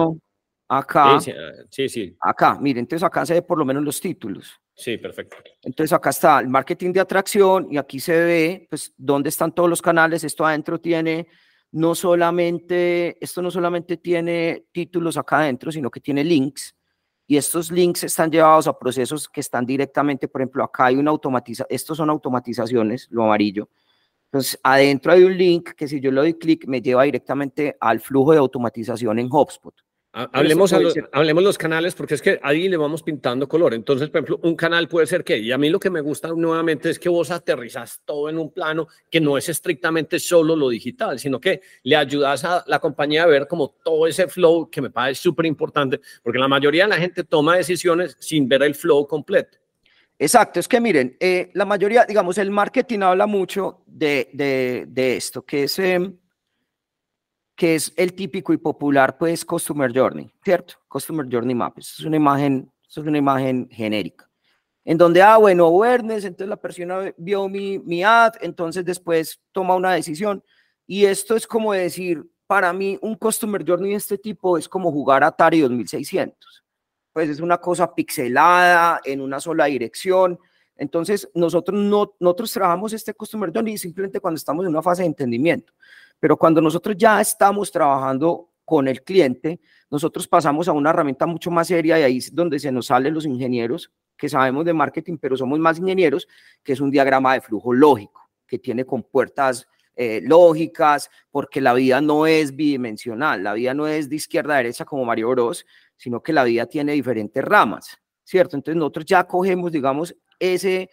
Acá. 0.65 1.17
Ah, 1.17 1.21
sí, 1.69 1.87
sí, 1.87 2.15
Acá, 2.19 2.57
miren, 2.59 2.79
entonces 2.79 3.03
acá 3.03 3.25
se 3.25 3.35
ve 3.35 3.41
por 3.43 3.59
lo 3.59 3.65
menos 3.65 3.83
los 3.83 3.99
títulos. 3.99 4.59
Sí, 4.73 4.97
perfecto. 4.97 5.37
Entonces 5.61 5.93
acá 5.93 6.09
está 6.09 6.39
el 6.39 6.47
marketing 6.47 6.93
de 6.93 6.99
atracción 6.99 7.67
y 7.69 7.77
aquí 7.77 7.99
se 7.99 8.13
ve, 8.13 8.67
pues, 8.69 8.91
dónde 8.97 9.29
están 9.29 9.53
todos 9.53 9.69
los 9.69 9.81
canales. 9.81 10.23
Esto 10.23 10.45
adentro 10.45 10.79
tiene 10.79 11.27
no 11.73 11.95
solamente, 11.95 13.17
esto 13.23 13.41
no 13.41 13.51
solamente 13.51 13.97
tiene 13.97 14.65
títulos 14.71 15.17
acá 15.17 15.39
adentro, 15.39 15.71
sino 15.71 15.91
que 15.91 15.99
tiene 15.99 16.23
links. 16.23 16.75
Y 17.25 17.37
estos 17.37 17.71
links 17.71 18.03
están 18.03 18.31
llevados 18.31 18.67
a 18.67 18.77
procesos 18.77 19.29
que 19.29 19.39
están 19.39 19.65
directamente, 19.65 20.27
por 20.27 20.41
ejemplo, 20.41 20.63
acá 20.63 20.85
hay 20.85 20.95
una 20.95 21.11
automatización, 21.11 21.67
estos 21.69 21.97
son 21.97 22.09
automatizaciones, 22.09 23.07
lo 23.11 23.23
amarillo. 23.23 23.69
Entonces, 24.25 24.59
adentro 24.63 25.11
hay 25.11 25.23
un 25.23 25.37
link 25.37 25.71
que 25.73 25.87
si 25.87 26.01
yo 26.01 26.11
le 26.11 26.21
doy 26.21 26.33
clic 26.33 26.65
me 26.67 26.81
lleva 26.81 27.03
directamente 27.03 27.77
al 27.79 27.99
flujo 27.99 28.31
de 28.31 28.39
automatización 28.39 29.19
en 29.19 29.29
HubSpot. 29.31 29.82
Hablemos, 30.15 30.71
los, 30.71 30.93
hablemos 31.11 31.43
los 31.43 31.57
canales 31.57 31.95
porque 31.95 32.13
es 32.13 32.21
que 32.21 32.39
ahí 32.43 32.69
le 32.69 32.77
vamos 32.77 33.01
pintando 33.01 33.47
color. 33.47 33.73
Entonces, 33.73 34.09
por 34.09 34.19
ejemplo, 34.19 34.39
un 34.43 34.55
canal 34.55 34.87
puede 34.87 35.07
ser 35.07 35.23
que, 35.23 35.39
y 35.39 35.51
a 35.51 35.57
mí 35.57 35.71
lo 35.71 35.79
que 35.79 35.89
me 35.89 36.01
gusta 36.01 36.27
nuevamente 36.27 36.91
es 36.91 36.99
que 36.99 37.09
vos 37.09 37.31
aterrizas 37.31 37.99
todo 38.05 38.29
en 38.29 38.37
un 38.37 38.51
plano 38.51 38.87
que 39.09 39.19
no 39.19 39.39
es 39.39 39.49
estrictamente 39.49 40.19
solo 40.19 40.55
lo 40.55 40.69
digital, 40.69 41.17
sino 41.17 41.41
que 41.41 41.61
le 41.81 41.95
ayudas 41.95 42.45
a 42.45 42.63
la 42.67 42.77
compañía 42.77 43.23
a 43.23 43.25
ver 43.25 43.47
como 43.47 43.75
todo 43.83 44.05
ese 44.05 44.27
flow 44.27 44.69
que 44.69 44.83
me 44.83 44.91
parece 44.91 45.19
súper 45.19 45.47
importante, 45.47 45.99
porque 46.21 46.37
la 46.37 46.47
mayoría 46.47 46.83
de 46.83 46.89
la 46.89 46.97
gente 46.97 47.23
toma 47.23 47.57
decisiones 47.57 48.15
sin 48.19 48.47
ver 48.47 48.61
el 48.61 48.75
flow 48.75 49.07
completo. 49.07 49.57
Exacto, 50.19 50.59
es 50.59 50.67
que 50.67 50.79
miren, 50.79 51.17
eh, 51.19 51.49
la 51.55 51.65
mayoría, 51.65 52.05
digamos, 52.05 52.37
el 52.37 52.51
marketing 52.51 52.99
habla 52.99 53.25
mucho 53.25 53.81
de, 53.87 54.29
de, 54.31 54.85
de 54.87 55.17
esto, 55.17 55.41
que 55.43 55.63
es... 55.63 55.79
Em, 55.79 56.17
que 57.55 57.75
es 57.75 57.93
el 57.95 58.13
típico 58.13 58.53
y 58.53 58.57
popular, 58.57 59.17
pues, 59.17 59.45
Customer 59.45 59.91
Journey, 59.93 60.31
¿cierto? 60.43 60.75
Customer 60.87 61.25
Journey 61.29 61.55
Map. 61.55 61.77
es 61.77 61.99
una 61.99 62.17
imagen, 62.17 62.71
es 62.87 62.97
una 62.97 63.17
imagen 63.17 63.67
genérica. 63.69 64.29
En 64.85 64.97
donde, 64.97 65.21
ah, 65.21 65.37
bueno, 65.37 65.65
awareness, 65.65 66.25
entonces 66.25 66.49
la 66.49 66.57
persona 66.57 67.13
vio 67.17 67.47
mi, 67.47 67.79
mi 67.79 68.03
ad, 68.03 68.33
entonces 68.41 68.83
después 68.83 69.39
toma 69.51 69.75
una 69.75 69.93
decisión. 69.93 70.43
Y 70.85 71.05
esto 71.05 71.35
es 71.35 71.47
como 71.47 71.71
decir, 71.73 72.25
para 72.47 72.73
mí, 72.73 72.99
un 73.01 73.15
Customer 73.15 73.63
Journey 73.65 73.91
de 73.91 73.97
este 73.97 74.17
tipo 74.17 74.57
es 74.57 74.67
como 74.67 74.91
jugar 74.91 75.23
Atari 75.23 75.61
2600. 75.61 76.63
Pues 77.13 77.29
es 77.29 77.39
una 77.39 77.57
cosa 77.59 77.93
pixelada, 77.95 78.99
en 79.05 79.21
una 79.21 79.39
sola 79.39 79.65
dirección. 79.65 80.37
Entonces, 80.75 81.29
nosotros, 81.33 81.79
no, 81.79 82.13
nosotros 82.19 82.51
trabajamos 82.51 82.91
este 82.93 83.13
Customer 83.13 83.51
Journey 83.53 83.77
simplemente 83.77 84.19
cuando 84.19 84.37
estamos 84.37 84.65
en 84.65 84.71
una 84.71 84.81
fase 84.81 85.03
de 85.03 85.07
entendimiento. 85.07 85.71
Pero 86.23 86.37
cuando 86.37 86.61
nosotros 86.61 86.95
ya 86.97 87.19
estamos 87.19 87.69
trabajando 87.69 88.49
con 88.63 88.87
el 88.87 89.03
cliente, 89.03 89.59
nosotros 89.91 90.25
pasamos 90.25 90.69
a 90.69 90.71
una 90.71 90.91
herramienta 90.91 91.25
mucho 91.25 91.51
más 91.51 91.67
seria 91.67 91.99
y 91.99 92.03
ahí 92.03 92.17
es 92.19 92.33
donde 92.33 92.59
se 92.59 92.71
nos 92.71 92.85
salen 92.85 93.13
los 93.13 93.25
ingenieros 93.25 93.91
que 94.15 94.29
sabemos 94.29 94.63
de 94.63 94.71
marketing, 94.71 95.17
pero 95.17 95.35
somos 95.35 95.59
más 95.59 95.79
ingenieros, 95.79 96.25
que 96.63 96.71
es 96.71 96.79
un 96.79 96.91
diagrama 96.91 97.33
de 97.33 97.41
flujo 97.41 97.73
lógico, 97.73 98.29
que 98.47 98.57
tiene 98.57 98.85
compuertas 98.85 99.67
eh, 99.97 100.21
lógicas, 100.23 101.11
porque 101.29 101.59
la 101.59 101.73
vida 101.73 101.99
no 101.99 102.25
es 102.25 102.55
bidimensional, 102.55 103.43
la 103.43 103.51
vida 103.51 103.73
no 103.73 103.89
es 103.89 104.07
de 104.07 104.15
izquierda 104.15 104.53
a 104.53 104.57
derecha 104.59 104.85
como 104.85 105.03
Mario 105.03 105.29
Bros, 105.31 105.65
sino 105.97 106.23
que 106.23 106.31
la 106.31 106.45
vida 106.45 106.67
tiene 106.67 106.93
diferentes 106.93 107.43
ramas, 107.43 107.99
¿cierto? 108.23 108.55
Entonces 108.55 108.77
nosotros 108.77 109.03
ya 109.03 109.25
cogemos, 109.25 109.73
digamos, 109.73 110.15
ese, 110.39 110.89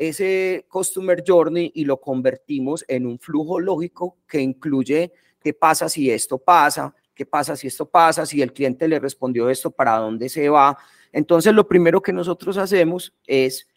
ese 0.00 0.64
Customer 0.66 1.22
Journey 1.24 1.72
y 1.74 1.84
lo 1.84 2.00
convertimos 2.00 2.86
en 2.88 3.04
un 3.04 3.18
flujo 3.18 3.60
lógico 3.60 4.16
que 4.26 4.40
incluye 4.40 5.12
qué 5.38 5.52
pasa 5.52 5.90
si 5.90 6.10
esto 6.10 6.38
pasa, 6.38 6.94
qué 7.14 7.26
pasa 7.26 7.54
si 7.54 7.66
esto 7.66 7.84
pasa, 7.84 8.24
si 8.24 8.40
el 8.40 8.54
cliente 8.54 8.88
le 8.88 8.98
respondió 8.98 9.50
esto, 9.50 9.70
para 9.70 9.96
dónde 9.98 10.30
se 10.30 10.48
va. 10.48 10.78
Entonces, 11.12 11.52
lo 11.52 11.68
primero 11.68 12.00
que 12.00 12.14
nosotros 12.14 12.56
hacemos 12.56 13.12
es 13.26 13.68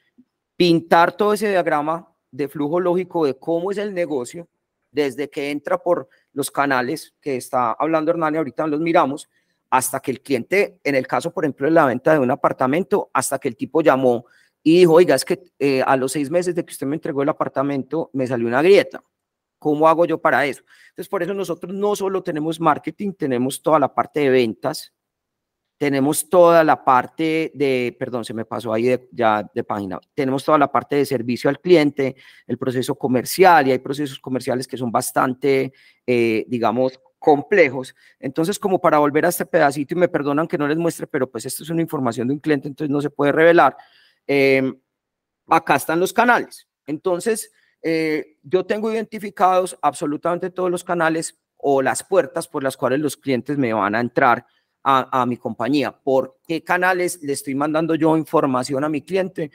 pintar 0.56 1.18
todo 1.18 1.34
ese 1.34 1.50
diagrama 1.50 2.08
de 2.32 2.48
flujo 2.48 2.80
lógico 2.80 3.26
de 3.26 3.38
cómo 3.38 3.72
es 3.72 3.78
el 3.78 3.94
negocio, 3.94 4.48
desde 4.92 5.30
que 5.30 5.52
entra 5.52 5.78
por 5.78 6.08
los 6.32 6.50
canales 6.50 7.14
que 7.20 7.36
está 7.36 7.74
hablando 7.74 8.12
Hernán 8.12 8.36
y 8.36 8.38
ahorita 8.38 8.66
los 8.68 8.80
miramos, 8.80 9.30
hasta 9.70 10.00
que 10.00 10.12
el 10.12 10.22
cliente, 10.22 10.80
en 10.86 10.96
el 10.96 11.06
caso, 11.06 11.34
por 11.34 11.44
ejemplo, 11.44 11.68
de 11.68 11.74
la 11.74 11.86
venta 11.86 12.14
de 12.14 12.20
un 12.20 12.32
apartamento, 12.32 13.10
hasta 13.12 13.40
que 13.40 13.50
el 13.50 13.58
tipo 13.58 13.82
llamó 13.82 14.26
y 14.64 14.80
dijo, 14.80 14.94
oiga, 14.94 15.16
es 15.16 15.26
que 15.26 15.44
eh, 15.60 15.84
a 15.86 15.98
los 15.98 16.14
seis 16.14 16.32
meses 16.32 16.56
de 16.56 16.64
que 16.66 16.72
usted 16.72 16.88
me 16.88 16.96
entregó 16.96 17.22
el 17.22 17.30
apartamento 17.30 18.10
me 18.14 18.26
salió 18.26 18.48
una 18.48 18.62
grieta. 18.62 19.04
¿Cómo 19.60 19.88
hago 19.88 20.06
yo 20.06 20.20
para 20.20 20.46
eso? 20.46 20.64
Entonces, 20.90 21.10
por 21.10 21.24
eso 21.24 21.34
nosotros 21.34 21.74
no 21.74 21.96
solo 21.96 22.24
tenemos 22.24 22.60
marketing, 22.60 23.14
tenemos 23.14 23.62
toda 23.62 23.80
la 23.80 23.94
parte 23.94 24.22
de 24.22 24.30
ventas, 24.30 24.94
tenemos 25.78 26.30
toda 26.30 26.64
la 26.64 26.84
parte 26.84 27.52
de, 27.54 27.96
perdón, 28.00 28.24
se 28.24 28.34
me 28.34 28.46
pasó 28.46 28.72
ahí 28.74 28.96
ya 29.12 29.50
de 29.54 29.64
página, 29.64 30.00
tenemos 30.14 30.44
toda 30.44 30.58
la 30.58 30.72
parte 30.72 30.96
de 30.96 31.06
servicio 31.06 31.50
al 31.50 31.60
cliente, 31.60 32.16
el 32.48 32.58
proceso 32.58 32.96
comercial, 32.96 33.68
y 33.68 33.72
hay 33.72 33.80
procesos 33.80 34.20
comerciales 34.20 34.68
que 34.68 34.78
son 34.78 34.92
bastante, 34.92 35.74
eh, 36.08 36.46
digamos, 36.48 37.00
complejos. 37.20 37.96
Entonces, 38.20 38.60
como 38.60 38.80
para 38.80 39.00
volver 39.00 39.26
a 39.26 39.30
este 39.30 39.46
pedacito, 39.46 39.94
y 39.94 39.98
me 39.98 40.08
perdonan 40.10 40.48
que 40.48 40.58
no 40.58 40.68
les 40.68 40.78
muestre, 40.78 41.08
pero 41.08 41.30
pues 41.30 41.46
esto 41.46 41.64
es 41.64 41.70
una 41.70 41.82
información 41.82 42.28
de 42.28 42.34
un 42.34 42.40
cliente, 42.40 42.68
entonces 42.68 42.92
no 42.92 43.02
se 43.02 43.10
puede 43.10 43.32
revelar. 43.32 43.76
Em, 44.28 44.80
acá 45.48 45.76
están 45.76 46.00
los 46.00 46.14
canales. 46.14 46.68
Entonces, 46.86 47.52
eh, 47.82 48.38
yo 48.44 48.66
tengo 48.66 48.92
identificados 48.92 49.78
absolutamente 49.82 50.50
todos 50.50 50.72
los 50.72 50.84
canales 50.84 51.40
o 51.58 51.82
las 51.82 52.04
puertas 52.04 52.48
por 52.48 52.64
las 52.64 52.78
cuales 52.78 53.00
los 53.00 53.18
clientes 53.18 53.58
me 53.58 53.74
van 53.74 53.96
a 53.96 54.02
entrar 54.02 54.46
a, 54.86 55.26
mi 55.26 55.38
compañía. 55.38 55.92
¿Por 55.92 56.40
qué 56.46 56.62
canales 56.62 57.20
le 57.24 57.32
estoy 57.32 57.56
mandando 57.56 57.96
yo 57.96 58.18
información 58.18 58.84
a 58.84 58.90
mi 58.90 59.02
cliente? 59.02 59.50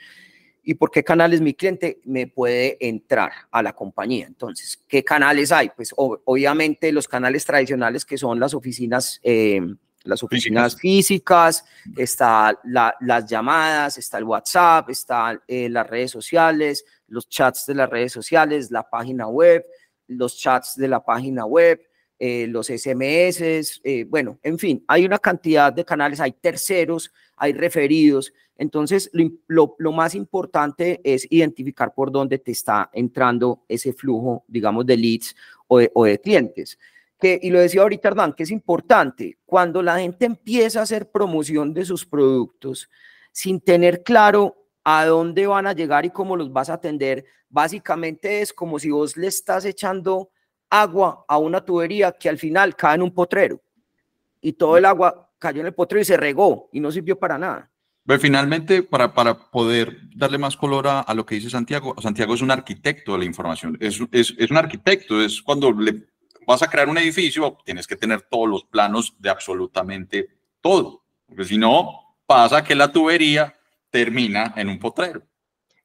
¿Y 0.63 0.73
por 0.73 0.89
qué 0.89 1.03
canales 1.03 1.39
mi 1.39 1.53
cliente 1.53 1.99
me 2.05 2.25
puede 2.25 2.77
entrar 2.79 3.31
a 3.51 3.61
la 3.61 3.73
compañía? 3.73 4.25
Entonces, 4.25 4.83
¿qué 4.87 5.03
canales 5.03 5.51
hay? 5.51 5.69
Pues 5.75 5.93
obviamente 5.95 6.91
los 6.91 7.07
canales 7.07 7.45
tradicionales 7.45 8.05
que 8.05 8.17
son 8.17 8.39
las 8.39 8.55
oficinas 8.55 9.19
eh, 9.21 9.61
las 10.03 10.23
oficinas 10.23 10.75
físicas, 10.75 11.63
está 11.97 12.57
las 12.63 13.25
llamadas, 13.25 13.97
está 13.97 14.17
el 14.17 14.23
WhatsApp, 14.23 14.89
están 14.89 15.41
eh, 15.47 15.69
las 15.69 15.87
redes 15.87 16.11
sociales, 16.11 16.85
los 17.07 17.27
chats 17.27 17.65
de 17.65 17.75
las 17.75 17.89
redes 17.89 18.11
sociales, 18.11 18.71
la 18.71 18.89
página 18.89 19.27
web, 19.27 19.65
los 20.07 20.37
chats 20.37 20.75
de 20.75 20.87
la 20.87 21.03
página 21.03 21.45
web, 21.45 21.81
eh, 22.17 22.47
los 22.47 22.67
SMS, 22.67 23.81
eh, 23.83 24.05
bueno, 24.07 24.39
en 24.43 24.59
fin, 24.59 24.83
hay 24.87 25.05
una 25.05 25.19
cantidad 25.19 25.71
de 25.71 25.85
canales, 25.85 26.19
hay 26.19 26.33
terceros, 26.33 27.13
hay 27.37 27.53
referidos. 27.53 28.33
Entonces, 28.57 29.09
lo, 29.47 29.77
más 29.93 30.15
importante 30.15 30.99
es 31.03 31.25
identificar 31.29 31.93
por 31.93 32.11
dónde 32.11 32.39
te 32.39 32.51
está 32.51 32.89
entrando 32.91 33.63
ese 33.69 33.93
flujo, 33.93 34.43
digamos, 34.47 34.85
de 34.85 34.97
leads 34.97 35.35
o 35.67 35.79
o 35.93 36.05
de 36.05 36.19
clientes 36.19 36.77
y 37.21 37.49
lo 37.49 37.59
decía 37.59 37.81
ahorita 37.81 38.09
Hernán, 38.09 38.33
que 38.33 38.43
es 38.43 38.51
importante, 38.51 39.37
cuando 39.45 39.81
la 39.81 39.99
gente 39.99 40.25
empieza 40.25 40.79
a 40.79 40.83
hacer 40.83 41.11
promoción 41.11 41.73
de 41.73 41.85
sus 41.85 42.05
productos 42.05 42.89
sin 43.31 43.59
tener 43.59 44.03
claro 44.03 44.55
a 44.83 45.05
dónde 45.05 45.45
van 45.45 45.67
a 45.67 45.73
llegar 45.73 46.05
y 46.05 46.09
cómo 46.09 46.37
los 46.37 46.51
vas 46.51 46.69
a 46.69 46.75
atender, 46.75 47.25
básicamente 47.49 48.41
es 48.41 48.53
como 48.53 48.79
si 48.79 48.89
vos 48.89 49.17
le 49.17 49.27
estás 49.27 49.65
echando 49.65 50.29
agua 50.69 51.25
a 51.27 51.37
una 51.37 51.63
tubería 51.63 52.11
que 52.11 52.29
al 52.29 52.37
final 52.37 52.75
cae 52.75 52.95
en 52.95 53.01
un 53.01 53.13
potrero 53.13 53.61
y 54.41 54.53
todo 54.53 54.77
el 54.77 54.85
agua 54.85 55.29
cayó 55.37 55.61
en 55.61 55.67
el 55.67 55.73
potrero 55.73 56.01
y 56.01 56.05
se 56.05 56.17
regó 56.17 56.69
y 56.71 56.79
no 56.79 56.91
sirvió 56.91 57.17
para 57.19 57.37
nada. 57.37 57.69
Pero 58.05 58.19
finalmente, 58.19 58.81
para, 58.81 59.13
para 59.13 59.37
poder 59.37 59.97
darle 60.15 60.37
más 60.37 60.57
color 60.57 60.87
a, 60.87 61.13
lo 61.13 61.25
que 61.25 61.35
dice 61.35 61.49
Santiago, 61.49 61.95
Santiago 62.01 62.33
es 62.33 62.41
un 62.41 62.49
arquitecto 62.49 63.11
de 63.11 63.19
la 63.19 63.25
información, 63.25 63.77
es, 63.79 63.99
es, 64.11 64.33
es 64.37 64.49
un 64.49 64.57
arquitecto, 64.57 65.21
es 65.21 65.41
cuando 65.41 65.71
le 65.71 66.08
vas 66.49 66.63
a 66.63 66.67
crear 66.67 66.89
un 66.89 66.97
edificio, 66.97 67.59
tienes 67.63 67.85
que 67.85 67.95
tener 67.95 68.23
todos 68.23 68.49
los 68.49 68.63
planos 68.63 69.13
de 69.19 69.29
absolutamente 69.29 70.29
todo, 70.61 71.03
porque 71.27 71.43
si 71.45 71.59
no, 71.59 72.15
pasa 72.25 72.63
que 72.63 72.73
la 72.73 72.91
tubería 72.91 73.53
termina 73.91 74.55
en 74.55 74.67
un 74.67 74.79
potrero. 74.79 75.21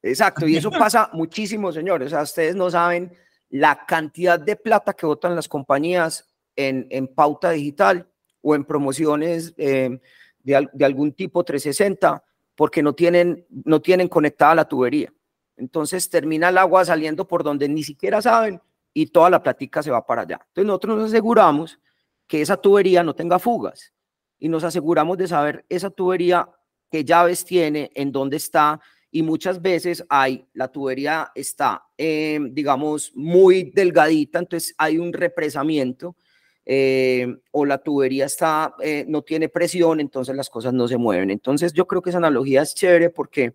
Exacto, 0.03 0.49
y 0.49 0.57
eso 0.57 0.71
pasa 0.71 1.11
muchísimo, 1.12 1.71
señores. 1.71 2.07
O 2.07 2.11
sea, 2.11 2.23
ustedes 2.23 2.57
no 2.57 2.71
saben 2.71 3.15
la 3.51 3.85
cantidad 3.85 4.41
de 4.41 4.57
plata 4.57 4.95
que 4.95 5.05
votan 5.05 5.37
las 5.37 5.49
compañías 5.49 6.35
en, 6.57 6.87
en 6.89 7.09
pauta 7.09 7.51
digital 7.51 8.09
o 8.41 8.55
en 8.55 8.65
promociones 8.65 9.53
eh, 9.59 10.01
de, 10.39 10.67
de, 10.73 10.85
algún 10.87 11.12
tipo 11.12 11.45
360 11.45 12.25
porque 12.55 12.83
no 12.83 12.95
tienen, 12.95 13.47
no 13.51 13.83
tienen 13.83 14.09
conectada 14.09 14.55
la 14.55 14.65
tubería. 14.67 15.12
Entonces 15.59 16.09
termina 16.09 16.49
el 16.49 16.57
agua 16.57 16.87
saliendo 16.87 17.29
por 17.29 17.45
donde 17.45 17.69
ni 17.69 17.83
siquiera 17.83 18.23
saben 18.23 18.62
y 18.95 19.07
toda 19.07 19.28
la 19.28 19.42
platica 19.42 19.82
se 19.82 19.90
va 19.90 20.07
para 20.07 20.22
allá. 20.22 20.40
Entonces 20.49 20.66
nosotros 20.66 20.99
nos 20.99 21.09
aseguramos 21.11 21.78
que 22.26 22.40
esa 22.40 22.57
tubería 22.57 23.03
no 23.03 23.14
tenga 23.14 23.38
fugas 23.38 23.92
y 24.38 24.49
nos 24.49 24.64
aseguramos 24.64 25.18
de 25.18 25.28
saber 25.28 25.66
esa 25.68 25.90
tubería 25.90 26.49
qué 26.90 27.05
llaves 27.05 27.45
tiene, 27.45 27.90
en 27.95 28.12
dónde 28.12 28.36
está 28.36 28.80
y 29.11 29.22
muchas 29.22 29.61
veces 29.61 30.05
hay, 30.09 30.47
la 30.55 30.68
tubería 30.68 31.30
está, 31.34 31.84
eh, 31.99 32.38
digamos, 32.51 33.12
muy 33.14 33.72
delgadita, 33.74 34.38
entonces 34.38 34.74
hay 34.78 34.99
un 34.99 35.12
represamiento 35.12 36.16
eh, 36.64 37.26
o 37.51 37.64
la 37.64 37.78
tubería 37.78 38.26
está, 38.26 38.74
eh, 38.80 39.05
no 39.09 39.22
tiene 39.22 39.49
presión, 39.49 40.01
entonces 40.01 40.34
las 40.34 40.49
cosas 40.49 40.72
no 40.72 40.88
se 40.88 40.97
mueven. 40.97 41.30
Entonces 41.30 41.72
yo 41.72 41.86
creo 41.86 42.01
que 42.01 42.11
esa 42.11 42.18
analogía 42.18 42.62
es 42.62 42.74
chévere 42.74 43.11
porque 43.11 43.55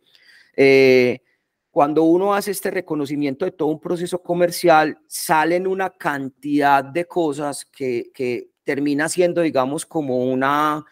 cuando 1.79 2.03
uno 2.03 2.33
hace 2.33 2.51
este 2.51 2.71
reconocimiento 2.71 3.45
de 3.45 3.51
todo 3.51 3.69
un 3.69 3.79
proceso 3.79 4.21
comercial, 4.21 4.99
salen 5.07 5.65
una 5.65 5.89
cantidad 5.89 6.83
de 6.83 7.05
cosas 7.05 7.63
que, 7.63 8.11
que 8.13 8.49
termina 8.65 9.07
siendo, 9.07 9.39
digamos, 9.39 9.85
como 9.85 10.25
una, 10.25 10.83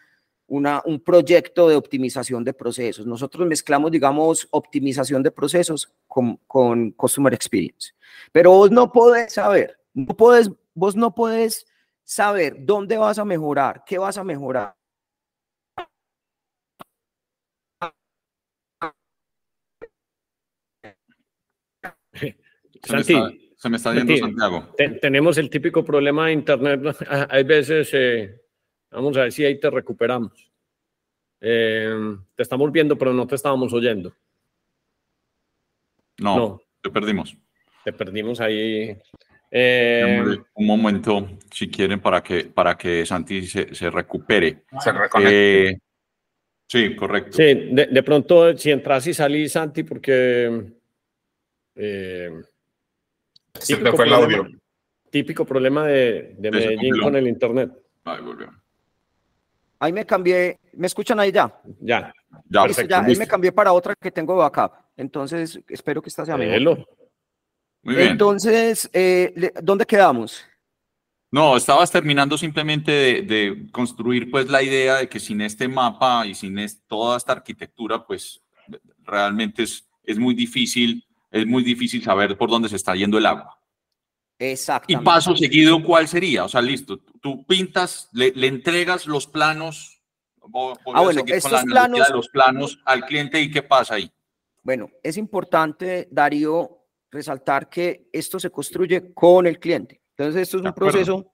una, 0.46 0.80
un 0.86 0.98
proyecto 1.00 1.68
de 1.68 1.76
optimización 1.76 2.42
de 2.42 2.54
procesos. 2.54 3.04
Nosotros 3.04 3.46
mezclamos, 3.46 3.90
digamos, 3.90 4.48
optimización 4.50 5.22
de 5.22 5.30
procesos 5.30 5.92
con, 6.06 6.38
con 6.46 6.92
Customer 6.92 7.34
Experience. 7.34 7.92
Pero 8.32 8.52
vos 8.52 8.70
no 8.70 8.90
podés 8.90 9.34
saber, 9.34 9.78
no 9.92 10.16
podés, 10.16 10.50
vos 10.72 10.96
no 10.96 11.14
podés 11.14 11.66
saber 12.02 12.64
dónde 12.64 12.96
vas 12.96 13.18
a 13.18 13.26
mejorar, 13.26 13.84
qué 13.84 13.98
vas 13.98 14.16
a 14.16 14.24
mejorar 14.24 14.77
Se 22.88 23.68
me 23.68 23.76
está, 23.76 23.92
yendo 23.92 24.16
Santiago. 24.16 24.74
tenemos 25.00 25.36
el 25.36 25.50
típico 25.50 25.84
problema 25.84 26.26
de 26.26 26.32
Internet. 26.32 26.80
Hay 27.28 27.44
veces, 27.44 27.90
eh, 27.92 28.40
vamos 28.90 29.16
a 29.16 29.22
ver 29.22 29.32
si 29.32 29.44
ahí 29.44 29.58
te 29.58 29.68
recuperamos. 29.68 30.50
Eh, 31.40 32.16
te 32.34 32.42
estamos 32.42 32.72
viendo, 32.72 32.96
pero 32.96 33.12
no 33.12 33.26
te 33.26 33.34
estábamos 33.34 33.72
oyendo. 33.72 34.14
No, 36.18 36.60
te 36.82 36.90
perdimos. 36.90 37.36
Te 37.84 37.92
perdimos 37.92 38.40
ahí. 38.40 38.96
Eh, 39.50 40.36
un 40.54 40.66
momento, 40.66 41.28
si 41.50 41.68
quieren, 41.68 42.00
para 42.00 42.22
que, 42.22 42.44
para 42.44 42.76
que 42.76 43.06
Santi 43.06 43.46
se, 43.46 43.74
se 43.74 43.90
recupere. 43.90 44.64
Se 44.80 44.92
reconecte. 44.92 45.80
sí, 46.66 46.96
correcto. 46.96 47.36
Sí, 47.36 47.42
de, 47.44 47.88
de, 47.90 48.02
pronto, 48.02 48.56
si 48.56 48.70
entras 48.70 49.06
y 49.06 49.14
salís, 49.14 49.52
Santi, 49.52 49.84
porque 49.84 50.78
eh, 51.80 52.30
Se 53.60 53.76
fue 53.76 54.06
el 54.06 54.12
audio. 54.12 54.46
Típico 55.10 55.44
problema 55.44 55.86
de, 55.86 56.34
de 56.38 56.50
Medellín 56.50 57.00
con 57.00 57.16
el 57.16 57.26
Internet. 57.26 57.70
Ahí 58.04 58.22
volvió. 58.22 58.50
Ahí 59.78 59.92
me 59.92 60.04
cambié. 60.04 60.58
¿Me 60.74 60.86
escuchan 60.86 61.18
ahí 61.20 61.32
ya? 61.32 61.52
Ya. 61.80 62.12
Ya, 62.48 62.66
ya 62.66 63.00
ahí 63.00 63.16
me 63.16 63.26
cambié 63.26 63.52
para 63.52 63.72
otra 63.72 63.94
que 63.94 64.10
tengo 64.10 64.36
backup. 64.36 64.72
Entonces, 64.96 65.60
espero 65.68 66.02
que 66.02 66.08
esta 66.08 66.26
sea 66.26 66.36
mejor. 66.36 66.86
Muy 67.82 67.94
bien. 67.94 68.08
Entonces, 68.08 68.90
eh, 68.92 69.52
¿dónde 69.62 69.86
quedamos? 69.86 70.44
No, 71.30 71.56
estabas 71.56 71.90
terminando 71.90 72.36
simplemente 72.36 72.90
de, 72.90 73.22
de, 73.22 73.70
construir 73.70 74.30
pues 74.30 74.48
la 74.48 74.62
idea 74.62 74.96
de 74.96 75.08
que 75.08 75.20
sin 75.20 75.40
este 75.42 75.68
mapa 75.68 76.26
y 76.26 76.34
sin 76.34 76.56
toda 76.86 77.16
esta 77.18 77.32
arquitectura, 77.32 78.04
pues 78.06 78.42
realmente 79.04 79.62
es, 79.62 79.86
es 80.04 80.18
muy 80.18 80.34
difícil 80.34 81.04
es 81.30 81.46
muy 81.46 81.62
difícil 81.62 82.02
saber 82.02 82.36
por 82.36 82.50
dónde 82.50 82.68
se 82.68 82.76
está 82.76 82.94
yendo 82.94 83.18
el 83.18 83.26
agua. 83.26 83.58
Exacto. 84.38 84.92
Y 84.92 84.96
paso 84.96 85.36
seguido, 85.36 85.82
¿cuál 85.82 86.06
sería? 86.06 86.44
O 86.44 86.48
sea, 86.48 86.62
listo, 86.62 86.98
tú 87.20 87.44
pintas, 87.44 88.08
le, 88.12 88.32
entregas 88.46 89.06
los 89.06 89.26
planos, 89.26 90.00
ah, 90.42 90.74
bueno, 91.02 91.22
estos 91.26 91.64
planos, 91.64 92.10
los 92.10 92.28
planos 92.28 92.80
al 92.84 93.04
cliente 93.04 93.40
y 93.40 93.50
qué 93.50 93.62
pasa 93.62 93.94
ahí. 93.94 94.10
Bueno, 94.62 94.90
es 95.02 95.16
importante, 95.16 96.08
Darío, 96.10 96.86
resaltar 97.10 97.68
que 97.68 98.08
esto 98.12 98.38
se 98.38 98.50
construye 98.50 99.12
con 99.12 99.46
el 99.46 99.58
cliente. 99.58 100.00
Entonces, 100.16 100.42
esto 100.42 100.58
es 100.58 100.64
un 100.64 100.72
proceso 100.72 101.32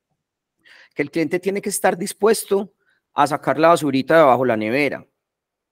que 0.94 1.02
el 1.02 1.10
cliente 1.10 1.40
tiene 1.40 1.60
que 1.60 1.70
estar 1.70 1.98
dispuesto 1.98 2.74
a 3.12 3.26
sacar 3.26 3.58
la 3.58 3.68
basurita 3.68 4.14
de 4.14 4.20
abajo 4.22 4.44
la 4.44 4.56
nevera 4.56 5.06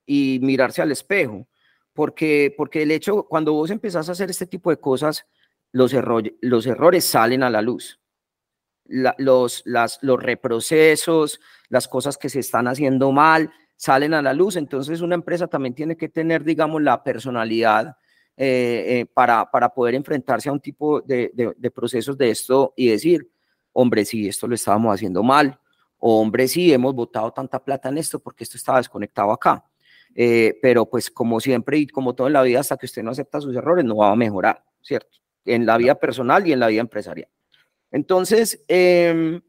y 0.04 0.38
mirarse 0.42 0.82
al 0.82 0.92
espejo 0.92 1.46
porque, 1.92 2.54
porque 2.56 2.82
el 2.82 2.90
hecho, 2.90 3.24
cuando 3.24 3.52
vos 3.52 3.70
empezás 3.70 4.08
a 4.08 4.12
hacer 4.12 4.30
este 4.30 4.46
tipo 4.46 4.70
de 4.70 4.78
cosas, 4.78 5.26
los, 5.72 5.94
los 6.40 6.66
errores 6.66 7.04
salen 7.04 7.42
a 7.42 7.50
la 7.50 7.62
luz. 7.62 8.00
los, 8.86 9.62
las, 9.64 9.98
los 10.02 10.22
reprocesos, 10.22 11.40
las 11.68 11.88
cosas 11.88 12.18
que 12.18 12.28
se 12.28 12.40
están 12.40 12.68
haciendo 12.68 13.12
mal, 13.12 13.50
salen 13.76 14.14
a 14.14 14.22
la 14.22 14.34
luz. 14.34 14.56
Entonces 14.56 15.00
una 15.00 15.14
empresa 15.14 15.46
también 15.46 15.74
tiene 15.74 15.96
que 15.96 16.08
tener, 16.08 16.44
digamos, 16.44 16.82
la 16.82 17.02
personalidad 17.02 17.96
eh, 18.36 18.84
eh, 18.86 19.06
para, 19.12 19.50
para 19.50 19.68
poder 19.68 19.94
enfrentarse 19.94 20.48
a 20.48 20.52
un 20.52 20.60
tipo 20.60 21.00
de, 21.02 21.30
de, 21.34 21.52
de, 21.56 21.70
procesos 21.70 22.16
de 22.16 22.30
esto 22.30 22.72
y 22.76 22.88
decir, 22.88 23.30
hombre, 23.72 24.04
sí, 24.04 24.26
esto 24.26 24.46
lo 24.48 24.54
estábamos 24.54 24.94
haciendo 24.94 25.22
mal, 25.22 25.58
o 25.98 26.20
hombre, 26.20 26.48
sí, 26.48 26.72
hemos 26.72 26.94
botado 26.94 27.30
tanta 27.32 27.62
plata 27.62 27.90
en 27.90 27.98
esto 27.98 28.18
porque 28.20 28.44
esto 28.44 28.56
estaba 28.56 28.78
desconectado 28.78 29.32
acá. 29.32 29.64
Eh, 30.14 30.58
pero 30.60 30.86
pues 30.86 31.10
como 31.10 31.40
siempre 31.40 31.78
y 31.78 31.86
como 31.86 32.14
todo 32.14 32.26
en 32.26 32.34
la 32.34 32.42
vida, 32.42 32.60
hasta 32.60 32.76
que 32.76 32.86
usted 32.86 33.02
no 33.02 33.12
acepta 33.12 33.40
sus 33.40 33.56
errores, 33.56 33.84
no 33.84 33.96
va 33.96 34.10
a 34.10 34.16
mejorar, 34.16 34.62
¿cierto? 34.82 35.18
En 35.44 35.64
la 35.64 35.76
vida 35.78 35.94
personal 35.94 36.46
y 36.46 36.52
en 36.52 36.60
la 36.60 36.68
vida 36.68 36.80
empresarial. 36.80 37.28
Entonces, 37.90 38.64
em, 38.68 39.40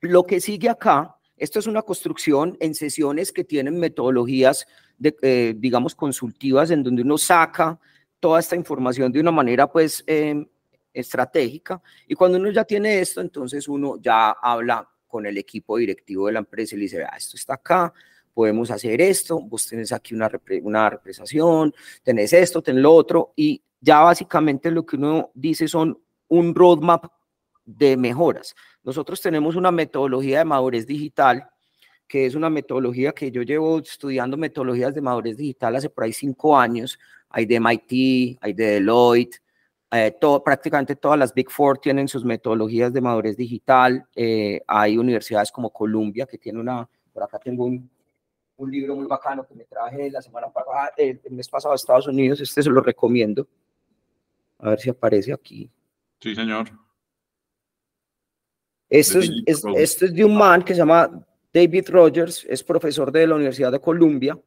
lo 0.00 0.24
que 0.24 0.40
sigue 0.40 0.68
acá, 0.68 1.16
esto 1.36 1.58
es 1.58 1.66
una 1.66 1.82
construcción 1.82 2.56
en 2.60 2.74
sesiones 2.74 3.32
que 3.32 3.44
tienen 3.44 3.78
metodologías, 3.78 4.66
de, 4.98 5.16
eh, 5.22 5.54
digamos, 5.56 5.94
consultivas, 5.94 6.70
en 6.70 6.82
donde 6.82 7.02
uno 7.02 7.16
saca 7.18 7.78
toda 8.20 8.40
esta 8.40 8.56
información 8.56 9.10
de 9.10 9.20
una 9.20 9.30
manera, 9.30 9.70
pues, 9.70 10.04
em, 10.06 10.46
estratégica. 10.92 11.80
Y 12.06 12.14
cuando 12.14 12.38
uno 12.38 12.50
ya 12.50 12.64
tiene 12.64 13.00
esto, 13.00 13.20
entonces 13.20 13.68
uno 13.68 13.96
ya 14.00 14.30
habla 14.32 14.88
con 15.06 15.26
el 15.26 15.38
equipo 15.38 15.76
directivo 15.76 16.26
de 16.26 16.34
la 16.34 16.38
empresa 16.40 16.74
y 16.74 16.78
le 16.78 16.82
dice, 16.84 16.98
vea, 16.98 17.14
esto 17.16 17.36
está 17.36 17.54
acá, 17.54 17.92
podemos 18.32 18.70
hacer 18.70 19.00
esto, 19.00 19.40
vos 19.40 19.66
tenés 19.66 19.92
aquí 19.92 20.14
una, 20.14 20.30
una 20.62 20.90
representación, 20.90 21.74
tenés 22.02 22.32
esto, 22.32 22.62
tenés 22.62 22.82
lo 22.82 22.92
otro, 22.94 23.32
y 23.36 23.62
ya 23.80 24.00
básicamente 24.00 24.70
lo 24.70 24.84
que 24.84 24.96
uno 24.96 25.30
dice 25.34 25.68
son 25.68 25.98
un 26.28 26.54
roadmap 26.54 27.06
de 27.64 27.96
mejoras. 27.96 28.54
Nosotros 28.82 29.20
tenemos 29.20 29.56
una 29.56 29.70
metodología 29.70 30.38
de 30.38 30.44
madurez 30.44 30.86
digital, 30.86 31.48
que 32.06 32.26
es 32.26 32.34
una 32.34 32.50
metodología 32.50 33.12
que 33.12 33.30
yo 33.30 33.42
llevo 33.42 33.78
estudiando 33.78 34.36
metodologías 34.36 34.94
de 34.94 35.00
madurez 35.00 35.36
digital 35.36 35.76
hace 35.76 35.88
por 35.90 36.04
ahí 36.04 36.12
cinco 36.12 36.58
años. 36.58 36.98
Hay 37.28 37.46
de 37.46 37.60
MIT, 37.60 38.38
hay 38.40 38.52
de 38.52 38.66
Deloitte, 38.72 39.40
eh, 39.92 40.16
todo, 40.20 40.42
prácticamente 40.42 40.96
todas 40.96 41.18
las 41.18 41.34
Big 41.34 41.50
Four 41.50 41.78
tienen 41.78 42.08
sus 42.08 42.24
metodologías 42.24 42.92
de 42.92 43.00
madurez 43.00 43.36
digital. 43.36 44.06
Eh, 44.14 44.60
hay 44.66 44.96
universidades 44.96 45.50
como 45.50 45.70
Columbia, 45.70 46.26
que 46.26 46.38
tiene 46.38 46.60
una, 46.60 46.88
por 47.12 47.22
acá 47.22 47.38
tengo 47.38 47.64
un, 47.64 47.90
un 48.60 48.70
libro 48.70 48.94
muy 48.94 49.06
bacano 49.06 49.46
que 49.46 49.54
me 49.54 49.64
traje 49.64 50.10
la 50.10 50.20
semana 50.20 50.50
pasada, 50.50 50.92
el, 50.96 51.20
mes 51.30 51.48
pasado 51.48 51.72
a 51.72 51.76
Estados 51.76 52.06
Unidos, 52.06 52.40
este 52.40 52.62
se 52.62 52.70
lo 52.70 52.82
recomiendo. 52.82 53.48
A 54.58 54.70
ver 54.70 54.80
si 54.80 54.90
aparece 54.90 55.32
aquí. 55.32 55.70
Sí, 56.20 56.34
señor. 56.34 56.70
Esto 58.88 59.20
es, 59.20 59.30
es, 59.46 60.02
es 60.02 60.14
de 60.14 60.24
un 60.24 60.36
man 60.36 60.62
que 60.62 60.74
se 60.74 60.78
llama 60.78 61.10
David 61.52 61.88
Rogers, 61.88 62.44
es 62.44 62.62
profesor 62.62 63.10
de 63.10 63.26
la 63.26 63.36
Universidad 63.36 63.72
de 63.72 63.80
Columbia. 63.80 64.38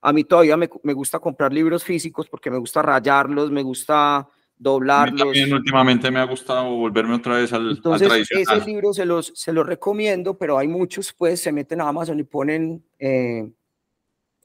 A 0.00 0.12
mí 0.12 0.24
todavía 0.24 0.56
me, 0.56 0.68
me 0.82 0.92
gusta 0.92 1.20
comprar 1.20 1.52
libros 1.52 1.84
físicos 1.84 2.28
porque 2.28 2.50
me 2.50 2.58
gusta 2.58 2.82
rayarlos, 2.82 3.52
me 3.52 3.62
gusta 3.62 4.28
doblarlos. 4.56 5.20
también 5.20 5.52
últimamente 5.52 6.10
me 6.10 6.20
ha 6.20 6.24
gustado 6.24 6.70
volverme 6.70 7.14
otra 7.14 7.36
vez 7.36 7.52
al, 7.52 7.70
Entonces, 7.70 8.28
Ese 8.30 8.64
libro 8.64 8.92
se 8.92 9.04
los, 9.04 9.32
se 9.34 9.52
los 9.52 9.66
recomiendo, 9.66 10.36
pero 10.38 10.58
hay 10.58 10.68
muchos, 10.68 11.12
pues 11.12 11.40
se 11.40 11.52
meten 11.52 11.80
a 11.80 11.88
Amazon 11.88 12.18
y 12.18 12.24
ponen 12.24 12.84
eh, 12.98 13.50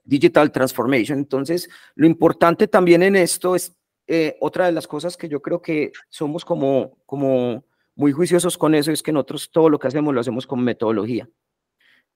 Digital 0.04 0.52
Transformation. 0.52 1.20
Entonces, 1.20 1.70
lo 1.96 2.06
importante 2.08 2.68
también 2.68 3.04
en 3.04 3.16
esto 3.16 3.56
es 3.56 3.76
eh, 4.08 4.36
otra 4.40 4.66
de 4.66 4.72
las 4.72 4.88
cosas 4.88 5.16
que 5.16 5.30
yo 5.30 5.42
creo 5.42 5.62
que 5.62 5.92
somos 6.10 6.44
como, 6.44 6.98
como 7.06 7.64
muy 7.96 8.12
juiciosos 8.12 8.58
con 8.58 8.74
eso, 8.74 8.92
es 8.92 9.04
que 9.04 9.12
nosotros 9.12 9.52
todo 9.52 9.70
lo 9.70 9.78
que 9.78 9.88
hacemos 9.88 10.14
lo 10.14 10.22
hacemos 10.22 10.48
con 10.48 10.64
metodología. 10.64 11.30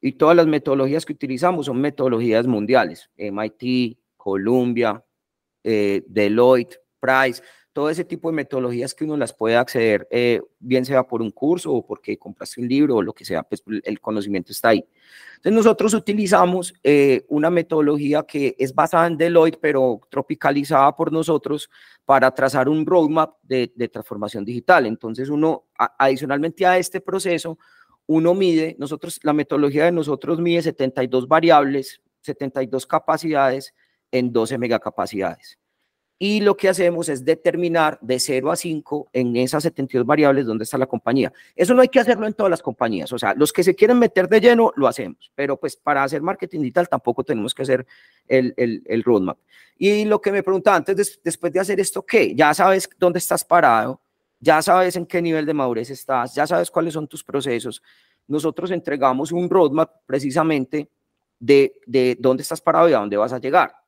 Y 0.01 0.13
todas 0.13 0.35
las 0.35 0.47
metodologías 0.47 1.05
que 1.05 1.13
utilizamos 1.13 1.67
son 1.67 1.79
metodologías 1.79 2.47
mundiales, 2.47 3.09
MIT, 3.15 3.97
Columbia, 4.17 5.03
eh, 5.63 6.03
Deloitte, 6.07 6.79
Price, 6.99 7.43
todo 7.73 7.89
ese 7.89 8.05
tipo 8.05 8.29
de 8.29 8.35
metodologías 8.35 8.93
que 8.93 9.03
uno 9.03 9.17
las 9.17 9.33
puede 9.33 9.57
acceder, 9.57 10.07
eh, 10.11 10.41
bien 10.59 10.85
sea 10.85 11.03
por 11.03 11.23
un 11.23 11.31
curso 11.31 11.73
o 11.73 11.85
porque 11.85 12.17
compraste 12.17 12.61
un 12.61 12.67
libro 12.67 12.97
o 12.97 13.01
lo 13.01 13.13
que 13.13 13.25
sea, 13.25 13.41
pues 13.41 13.63
el 13.83 13.99
conocimiento 13.99 14.51
está 14.51 14.69
ahí. 14.69 14.85
Entonces 15.37 15.53
nosotros 15.53 15.93
utilizamos 15.95 16.73
eh, 16.83 17.25
una 17.29 17.49
metodología 17.49 18.23
que 18.23 18.55
es 18.59 18.75
basada 18.75 19.07
en 19.07 19.17
Deloitte, 19.17 19.57
pero 19.59 19.99
tropicalizada 20.09 20.95
por 20.95 21.11
nosotros 21.11 21.69
para 22.05 22.31
trazar 22.31 22.69
un 22.69 22.85
roadmap 22.85 23.37
de, 23.41 23.67
transformación 23.91 24.45
digital. 24.45 24.85
Entonces 24.85 25.29
uno, 25.29 25.65
adicionalmente 25.97 26.67
a 26.67 26.77
este 26.77 27.01
proceso, 27.01 27.57
uno 28.05 28.35
mide, 28.35 28.75
nosotros, 28.77 29.19
la 29.23 29.33
metodología 29.33 29.85
de 29.85 29.91
nosotros 29.91 30.39
mide 30.39 30.61
72 30.61 31.27
variables, 31.27 32.01
72 32.21 32.85
capacidades 32.85 33.73
en 34.11 34.31
12 34.31 34.59
megacapacidades 34.59 35.57
y 36.19 36.41
lo 36.41 36.55
que 36.55 36.69
hacemos 36.69 37.09
es 37.09 37.25
determinar 37.25 37.97
de 38.01 38.19
0 38.19 38.51
a 38.51 38.55
5 38.55 39.09
en 39.13 39.35
esas 39.35 39.63
72 39.63 40.05
variables 40.05 40.45
dónde 40.45 40.63
está 40.63 40.77
la 40.77 40.85
compañía. 40.85 41.33
Eso 41.55 41.73
no 41.73 41.81
hay 41.81 41.89
que 41.89 41.99
hacerlo 41.99 42.27
en 42.27 42.33
todas 42.33 42.49
las 42.49 42.61
compañías, 42.61 43.11
o 43.11 43.19
sea, 43.19 43.33
los 43.33 43.51
que 43.51 43.63
se 43.63 43.75
quieren 43.75 43.99
meter 43.99 44.29
de 44.29 44.39
lleno 44.39 44.71
lo 44.75 44.87
hacemos, 44.87 45.31
pero 45.35 45.57
pues 45.57 45.75
para 45.75 46.03
hacer 46.03 46.21
marketing 46.21 46.59
digital 46.61 46.87
tampoco 46.87 47.23
tenemos 47.23 47.53
que 47.53 47.63
hacer 47.63 47.85
el, 48.27 48.53
el, 48.55 49.03
roadmap. 49.03 49.37
Y 49.77 50.05
lo 50.05 50.21
que 50.21 50.31
me 50.31 50.43
preguntaba 50.43 50.77
antes, 50.77 51.19
después 51.23 51.51
de 51.51 51.59
hacer 51.59 51.79
esto, 51.79 52.05
¿qué? 52.05 52.33
Ya 52.35 52.53
sabes 52.53 52.89
dónde 52.97 53.19
estás 53.19 53.43
parado, 53.43 53.99
ya 54.39 54.61
sabes 54.61 54.95
en 54.95 55.05
qué 55.05 55.21
nivel 55.21 55.45
de 55.45 55.53
madurez 55.53 55.89
estás, 55.89 56.35
ya 56.35 56.45
sabes 56.45 56.69
cuáles 56.69 56.93
son 56.93 57.07
tus 57.07 57.23
procesos. 57.23 57.81
Nosotros 58.27 58.71
entregamos 58.71 59.31
un 59.31 59.49
roadmap 59.49 59.91
precisamente 60.05 60.89
de, 61.39 61.73
de 61.85 62.15
dónde 62.19 62.43
estás 62.43 62.61
parado 62.61 62.87
y 62.87 62.93
a 62.93 62.99
dónde 62.99 63.17
vas 63.17 63.33
a 63.33 63.39
llegar. 63.39 63.82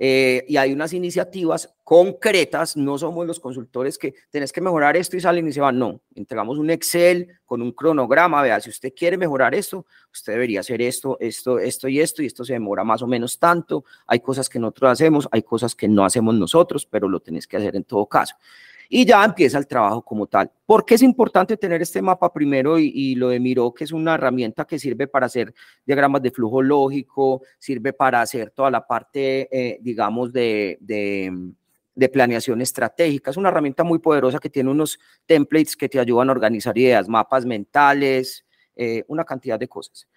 Eh, 0.00 0.44
y 0.46 0.56
hay 0.56 0.72
unas 0.72 0.92
iniciativas 0.92 1.74
concretas, 1.82 2.76
no 2.76 2.98
somos 2.98 3.26
los 3.26 3.40
consultores 3.40 3.98
que 3.98 4.14
tenés 4.30 4.52
que 4.52 4.60
mejorar 4.60 4.96
esto 4.96 5.16
y 5.16 5.20
salen 5.20 5.48
y 5.48 5.52
se 5.52 5.60
van, 5.60 5.78
no, 5.78 6.00
entregamos 6.14 6.58
un 6.58 6.70
Excel 6.70 7.28
con 7.44 7.62
un 7.62 7.72
cronograma, 7.72 8.42
vea, 8.42 8.60
si 8.60 8.70
usted 8.70 8.92
quiere 8.94 9.16
mejorar 9.16 9.54
esto, 9.54 9.86
usted 10.12 10.34
debería 10.34 10.60
hacer 10.60 10.82
esto, 10.82 11.16
esto, 11.18 11.58
esto 11.58 11.88
y 11.88 12.00
esto, 12.00 12.22
y 12.22 12.26
esto 12.26 12.44
se 12.44 12.52
demora 12.52 12.84
más 12.84 13.02
o 13.02 13.06
menos 13.08 13.38
tanto, 13.38 13.84
hay 14.06 14.20
cosas 14.20 14.48
que 14.48 14.58
nosotros 14.60 14.92
hacemos, 14.92 15.28
hay 15.32 15.42
cosas 15.42 15.74
que 15.74 15.88
no 15.88 16.04
hacemos 16.04 16.34
nosotros, 16.34 16.86
pero 16.86 17.08
lo 17.08 17.18
tenés 17.18 17.46
que 17.46 17.56
hacer 17.56 17.74
en 17.74 17.84
todo 17.84 18.06
caso 18.06 18.36
y 18.88 19.04
ya 19.04 19.22
empieza 19.22 19.58
el 19.58 19.66
trabajo 19.66 20.02
como 20.02 20.26
tal. 20.26 20.50
¿Por 20.64 20.84
qué 20.84 20.94
es 20.94 21.02
importante 21.02 21.56
tener 21.56 21.82
este 21.82 22.00
mapa 22.00 22.32
primero 22.32 22.78
y, 22.78 23.14
lo 23.14 23.28
de 23.28 23.38
Miro, 23.38 23.72
que 23.72 23.84
es 23.84 23.92
una 23.92 24.14
herramienta 24.14 24.64
que 24.64 24.78
sirve 24.78 25.06
para 25.06 25.26
hacer 25.26 25.52
diagramas 25.84 26.22
de 26.22 26.30
flujo 26.30 26.62
lógico, 26.62 27.42
sirve 27.58 27.92
para 27.92 28.22
hacer 28.22 28.50
toda 28.50 28.70
la 28.70 28.86
parte, 28.86 29.48
eh, 29.52 29.78
digamos, 29.82 30.32
de, 30.32 30.78
de, 30.80 32.08
planeación 32.08 32.62
estratégica? 32.62 33.30
Es 33.30 33.36
una 33.36 33.50
herramienta 33.50 33.84
muy 33.84 33.98
poderosa 33.98 34.38
que 34.38 34.48
tiene 34.48 34.70
unos 34.70 34.98
templates 35.26 35.76
que 35.76 35.88
te 35.88 36.00
ayudan 36.00 36.30
a 36.30 36.32
organizar 36.32 36.76
ideas, 36.78 37.08
mapas 37.08 37.44
mentales, 37.44 38.46
eh, 38.74 39.04
una 39.08 39.24
cantidad 39.24 39.58
de 39.58 39.68
cosas. 39.68 40.08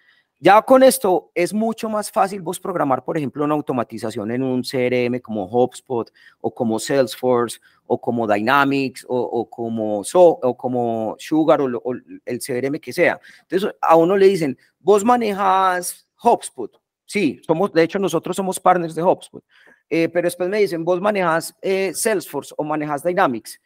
Ya 0.44 0.60
con 0.60 0.82
esto 0.82 1.30
es 1.36 1.54
mucho 1.54 1.88
más 1.88 2.10
fácil 2.10 2.42
vos 2.42 2.58
programar, 2.58 3.04
por 3.04 3.16
ejemplo, 3.16 3.44
una 3.44 3.54
automatización 3.54 4.28
en 4.32 4.42
un 4.42 4.62
CRM 4.62 5.20
como 5.20 5.44
HubSpot 5.44 6.12
o 6.40 6.52
como 6.52 6.80
Salesforce 6.80 7.60
o 7.86 8.00
como 8.00 8.26
Dynamics 8.26 9.06
o, 9.08 9.48
como, 9.48 10.02
so, 10.02 10.20
o 10.20 10.56
como 10.56 11.14
Sugar 11.16 11.60
o, 11.60 11.92
el 12.24 12.40
CRM 12.40 12.80
que 12.80 12.92
sea. 12.92 13.20
Entonces 13.42 13.72
a 13.80 13.94
uno 13.94 14.16
le 14.16 14.26
dicen, 14.26 14.58
vos 14.80 15.04
manejas 15.04 16.08
HubSpot. 16.20 16.76
Sí, 17.04 17.40
somos, 17.46 17.72
de 17.72 17.84
hecho 17.84 18.00
nosotros 18.00 18.34
somos 18.34 18.58
partners 18.58 18.96
de 18.96 19.02
HubSpot. 19.04 19.44
Eh, 19.88 20.08
pero 20.08 20.26
después 20.26 20.48
me 20.48 20.58
dicen, 20.58 20.84
vos 20.84 21.00
manejas 21.00 21.56
eh, 21.62 21.92
Salesforce 21.94 22.52
o 22.58 22.64
manejas 22.64 23.04
Dynamics. 23.04 23.60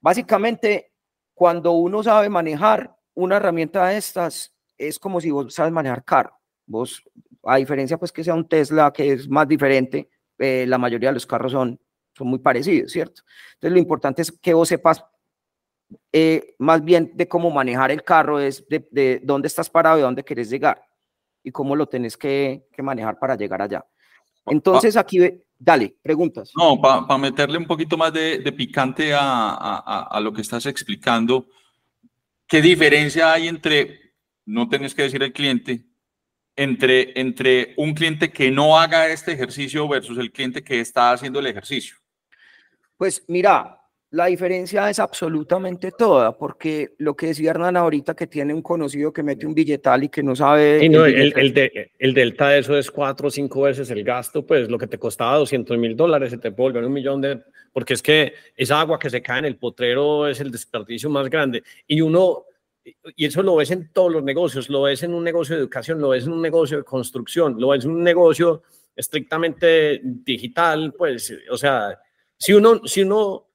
Básicamente, 0.00 0.92
cuando 1.34 1.72
uno 1.72 2.04
sabe 2.04 2.28
manejar 2.28 2.96
una 3.14 3.38
herramienta 3.38 3.88
de 3.88 3.96
estas, 3.96 4.53
es 4.88 4.98
como 4.98 5.20
si 5.20 5.30
vos 5.30 5.52
sabes 5.54 5.72
manejar 5.72 6.04
carro. 6.04 6.38
Vos, 6.66 7.02
a 7.44 7.56
diferencia 7.56 7.98
pues 7.98 8.12
que 8.12 8.24
sea 8.24 8.34
un 8.34 8.48
Tesla 8.48 8.92
que 8.92 9.12
es 9.12 9.28
más 9.28 9.46
diferente, 9.46 10.08
eh, 10.38 10.64
la 10.66 10.78
mayoría 10.78 11.10
de 11.10 11.14
los 11.14 11.26
carros 11.26 11.52
son, 11.52 11.78
son 12.16 12.28
muy 12.28 12.38
parecidos, 12.38 12.92
¿cierto? 12.92 13.22
Entonces 13.54 13.72
lo 13.72 13.78
importante 13.78 14.22
es 14.22 14.32
que 14.32 14.54
vos 14.54 14.68
sepas 14.68 15.04
eh, 16.12 16.54
más 16.58 16.82
bien 16.82 17.12
de 17.14 17.28
cómo 17.28 17.50
manejar 17.50 17.90
el 17.90 18.02
carro, 18.02 18.40
es 18.40 18.64
de, 18.68 19.20
dónde 19.22 19.48
estás 19.48 19.68
parado 19.68 19.98
y 19.98 20.02
dónde 20.02 20.24
querés 20.24 20.50
llegar 20.50 20.82
y 21.42 21.50
cómo 21.50 21.76
lo 21.76 21.86
tenés 21.86 22.16
que, 22.16 22.66
manejar 22.78 23.18
para 23.18 23.36
llegar 23.36 23.60
allá. 23.60 23.84
Entonces 24.46 24.96
aquí, 24.96 25.18
dale, 25.58 25.96
preguntas. 26.02 26.52
No, 26.56 26.80
para 26.80 27.18
meterle 27.18 27.58
un 27.58 27.66
poquito 27.66 27.96
más 27.96 28.12
de, 28.12 28.40
picante 28.56 29.12
a, 29.12 29.20
a, 29.20 30.02
a, 30.10 30.20
lo 30.20 30.32
que 30.32 30.42
estás 30.42 30.66
explicando, 30.66 31.46
¿qué 32.46 32.60
diferencia 32.62 33.32
hay 33.32 33.48
entre 33.48 34.03
no 34.46 34.68
tenés 34.68 34.94
que 34.94 35.02
decir 35.02 35.22
al 35.22 35.32
cliente, 35.32 35.84
entre, 36.56 37.18
entre 37.20 37.74
un 37.76 37.94
cliente 37.94 38.30
que 38.30 38.50
no 38.50 38.78
haga 38.78 39.08
este 39.08 39.32
ejercicio 39.32 39.88
versus 39.88 40.18
el 40.18 40.30
cliente 40.30 40.62
que 40.62 40.80
está 40.80 41.12
haciendo 41.12 41.40
el 41.40 41.46
ejercicio? 41.46 41.96
Pues 42.96 43.24
mira, 43.26 43.80
la 44.14 44.26
diferencia 44.26 44.88
es 44.88 45.00
absolutamente 45.00 45.90
toda, 45.90 46.38
porque 46.38 46.92
lo 46.98 47.16
que 47.16 47.26
decía 47.26 47.50
Hernán 47.50 47.76
ahorita, 47.76 48.14
que 48.14 48.28
tiene 48.28 48.54
un 48.54 48.62
conocido 48.62 49.12
que 49.12 49.24
mete 49.24 49.44
un 49.44 49.54
billetal 49.54 50.04
y 50.04 50.08
que 50.08 50.22
no 50.22 50.36
sabe... 50.36 50.88
no, 50.88 51.04
el, 51.04 51.36
el, 51.36 51.52
de, 51.52 51.90
el, 51.98 52.14
delta 52.14 52.50
de 52.50 52.60
eso 52.60 52.78
es 52.78 52.92
cuatro 52.92 53.26
o 53.26 53.30
cinco 53.30 53.62
veces 53.62 53.90
el 53.90 54.04
gasto, 54.04 54.46
pues 54.46 54.68
lo 54.68 54.78
que 54.78 54.86
te 54.86 54.98
costaba 54.98 55.38
200 55.38 55.76
mil 55.78 55.96
dólares 55.96 56.30
se 56.30 56.38
te 56.38 56.50
vuelve 56.50 56.86
un 56.86 56.92
millón 56.92 57.20
de... 57.20 57.42
Porque 57.72 57.94
es 57.94 58.02
que 58.02 58.34
esa 58.56 58.80
agua 58.80 59.00
que 59.00 59.10
se 59.10 59.20
cae 59.20 59.40
en 59.40 59.46
el 59.46 59.56
potrero 59.56 60.28
es 60.28 60.38
el 60.38 60.52
desperdicio 60.52 61.10
más 61.10 61.28
grande. 61.28 61.64
Y 61.88 62.00
uno 62.00 62.44
y 63.16 63.24
eso 63.24 63.42
lo 63.42 63.56
ves 63.56 63.70
en 63.70 63.90
todos 63.92 64.12
los 64.12 64.22
negocios, 64.22 64.68
lo 64.68 64.82
ves 64.82 65.02
en 65.02 65.14
un 65.14 65.24
negocio 65.24 65.54
de 65.54 65.62
educación, 65.62 66.00
lo 66.00 66.10
ves 66.10 66.24
en 66.24 66.32
un 66.32 66.42
negocio 66.42 66.78
de 66.78 66.84
construcción, 66.84 67.56
lo 67.58 67.68
ves 67.68 67.84
en 67.84 67.92
un 67.92 68.02
negocio 68.02 68.62
estrictamente 68.94 70.00
digital, 70.02 70.92
pues, 70.96 71.34
o 71.50 71.56
sea, 71.56 71.98
si 72.36 72.52
uno, 72.52 72.80
si 72.84 73.02
uno, 73.02 73.48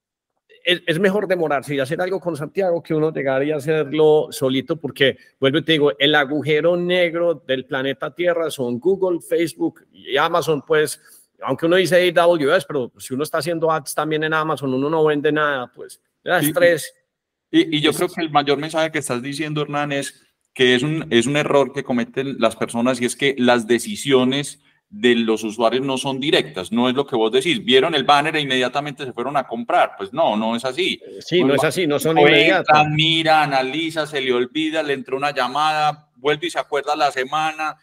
es, 0.64 0.98
mejor 0.98 1.26
demorarse 1.26 1.74
y 1.74 1.80
hacer 1.80 2.00
algo 2.00 2.20
con 2.20 2.36
Santiago 2.36 2.82
que 2.82 2.94
uno 2.94 3.12
llegar 3.12 3.42
y 3.44 3.52
hacerlo 3.52 4.28
solito, 4.30 4.76
porque, 4.76 5.16
vuelvo 5.38 5.58
y 5.58 5.62
te 5.62 5.72
digo, 5.72 5.92
el 5.98 6.14
agujero 6.14 6.76
negro 6.76 7.34
del 7.46 7.64
planeta 7.64 8.14
Tierra 8.14 8.50
son 8.50 8.78
Google, 8.78 9.20
Facebook 9.20 9.86
y 9.92 10.16
Amazon, 10.16 10.62
pues, 10.62 11.00
aunque 11.42 11.66
uno 11.66 11.76
dice 11.76 12.12
AWS, 12.14 12.66
pero 12.66 12.92
si 12.98 13.14
uno 13.14 13.22
está 13.22 13.38
haciendo 13.38 13.70
ads 13.70 13.94
también 13.94 14.24
en 14.24 14.34
Amazon, 14.34 14.74
uno 14.74 14.90
no 14.90 15.04
vende 15.04 15.32
nada, 15.32 15.70
pues, 15.74 16.00
las 16.22 16.52
tres 16.52 16.94
y, 17.50 17.80
yo 17.80 17.92
creo 17.92 18.08
que 18.08 18.20
el 18.22 18.30
mayor 18.30 18.58
mensaje 18.58 18.90
que 18.90 18.98
estás 18.98 19.22
diciendo, 19.22 19.62
Hernán, 19.62 19.92
es 19.92 20.26
que 20.54 20.74
es 20.74 20.82
un, 20.82 21.06
es 21.10 21.26
un 21.26 21.36
error 21.36 21.72
que 21.72 21.84
cometen 21.84 22.36
las 22.38 22.56
personas 22.56 23.00
y 23.00 23.04
es 23.04 23.16
que 23.16 23.34
las 23.38 23.66
decisiones 23.66 24.60
de 24.90 25.14
los 25.14 25.44
usuarios 25.44 25.86
no 25.86 25.96
son 25.96 26.18
directas, 26.18 26.72
no 26.72 26.88
es 26.88 26.96
lo 26.96 27.06
que 27.06 27.14
vos 27.14 27.30
decís, 27.30 27.64
vieron 27.64 27.94
el 27.94 28.02
banner 28.02 28.34
e 28.34 28.40
inmediatamente 28.40 29.04
se 29.04 29.12
fueron 29.12 29.36
a 29.36 29.46
comprar, 29.46 29.92
pues 29.96 30.12
no, 30.12 30.36
no 30.36 30.56
es 30.56 30.64
así. 30.64 31.00
Sí, 31.20 31.44
no 31.44 31.54
es 31.54 31.62
así, 31.62 31.86
no 31.86 32.00
son 32.00 32.18
inmediatas. 32.18 32.88
Mira, 32.88 33.44
analiza, 33.44 34.06
se 34.06 34.20
le 34.20 34.32
olvida, 34.32 34.82
le 34.82 34.94
entró 34.94 35.16
una 35.16 35.32
llamada, 35.32 36.10
vuelve 36.16 36.48
y 36.48 36.50
se 36.50 36.58
acuerda 36.58 36.96
la 36.96 37.12
semana, 37.12 37.78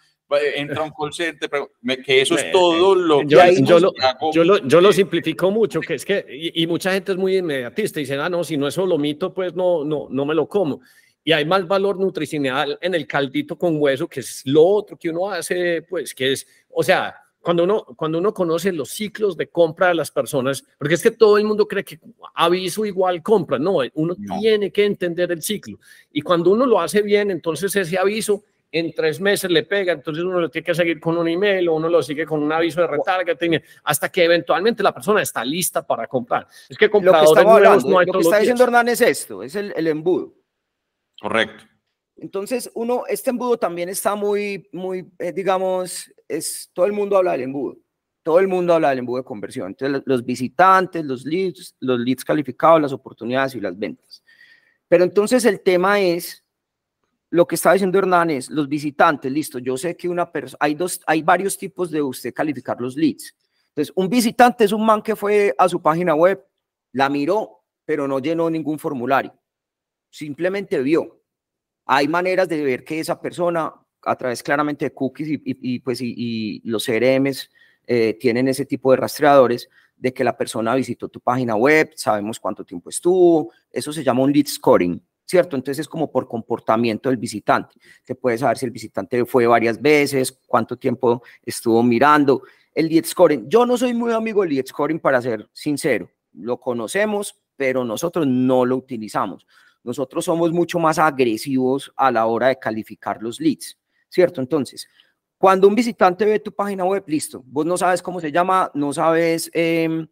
entra 0.56 0.84
un 0.84 0.92
call 0.92 1.14
center, 1.14 1.50
pero 1.50 1.72
que 2.04 2.22
eso 2.22 2.36
es 2.36 2.52
todo 2.52 2.96
lo 2.96 3.24
yo, 3.24 3.40
que 3.40 3.62
yo, 3.64 3.80
lo, 3.80 3.94
yo, 4.34 4.44
lo, 4.44 4.58
yo 4.68 4.82
lo 4.82 4.92
simplifico 4.92 5.52
mucho, 5.52 5.80
que 5.80 5.96
es 5.96 6.06
que, 6.06 6.26
y, 6.54 6.68
mucha 6.68 6.92
gente 6.92 7.14
es 7.14 7.18
muy 7.18 7.38
inmediatista 7.38 8.00
y 8.00 8.04
dice, 8.04 8.16
ah, 8.16 8.30
no, 8.30 8.44
si 8.44 8.58
no 8.58 8.68
es 8.68 8.74
solo 8.74 8.98
mito, 8.98 9.34
pues 9.34 9.54
no, 9.56 9.86
no, 9.86 10.08
no 10.10 10.26
me 10.26 10.36
lo 10.36 10.48
como. 10.48 10.82
Y 11.24 11.32
hay 11.32 11.46
más 11.46 11.68
valor 11.68 12.00
nutricional 12.00 12.78
en 12.82 12.96
el 12.96 13.08
caldito 13.08 13.58
con 13.58 13.78
hueso, 13.78 14.08
que 14.08 14.22
es 14.22 14.42
lo 14.46 14.66
otro 14.66 14.98
que 14.98 15.10
uno 15.10 15.30
hace, 15.30 15.82
pues, 15.84 16.14
que 16.14 16.34
es, 16.34 16.48
o 16.70 16.84
sea, 16.84 17.16
cuando 17.42 17.64
uno, 17.64 17.86
cuando 17.96 18.18
uno 18.18 18.34
conoce 18.34 18.74
los 18.74 18.90
ciclos 18.90 19.38
de 19.38 19.48
compra 19.48 19.88
de 19.88 19.96
las 19.96 20.12
personas, 20.12 20.66
porque 20.78 20.96
es 20.96 21.02
que 21.02 21.12
todo 21.12 21.38
el 21.38 21.46
mundo 21.46 21.66
cree 21.66 21.86
que 21.86 22.00
aviso 22.34 22.86
igual 22.86 23.24
compra, 23.24 23.58
no, 23.58 23.78
uno 23.94 24.16
tiene 24.40 24.70
que 24.70 24.84
entender 24.84 25.32
el 25.32 25.42
ciclo. 25.42 25.80
Y 26.12 26.22
cuando 26.22 26.52
uno 26.52 26.66
lo 26.66 26.82
hace 26.82 27.02
bien, 27.02 27.32
entonces 27.32 27.74
ese 27.74 27.98
aviso 27.98 28.44
en 28.80 28.94
tres 28.94 29.20
meses 29.20 29.50
le 29.50 29.64
pega, 29.64 29.94
entonces 29.94 30.24
uno 30.24 30.40
lo 30.40 30.50
tiene 30.50 30.66
que 30.66 30.76
seguir 30.76 31.00
con 31.00 31.18
un 31.18 31.28
email 31.28 31.68
o 31.70 31.76
uno 31.76 31.90
lo 31.90 32.02
sigue 32.02 32.26
con 32.26 32.42
un 32.42 32.52
aviso 32.52 32.82
de 32.82 32.88
retargeting 32.88 33.62
hasta 33.84 34.10
que 34.10 34.24
eventualmente 34.24 34.84
la 34.84 34.94
persona 34.94 35.22
está 35.22 35.44
lista 35.44 35.86
para 35.86 36.08
comprar. 36.08 36.48
Es 36.70 36.78
que 36.78 36.90
compradores 36.90 37.30
lo 37.30 37.36
que, 37.36 37.44
nuevos 37.44 37.86
no 37.86 38.00
hay 38.00 38.06
Lo 38.06 38.14
que 38.14 38.20
está 38.20 38.40
diciendo 38.40 38.64
Hernán 38.64 38.90
es 38.90 39.02
esto, 39.02 39.44
es 39.44 39.56
el, 39.56 39.74
el 39.76 39.88
embudo. 39.88 40.34
Correcto. 41.20 41.64
Entonces, 42.18 42.72
uno, 42.74 43.04
este 43.08 43.30
embudo 43.30 43.58
también 43.58 43.90
está 43.90 44.16
muy, 44.16 44.68
muy, 44.72 45.08
eh, 45.20 45.32
digamos, 45.32 46.12
es, 46.28 46.70
todo 46.74 46.86
el 46.86 46.94
mundo 46.94 47.18
habla 47.18 47.34
del 47.34 47.42
embudo. 47.42 47.78
Todo 48.24 48.40
el 48.40 48.48
mundo 48.48 48.74
habla 48.74 48.90
del 48.90 49.00
embudo 49.00 49.20
de 49.20 49.24
conversión. 49.24 49.68
Entonces, 49.68 50.02
los 50.06 50.26
visitantes, 50.26 51.06
los 51.06 51.26
leads, 51.26 51.76
los 51.80 52.00
leads 52.00 52.26
calificados, 52.26 52.82
las 52.82 52.92
oportunidades 52.92 53.56
y 53.56 53.62
las 53.62 53.78
ventas. 53.78 54.24
Pero 54.88 55.04
entonces 55.04 55.46
el 55.46 55.62
tema 55.62 56.00
es 56.00 56.44
lo 57.30 57.48
que 57.48 57.56
estaba 57.56 57.74
diciendo 57.74 58.00
Hernán 58.00 58.30
es 58.30 58.50
los 58.50 58.70
visitantes, 58.70 59.32
listo, 59.32 59.60
yo 59.60 59.78
sé 59.78 59.98
que 59.98 60.08
una 60.08 60.32
persona, 60.32 60.58
hay 60.62 60.76
dos, 60.76 61.02
hay 61.06 61.22
varios 61.22 61.58
tipos 61.58 61.92
de 61.92 62.02
usted 62.02 62.34
calificar 62.34 62.80
los 62.80 62.96
leads. 62.96 63.36
Entonces, 63.70 63.94
un 63.96 64.10
visitante 64.10 64.64
es 64.64 64.72
un 64.72 64.86
man 64.86 65.02
que 65.02 65.16
fue 65.16 65.54
a 65.58 65.70
su 65.70 65.82
página 65.82 66.16
web, 66.16 66.44
la 66.94 67.10
miró, 67.10 67.64
pero 67.86 68.08
no 68.08 68.20
llenó 68.20 68.50
ningún 68.50 68.80
formulario. 68.80 69.34
Simplemente 70.10 70.80
vio. 70.82 71.22
Hay 71.86 72.08
maneras 72.08 72.50
de 72.50 72.64
ver 72.64 72.84
que 72.84 73.00
esa 73.00 73.22
persona, 73.22 73.74
a 74.02 74.16
través 74.16 74.42
claramente 74.42 74.86
de 74.86 74.94
cookies 74.94 75.42
y, 75.44 75.80
pues, 75.80 76.00
y, 76.02 76.62
los 76.66 76.86
CRMs 76.86 77.50
eh, 77.86 78.18
tienen 78.20 78.48
ese 78.48 78.66
tipo 78.66 78.92
de 78.92 78.98
rastreadores, 78.98 79.70
de 79.96 80.14
que 80.14 80.24
la 80.24 80.38
persona 80.38 80.76
visitó 80.76 81.10
tu 81.10 81.20
página 81.20 81.56
web, 81.56 81.92
sabemos 81.96 82.40
cuánto 82.40 82.64
tiempo 82.64 82.90
estuvo, 82.90 83.52
eso 83.72 83.92
se 83.92 84.04
llama 84.04 84.22
un 84.22 84.32
lead 84.32 84.48
scoring. 84.48 85.02
¿Cierto? 85.28 85.58
Entonces 85.58 85.82
es 85.82 85.90
como 85.90 86.10
por 86.10 86.28
comportamiento 86.28 87.10
del 87.10 87.18
visitante. 87.18 87.76
Se 88.04 88.16
puede 88.16 88.38
saber 88.38 88.58
si 88.58 88.66
el 88.66 88.72
visitante 88.72 89.26
fue 89.26 89.46
varias 89.46 89.80
veces, 89.80 90.40
cuánto 90.48 90.78
tiempo 90.78 91.22
estuvo 91.44 91.84
mirando. 91.84 92.44
El 92.74 92.88
lead 92.88 93.06
scoring, 93.06 93.50
yo 93.50 93.66
no 93.66 93.78
soy 93.78 93.94
muy 93.94 94.14
amigo 94.14 94.42
del 94.42 94.54
lead 94.54 94.66
scoring 94.66 95.00
para 95.00 95.22
ser 95.22 95.50
sincero. 95.52 96.10
Lo 96.34 96.60
conocemos, 96.60 97.36
pero 97.58 97.84
nosotros 97.84 98.26
no 98.26 98.66
lo 98.66 98.78
utilizamos. 98.78 99.46
Nosotros 99.84 100.24
somos 100.24 100.52
mucho 100.52 100.80
más 100.80 100.98
agresivos 100.98 101.92
a 101.98 102.10
la 102.10 102.26
hora 102.26 102.48
de 102.48 102.60
calificar 102.60 103.22
los 103.22 103.40
leads, 103.40 103.78
¿cierto? 104.10 104.40
Entonces, 104.40 104.88
cuando 105.38 105.68
un 105.68 105.76
visitante 105.76 106.26
ve 106.26 106.40
tu 106.40 106.54
página 106.54 106.86
web, 106.86 107.04
listo, 107.08 107.44
vos 107.46 107.66
no 107.66 107.78
sabes 107.78 108.02
cómo 108.02 108.22
se 108.22 108.32
llama, 108.32 108.72
no 108.74 108.94
sabes 108.94 109.50
em, 109.54 110.08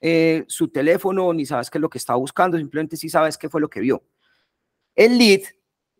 eh, 0.00 0.44
su 0.46 0.68
teléfono, 0.68 1.32
ni 1.32 1.44
sabes 1.44 1.70
qué 1.70 1.78
es 1.78 1.82
lo 1.82 1.90
que 1.90 1.98
está 1.98 2.14
buscando, 2.14 2.56
simplemente 2.56 2.96
sí 2.96 3.08
sabes 3.08 3.36
qué 3.36 3.48
fue 3.48 3.60
lo 3.60 3.68
que 3.68 3.80
vio. 3.80 4.02
El 4.94 5.18
lead, 5.18 5.42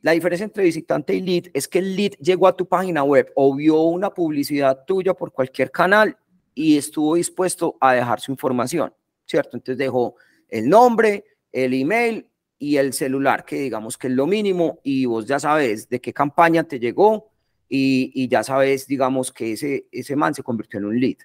la 0.02 0.12
diferencia 0.12 0.44
entre 0.44 0.64
visitante 0.64 1.14
y 1.14 1.20
lead 1.20 1.44
es 1.52 1.68
que 1.68 1.78
el 1.78 1.96
lead 1.96 2.12
llegó 2.20 2.46
a 2.46 2.56
tu 2.56 2.66
página 2.66 3.02
web 3.02 3.32
o 3.34 3.54
vio 3.54 3.80
una 3.82 4.10
publicidad 4.10 4.84
tuya 4.86 5.14
por 5.14 5.32
cualquier 5.32 5.70
canal 5.70 6.16
y 6.54 6.76
estuvo 6.76 7.14
dispuesto 7.14 7.76
a 7.80 7.94
dejar 7.94 8.20
su 8.20 8.32
información, 8.32 8.92
¿cierto? 9.26 9.56
Entonces 9.56 9.78
dejó 9.78 10.16
el 10.48 10.68
nombre, 10.68 11.24
el 11.52 11.74
email 11.74 12.26
y 12.58 12.76
el 12.76 12.92
celular, 12.92 13.44
que 13.44 13.56
digamos 13.56 13.96
que 13.96 14.08
es 14.08 14.12
lo 14.12 14.26
mínimo, 14.26 14.80
y 14.82 15.06
vos 15.06 15.26
ya 15.26 15.38
sabes 15.38 15.88
de 15.88 16.00
qué 16.00 16.12
campaña 16.12 16.64
te 16.64 16.78
llegó 16.78 17.30
y, 17.68 18.28
ya 18.28 18.42
sabes, 18.42 18.86
digamos, 18.86 19.32
que 19.32 19.52
ese, 19.52 19.86
ese 19.92 20.16
man 20.16 20.34
se 20.34 20.42
convirtió 20.42 20.78
en 20.80 20.86
un 20.86 21.00
lead. 21.00 21.18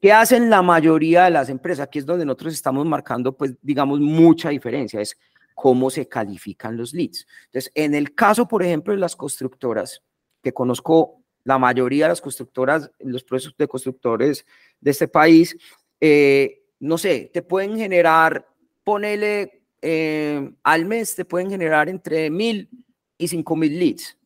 ¿Qué 0.00 0.12
hacen 0.12 0.50
la 0.50 0.62
mayoría 0.62 1.24
de 1.24 1.30
las 1.30 1.48
empresas? 1.50 1.84
Aquí 1.84 1.98
es 1.98 2.06
donde 2.06 2.24
nosotros 2.24 2.54
estamos 2.54 2.86
marcando, 2.86 3.36
pues, 3.36 3.54
digamos, 3.62 4.00
mucha 4.00 4.48
diferencia. 4.48 5.00
Es 5.00 5.16
cómo 5.54 5.90
se 5.90 6.08
califican 6.08 6.76
los 6.76 6.92
leads. 6.92 7.26
Entonces, 7.46 7.72
en 7.74 7.94
el 7.94 8.14
caso, 8.14 8.46
por 8.46 8.62
ejemplo, 8.62 8.92
de 8.92 9.00
las 9.00 9.16
constructoras, 9.16 10.02
que 10.42 10.52
conozco 10.52 11.22
la 11.44 11.58
mayoría 11.58 12.06
de 12.06 12.10
las 12.10 12.20
constructoras, 12.20 12.90
los 12.98 13.22
procesos 13.24 13.56
de 13.56 13.68
constructores 13.68 14.44
de 14.80 14.90
este 14.90 15.08
país, 15.08 15.56
eh, 16.00 16.64
no 16.80 16.98
sé, 16.98 17.30
te 17.32 17.42
pueden 17.42 17.76
generar, 17.76 18.46
ponele 18.82 19.62
eh, 19.80 20.52
al 20.62 20.84
mes, 20.86 21.14
te 21.14 21.24
pueden 21.24 21.50
generar 21.50 21.88
entre 21.88 22.30
mil 22.30 22.68
y 23.16 23.28
cinco 23.28 23.56
mil 23.56 23.78
leads, 23.78 24.18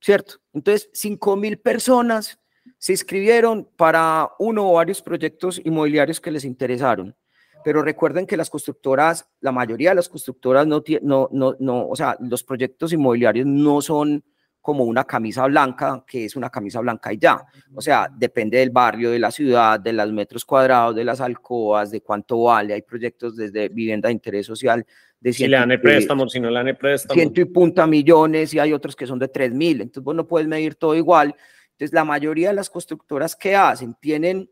¿cierto? 0.00 0.34
Entonces, 0.52 0.90
cinco 0.92 1.36
mil 1.36 1.58
personas 1.58 2.38
se 2.78 2.92
inscribieron 2.92 3.68
para 3.76 4.30
uno 4.38 4.70
o 4.70 4.74
varios 4.74 5.02
proyectos 5.02 5.60
inmobiliarios 5.64 6.20
que 6.20 6.30
les 6.30 6.44
interesaron 6.44 7.16
pero 7.64 7.82
recuerden 7.82 8.26
que 8.26 8.36
las 8.36 8.50
constructoras, 8.50 9.28
la 9.40 9.52
mayoría 9.52 9.90
de 9.90 9.96
las 9.96 10.08
constructoras 10.08 10.66
no, 10.66 10.82
no, 11.02 11.28
no, 11.32 11.56
no, 11.58 11.88
o 11.88 11.96
sea, 11.96 12.16
los 12.20 12.42
proyectos 12.44 12.92
inmobiliarios 12.92 13.46
no 13.46 13.80
son 13.82 14.24
como 14.60 14.84
una 14.84 15.04
camisa 15.04 15.46
blanca, 15.46 16.04
que 16.06 16.26
es 16.26 16.36
una 16.36 16.50
camisa 16.50 16.80
blanca 16.80 17.12
y 17.12 17.18
ya. 17.18 17.42
O 17.74 17.80
sea, 17.80 18.08
depende 18.14 18.58
del 18.58 18.70
barrio, 18.70 19.10
de 19.10 19.18
la 19.18 19.30
ciudad, 19.30 19.80
de 19.80 19.92
los 19.92 20.12
metros 20.12 20.44
cuadrados, 20.44 20.94
de 20.94 21.04
las 21.04 21.20
alcobas, 21.20 21.90
de 21.90 22.02
cuánto 22.02 22.42
vale. 22.42 22.74
Hay 22.74 22.82
proyectos 22.82 23.36
desde 23.36 23.68
vivienda 23.68 24.08
de 24.08 24.12
interés 24.12 24.46
social 24.46 24.84
de 25.18 25.32
Si 25.32 25.48
le 25.48 25.56
dan 25.56 25.70
el 25.70 25.80
préstamo, 25.80 26.28
si 26.28 26.40
no 26.40 26.50
le 26.50 26.62
dan 26.62 26.76
préstamo. 26.76 27.14
Ciento 27.14 27.40
y 27.40 27.46
punta 27.46 27.86
millones 27.86 28.52
y 28.52 28.58
hay 28.58 28.72
otros 28.72 28.94
que 28.94 29.06
son 29.06 29.18
de 29.18 29.28
tres 29.28 29.52
mil. 29.52 29.80
Entonces, 29.80 30.04
vos 30.04 30.14
no 30.14 30.26
puedes 30.26 30.46
medir 30.46 30.74
todo 30.74 30.94
igual. 30.94 31.34
Entonces, 31.72 31.94
la 31.94 32.04
mayoría 32.04 32.48
de 32.48 32.54
las 32.54 32.68
constructoras 32.68 33.34
que 33.36 33.56
hacen 33.56 33.94
tienen 33.94 34.50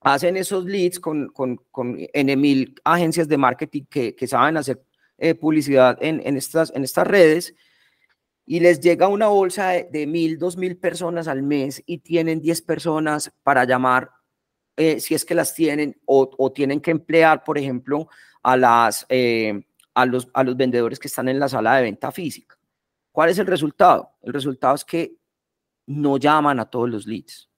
hacen 0.00 0.36
esos 0.36 0.64
leads 0.64 0.98
con, 0.98 1.28
con, 1.28 1.56
con 1.70 1.96
N 2.12 2.36
mil 2.36 2.74
agencias 2.84 3.28
de 3.28 3.36
marketing 3.36 3.84
que, 3.88 4.14
que 4.14 4.26
saben 4.26 4.56
hacer 4.56 4.82
eh, 5.18 5.34
publicidad 5.34 5.98
en, 6.00 6.22
en, 6.24 6.36
estas, 6.36 6.72
en 6.74 6.84
estas 6.84 7.06
redes 7.06 7.54
y 8.46 8.60
les 8.60 8.80
llega 8.80 9.06
una 9.06 9.28
bolsa 9.28 9.68
de, 9.68 10.06
mil, 10.06 10.38
dos 10.38 10.56
mil 10.56 10.76
personas 10.76 11.28
al 11.28 11.42
mes 11.42 11.82
y 11.86 11.98
tienen 11.98 12.40
10 12.40 12.62
personas 12.62 13.32
para 13.42 13.64
llamar, 13.64 14.10
eh, 14.76 14.98
si 14.98 15.14
es 15.14 15.24
que 15.24 15.34
las 15.34 15.54
tienen, 15.54 16.00
o, 16.06 16.28
o, 16.36 16.50
tienen 16.50 16.80
que 16.80 16.90
emplear, 16.90 17.44
por 17.44 17.58
ejemplo, 17.58 18.08
a, 18.42 18.56
las, 18.56 19.06
eh, 19.08 19.62
a, 19.94 20.06
los, 20.06 20.28
a 20.32 20.42
los 20.42 20.56
vendedores 20.56 20.98
que 20.98 21.08
están 21.08 21.28
en 21.28 21.38
la 21.38 21.48
sala 21.48 21.76
de 21.76 21.82
venta 21.82 22.10
física. 22.10 22.58
¿Cuál 23.12 23.30
es 23.30 23.38
el 23.38 23.46
resultado? 23.46 24.14
El 24.22 24.32
resultado 24.32 24.74
es 24.74 24.84
que 24.84 25.14
no 25.86 26.16
llaman 26.16 26.58
a 26.58 26.64
todos 26.64 26.88
los 26.88 27.06
leads 27.06 27.49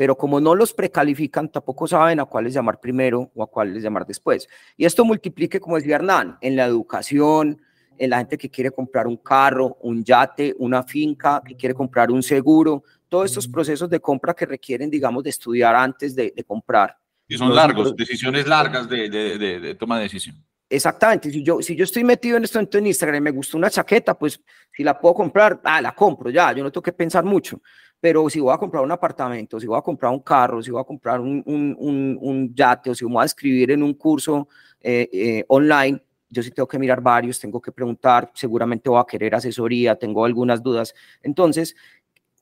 pero 0.00 0.16
como 0.16 0.40
no 0.40 0.54
los 0.54 0.72
precalifican, 0.72 1.50
tampoco 1.52 1.86
saben 1.86 2.20
a 2.20 2.24
cuáles 2.24 2.54
llamar 2.54 2.80
primero 2.80 3.30
o 3.34 3.42
a 3.42 3.46
cuáles 3.46 3.82
llamar 3.82 4.06
después. 4.06 4.48
Y 4.74 4.86
esto 4.86 5.04
multiplique, 5.04 5.60
como 5.60 5.76
decía 5.76 5.96
Hernán, 5.96 6.38
en 6.40 6.56
la 6.56 6.64
educación, 6.64 7.60
en 7.98 8.08
la 8.08 8.16
gente 8.16 8.38
que 8.38 8.48
quiere 8.48 8.70
comprar 8.70 9.06
un 9.06 9.18
carro, 9.18 9.76
un 9.82 10.02
yate, 10.02 10.54
una 10.58 10.84
finca, 10.84 11.42
que 11.46 11.54
quiere 11.54 11.74
comprar 11.74 12.10
un 12.10 12.22
seguro, 12.22 12.82
todos 13.10 13.26
estos 13.26 13.46
procesos 13.46 13.90
de 13.90 14.00
compra 14.00 14.32
que 14.32 14.46
requieren, 14.46 14.88
digamos, 14.88 15.22
de 15.22 15.28
estudiar 15.28 15.74
antes 15.74 16.16
de, 16.16 16.32
comprar. 16.46 16.96
Y 17.28 17.36
son 17.36 17.54
largos, 17.54 17.94
decisiones 17.94 18.46
largas 18.46 18.88
de, 18.88 19.10
de, 19.10 19.74
toma 19.74 19.98
de 19.98 20.04
decisión. 20.04 20.42
Exactamente, 20.70 21.30
si 21.30 21.42
yo, 21.42 21.60
si 21.60 21.76
yo 21.76 21.84
estoy 21.84 22.04
metido 22.04 22.38
en 22.38 22.44
esto 22.44 22.58
en 22.58 22.86
Instagram 22.86 23.16
y 23.16 23.20
me 23.20 23.32
gusta 23.32 23.58
una 23.58 23.68
chaqueta, 23.68 24.18
pues 24.18 24.40
si 24.72 24.82
la 24.82 24.98
puedo 24.98 25.14
comprar, 25.14 25.60
ah, 25.64 25.82
la 25.82 25.94
compro 25.94 26.30
ya, 26.30 26.52
yo 26.52 26.62
no 26.62 26.72
tengo 26.72 26.84
que 26.84 26.92
pensar 26.92 27.22
mucho 27.22 27.60
pero 28.00 28.30
si 28.30 28.40
voy 28.40 28.54
a 28.54 28.58
comprar 28.58 28.82
un 28.82 28.90
apartamento, 28.90 29.60
si 29.60 29.66
voy 29.66 29.78
a 29.78 29.82
comprar 29.82 30.10
un 30.10 30.20
carro, 30.20 30.62
si 30.62 30.70
voy 30.70 30.80
a 30.80 30.84
comprar 30.84 31.20
un, 31.20 31.42
un, 31.44 32.18
un, 32.18 32.54
yate 32.54 32.90
o 32.90 32.94
si 32.94 33.04
voy 33.04 33.22
a 33.22 33.26
escribir 33.26 33.70
en 33.72 33.82
un 33.82 33.94
curso 33.94 34.48
eh, 34.80 35.08
eh, 35.12 35.44
online, 35.48 36.02
yo 36.30 36.42
sí 36.42 36.50
tengo 36.50 36.66
que 36.66 36.78
mirar 36.78 37.02
varios, 37.02 37.38
tengo 37.38 37.60
que 37.60 37.72
preguntar, 37.72 38.30
seguramente 38.34 38.88
voy 38.88 39.00
a 39.00 39.04
querer 39.04 39.34
asesoría, 39.34 39.96
tengo 39.96 40.24
algunas 40.24 40.62
dudas. 40.62 40.94
Entonces, 41.22 41.76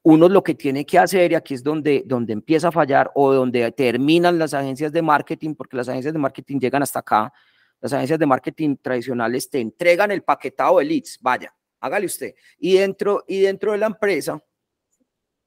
uno 0.02 0.28
lo 0.28 0.42
que 0.44 0.54
tiene 0.54 0.86
que 0.86 0.98
hacer, 0.98 1.32
y 1.32 1.34
aquí 1.34 1.54
es 1.54 1.62
donde, 1.62 2.04
donde 2.06 2.34
empieza 2.34 2.68
a 2.68 2.72
fallar 2.72 3.11
o 3.14 3.32
donde 3.32 3.72
terminan 3.72 4.38
las 4.38 4.54
agencias 4.54 4.92
de 4.92 5.02
marketing, 5.02 5.54
porque 5.54 5.76
las 5.76 5.88
agencias 5.88 6.12
de 6.12 6.18
marketing 6.20 6.61
llegan 6.61 6.82
hasta 6.82 7.00
acá, 7.00 7.32
las 7.80 7.92
agencias 7.92 8.18
de 8.18 8.26
marketing 8.26 8.76
tradicionales 8.76 9.50
te 9.50 9.61
entregan 9.61 10.11
el 10.11 10.22
paquetado 10.22 10.78
de 10.78 10.84
leads, 10.84 11.18
vaya, 11.20 11.54
hágale 11.80 12.06
usted. 12.06 12.34
Y 12.59 12.74
dentro, 12.74 13.24
y 13.26 13.40
dentro 13.40 13.72
de 13.72 13.78
la 13.78 13.86
empresa, 13.86 14.42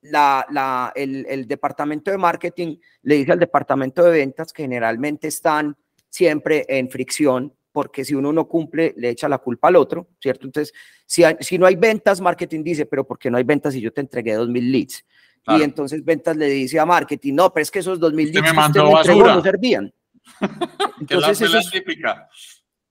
la, 0.02 0.46
la, 0.50 0.92
el, 0.96 1.26
el, 1.30 1.48
departamento 1.48 2.12
de 2.12 2.18
marketing 2.18 2.78
le 3.04 3.16
dice 3.16 3.32
al 3.32 3.40
departamento 3.40 4.04
de 4.04 4.12
ventas 4.12 4.52
que 4.52 4.64
generalmente 4.64 5.28
están 5.28 5.76
siempre 6.10 6.66
en 6.68 6.90
fricción, 6.90 7.54
porque 7.72 8.04
si 8.04 8.16
uno 8.16 8.34
no 8.34 8.48
cumple, 8.48 8.94
le 8.98 9.10
echa 9.10 9.30
la 9.30 9.38
culpa 9.38 9.70
al 9.70 9.76
otro, 9.76 10.10
¿cierto? 10.20 10.46
Entonces, 10.46 10.74
si, 11.06 11.24
si 11.40 11.58
no 11.58 11.66
hay 11.66 11.76
ventas, 11.76 12.20
marketing 12.20 12.64
dice, 12.64 12.86
pero 12.86 13.06
¿por 13.06 13.18
qué 13.18 13.32
no 13.32 13.38
hay 13.38 13.44
ventas 13.44 13.74
si 13.74 13.82
yo 13.82 13.94
te 13.94 14.02
entregué 14.02 14.38
2.000 14.38 14.72
leads? 14.72 15.06
Y 15.48 15.64
entonces 15.64 16.06
ventas 16.06 16.38
le 16.38 16.48
dice 16.48 16.80
a 16.80 16.86
marketing, 16.86 17.34
no, 17.34 17.52
pero 17.52 17.64
es 17.64 17.72
que 17.72 17.80
esos 17.80 18.00
2.000 18.00 18.16
leads 18.16 18.32
que 18.32 18.40
usted 18.40 18.82
me 18.84 18.92
entregó 18.92 19.28
no 19.28 19.42
servían. 19.42 19.94
Entonces, 21.00 21.42
esa 21.42 21.58
es 21.58 21.66
la 21.66 21.72
típica. 21.72 22.30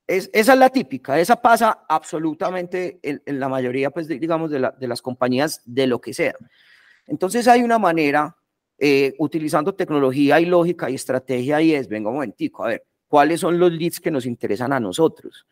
Es, 0.06 0.28
esa 0.32 0.52
es 0.54 0.58
la 0.58 0.68
típica, 0.68 1.20
esa 1.20 1.40
pasa 1.40 1.84
absolutamente 1.88 2.98
en, 3.02 3.22
en 3.24 3.38
la 3.38 3.48
mayoría, 3.48 3.90
pues, 3.90 4.08
digamos, 4.08 4.50
de 4.50 4.88
las 4.88 5.00
compañías 5.00 5.62
de 5.64 5.86
lo 5.86 6.00
que 6.00 6.12
sea. 6.12 6.34
Entonces 7.10 7.48
hay 7.48 7.64
una 7.64 7.76
manera, 7.76 8.36
eh, 8.78 9.14
utilizando 9.18 9.74
tecnología 9.74 10.40
y 10.40 10.46
lógica 10.46 10.88
y 10.88 10.94
estrategia, 10.94 11.60
y 11.60 11.74
es, 11.74 11.88
venga 11.88 12.08
un 12.08 12.14
momentico, 12.14 12.64
a 12.64 12.68
ver, 12.68 12.84
¿cuáles 13.08 13.40
son 13.40 13.58
los 13.58 13.72
leads 13.72 13.98
que 13.98 14.12
nos 14.12 14.26
interesan 14.26 14.72
a 14.72 14.78
nosotros? 14.78 15.44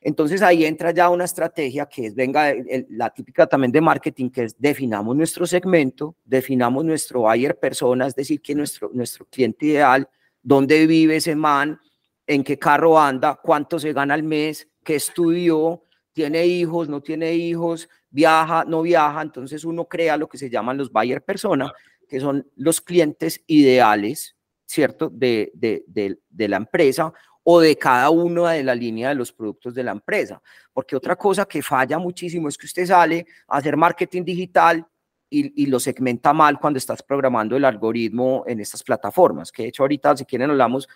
Entonces 0.00 0.40
ahí 0.40 0.64
entra 0.64 0.90
ya 0.90 1.10
una 1.10 1.26
estrategia 1.26 1.84
que 1.84 2.06
es, 2.06 2.14
venga, 2.14 2.54
la 2.88 3.10
típica 3.10 3.46
también 3.46 3.70
de 3.70 3.82
marketing, 3.82 4.30
que 4.30 4.44
es 4.44 4.58
definamos 4.58 5.14
nuestro 5.14 5.46
segmento, 5.46 6.16
definamos 6.24 6.86
nuestro 6.86 7.20
buyer 7.20 7.58
persona, 7.58 8.06
es 8.06 8.14
decir, 8.14 8.40
que 8.40 8.54
nuestro, 8.54 8.90
nuestro 8.94 9.26
cliente 9.26 9.66
ideal, 9.66 10.08
dónde 10.42 10.86
vive 10.86 11.16
ese 11.16 11.36
man, 11.36 11.78
en 12.26 12.42
qué 12.42 12.58
carro 12.58 12.98
anda, 12.98 13.38
cuánto 13.42 13.78
se 13.78 13.92
gana 13.92 14.14
al 14.14 14.22
mes, 14.22 14.66
qué 14.82 14.94
estudió, 14.94 15.82
tiene 16.14 16.46
hijos, 16.46 16.88
no 16.88 17.02
tiene 17.02 17.34
hijos, 17.34 17.90
viaja, 18.12 18.64
no 18.64 18.82
viaja, 18.82 19.22
entonces 19.22 19.64
uno 19.64 19.86
crea 19.86 20.16
lo 20.16 20.28
que 20.28 20.38
se 20.38 20.48
llaman 20.48 20.76
los 20.76 20.92
buyer 20.92 21.24
persona, 21.24 21.72
que 22.08 22.20
son 22.20 22.46
los 22.56 22.80
clientes 22.80 23.42
ideales, 23.46 24.36
¿cierto? 24.66 25.08
De, 25.08 25.50
de, 25.54 25.82
de, 25.86 26.48
la 26.48 26.58
empresa 26.58 27.12
o 27.42 27.60
de 27.60 27.76
cada 27.76 28.10
uno 28.10 28.46
de 28.46 28.62
la 28.62 28.74
línea 28.74 29.08
de 29.08 29.14
los 29.14 29.32
productos 29.32 29.74
de 29.74 29.82
la 29.82 29.92
empresa. 29.92 30.40
Porque 30.72 30.94
otra 30.94 31.16
cosa 31.16 31.46
que 31.46 31.62
falla 31.62 31.98
muchísimo 31.98 32.48
es 32.48 32.56
que 32.56 32.66
usted 32.66 32.86
sale 32.86 33.26
a 33.48 33.56
hacer 33.56 33.76
marketing 33.76 34.24
digital 34.24 34.86
y, 35.28 35.62
y, 35.62 35.66
lo 35.66 35.80
segmenta 35.80 36.34
mal 36.34 36.60
cuando 36.60 36.76
estás 36.76 37.02
programando 37.02 37.56
el 37.56 37.64
algoritmo 37.64 38.44
en 38.46 38.60
estas 38.60 38.82
plataformas, 38.82 39.50
que 39.50 39.62
de 39.62 39.68
hecho 39.70 39.82
ahorita 39.82 40.14
si 40.18 40.26
quieren 40.26 40.50
hablamos 40.50 40.86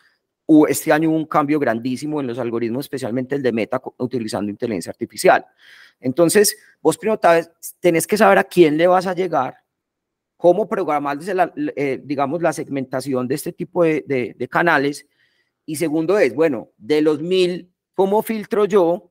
este 0.69 0.93
año 0.93 1.11
hubo 1.11 1.17
un 1.17 1.27
cambio 1.27 1.59
grandísimo 1.59 2.21
en 2.21 2.27
los 2.27 2.39
algoritmos, 2.39 2.87
especialmente 2.87 3.35
el 3.35 3.43
de 3.43 3.53
Meta, 3.53 3.83
utilizando 3.99 4.51
inteligencia 4.51 4.91
artificial. 4.91 5.45
Entonces, 6.01 6.57
vos 6.81 6.97
primero 6.99 7.21
tenés 7.81 8.07
que 8.07 8.17
saber 8.17 8.39
a 8.39 8.45
quién 8.45 8.77
le 8.77 8.87
vas 8.87 9.07
a 9.07 9.15
llegar, 9.15 9.57
cómo 10.37 10.69
programar, 10.69 11.19
la, 11.23 11.53
eh, 11.75 12.01
digamos, 12.03 12.43
la 12.43 12.53
segmentación 12.53 13.27
de 13.27 13.35
este 13.35 13.53
tipo 13.53 13.83
de, 13.83 14.05
de, 14.37 14.49
canales. 14.49 15.07
Y 15.65 15.77
segundo 15.77 16.19
es, 16.19 16.35
bueno, 16.35 16.71
de 16.77 17.01
los 17.01 17.21
mil, 17.21 17.73
¿cómo 17.95 18.23
filtro 18.23 18.67
yo 18.67 19.11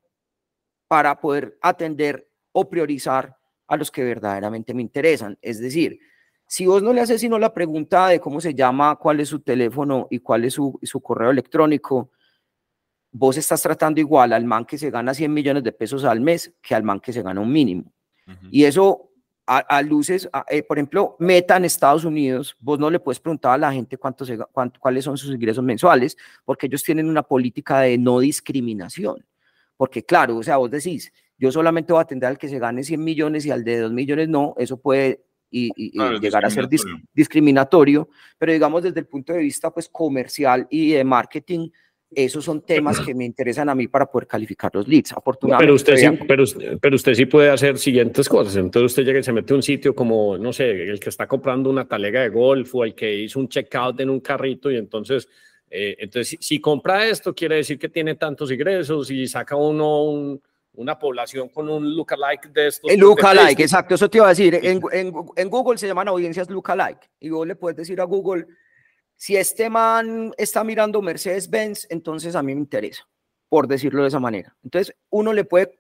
para 0.87 1.19
poder 1.19 1.57
atender 1.61 2.29
o 2.51 2.69
priorizar 2.69 3.35
a 3.67 3.75
los 3.75 3.91
que 3.91 4.03
verdaderamente 4.03 4.73
me 4.73 4.83
interesan? 4.83 5.37
Es 5.41 5.59
decir, 5.59 5.99
si 6.47 6.65
vos 6.65 6.83
no 6.83 6.93
le 6.93 7.01
haces 7.01 7.21
sino 7.21 7.39
la 7.39 7.53
pregunta 7.53 8.07
de 8.07 8.19
cómo 8.19 8.39
se 8.39 8.53
llama, 8.53 8.95
cuál 8.97 9.19
es 9.19 9.29
su 9.29 9.39
teléfono 9.39 10.07
y 10.09 10.19
cuál 10.19 10.45
es 10.45 10.53
su, 10.53 10.79
correo 11.03 11.31
electrónico, 11.31 12.11
vos 13.11 13.37
estás 13.37 13.61
tratando 13.61 13.99
igual 13.99 14.33
al 14.33 14.45
man 14.45 14.65
que 14.65 14.77
se 14.77 14.91
gana 14.91 15.13
100 15.13 15.33
millones 15.33 15.63
de 15.63 15.71
pesos 15.71 16.03
al 16.03 16.21
mes 16.21 16.53
que 16.61 16.75
al 16.75 16.83
man 16.83 16.99
que 16.99 17.13
se 17.13 17.21
gana 17.21 17.41
un 17.41 17.51
mínimo. 17.51 17.91
Y 18.49 18.63
eso 18.63 19.11
a, 19.47 19.81
luces, 19.83 20.27
eh, 20.49 20.63
por 20.63 20.77
ejemplo, 20.77 21.15
Meta 21.19 21.57
en 21.57 21.65
Estados 21.65 22.03
Unidos, 22.03 22.55
vos 22.59 22.79
no 22.79 22.89
le 22.89 22.99
puedes 22.99 23.19
preguntar 23.19 23.53
a 23.53 23.57
la 23.57 23.71
gente 23.71 23.97
cuánto 23.97 24.25
cuáles 24.79 25.03
son 25.03 25.17
sus 25.17 25.31
ingresos 25.31 25.63
mensuales, 25.63 26.17
porque 26.43 26.65
ellos 26.65 26.81
tienen 26.83 27.07
una 27.07 27.21
política 27.21 27.81
de 27.81 27.97
no 27.97 28.19
discriminación. 28.19 29.23
Porque 29.77 30.03
claro, 30.03 30.37
o 30.37 30.43
sea, 30.43 30.57
vos 30.57 30.71
decís, 30.71 31.13
yo 31.37 31.51
solamente 31.51 31.93
voy 31.93 31.99
a 31.99 32.03
atender 32.03 32.29
al 32.29 32.37
que 32.37 32.49
se 32.49 32.57
gane 32.57 32.83
100 32.83 33.03
millones 33.03 33.45
y 33.45 33.51
al 33.51 33.63
de 33.63 33.79
2 33.79 33.91
millones 33.91 34.29
no, 34.29 34.55
eso 34.57 34.77
puede 34.77 35.23
y, 35.55 36.19
llegar 36.19 36.45
a 36.45 36.49
ser 36.49 36.67
discriminatorio, 37.13 38.09
pero 38.37 38.51
digamos 38.51 38.83
desde 38.83 38.99
el 38.99 39.05
punto 39.07 39.33
de 39.33 39.39
vista 39.39 39.71
pues 39.71 39.87
comercial 39.89 40.67
y 40.69 40.91
de 40.91 41.03
marketing, 41.03 41.69
esos 42.13 42.45
son 42.45 42.61
temas 42.65 42.99
que 42.99 43.13
me 43.13 43.25
interesan 43.25 43.67
a 43.69 43.75
mí 43.75 43.87
para 43.87 44.05
poder 44.05 44.27
calificar 44.27 44.71
los 44.73 44.87
leads. 44.87 45.13
Afortunadamente. 45.13 45.65
Pero 45.65 45.75
usted, 45.75 45.97
sí, 45.97 46.25
pero, 46.27 46.79
pero, 46.79 46.95
usted 46.95 47.13
sí 47.13 47.25
puede 47.25 47.49
hacer 47.49 47.77
siguientes 47.77 48.29
cosas. 48.29 48.55
Entonces 48.57 48.91
usted 48.91 49.03
llega 49.03 49.19
y 49.19 49.23
se 49.23 49.33
mete 49.33 49.53
a 49.53 49.55
un 49.55 49.63
sitio 49.63 49.93
como, 49.93 50.37
no 50.37 50.53
sé, 50.53 50.69
el 50.71 50.99
que 50.99 51.09
está 51.09 51.27
comprando 51.27 51.69
una 51.69 51.87
talega 51.87 52.21
de 52.21 52.29
golf 52.29 52.73
o 52.75 52.85
el 52.85 52.93
que 52.93 53.13
hizo 53.13 53.39
un 53.39 53.49
checkout 53.49 53.99
en 53.99 54.09
un 54.09 54.19
carrito 54.19 54.71
y 54.71 54.77
entonces, 54.77 55.27
eh, 55.69 55.95
entonces 55.99 56.29
si, 56.29 56.37
si, 56.39 56.59
compra 56.59 57.05
esto 57.07 57.33
quiere 57.33 57.55
decir 57.55 57.77
que 57.77 57.89
tiene 57.89 58.15
tantos 58.15 58.51
ingresos 58.51 59.09
y 59.11 59.27
saca 59.27 59.55
uno 59.55 60.03
un, 60.03 60.41
una 60.77 60.97
población 60.97 61.49
con 61.49 61.69
un 61.69 61.95
lookalike 61.95 62.49
de 62.51 62.67
estos. 62.67 62.91
El 62.91 62.99
lookalike, 62.99 63.61
exacto, 63.61 63.95
eso 63.95 64.09
te 64.09 64.17
iba 64.17 64.27
a 64.27 64.29
decir. 64.29 64.55
En, 64.55 64.81
en, 64.91 65.13
en, 65.35 65.49
Google 65.49 65.77
se 65.77 65.87
llaman 65.87 66.07
audiencias 66.07 66.49
lookalike. 66.49 67.09
Y 67.19 67.29
vos 67.29 67.47
le 67.47 67.55
puedes 67.55 67.77
decir 67.77 67.99
a 68.01 68.03
Google, 68.03 68.45
si 69.15 69.35
este 69.35 69.69
man 69.69 70.33
está 70.37 70.63
mirando 70.63 71.01
Mercedes-Benz, 71.01 71.87
entonces 71.89 72.35
a 72.35 72.43
mí 72.43 72.53
me 72.53 72.61
interesa, 72.61 73.07
por 73.49 73.67
decirlo 73.67 74.01
de 74.01 74.09
esa 74.09 74.19
manera. 74.19 74.55
Entonces, 74.63 74.95
uno 75.09 75.33
le 75.33 75.45
puede, 75.45 75.79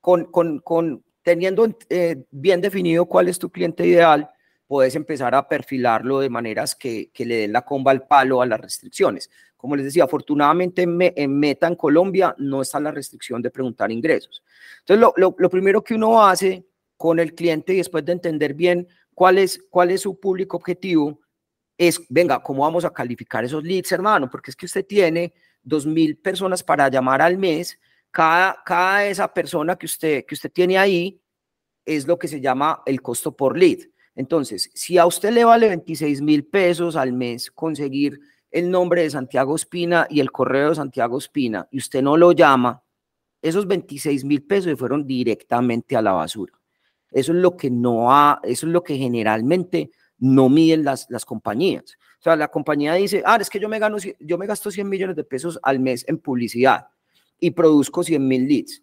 con, 0.00 0.26
con, 0.26 0.60
con 0.60 1.04
teniendo 1.22 1.66
eh, 1.88 2.24
bien 2.30 2.60
definido 2.60 3.06
cuál 3.06 3.28
es 3.28 3.38
tu 3.38 3.50
cliente 3.50 3.86
ideal, 3.86 4.30
puedes 4.66 4.96
empezar 4.96 5.34
a 5.34 5.48
perfilarlo 5.48 6.20
de 6.20 6.28
maneras 6.28 6.74
que, 6.74 7.10
que 7.12 7.24
le 7.24 7.36
den 7.36 7.52
la 7.52 7.62
comba 7.62 7.92
al 7.92 8.06
palo 8.06 8.42
a 8.42 8.46
las 8.46 8.60
restricciones. 8.60 9.30
Como 9.56 9.74
les 9.74 9.86
decía, 9.86 10.04
afortunadamente 10.04 10.82
en, 10.82 11.38
Meta, 11.38 11.66
en 11.66 11.76
Colombia, 11.76 12.34
no 12.38 12.62
está 12.62 12.78
la 12.78 12.90
restricción 12.90 13.40
de 13.40 13.50
preguntar 13.50 13.90
ingresos. 13.90 14.42
Entonces, 14.80 15.12
lo, 15.16 15.50
primero 15.50 15.82
que 15.82 15.94
uno 15.94 16.24
hace 16.24 16.66
con 16.96 17.18
el 17.18 17.34
cliente 17.34 17.72
y 17.72 17.78
después 17.78 18.04
de 18.04 18.12
entender 18.12 18.54
bien 18.54 18.86
cuál 19.14 19.38
es, 19.38 19.64
cuál 19.70 19.90
es 19.90 20.02
su 20.02 20.20
público 20.20 20.58
objetivo, 20.58 21.20
es, 21.78 22.00
venga, 22.08 22.42
¿cómo 22.42 22.62
vamos 22.62 22.84
a 22.84 22.92
calificar 22.92 23.44
esos 23.44 23.64
leads, 23.64 23.92
hermano? 23.92 24.30
Porque 24.30 24.50
es 24.50 24.56
que 24.56 24.66
usted 24.66 24.86
tiene 24.86 25.34
dos 25.62 25.84
mil 25.84 26.16
personas 26.16 26.62
para 26.62 26.88
llamar 26.88 27.20
al 27.20 27.36
mes. 27.36 27.78
Cada, 28.10 28.62
cada 28.64 29.06
esa 29.06 29.32
persona 29.32 29.76
que 29.76 29.86
usted, 29.86 30.24
que 30.26 30.34
usted 30.34 30.52
tiene 30.52 30.78
ahí 30.78 31.20
es 31.84 32.06
lo 32.06 32.18
que 32.18 32.28
se 32.28 32.40
llama 32.40 32.82
el 32.86 33.02
costo 33.02 33.36
por 33.36 33.58
lead. 33.58 33.80
Entonces, 34.16 34.70
si 34.74 34.96
a 34.98 35.06
usted 35.06 35.30
le 35.30 35.44
vale 35.44 35.68
26 35.68 36.22
mil 36.22 36.44
pesos 36.46 36.96
al 36.96 37.12
mes 37.12 37.50
conseguir 37.50 38.18
el 38.50 38.70
nombre 38.70 39.02
de 39.02 39.10
Santiago 39.10 39.54
Espina 39.54 40.06
y 40.08 40.20
el 40.20 40.32
correo 40.32 40.70
de 40.70 40.76
Santiago 40.76 41.18
Espina 41.18 41.68
y 41.70 41.78
usted 41.78 42.02
no 42.02 42.16
lo 42.16 42.32
llama, 42.32 42.82
esos 43.42 43.66
26 43.66 44.24
mil 44.24 44.42
pesos 44.42 44.64
se 44.64 44.76
fueron 44.76 45.06
directamente 45.06 45.96
a 45.96 46.02
la 46.02 46.12
basura. 46.12 46.54
Eso 47.10 47.32
es 47.32 47.38
lo 47.38 47.56
que 47.56 47.70
no 47.70 48.10
ha, 48.10 48.40
eso 48.42 48.66
es 48.66 48.72
lo 48.72 48.82
que 48.82 48.96
generalmente 48.96 49.90
no 50.18 50.48
miden 50.48 50.82
las, 50.82 51.06
las 51.10 51.26
compañías. 51.26 51.98
O 52.18 52.22
sea, 52.22 52.36
la 52.36 52.48
compañía 52.48 52.94
dice, 52.94 53.22
ah, 53.26 53.36
es 53.38 53.50
que 53.50 53.60
yo 53.60 53.68
me, 53.68 53.78
gano, 53.78 53.98
yo 54.18 54.38
me 54.38 54.46
gasto 54.46 54.70
100 54.70 54.88
millones 54.88 55.16
de 55.16 55.24
pesos 55.24 55.60
al 55.62 55.78
mes 55.78 56.04
en 56.08 56.18
publicidad 56.18 56.88
y 57.38 57.50
produzco 57.50 58.02
100 58.02 58.26
mil 58.26 58.48
leads. 58.48 58.82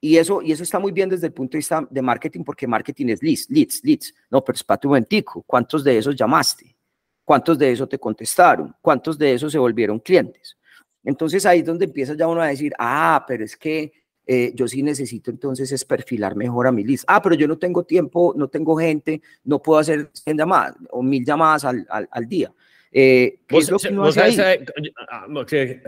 Y 0.00 0.16
eso, 0.16 0.40
y 0.42 0.52
eso 0.52 0.62
está 0.62 0.78
muy 0.78 0.92
bien 0.92 1.08
desde 1.08 1.26
el 1.26 1.32
punto 1.32 1.52
de 1.52 1.58
vista 1.58 1.86
de 1.90 2.02
marketing, 2.02 2.44
porque 2.44 2.66
marketing 2.66 3.08
es 3.08 3.22
leads, 3.22 3.50
leads, 3.50 3.80
leads. 3.82 4.14
No, 4.30 4.44
pero 4.44 4.54
espérate 4.56 4.86
un 4.86 5.06
¿cuántos 5.46 5.82
de 5.82 5.98
esos 5.98 6.14
llamaste? 6.14 6.76
¿Cuántos 7.24 7.58
de 7.58 7.72
esos 7.72 7.88
te 7.88 7.98
contestaron? 7.98 8.74
¿Cuántos 8.80 9.18
de 9.18 9.34
esos 9.34 9.50
se 9.50 9.58
volvieron 9.58 9.98
clientes? 9.98 10.56
Entonces 11.02 11.44
ahí 11.46 11.60
es 11.60 11.66
donde 11.66 11.86
empieza 11.86 12.14
ya 12.14 12.28
uno 12.28 12.40
a 12.40 12.46
decir, 12.46 12.72
ah, 12.78 13.24
pero 13.26 13.44
es 13.44 13.56
que 13.56 13.92
eh, 14.26 14.52
yo 14.54 14.68
sí 14.68 14.82
necesito 14.82 15.30
entonces 15.30 15.72
es 15.72 15.84
perfilar 15.84 16.36
mejor 16.36 16.66
a 16.66 16.72
mi 16.72 16.84
lista. 16.84 17.06
Ah, 17.08 17.20
pero 17.20 17.34
yo 17.34 17.48
no 17.48 17.58
tengo 17.58 17.84
tiempo, 17.84 18.34
no 18.36 18.48
tengo 18.48 18.76
gente, 18.76 19.20
no 19.44 19.60
puedo 19.60 19.80
hacer 19.80 20.10
100 20.12 20.36
llamadas 20.36 20.76
o 20.90 21.02
mil 21.02 21.24
llamadas 21.24 21.64
al, 21.64 21.86
al 21.88 22.28
día. 22.28 22.52
Eh, 22.90 23.40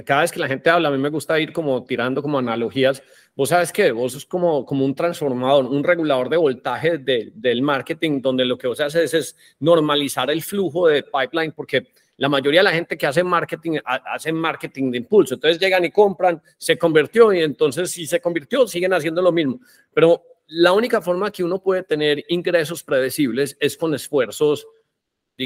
cada 0.04 0.20
vez 0.22 0.32
que 0.32 0.38
la 0.38 0.48
gente 0.48 0.68
habla, 0.70 0.88
a 0.88 0.90
mí 0.90 0.98
me 0.98 1.08
gusta 1.08 1.38
ir 1.40 1.52
como 1.52 1.84
tirando 1.84 2.22
como 2.22 2.38
analogías. 2.38 3.02
Vos 3.34 3.48
sabes 3.48 3.72
que 3.72 3.90
vos 3.92 4.12
sos 4.12 4.26
como, 4.26 4.66
como 4.66 4.84
un 4.84 4.94
transformador, 4.94 5.64
un 5.66 5.82
regulador 5.82 6.28
de 6.28 6.36
voltaje 6.36 6.98
del 6.98 7.62
marketing, 7.62 8.20
donde 8.20 8.44
lo 8.44 8.58
que 8.58 8.66
vos 8.66 8.80
haces 8.80 9.14
es 9.14 9.36
normalizar 9.60 10.30
el 10.30 10.42
flujo 10.42 10.88
de 10.88 11.02
pipeline, 11.02 11.52
porque 11.52 11.88
la 12.18 12.28
mayoría 12.28 12.60
de 12.60 12.64
la 12.64 12.72
gente 12.72 12.98
que 12.98 13.06
hace 13.06 13.24
marketing, 13.24 13.78
hace 13.84 14.30
marketing 14.30 14.90
de 14.90 14.98
impulso. 14.98 15.34
Entonces 15.34 15.58
llegan 15.58 15.84
y 15.86 15.90
compran, 15.90 16.42
se 16.58 16.76
convirtió 16.76 17.32
y 17.32 17.40
entonces 17.40 17.90
si 17.90 18.06
se 18.06 18.20
convirtió, 18.20 18.68
siguen 18.68 18.92
haciendo 18.92 19.22
lo 19.22 19.32
mismo. 19.32 19.60
Pero 19.94 20.22
la 20.48 20.72
única 20.72 21.00
forma 21.00 21.30
que 21.30 21.42
uno 21.42 21.62
puede 21.62 21.82
tener 21.82 22.22
ingresos 22.28 22.82
predecibles 22.82 23.56
es 23.58 23.76
con 23.76 23.94
esfuerzos 23.94 24.66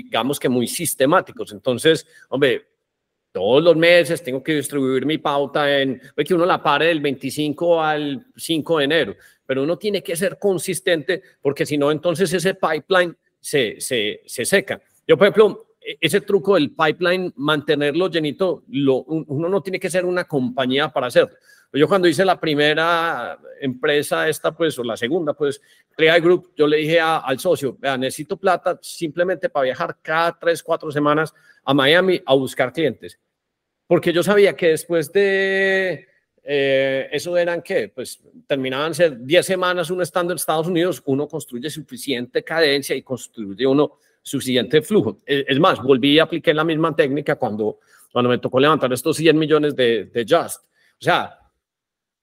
digamos 0.03 0.41
que 0.41 0.49
muy 0.49 0.67
sistemáticos. 0.67 1.53
Entonces, 1.53 2.07
hombre, 2.29 2.67
todos 3.31 3.63
los 3.63 3.77
meses 3.77 4.23
tengo 4.23 4.43
que 4.43 4.57
distribuir 4.57 5.07
mi 5.07 5.19
pauta 5.19 5.81
en, 5.81 6.01
que 6.17 6.35
uno 6.35 6.45
la 6.45 6.63
pare 6.63 6.87
del 6.87 7.01
25 7.01 7.83
al 7.83 8.27
5 8.37 8.79
de 8.79 8.85
enero, 8.85 9.17
pero 9.47 9.63
uno 9.63 9.77
tiene 9.77 10.03
que 10.03 10.17
ser 10.17 10.39
consistente 10.39 11.23
porque 11.41 11.65
si 11.67 11.79
no, 11.79 11.91
entonces 11.91 12.33
ese 12.33 12.55
pipeline 12.55 13.17
se, 13.41 13.81
se, 13.81 14.23
se 14.27 14.45
seca. 14.45 14.81
Yo, 15.07 15.17
por 15.17 15.29
ejemplo, 15.29 15.67
e, 15.81 15.97
ese 16.01 16.23
truco 16.23 16.55
del 16.55 16.73
pipeline, 16.73 17.33
mantenerlo 17.37 18.09
llenito, 18.09 18.65
lo, 18.69 19.03
uno 19.05 19.49
no 19.49 19.63
tiene 19.63 19.79
que 19.79 19.91
ser 19.91 20.05
una 20.05 20.25
compañía 20.25 20.89
para 20.89 21.07
hacerlo. 21.07 21.37
Yo 21.77 21.89
cuando 21.89 22.07
hice 22.07 22.25
la 22.25 22.39
primera 22.39 23.37
empresa 23.61 24.29
esta, 24.29 24.57
pues, 24.57 24.79
o 24.79 24.85
la 24.85 24.97
segunda, 24.97 25.33
pues, 25.35 25.61
Clear 25.97 26.21
Group, 26.21 26.53
yo 26.57 26.69
le 26.69 26.77
dije 26.77 27.01
al 27.01 27.39
socio, 27.41 27.77
vea, 27.81 27.99
necesito 27.99 28.37
plata 28.37 28.79
simplemente 28.81 29.49
para 29.49 29.65
viajar 29.65 29.99
cada 30.01 30.39
tres, 30.39 30.63
cuatro 30.63 30.93
semanas 30.93 31.35
a 31.65 31.75
Miami 31.75 32.21
a 32.25 32.35
buscar 32.35 32.73
clientes. 32.73 33.19
Porque 33.89 34.13
yo 34.13 34.23
sabía 34.23 34.55
que 34.55 34.69
después 34.69 35.13
de 35.13 36.07
eh, 36.45 37.09
eso 37.11 37.37
eran 37.37 37.61
que, 37.61 37.89
pues, 37.89 38.23
terminaban 38.47 38.95
ser 38.95 39.19
10 39.25 39.45
semanas 39.45 39.91
uno 39.91 40.03
estando 40.03 40.33
en 40.33 40.37
Estados 40.37 40.69
Unidos, 40.69 41.03
uno 41.07 41.27
construye 41.27 41.71
suficiente 41.71 42.45
cadencia 42.45 42.95
y 42.95 43.03
construye 43.03 43.67
uno 43.67 43.99
suficiente 44.23 44.81
flujo. 44.81 45.23
Es 45.27 45.59
más, 45.59 45.83
volví 45.83 46.13
y 46.13 46.19
apliqué 46.21 46.55
la 46.55 46.65
misma 46.65 46.95
técnica 46.95 47.35
cuando, 47.35 47.81
cuando 48.13 48.31
me 48.31 48.39
tocó 48.39 48.61
levantar 48.61 48.93
estos 48.93 49.17
100 49.17 49.37
millones 49.37 49.75
de, 49.75 50.05
de 50.05 50.23
Just. 50.23 50.61
O 50.61 51.05
sea, 51.05 51.41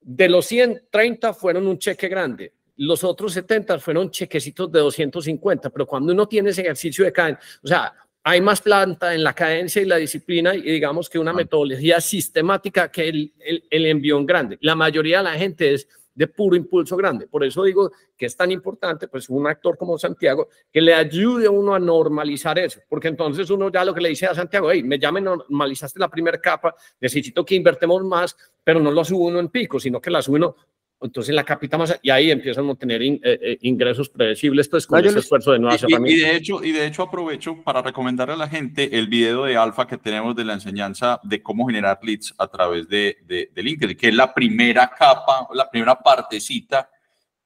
de 0.02 0.30
los 0.30 0.46
130 0.48 1.34
fueron 1.34 1.68
un 1.68 1.78
cheque 1.78 2.08
grande. 2.08 2.54
Los 2.78 3.04
otros 3.04 3.34
70 3.34 3.80
fueron 3.80 4.10
chequecitos 4.10 4.72
de 4.72 4.80
250, 4.80 5.70
pero 5.70 5.86
cuando 5.86 6.12
uno 6.14 6.28
tiene 6.28 6.50
ese 6.50 6.62
ejercicio 6.62 7.06
de 7.06 7.12
cadencia, 7.12 7.44
o 7.64 7.68
sea, 7.68 7.94
hay 8.24 8.42
más 8.42 8.62
planta 8.62 9.14
en 9.14 9.24
la 9.24 9.34
cadencia 9.34 9.82
y 9.82 9.86
la 9.86 9.98
disciplina 9.98 10.56
y 10.56 10.62
digamos 10.62 11.10
que 11.10 11.20
una 11.20 11.34
metodología 11.34 12.00
sistemática 12.02 12.92
que 12.92 13.10
el, 13.10 13.34
el, 13.40 13.64
el 13.70 13.86
envión 13.86 14.26
grande. 14.26 14.58
La 14.62 14.76
mayoría 14.76 15.20
de 15.20 15.24
la 15.24 15.34
gente 15.34 15.74
es 15.74 15.88
de 16.14 16.28
puro 16.28 16.56
impulso 16.56 16.96
grande. 16.98 17.28
Por 17.28 17.44
eso 17.44 17.64
digo 17.64 17.92
que 18.18 18.26
es 18.26 18.36
tan 18.36 18.52
importante, 18.52 19.08
pues, 19.08 19.30
un 19.30 19.48
actor 19.48 19.78
como 19.78 19.98
Santiago 19.98 20.50
que 20.72 20.82
le 20.82 20.94
ayude 20.94 21.48
a 21.48 21.52
uno 21.52 21.74
a 21.74 21.80
normalizar 21.80 22.60
eso, 22.60 22.82
porque 22.88 23.08
entonces 23.08 23.50
uno 23.50 23.72
ya 23.72 23.86
lo 23.86 23.94
que 23.94 24.02
le 24.02 24.10
dice 24.10 24.26
a 24.26 24.36
Santiago, 24.36 24.72
hey, 24.72 24.84
me 24.84 25.00
llame, 25.00 25.22
normalizaste 25.22 26.00
la 26.00 26.10
primera 26.10 26.40
capa, 26.40 26.76
necesito 27.00 27.46
que 27.46 27.56
invertemos 27.56 28.04
más, 28.04 28.36
pero 28.64 28.80
no 28.80 28.92
lo 28.92 29.04
sube 29.04 29.26
uno 29.26 29.40
en 29.40 29.50
pico, 29.50 29.80
sino 29.80 30.02
que 30.02 30.10
la 30.10 30.22
sube 30.22 30.38
uno 30.38 30.56
entonces 31.02 31.34
la 31.34 31.44
capita 31.44 31.78
más 31.78 32.00
y 32.02 32.10
ahí 32.10 32.32
empiezan 32.32 32.70
a 32.70 32.76
tener 32.76 33.02
eh, 33.02 33.20
eh, 33.24 33.58
ingresos 33.62 34.10
predecibles 34.10 34.68
pues 34.70 34.86
con 34.86 35.04
ese 35.06 35.20
esfuerzo 35.20 35.52
de 35.52 35.60
nuevas 35.60 35.84
y, 35.88 35.94
y, 35.94 36.20
de 36.20 36.36
hecho 36.36 36.64
y 36.64 36.72
de 36.72 36.86
hecho 36.86 37.04
aprovecho 37.04 37.62
para 37.64 37.82
recomendarle 37.82 38.36
a 38.36 38.38
la 38.38 38.48
gente 38.48 38.98
el 38.98 39.08
video 39.08 39.46
de 39.46 39.58
alfa 39.58 39.88
que 39.88 39.98
tenemos 39.98 40.36
de 40.36 40.46
la 40.46 40.54
enseñanza 40.54 41.20
de 41.24 41.42
cómo 41.42 41.66
generar 41.66 42.00
leads 42.04 42.34
a 42.38 42.48
través 42.48 42.88
de, 42.88 43.18
de, 43.26 43.50
de 43.54 43.64
LinkedIn 43.64 43.98
que 43.98 44.10
es 44.10 44.16
la 44.16 44.34
primera 44.34 44.92
capa 44.98 45.48
la 45.54 45.70
primera 45.70 45.96
partecita 45.96 46.90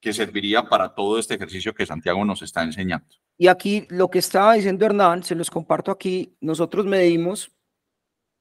que 0.06 0.14
serviría 0.14 0.62
para 0.62 0.93
todo 0.93 1.18
este 1.18 1.34
ejercicio 1.34 1.74
que 1.74 1.84
Santiago 1.84 2.24
nos 2.24 2.43
está 2.43 2.62
enseñando. 2.62 3.08
Y 3.39 3.47
aquí 3.47 3.88
lo 3.89 4.08
que 4.12 4.20
estaba 4.20 4.53
diciendo 4.53 4.86
Hernán, 4.86 5.24
se 5.24 5.34
los 5.34 5.49
comparto 5.49 5.89
aquí, 5.89 6.38
nosotros 6.41 6.86
medimos 6.86 7.55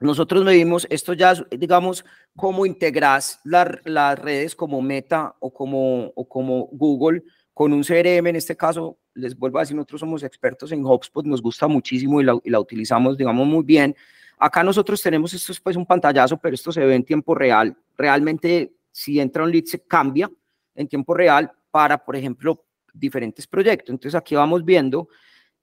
nosotros 0.01 0.45
medimos 0.45 0.87
esto 0.91 1.13
ya, 1.13 1.35
digamos, 1.51 2.05
cómo 2.37 2.67
integras 2.67 3.41
las 3.45 4.19
redes 4.19 4.55
como 4.55 4.83
Meta 4.83 5.35
o 5.41 5.53
como, 5.53 6.13
o 6.15 6.29
como 6.29 6.69
Google 6.73 7.23
con 7.53 7.73
un 7.73 7.85
CRM, 7.85 8.27
en 8.27 8.37
este 8.37 8.57
caso, 8.57 8.99
les 9.15 9.39
vuelvo 9.39 9.59
a 9.59 9.63
decir, 9.63 9.77
nosotros 9.77 10.01
somos 10.01 10.25
expertos 10.25 10.73
en 10.73 10.85
HubSpot, 10.85 11.25
nos 11.25 11.41
gusta 11.41 11.69
muchísimo 11.69 12.21
y 12.21 12.25
la, 12.25 12.37
la 12.45 12.61
utilizamos, 12.61 13.17
digamos, 13.17 13.47
muy 13.47 13.63
bien. 13.63 13.95
Acá 14.39 14.65
nosotros 14.65 15.01
tenemos, 15.01 15.33
esto 15.33 15.53
es 15.53 15.61
pues 15.61 15.77
un 15.77 15.87
pantallazo, 15.87 16.37
pero 16.37 16.55
esto 16.55 16.73
se 16.73 16.85
ve 16.85 16.97
en 16.97 17.05
tiempo 17.05 17.35
real. 17.35 17.77
Realmente, 17.97 18.75
si 18.91 19.21
entra 19.21 19.45
un 19.45 19.53
lead, 19.53 19.65
se 19.65 19.87
cambia 19.87 20.29
en 20.75 20.89
tiempo 20.89 21.15
real 21.15 21.53
para, 21.71 22.05
por 22.05 22.17
ejemplo, 22.17 22.65
diferentes 22.93 23.47
proyectos. 23.47 23.91
Entonces, 23.91 24.17
aquí 24.17 24.35
vamos 24.35 24.65
viendo 24.65 25.09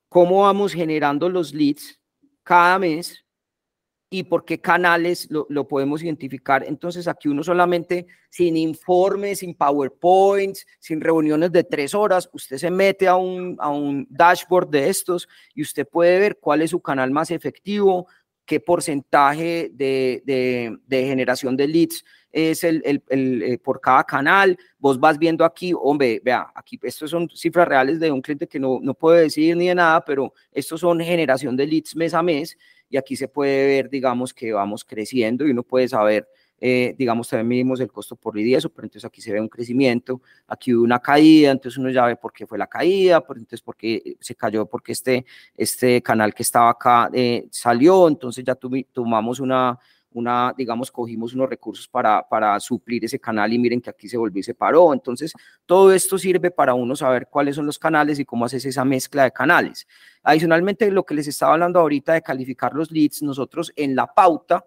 cómo 0.08 0.42
vamos 0.42 0.72
generando 0.72 1.28
los 1.28 1.52
leads 1.52 2.00
cada 2.42 2.78
mes 2.78 3.22
y 4.12 4.24
por 4.24 4.44
qué 4.44 4.60
canales 4.60 5.26
lo, 5.30 5.66
podemos 5.66 6.02
identificar. 6.02 6.62
Entonces 6.68 7.08
aquí 7.08 7.28
uno 7.28 7.42
solamente 7.42 8.06
sin 8.28 8.58
informes, 8.58 9.38
sin 9.38 9.54
PowerPoints, 9.54 10.66
sin 10.78 11.00
reuniones 11.00 11.50
de 11.50 11.64
tres 11.64 11.94
horas, 11.94 12.28
usted 12.34 12.58
se 12.58 12.70
mete 12.70 13.08
a 13.08 13.16
un, 13.16 13.56
a 13.58 13.70
un 13.70 14.06
dashboard 14.10 14.68
de 14.68 14.90
estos 14.90 15.26
y 15.54 15.62
usted 15.62 15.88
puede 15.88 16.18
ver 16.18 16.38
cuál 16.38 16.60
es 16.60 16.70
su 16.70 16.80
canal 16.82 17.10
más 17.10 17.30
efectivo, 17.30 18.06
qué 18.44 18.60
porcentaje 18.60 19.70
de, 19.72 20.22
de, 20.86 21.06
generación 21.06 21.56
de 21.56 21.68
leads 21.68 22.04
es 22.30 22.64
el, 22.64 22.82
el, 22.84 23.02
el, 23.08 23.42
eh, 23.42 23.58
por 23.58 23.80
cada 23.80 24.04
canal. 24.04 24.58
Vos 24.78 25.00
vas 25.00 25.18
viendo 25.18 25.42
aquí, 25.42 25.72
hombre, 25.74 26.20
vea, 26.22 26.52
aquí 26.54 26.78
estos 26.82 27.10
son 27.10 27.30
cifras 27.30 27.66
reales 27.66 27.98
de 27.98 28.12
un 28.12 28.20
cliente 28.20 28.46
que 28.46 28.60
no, 28.60 28.78
no 28.82 28.92
puede 28.92 29.22
decir 29.22 29.56
ni 29.56 29.68
de 29.68 29.74
nada, 29.74 30.04
pero 30.04 30.34
estos 30.50 30.80
son 30.80 31.00
generación 31.00 31.56
de 31.56 31.66
leads 31.66 31.96
mes 31.96 32.12
a 32.12 32.22
mes 32.22 32.58
y 32.92 32.98
aquí 32.98 33.16
se 33.16 33.26
puede 33.26 33.66
ver, 33.66 33.88
digamos, 33.88 34.34
que 34.34 34.52
vamos 34.52 34.84
creciendo 34.84 35.46
y 35.46 35.50
uno 35.50 35.62
puede 35.62 35.88
saber, 35.88 36.28
eh, 36.60 36.94
digamos, 36.98 37.26
también 37.26 37.48
medimos 37.48 37.80
el 37.80 37.90
costo 37.90 38.16
por 38.16 38.38
y 38.38 38.54
eso, 38.54 38.68
pero 38.68 38.84
entonces 38.84 39.06
aquí 39.06 39.22
se 39.22 39.32
ve 39.32 39.40
un 39.40 39.48
crecimiento, 39.48 40.20
aquí 40.46 40.74
hubo 40.74 40.84
una 40.84 40.98
caída, 40.98 41.52
entonces 41.52 41.78
uno 41.78 41.88
ya 41.88 42.04
ve 42.04 42.16
por 42.16 42.34
qué 42.34 42.46
fue 42.46 42.58
la 42.58 42.66
caída, 42.66 43.22
por, 43.22 43.38
entonces 43.38 43.62
por 43.62 43.76
qué 43.78 44.16
se 44.20 44.34
cayó, 44.34 44.66
porque 44.66 44.92
este, 44.92 45.24
este 45.56 46.02
canal 46.02 46.34
que 46.34 46.42
estaba 46.42 46.68
acá 46.68 47.08
eh, 47.14 47.46
salió, 47.50 48.08
entonces 48.08 48.44
ya 48.44 48.54
tomamos 48.92 49.40
una, 49.40 49.78
una, 50.14 50.54
digamos, 50.56 50.90
cogimos 50.90 51.34
unos 51.34 51.48
recursos 51.48 51.88
para, 51.88 52.26
para 52.28 52.58
suplir 52.60 53.04
ese 53.04 53.18
canal 53.18 53.52
y 53.52 53.58
miren 53.58 53.80
que 53.80 53.90
aquí 53.90 54.08
se 54.08 54.16
volvió 54.16 54.40
y 54.40 54.42
se 54.42 54.54
paró. 54.54 54.92
Entonces, 54.92 55.32
todo 55.66 55.92
esto 55.92 56.18
sirve 56.18 56.50
para 56.50 56.74
uno 56.74 56.96
saber 56.96 57.28
cuáles 57.28 57.56
son 57.56 57.66
los 57.66 57.78
canales 57.78 58.18
y 58.18 58.24
cómo 58.24 58.44
haces 58.44 58.64
esa 58.64 58.84
mezcla 58.84 59.24
de 59.24 59.32
canales. 59.32 59.86
Adicionalmente, 60.22 60.90
lo 60.90 61.04
que 61.04 61.14
les 61.14 61.28
estaba 61.28 61.54
hablando 61.54 61.80
ahorita 61.80 62.12
de 62.12 62.22
calificar 62.22 62.74
los 62.74 62.90
leads, 62.90 63.22
nosotros 63.22 63.72
en 63.76 63.94
la 63.94 64.06
pauta 64.06 64.64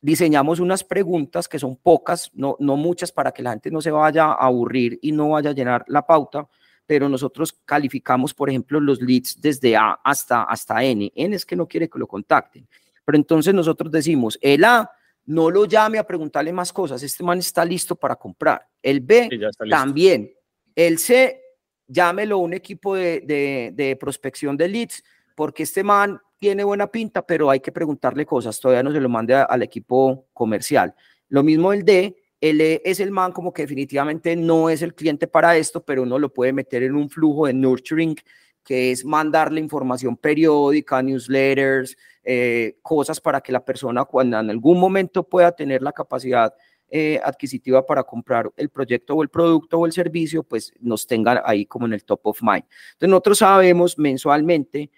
diseñamos 0.00 0.60
unas 0.60 0.84
preguntas 0.84 1.48
que 1.48 1.58
son 1.58 1.76
pocas, 1.76 2.30
no, 2.34 2.56
no 2.60 2.76
muchas, 2.76 3.10
para 3.10 3.32
que 3.32 3.42
la 3.42 3.50
gente 3.50 3.70
no 3.70 3.80
se 3.80 3.90
vaya 3.90 4.26
a 4.26 4.46
aburrir 4.46 4.98
y 5.02 5.12
no 5.12 5.30
vaya 5.30 5.50
a 5.50 5.52
llenar 5.52 5.84
la 5.88 6.06
pauta, 6.06 6.46
pero 6.86 7.08
nosotros 7.08 7.52
calificamos, 7.64 8.32
por 8.32 8.48
ejemplo, 8.48 8.78
los 8.78 9.02
leads 9.02 9.40
desde 9.40 9.76
A 9.76 9.98
hasta, 10.04 10.44
hasta 10.44 10.82
N. 10.84 11.12
N 11.14 11.34
es 11.34 11.44
que 11.44 11.56
no 11.56 11.66
quiere 11.66 11.88
que 11.88 11.98
lo 11.98 12.06
contacten. 12.06 12.68
Pero 13.06 13.16
entonces 13.16 13.54
nosotros 13.54 13.90
decimos, 13.90 14.36
el 14.42 14.64
A, 14.64 14.90
no 15.26 15.50
lo 15.50 15.64
llame 15.64 15.98
a 15.98 16.06
preguntarle 16.06 16.52
más 16.52 16.72
cosas, 16.72 17.02
este 17.02 17.24
man 17.24 17.38
está 17.38 17.64
listo 17.64 17.96
para 17.96 18.16
comprar. 18.16 18.66
El 18.82 19.00
B, 19.00 19.30
también. 19.70 20.32
El 20.74 20.98
C, 20.98 21.40
llámelo 21.86 22.34
a 22.36 22.38
un 22.38 22.52
equipo 22.52 22.96
de, 22.96 23.72
de, 23.74 23.96
prospección 23.96 24.56
de 24.56 24.68
leads, 24.68 25.02
porque 25.36 25.62
este 25.62 25.82
man 25.82 26.20
tiene 26.36 26.64
buena 26.64 26.88
pinta, 26.88 27.24
pero 27.24 27.48
hay 27.48 27.60
que 27.60 27.72
preguntarle 27.72 28.26
cosas, 28.26 28.60
todavía 28.60 28.82
no 28.82 28.92
se 28.92 29.00
lo 29.00 29.08
mande 29.08 29.34
al 29.34 29.62
equipo 29.62 30.26
comercial. 30.32 30.94
Lo 31.28 31.42
mismo 31.42 31.72
el 31.72 31.84
D, 31.84 32.16
el 32.40 32.60
E 32.60 32.82
es 32.84 33.00
el 33.00 33.12
man 33.12 33.32
como 33.32 33.52
que 33.52 33.62
definitivamente 33.62 34.34
no 34.36 34.68
es 34.68 34.82
el 34.82 34.94
cliente 34.94 35.28
para 35.28 35.56
esto, 35.56 35.84
pero 35.84 36.02
uno 36.02 36.18
lo 36.18 36.32
puede 36.32 36.52
meter 36.52 36.82
en 36.82 36.96
un 36.96 37.08
flujo 37.08 37.46
de 37.46 37.54
nurturing, 37.54 38.16
que 38.62 38.90
es 38.90 39.04
mandarle 39.04 39.60
información 39.60 40.16
periódica, 40.16 41.00
newsletters, 41.00 41.96
eh, 42.28 42.78
cosas 42.82 43.20
para 43.20 43.40
que 43.40 43.52
la 43.52 43.64
persona 43.64 44.04
cuando 44.04 44.40
en 44.40 44.50
algún 44.50 44.80
momento 44.80 45.22
pueda 45.22 45.52
tener 45.52 45.80
la 45.80 45.92
capacidad 45.92 46.52
eh, 46.88 47.20
adquisitiva 47.22 47.86
para 47.86 48.02
comprar 48.02 48.50
el 48.56 48.68
proyecto 48.68 49.14
o 49.14 49.22
el 49.22 49.28
producto 49.28 49.78
o 49.78 49.86
el 49.86 49.92
servicio, 49.92 50.42
pues 50.42 50.72
nos 50.80 51.06
tenga 51.06 51.40
ahí 51.46 51.66
como 51.66 51.86
en 51.86 51.92
el 51.92 52.04
top 52.04 52.20
of 52.24 52.42
mind. 52.42 52.64
Entonces 52.94 53.10
nosotros 53.10 53.38
sabemos 53.38 53.96
mensualmente 53.96 54.90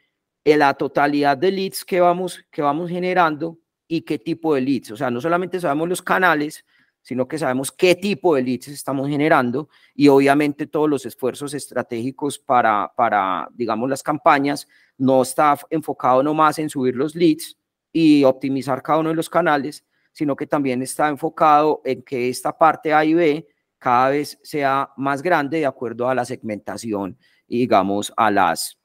eh, 0.42 0.56
la 0.56 0.72
totalidad 0.72 1.36
de 1.36 1.52
leads 1.52 1.84
que 1.84 2.00
vamos, 2.00 2.42
que 2.50 2.62
vamos 2.62 2.88
generando 2.88 3.58
y 3.86 4.00
qué 4.00 4.18
tipo 4.18 4.54
de 4.54 4.62
leads. 4.62 4.92
O 4.92 4.96
sea, 4.96 5.10
no 5.10 5.20
solamente 5.20 5.60
sabemos 5.60 5.86
los 5.86 6.00
canales, 6.00 6.64
sino 7.02 7.28
que 7.28 7.36
sabemos 7.36 7.70
qué 7.72 7.94
tipo 7.94 8.36
de 8.36 8.42
leads 8.42 8.68
estamos 8.68 9.06
generando 9.06 9.68
y 9.94 10.08
obviamente 10.08 10.66
todos 10.66 10.88
los 10.88 11.04
esfuerzos 11.04 11.52
estratégicos 11.52 12.38
para, 12.38 12.90
para 12.96 13.48
digamos, 13.52 13.90
las 13.90 14.02
campañas 14.02 14.66
no 14.98 15.22
está 15.22 15.56
enfocado 15.70 16.22
nomás 16.22 16.58
en 16.58 16.68
subir 16.68 16.94
los 16.96 17.14
leads 17.14 17.56
y 17.92 18.24
optimizar 18.24 18.82
cada 18.82 18.98
uno 18.98 19.08
de 19.08 19.14
los 19.14 19.30
canales, 19.30 19.84
sino 20.12 20.36
que 20.36 20.46
también 20.46 20.82
está 20.82 21.08
enfocado 21.08 21.80
en 21.84 22.02
que 22.02 22.28
esta 22.28 22.56
parte 22.56 22.92
A 22.92 23.04
y 23.04 23.14
B 23.14 23.48
cada 23.78 24.10
vez 24.10 24.38
sea 24.42 24.90
más 24.96 25.22
grande 25.22 25.58
de 25.58 25.66
acuerdo 25.66 26.08
a 26.08 26.14
la 26.14 26.24
segmentación 26.24 27.16
y 27.46 27.60
digamos 27.60 28.12
a 28.16 28.30
las 28.30 28.78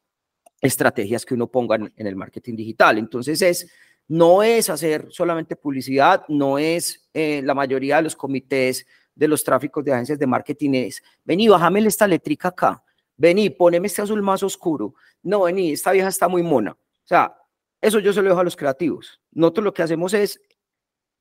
estrategias 0.61 1.26
que 1.26 1.34
uno 1.34 1.47
ponga 1.47 1.76
en, 1.76 2.07
el 2.07 2.16
marketing 2.16 2.55
digital. 2.55 2.97
Entonces 2.97 3.41
es, 3.41 3.70
no 4.07 4.43
es 4.43 4.70
hacer 4.70 5.07
solamente 5.09 5.55
publicidad, 5.55 6.24
no 6.30 6.57
es 6.57 7.09
eh, 7.14 7.41
la 7.43 7.53
mayoría 7.53 7.97
de 7.97 8.03
los 8.03 8.16
comités 8.16 8.86
de 9.16 9.28
los 9.28 9.43
tráficos 9.43 9.84
de 9.84 9.93
agencias 9.93 10.18
de 10.18 10.28
marketing 10.28 10.72
es, 10.74 11.03
vení, 11.24 11.47
bájame 11.47 11.86
esta 11.86 12.07
letrica 12.07 12.47
acá, 12.49 12.83
vení, 13.18 13.49
poneme 13.49 13.88
este 13.88 14.01
azul 14.01 14.22
más 14.22 14.43
oscuro, 14.43 14.95
no, 15.22 15.43
vení, 15.43 15.72
esta 15.72 15.91
vieja 15.91 16.09
está 16.09 16.28
muy 16.28 16.43
mona. 16.43 16.72
O 16.72 17.07
sea, 17.07 17.36
eso 17.82 17.99
yo 17.99 18.14
se 18.14 18.22
lo 18.22 18.30
dejo 18.30 18.41
a 18.41 18.43
los 18.43 18.55
creativos. 18.55 19.22
Nosotros 19.32 19.66
lo 19.66 19.74
que 19.74 19.84
hacemos 19.84 20.14
es, 20.14 20.41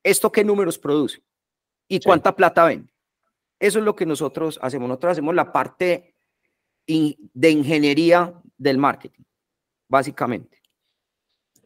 ¿esto 0.02 0.30
qué 0.30 0.44
números 0.44 0.78
produce? 0.78 1.22
¿Y 1.88 2.00
cuánta 2.00 2.34
plata 2.34 2.64
ven? 2.64 2.90
Eso 3.58 3.78
es 3.78 3.84
lo 3.84 3.94
que 3.94 4.06
nosotros 4.06 4.58
hacemos. 4.62 4.88
Nosotros 4.88 5.12
hacemos 5.12 5.34
la 5.34 5.52
parte 5.52 6.14
de 6.86 7.50
ingeniería 7.50 8.32
del 8.56 8.78
marketing, 8.78 9.22
básicamente. 9.88 10.60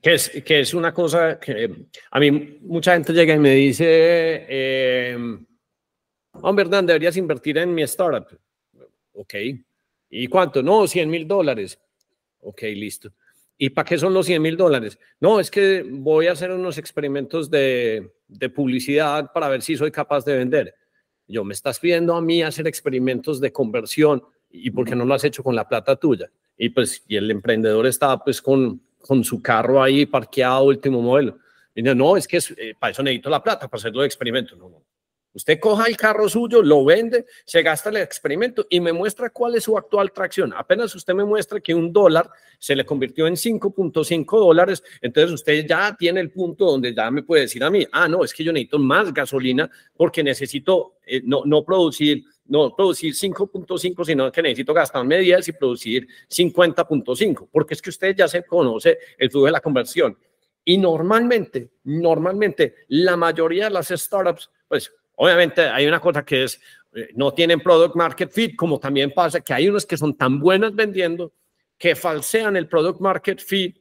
Que 0.02 0.14
es, 0.14 0.30
que 0.44 0.60
es 0.60 0.74
una 0.74 0.92
cosa 0.92 1.40
que 1.40 1.88
a 2.10 2.20
mí 2.20 2.58
mucha 2.62 2.92
gente 2.92 3.12
llega 3.12 3.34
y 3.34 3.38
me 3.38 3.54
dice, 3.54 3.86
eh, 4.48 5.16
hombre, 6.32 6.64
Hernán, 6.64 6.86
deberías 6.86 7.16
invertir 7.16 7.58
en 7.58 7.74
mi 7.74 7.82
startup. 7.82 8.28
Ok. 9.14 9.34
¿Y 10.10 10.28
cuánto? 10.28 10.62
No, 10.62 10.86
100 10.86 11.10
mil 11.10 11.26
dólares. 11.26 11.78
Ok, 12.40 12.62
listo. 12.62 13.12
¿Y 13.58 13.70
para 13.70 13.86
qué 13.86 13.98
son 13.98 14.12
los 14.12 14.26
100 14.26 14.42
mil 14.42 14.56
dólares? 14.56 14.98
No, 15.20 15.40
es 15.40 15.50
que 15.50 15.84
voy 15.88 16.26
a 16.26 16.32
hacer 16.32 16.50
unos 16.50 16.78
experimentos 16.78 17.50
de, 17.50 18.12
de, 18.28 18.50
publicidad 18.50 19.32
para 19.32 19.48
ver 19.48 19.62
si 19.62 19.76
soy 19.76 19.90
capaz 19.90 20.24
de 20.24 20.36
vender. 20.36 20.74
Yo, 21.26 21.42
me 21.42 21.54
estás 21.54 21.80
pidiendo 21.80 22.14
a 22.14 22.20
mí 22.20 22.42
hacer 22.42 22.66
experimentos 22.66 23.40
de 23.40 23.52
conversión 23.52 24.22
y 24.50 24.70
por 24.70 24.86
qué 24.86 24.94
no 24.94 25.04
lo 25.04 25.14
has 25.14 25.24
hecho 25.24 25.42
con 25.42 25.56
la 25.56 25.66
plata 25.66 25.96
tuya. 25.96 26.30
Y 26.56 26.68
pues, 26.68 27.02
y 27.08 27.16
el 27.16 27.30
emprendedor 27.30 27.86
está 27.86 28.22
pues 28.22 28.40
con, 28.40 28.80
con 29.00 29.24
su 29.24 29.42
carro 29.42 29.82
ahí 29.82 30.06
parqueado, 30.06 30.64
último 30.64 31.00
modelo. 31.00 31.38
Y 31.74 31.82
no, 31.82 32.16
es 32.16 32.26
que 32.26 32.38
eh, 32.56 32.74
para 32.78 32.92
eso 32.92 33.02
necesito 33.02 33.28
la 33.28 33.42
plata, 33.42 33.68
para 33.68 33.78
hacer 33.78 33.94
los 33.94 34.06
experimentos. 34.06 34.56
No, 34.58 34.68
no. 34.68 34.82
Usted 35.36 35.60
coja 35.60 35.84
el 35.84 35.98
carro 35.98 36.30
suyo, 36.30 36.62
lo 36.62 36.82
vende, 36.82 37.26
se 37.44 37.60
gasta 37.60 37.90
el 37.90 37.98
experimento 37.98 38.66
y 38.70 38.80
me 38.80 38.90
muestra 38.94 39.28
cuál 39.28 39.54
es 39.54 39.64
su 39.64 39.76
actual 39.76 40.10
tracción. 40.10 40.54
Apenas 40.56 40.94
usted 40.94 41.12
me 41.12 41.26
muestra 41.26 41.60
que 41.60 41.74
un 41.74 41.92
dólar 41.92 42.30
se 42.58 42.74
le 42.74 42.86
convirtió 42.86 43.26
en 43.26 43.34
5.5 43.34 44.40
dólares, 44.40 44.82
entonces 45.02 45.32
usted 45.32 45.66
ya 45.68 45.94
tiene 45.94 46.20
el 46.20 46.30
punto 46.30 46.64
donde 46.64 46.94
ya 46.94 47.10
me 47.10 47.22
puede 47.22 47.42
decir 47.42 47.62
a 47.62 47.70
mí, 47.70 47.86
ah, 47.92 48.08
no, 48.08 48.24
es 48.24 48.32
que 48.32 48.44
yo 48.44 48.50
necesito 48.50 48.78
más 48.78 49.12
gasolina 49.12 49.70
porque 49.94 50.22
necesito 50.22 50.94
eh, 51.04 51.20
no, 51.22 51.42
no 51.44 51.62
producir 51.62 52.24
no 52.46 52.74
producir 52.74 53.12
5.5, 53.12 54.06
sino 54.06 54.32
que 54.32 54.40
necesito 54.40 54.72
gastarme 54.72 55.18
10 55.18 55.48
y 55.48 55.52
producir 55.52 56.08
50.5, 56.30 57.48
porque 57.52 57.74
es 57.74 57.82
que 57.82 57.90
usted 57.90 58.16
ya 58.16 58.26
se 58.26 58.42
conoce 58.42 58.96
el 59.18 59.30
flujo 59.30 59.46
de 59.46 59.52
la 59.52 59.60
conversión. 59.60 60.16
Y 60.64 60.78
normalmente, 60.78 61.72
normalmente, 61.84 62.86
la 62.88 63.16
mayoría 63.16 63.64
de 63.64 63.70
las 63.70 63.88
startups, 63.88 64.48
pues 64.68 64.92
obviamente 65.16 65.62
hay 65.62 65.86
una 65.86 66.00
cosa 66.00 66.24
que 66.24 66.44
es, 66.44 66.60
eh, 66.94 67.08
no 67.14 67.32
tienen 67.32 67.60
product 67.60 67.96
market 67.96 68.32
fit, 68.32 68.56
como 68.56 68.78
también 68.78 69.12
pasa 69.12 69.40
que 69.40 69.52
hay 69.52 69.68
unos 69.68 69.84
que 69.84 69.96
son 69.96 70.16
tan 70.16 70.40
buenas 70.40 70.74
vendiendo 70.74 71.32
que 71.76 71.94
falsean 71.94 72.56
el 72.56 72.68
product 72.68 73.00
market 73.00 73.40
fit 73.40 73.76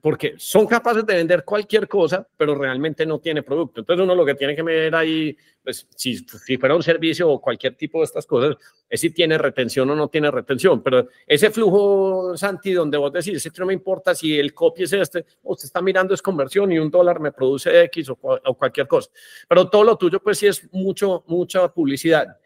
porque 0.00 0.34
son 0.36 0.66
capaces 0.66 1.04
de 1.04 1.16
vender 1.16 1.44
cualquier 1.44 1.88
cosa, 1.88 2.26
pero 2.36 2.54
realmente 2.54 3.04
no 3.04 3.18
tiene 3.18 3.42
producto. 3.42 3.80
Entonces 3.80 4.04
uno 4.04 4.14
lo 4.14 4.24
que 4.24 4.36
tiene 4.36 4.54
que 4.54 4.62
ver 4.62 4.94
ahí, 4.94 5.36
pues 5.62 5.88
si, 5.96 6.18
si, 6.18 6.56
fuera 6.56 6.76
un 6.76 6.82
servicio 6.84 7.28
o 7.28 7.40
cualquier 7.40 7.74
tipo 7.74 7.98
de 7.98 8.04
estas 8.04 8.24
cosas, 8.24 8.56
es 8.88 9.00
si 9.00 9.10
tiene 9.10 9.36
retención 9.38 9.90
o 9.90 9.96
no 9.96 10.08
tiene 10.08 10.30
retención. 10.30 10.82
Pero 10.82 11.08
ese 11.26 11.50
flujo, 11.50 12.36
Santi, 12.36 12.72
donde 12.72 12.96
vos 12.96 13.12
decís, 13.12 13.50
no 13.58 13.66
me 13.66 13.72
importa 13.72 14.14
si 14.14 14.38
el 14.38 14.54
copy 14.54 14.84
es 14.84 14.92
este, 14.92 15.26
usted 15.42 15.66
está 15.66 15.82
mirando 15.82 16.14
es 16.14 16.22
conversión 16.22 16.70
y 16.70 16.78
un 16.78 16.90
dólar 16.90 17.18
me 17.18 17.32
produce 17.32 17.82
X 17.84 18.10
o, 18.10 18.18
o 18.22 18.54
cualquier 18.54 18.86
cosa. 18.86 19.10
Pero 19.48 19.68
todo 19.68 19.82
lo 19.82 19.96
tuyo, 19.96 20.20
pues 20.20 20.38
sí 20.38 20.46
es 20.46 20.72
mucho, 20.72 21.24
mucha 21.26 21.66
publicidad. 21.72 22.36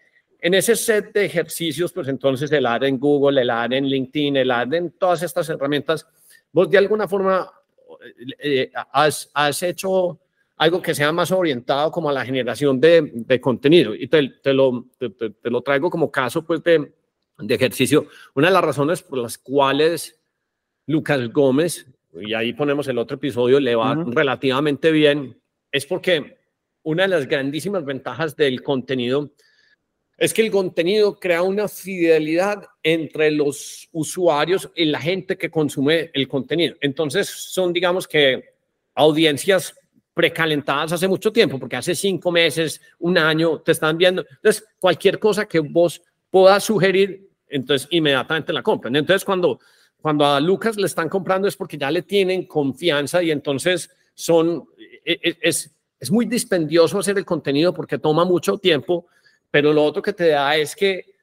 En 0.41 0.55
ese 0.55 0.77
set 0.77 1.13
de 1.13 1.25
ejercicios, 1.25 1.93
pues 1.93 2.09
entonces 2.09 2.51
el 2.53 2.67
ad 2.67 2.85
en 2.85 2.99
Google, 2.99 3.43
el 3.43 3.51
ad 3.51 3.73
en 3.73 3.87
LinkedIn, 3.87 4.37
el 4.37 4.51
ad 4.51 4.73
en 4.75 4.93
todas 4.93 5.23
estas 5.23 5.49
herramientas, 5.49 6.07
vos 6.57 6.71
de 6.71 6.79
alguna 6.79 7.07
forma 7.07 7.53
eh, 8.39 8.73
has, 8.91 9.31
has, 9.35 9.63
hecho 9.63 10.19
algo 10.57 10.81
que 10.81 10.95
sea 10.95 11.13
más 11.13 11.31
orientado 11.31 11.91
como 11.91 12.09
a 12.09 12.15
la 12.15 12.25
generación 12.25 12.81
de, 12.81 13.11
de 13.13 13.39
contenido 13.39 13.95
y 13.95 14.09
te, 14.09 14.27
te 14.43 14.55
lo, 14.55 14.87
te, 14.99 15.11
te, 15.11 15.51
lo 15.51 15.61
traigo 15.61 15.91
como 15.91 16.11
caso 16.11 16.47
pues 16.47 16.63
de, 16.63 16.95
de 17.37 17.55
ejercicio. 17.55 18.07
Una 18.35 18.47
de 18.47 18.55
las 18.55 18.65
razones 18.65 19.03
por 19.03 19.19
las 19.19 19.37
cuales 19.37 20.19
Lucas 20.87 21.31
Gómez, 21.31 21.87
y 22.15 22.33
ahí 22.33 22.55
ponemos 22.55 22.89
el 22.89 22.97
otro 22.97 23.17
episodio, 23.19 23.61
le 23.61 23.75
va 23.75 23.95
relativamente 24.07 24.91
bien, 24.93 25.39
es 25.71 25.85
porque 25.85 26.39
una 26.85 27.03
de 27.03 27.09
las 27.11 27.29
grandísimas 27.29 27.85
ventajas 27.85 28.35
del 28.35 28.63
contenido 28.63 29.31
es 30.19 30.33
que 30.33 30.43
el 30.43 30.51
contenido 30.51 31.19
crea 31.19 31.43
una 31.43 31.69
fidelidad 31.69 32.65
entre 32.83 33.31
los 33.31 33.89
usuarios 33.93 34.71
y 34.75 34.87
la 34.87 35.01
gente 35.01 35.37
que 35.37 35.51
consume 35.51 36.11
el 36.15 36.27
contenido. 36.27 36.75
Entonces 36.81 37.29
son, 37.29 37.73
digamos 37.73 38.09
que, 38.09 38.57
audiencias 38.95 39.75
precalentadas 40.15 40.93
hace 40.93 41.07
mucho 41.07 41.31
tiempo, 41.31 41.59
porque 41.59 41.77
hace 41.77 41.95
cinco 41.95 42.33
meses, 42.33 42.81
un 42.99 43.19
año, 43.19 43.61
te 43.61 43.73
están 43.73 43.99
viendo. 43.99 44.25
Entonces, 44.37 44.65
cualquier 44.81 45.19
cosa 45.19 45.47
que 45.47 45.59
vos 45.59 46.01
puedas 46.31 46.65
sugerir, 46.65 47.29
entonces 47.49 47.87
inmediatamente 47.91 48.55
la 48.55 48.63
compran. 48.63 48.97
Entonces, 48.97 49.23
cuando, 49.23 49.61
cuando 50.01 50.25
a 50.25 50.41
Lucas 50.41 50.79
le 50.79 50.87
están 50.87 51.11
comprando 51.11 51.47
es 51.47 51.57
porque 51.57 51.77
ya 51.77 51.91
le 51.91 52.01
tienen 52.01 52.47
confianza 52.47 53.23
y 53.23 53.31
entonces 53.31 53.91
son, 54.15 54.65
e, 55.05 55.19
e, 55.23 55.37
es, 55.43 55.77
es 56.01 56.11
muy 56.11 56.25
dispendioso 56.25 56.99
hacer 56.99 57.19
el 57.19 57.27
contenido 57.27 57.75
porque 57.75 57.99
toma 57.99 58.25
mucho 58.25 58.57
tiempo 58.57 59.07
pero 59.51 59.73
lo 59.73 59.85
otro 59.85 60.03
que 60.03 60.13
te 60.13 60.29
da 60.29 60.57
es 60.57 60.75
que 60.75 61.17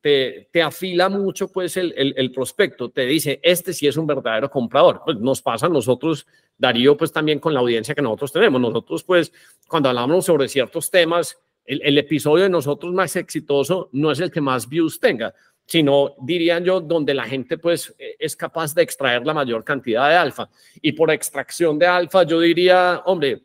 te, 0.00 0.48
te 0.50 0.62
afila 0.62 1.08
mucho 1.08 1.48
pues 1.48 1.76
el, 1.76 1.92
el, 1.96 2.32
prospecto, 2.32 2.90
te 2.90 3.04
dice, 3.04 3.40
este 3.42 3.72
sí 3.72 3.86
es 3.86 3.96
un 3.96 4.06
verdadero 4.06 4.50
comprador. 4.50 5.02
Pues 5.04 5.18
nos 5.18 5.42
pasa 5.42 5.66
a 5.66 5.68
nosotros, 5.68 6.26
Darío, 6.56 6.96
pues 6.96 7.12
también 7.12 7.38
con 7.38 7.52
la 7.52 7.60
audiencia 7.60 7.94
que 7.94 8.02
nosotros 8.02 8.32
tenemos. 8.32 8.60
Nosotros 8.60 9.04
pues 9.04 9.32
cuando 9.68 9.88
hablamos 9.88 10.24
sobre 10.24 10.48
ciertos 10.48 10.90
temas, 10.90 11.38
el, 11.64 11.82
el 11.82 11.98
episodio 11.98 12.44
de 12.44 12.50
nosotros 12.50 12.92
más 12.92 13.16
exitoso 13.16 13.88
no 13.92 14.10
es 14.10 14.20
el 14.20 14.30
que 14.30 14.40
más 14.40 14.68
views 14.68 15.00
tenga, 15.00 15.34
sino 15.66 16.14
dirían 16.20 16.64
yo 16.64 16.80
donde 16.80 17.14
la 17.14 17.24
gente 17.24 17.58
pues 17.58 17.94
e, 17.98 18.16
es 18.18 18.36
capaz 18.36 18.74
de 18.74 18.82
extraer 18.82 19.24
la 19.26 19.34
mayor 19.34 19.64
cantidad 19.64 20.08
de 20.08 20.16
alfa. 20.16 20.48
Y 20.80 20.92
por 20.92 21.10
extracción 21.10 21.78
de 21.78 21.86
alfa 21.86 22.22
yo 22.24 22.40
diría, 22.40 23.02
hombre, 23.06 23.42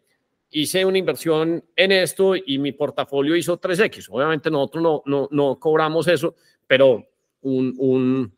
hice 0.52 0.86
una 0.86 0.98
inversión 0.98 1.64
en 1.76 1.92
esto 1.92 2.36
y 2.36 2.58
mi 2.58 2.72
portafolio 2.72 3.36
hizo 3.36 3.60
3X. 3.60 4.08
Obviamente 4.10 4.50
nosotros 4.50 4.84
no, 4.84 5.04
no, 5.06 5.28
no 5.32 5.60
cobramos 5.60 6.08
eso, 6.08 6.36
pero 6.68 7.08
un, 7.42 7.74
un, 7.78 8.34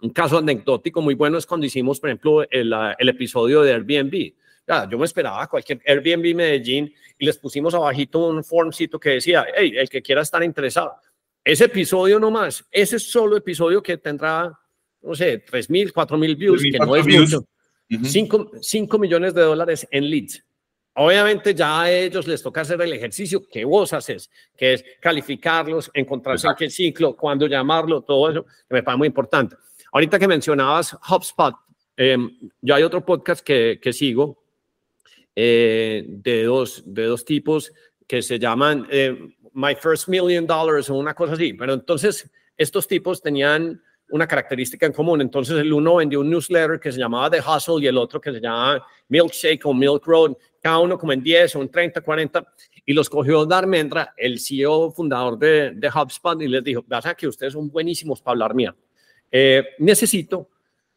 un, 0.00 0.10
caso 0.10 0.38
anecdótico 0.38 1.02
muy 1.02 1.14
bueno 1.14 1.38
es 1.38 1.46
cuando 1.46 1.66
hicimos, 1.66 2.00
por 2.00 2.10
ejemplo, 2.10 2.42
el, 2.50 2.72
el 2.98 3.08
episodio 3.08 3.62
de 3.62 3.74
Airbnb. 3.74 4.32
Ya, 4.66 4.88
yo 4.88 4.98
me 4.98 5.04
esperaba 5.04 5.46
cualquier 5.48 5.80
Airbnb 5.84 6.34
Medellín 6.34 6.92
y 7.18 7.26
les 7.26 7.38
pusimos 7.38 7.74
abajito 7.74 8.28
un 8.28 8.44
formcito 8.44 8.98
que 8.98 9.10
decía, 9.10 9.46
hey, 9.56 9.72
el 9.76 9.88
que 9.88 10.02
quiera 10.02 10.22
estar 10.22 10.42
interesado. 10.42 10.94
Ese 11.44 11.64
episodio 11.64 12.20
nomás, 12.20 12.64
ese 12.70 12.98
solo 12.98 13.36
episodio 13.36 13.82
que 13.82 13.96
tendrá, 13.96 14.52
no 15.02 15.14
sé, 15.14 15.38
3 15.38 15.70
mil, 15.70 15.92
4 15.92 16.18
mil 16.18 16.36
views, 16.36 16.62
que 16.62 16.78
no 16.78 16.94
es 16.94 17.06
mucho, 17.06 17.46
5 18.60 18.98
millones 18.98 19.34
de 19.34 19.42
dólares 19.42 19.88
en 19.90 20.08
leads. 20.08 20.44
Obviamente 20.94 21.54
ya 21.54 21.82
a 21.82 21.90
ellos 21.90 22.26
les 22.26 22.42
toca 22.42 22.62
hacer 22.62 22.80
el 22.80 22.92
ejercicio 22.92 23.46
que 23.48 23.64
vos 23.64 23.92
haces, 23.92 24.30
que 24.56 24.74
es 24.74 24.84
calificarlos, 25.00 25.90
encontrarse 25.94 26.48
en 26.48 26.54
qué 26.56 26.68
ciclo, 26.68 27.16
cuándo 27.16 27.46
llamarlo, 27.46 28.02
todo 28.02 28.30
eso, 28.30 28.44
que 28.44 28.74
me 28.74 28.82
parece 28.82 28.98
muy 28.98 29.06
importante. 29.06 29.56
Ahorita 29.92 30.18
que 30.18 30.28
mencionabas 30.28 30.96
HubSpot, 31.08 31.54
eh, 31.96 32.16
yo 32.60 32.74
hay 32.74 32.82
otro 32.82 33.04
podcast 33.04 33.44
que, 33.44 33.78
que 33.80 33.92
sigo 33.92 34.42
eh, 35.34 36.04
de, 36.06 36.44
dos, 36.44 36.82
de 36.84 37.04
dos 37.04 37.24
tipos 37.24 37.72
que 38.06 38.22
se 38.22 38.38
llaman 38.38 38.86
eh, 38.90 39.16
My 39.52 39.74
First 39.76 40.08
Million 40.08 40.46
Dollars 40.46 40.90
o 40.90 40.96
una 40.96 41.14
cosa 41.14 41.34
así, 41.34 41.52
pero 41.54 41.74
entonces 41.74 42.30
estos 42.56 42.88
tipos 42.88 43.22
tenían 43.22 43.80
una 44.10 44.26
característica 44.26 44.86
en 44.86 44.92
común. 44.92 45.20
Entonces 45.20 45.56
el 45.58 45.72
uno 45.72 45.96
vendió 45.96 46.20
un 46.20 46.30
newsletter 46.30 46.78
que 46.78 46.92
se 46.92 46.98
llamaba 46.98 47.30
The 47.30 47.40
Hustle 47.40 47.82
y 47.84 47.86
el 47.86 47.96
otro 47.96 48.20
que 48.20 48.32
se 48.32 48.40
llamaba 48.40 48.86
Milkshake 49.08 49.64
o 49.66 49.74
Milk 49.74 50.04
Road, 50.06 50.34
cada 50.60 50.78
uno 50.78 50.98
como 50.98 51.12
en 51.12 51.22
10 51.22 51.56
o 51.56 51.62
en 51.62 51.70
30, 51.70 52.00
40, 52.00 52.46
y 52.86 52.92
los 52.92 53.08
cogió 53.08 53.44
Darmendra, 53.46 54.14
el 54.16 54.38
CEO 54.40 54.90
fundador 54.90 55.38
de, 55.38 55.72
de 55.72 55.88
HubSpot, 55.88 56.40
y 56.42 56.48
les 56.48 56.62
dijo, 56.62 56.84
a 56.90 57.14
que 57.14 57.28
ustedes 57.28 57.52
son 57.52 57.70
buenísimos 57.70 58.20
para 58.20 58.32
hablar 58.32 58.54
mía. 58.54 58.74
Eh, 59.30 59.64
necesito 59.78 60.48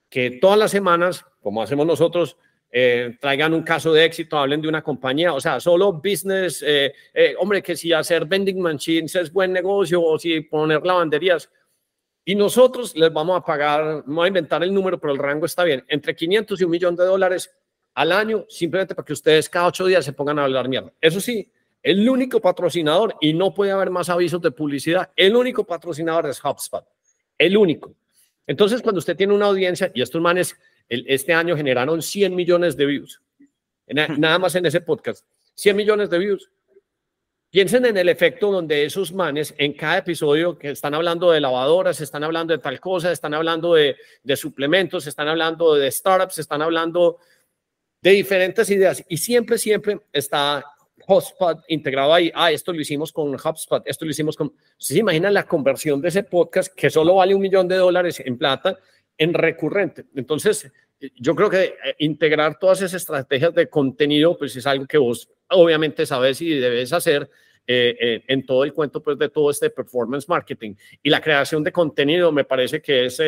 que 0.10 0.32
todas 0.32 0.58
las 0.58 0.72
semanas, 0.72 1.26
como 1.42 1.62
hacemos 1.62 1.86
nosotros, 1.86 2.38
eh, 2.72 3.18
traigan 3.20 3.54
un 3.54 3.62
caso 3.62 3.94
de 3.94 4.04
éxito, 4.06 4.38
hablen 4.38 4.62
de 4.62 4.68
una 4.68 4.82
compañía, 4.82 5.34
o 5.34 5.40
sea, 5.40 5.60
solo 5.60 5.94
business, 5.94 6.64
eh, 6.66 6.92
hombre, 7.38 7.62
que 7.62 7.76
si 7.76 7.94
hacer 7.94 8.26
vending 8.26 8.60
machines 8.60 9.16
es 9.16 9.32
buen 9.32 9.54
negocio 9.54 10.02
o 10.02 10.18
si 10.18 10.42
poner 10.42 10.84
lavanderías, 10.84 11.50
y 12.26 12.36
nosotros 12.36 12.96
les 12.96 13.12
vamos 13.12 13.38
a 13.38 13.44
pagar, 13.44 14.04
no 14.08 14.16
voy 14.16 14.26
a 14.26 14.28
inventar 14.28 14.64
el 14.64 14.74
número, 14.74 15.00
pero 15.00 15.14
el 15.14 15.20
rango 15.20 15.46
está 15.46 15.64
bien, 15.64 15.84
entre 15.88 16.16
500 16.16 16.62
y 16.62 16.64
un 16.64 16.72
millón 16.72 16.96
de 16.96 17.06
dólares 17.06 17.54
al 17.94 18.12
año, 18.12 18.46
simplemente 18.50 18.96
para 18.96 19.06
que 19.06 19.14
ustedes 19.14 19.50
cada 19.50 19.68
ocho 19.68 19.86
días 19.86 20.06
se 20.06 20.14
pongan 20.14 20.40
a 20.40 20.46
hablar 20.46 20.68
mierda. 20.68 20.92
Eso 21.02 21.20
sí, 21.20 21.52
el 21.82 22.08
único 22.08 22.40
patrocinador, 22.40 23.16
y 23.20 23.34
no 23.34 23.54
puede 23.54 23.72
haber 23.72 23.90
más 23.90 24.10
avisos 24.10 24.42
de 24.42 24.52
publicidad, 24.52 25.12
el 25.16 25.36
único 25.36 25.66
patrocinador 25.66 26.28
es 26.28 26.44
HubSpot, 26.44 26.86
el 27.38 27.58
único. 27.58 27.94
Entonces, 28.48 28.82
cuando 28.82 29.00
usted 29.00 29.16
tiene 29.16 29.34
una 29.34 29.48
audiencia, 29.48 29.92
y 29.94 30.02
estos 30.02 30.22
manes 30.22 30.58
este 30.90 31.34
año 31.34 31.56
generaron 31.56 32.02
100 32.02 32.36
millones 32.36 32.78
de 32.78 32.86
views, 32.86 33.22
nada 33.88 34.40
más 34.40 34.56
en 34.56 34.66
ese 34.66 34.82
podcast, 34.82 35.26
100 35.56 35.76
millones 35.76 36.10
de 36.10 36.18
views. 36.18 36.50
Piensen 37.54 37.86
en 37.86 37.96
el 37.96 38.10
efecto 38.10 38.52
donde 38.52 38.84
esos 38.84 39.14
manes 39.14 39.54
en 39.60 39.74
cada 39.74 40.00
episodio 40.00 40.58
que 40.58 40.72
están 40.72 40.96
hablando 40.96 41.30
de 41.30 41.40
lavadoras, 41.40 42.02
están 42.02 42.24
hablando 42.24 42.52
de 42.52 42.58
tal 42.58 42.80
cosa, 42.80 43.12
están 43.12 43.36
hablando 43.36 43.76
de, 43.76 43.96
suplementos, 44.36 45.06
están 45.06 45.28
hablando 45.28 45.76
de 45.76 45.92
startups, 45.92 46.40
están 46.40 46.64
hablando 46.64 47.20
de 48.02 48.10
diferentes 48.10 48.68
ideas 48.72 49.06
y 49.08 49.18
siempre, 49.18 49.60
siempre 49.60 50.00
está 50.12 50.66
HubSpot 51.08 51.64
integrado 51.68 52.16
ahí. 52.16 52.32
Ah, 52.34 52.52
esto 52.52 52.74
lo 52.74 52.82
hicimos 52.82 53.12
con 53.12 53.36
HubSpot, 53.36 53.84
esto 53.86 54.06
lo 54.06 54.10
hicimos 54.10 54.36
con... 54.36 54.52
¿Se 54.76 54.98
imaginan 54.98 55.36
la 55.36 55.46
conversión 55.46 56.02
de 56.02 56.08
ese 56.08 56.24
podcast 56.24 56.74
que 56.74 56.90
solo 56.90 57.14
vale 57.14 57.36
un 57.36 57.42
millón 57.42 57.68
de 57.68 57.76
dólares 57.76 58.20
en 58.26 58.36
plata 58.36 58.80
en 59.16 59.32
recurrente? 59.32 60.06
Entonces, 60.16 60.72
yo 61.16 61.36
creo 61.36 61.50
que 61.50 61.64
eh, 61.64 61.96
integrar 62.00 62.58
todas 62.60 62.80
esas 62.82 63.02
estrategias 63.02 63.54
de 63.54 63.70
contenido, 63.70 64.38
pues 64.38 64.56
es 64.56 64.66
algo 64.66 64.86
que 64.86 64.98
vos 64.98 65.30
obviamente 65.50 66.06
sabes 66.06 66.42
y 66.42 66.50
debes 66.50 66.94
hacer 66.94 67.30
eh, 67.68 67.96
eh, 68.00 68.24
en 68.28 68.46
todo 68.46 68.64
el 68.64 68.74
cuento 68.74 69.02
pues 69.02 69.18
de 69.18 69.30
todo 69.30 69.50
este 69.50 69.70
performance 69.70 70.28
marketing. 70.28 70.76
Y 71.02 71.10
la 71.10 71.22
creación 71.22 71.64
de 71.64 71.72
contenido 71.72 72.32
me 72.32 72.44
parece 72.44 72.82
que 72.82 73.06
es, 73.06 73.22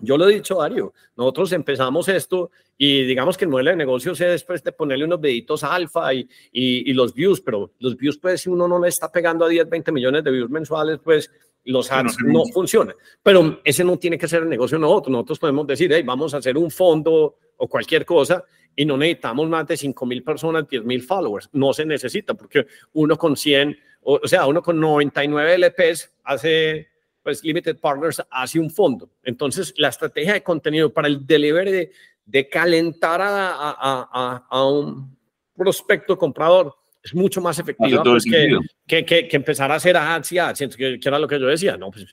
yo 0.00 0.16
lo 0.16 0.28
he 0.28 0.34
dicho, 0.34 0.56
Dario, 0.56 0.94
nosotros 1.16 1.52
empezamos 1.52 2.08
esto 2.08 2.50
y 2.78 3.04
digamos 3.04 3.36
que 3.36 3.44
el 3.44 3.50
modelo 3.50 3.70
de 3.70 3.76
negocio 3.76 4.12
es 4.12 4.18
después 4.18 4.62
de 4.62 4.72
ponerle 4.72 5.04
unos 5.04 5.20
deditos 5.20 5.62
alfa 5.64 6.14
y, 6.14 6.28
y, 6.52 6.92
los 6.92 7.12
views, 7.14 7.40
pero 7.40 7.72
los 7.78 7.96
views 7.96 8.18
pues 8.18 8.40
si 8.40 8.48
uno 8.48 8.66
no 8.66 8.78
le 8.78 8.88
está 8.88 9.10
pegando 9.12 9.44
a 9.44 9.48
10, 9.48 9.68
20 9.68 9.92
millones 9.92 10.24
de 10.24 10.30
views 10.30 10.50
mensuales, 10.50 10.98
pues 11.02 11.30
los 11.64 11.90
ads 11.92 12.16
no, 12.24 12.44
funcionan. 12.46 12.94
Pero 13.22 13.60
ese 13.64 13.84
no 13.84 13.96
tiene 13.98 14.18
que 14.18 14.28
ser 14.28 14.42
el 14.42 14.48
negocio 14.48 14.78
nosotros. 14.78 15.12
Nosotros 15.12 15.38
podemos 15.38 15.66
decir, 15.66 15.90
hey, 15.92 16.02
vamos 16.04 16.34
a 16.34 16.38
hacer 16.38 16.56
un 16.56 16.70
fondo 16.70 17.36
o 17.56 17.68
cualquier 17.68 18.04
cosa 18.04 18.44
y 18.74 18.84
no 18.84 18.96
necesitamos 18.96 19.48
más 19.48 19.66
de 19.66 19.76
5 19.76 20.06
mil 20.06 20.22
personas, 20.22 20.68
10 20.68 20.84
mil 20.84 21.02
followers. 21.02 21.48
No 21.52 21.72
se 21.72 21.84
necesita 21.84 22.34
porque 22.34 22.66
uno 22.92 23.16
con 23.16 23.36
100 23.36 23.76
o, 24.02 24.26
sea, 24.26 24.46
uno 24.46 24.62
con 24.62 24.80
99 24.80 25.58
LPs 25.58 26.12
hace, 26.24 26.88
pues 27.22 27.42
Limited 27.44 27.78
Partners 27.78 28.22
hace 28.30 28.58
un 28.58 28.70
fondo. 28.70 29.10
Entonces, 29.22 29.72
la 29.76 29.88
estrategia 29.88 30.32
de 30.32 30.42
contenido 30.42 30.92
para 30.92 31.08
el 31.08 31.24
delivery 31.24 31.90
de, 32.24 32.48
calentar 32.48 33.20
a, 33.22 34.42
a, 34.50 34.66
un 34.66 35.16
prospecto 35.54 36.18
comprador 36.18 36.74
es 37.02 37.14
mucho 37.14 37.40
más 37.40 37.58
efectiva 37.58 38.02
pues, 38.02 38.24
que, 38.24 39.04
que, 39.04 39.28
que, 39.28 39.36
empezar 39.36 39.72
a 39.72 39.76
hacer 39.76 39.96
ads 39.96 40.32
y 40.32 40.38
ads, 40.38 40.76
que, 40.76 41.00
era 41.04 41.18
lo 41.18 41.26
que 41.26 41.40
yo 41.40 41.46
decía. 41.46 41.76
No, 41.76 41.90
pues 41.90 42.06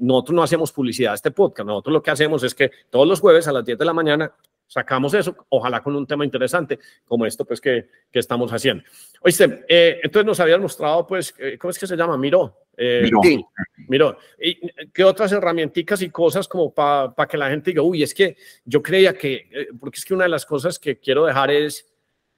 nosotros 0.00 0.34
no 0.34 0.42
hacemos 0.42 0.72
publicidad 0.72 1.12
a 1.12 1.14
este 1.14 1.30
podcast, 1.30 1.66
nosotros 1.66 1.92
lo 1.92 2.02
que 2.02 2.10
hacemos 2.10 2.42
es 2.42 2.54
que 2.54 2.70
todos 2.90 3.06
los 3.06 3.20
jueves 3.20 3.46
a 3.48 3.52
las 3.52 3.64
10 3.64 3.78
de 3.78 3.84
la 3.84 3.92
mañana 3.92 4.32
sacamos 4.66 5.14
eso, 5.14 5.36
ojalá 5.48 5.80
con 5.80 5.94
un 5.94 6.06
tema 6.06 6.24
interesante 6.24 6.78
como 7.04 7.24
esto 7.26 7.44
pues 7.44 7.60
que, 7.60 7.88
que 8.10 8.18
estamos 8.18 8.52
haciendo. 8.52 8.82
Oíste, 9.20 9.64
eh, 9.68 10.00
entonces 10.02 10.26
nos 10.26 10.40
habías 10.40 10.60
mostrado 10.60 11.06
pues, 11.06 11.34
eh, 11.38 11.56
¿cómo 11.58 11.70
es 11.70 11.78
que 11.78 11.86
se 11.86 11.96
llama? 11.96 12.16
Miro. 12.18 12.66
Eh, 12.76 13.02
Miro. 13.04 13.20
Sí. 13.22 13.44
Miro. 13.88 14.18
¿Y 14.38 14.58
qué 14.92 15.04
otras 15.04 15.32
herramientas 15.32 16.02
y 16.02 16.10
cosas 16.10 16.48
como 16.48 16.74
para 16.74 17.14
que 17.28 17.36
la 17.36 17.48
gente 17.48 17.70
diga, 17.70 17.82
uy, 17.82 18.02
es 18.02 18.12
que 18.12 18.36
yo 18.64 18.82
creía 18.82 19.14
que, 19.14 19.68
porque 19.78 19.98
es 19.98 20.04
que 20.04 20.14
una 20.14 20.24
de 20.24 20.30
las 20.30 20.44
cosas 20.44 20.78
que 20.78 20.98
quiero 20.98 21.24
dejar 21.24 21.50
es 21.50 21.86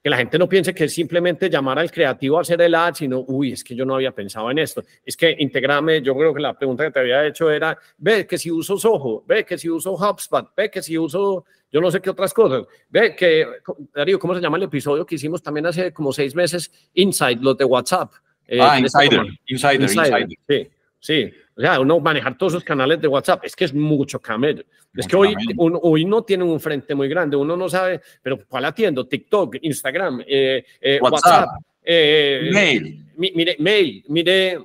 que 0.02 0.10
la 0.10 0.16
gente 0.16 0.38
no 0.38 0.48
piense 0.48 0.74
que 0.74 0.84
es 0.84 0.94
simplemente 0.94 1.50
llamar 1.50 1.78
al 1.78 1.90
creativo 1.90 2.38
a 2.38 2.42
hacer 2.42 2.60
el 2.62 2.74
ad, 2.74 2.94
sino, 2.94 3.24
uy, 3.26 3.52
es 3.52 3.64
que 3.64 3.74
yo 3.74 3.84
no 3.84 3.96
había 3.96 4.12
pensado 4.12 4.50
en 4.50 4.58
esto. 4.58 4.82
Es 5.04 5.16
que 5.16 5.34
integrame, 5.38 6.00
yo 6.02 6.16
creo 6.16 6.32
que 6.32 6.40
la 6.40 6.56
pregunta 6.56 6.84
que 6.84 6.90
te 6.92 7.00
había 7.00 7.26
hecho 7.26 7.50
era, 7.50 7.76
ve 7.96 8.26
que 8.26 8.38
si 8.38 8.50
uso 8.50 8.78
Soho, 8.78 9.24
ve 9.26 9.44
que 9.44 9.58
si 9.58 9.68
uso 9.68 9.92
HubSpot, 9.94 10.54
ve 10.56 10.70
que 10.70 10.82
si 10.82 10.96
uso 10.96 11.44
yo 11.70 11.80
no 11.80 11.90
sé 11.90 12.00
qué 12.00 12.10
otras 12.10 12.32
cosas. 12.32 12.64
Ve 12.88 13.14
que, 13.14 13.46
Darío, 13.94 14.18
¿cómo 14.18 14.34
se 14.34 14.40
llama 14.40 14.56
el 14.56 14.64
episodio 14.64 15.04
que 15.04 15.16
hicimos 15.16 15.42
también 15.42 15.66
hace 15.66 15.92
como 15.92 16.12
seis 16.12 16.34
meses? 16.34 16.70
Inside, 16.94 17.38
los 17.40 17.58
de 17.58 17.64
WhatsApp. 17.64 18.12
Eh, 18.46 18.58
ah, 18.60 18.78
Insider, 18.78 19.26
Insider, 19.46 19.82
Insider, 19.82 20.26
Sí, 20.48 20.70
sí. 21.00 21.32
O 21.56 21.60
sea, 21.60 21.80
uno 21.80 21.98
manejar 21.98 22.38
todos 22.38 22.52
esos 22.52 22.64
canales 22.64 23.00
de 23.00 23.08
WhatsApp, 23.08 23.44
es 23.44 23.56
que 23.56 23.64
es 23.64 23.74
mucho 23.74 24.20
camello. 24.20 24.62
Es 24.94 25.06
que 25.06 25.16
hoy, 25.16 25.34
hoy 25.56 26.04
no 26.04 26.22
tienen 26.22 26.48
un 26.48 26.60
frente 26.60 26.94
muy 26.94 27.08
grande, 27.08 27.36
uno 27.36 27.56
no 27.56 27.68
sabe, 27.68 28.00
pero 28.22 28.38
¿cuál 28.46 28.64
atiendo? 28.64 29.06
TikTok, 29.06 29.56
Instagram, 29.62 30.22
eh, 30.26 30.64
eh, 30.80 30.98
WhatsApp, 31.00 31.48
eh, 31.82 32.48
mail. 32.52 33.06
mire, 33.16 33.56
mail, 33.58 34.04
mire, 34.08 34.58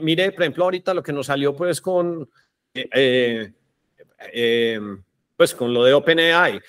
mire, 0.00 0.32
por 0.32 0.42
ejemplo, 0.42 0.64
ahorita 0.64 0.94
lo 0.94 1.02
que 1.02 1.12
nos 1.12 1.26
salió 1.26 1.54
pues 1.54 1.80
con, 1.80 2.28
pues 5.36 5.54
con 5.54 5.72
lo 5.72 5.84
de 5.84 5.92
OpenAI. 5.92 6.60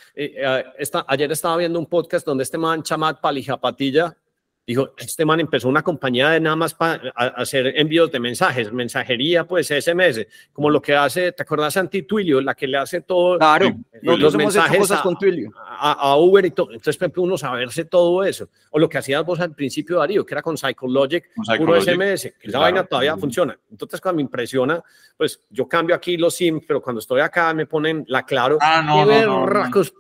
ayer 1.08 1.32
estaba 1.32 1.58
viendo 1.58 1.80
un 1.80 1.88
podcast 1.88 2.26
donde 2.26 2.44
este 2.44 2.58
man, 2.58 2.84
Chamat 2.84 3.22
Palijapatilla, 3.22 4.16
Dijo, 4.66 4.94
este 4.98 5.26
man 5.26 5.42
empezó 5.42 5.68
una 5.68 5.84
compañía 5.84 6.30
de 6.30 6.40
nada 6.40 6.56
más 6.56 6.74
para 6.74 7.10
hacer 7.16 7.78
envíos 7.78 8.10
de 8.14 8.20
mensajes, 8.22 8.72
mensajería, 8.72 9.46
pues 9.46 9.68
SMS, 9.68 10.26
como 10.54 10.70
lo 10.70 10.82
que 10.82 10.96
hace, 10.96 11.34
¿te 11.34 11.44
acuerdas 11.44 11.74
Santi 11.74 12.04
Twilio, 12.04 12.40
la 12.40 12.56
que 12.56 12.66
le 12.66 12.78
hace 12.78 13.02
todo? 13.02 13.38
Claro, 13.38 13.76
los 14.02 14.36
mensajes 14.38 14.80
cosas 14.80 15.02
con 15.02 15.18
Twilio. 15.18 15.52
A, 15.58 16.16
Uber 16.16 16.46
y 16.46 16.52
todo. 16.52 16.68
Entonces, 16.68 16.96
por 16.96 17.06
ejemplo, 17.06 17.24
uno 17.24 17.38
saberse 17.38 17.84
todo 17.84 18.24
eso. 18.24 18.48
O 18.72 18.80
lo 18.80 18.88
que 18.88 18.98
hacías 18.98 19.26
vos 19.26 19.42
al 19.42 19.54
principio, 19.54 20.00
Darío, 20.00 20.26
que 20.26 20.34
era 20.34 20.42
con 20.42 20.58
Psychologic, 20.58 21.32
puro 21.58 21.82
SMS, 21.82 22.34
que 22.40 22.48
esa 22.48 22.60
vaina 22.60 22.86
todavía 22.86 23.18
funciona. 23.18 23.60
Entonces, 23.70 24.00
cuando 24.00 24.18
me 24.18 24.22
impresiona, 24.22 24.82
pues 25.18 25.42
yo 25.50 25.68
cambio 25.68 25.94
aquí 25.94 26.16
los 26.16 26.36
SIM, 26.36 26.62
pero 26.66 26.82
cuando 26.82 27.00
estoy 27.00 27.20
acá 27.20 27.54
me 27.54 27.66
ponen 27.66 28.06
la 28.08 28.24
claro. 28.24 28.60
Ah, 28.62 28.82
no, 28.82 29.06
qué 29.06 29.26
no, 29.26 29.42
berracos, 29.42 29.94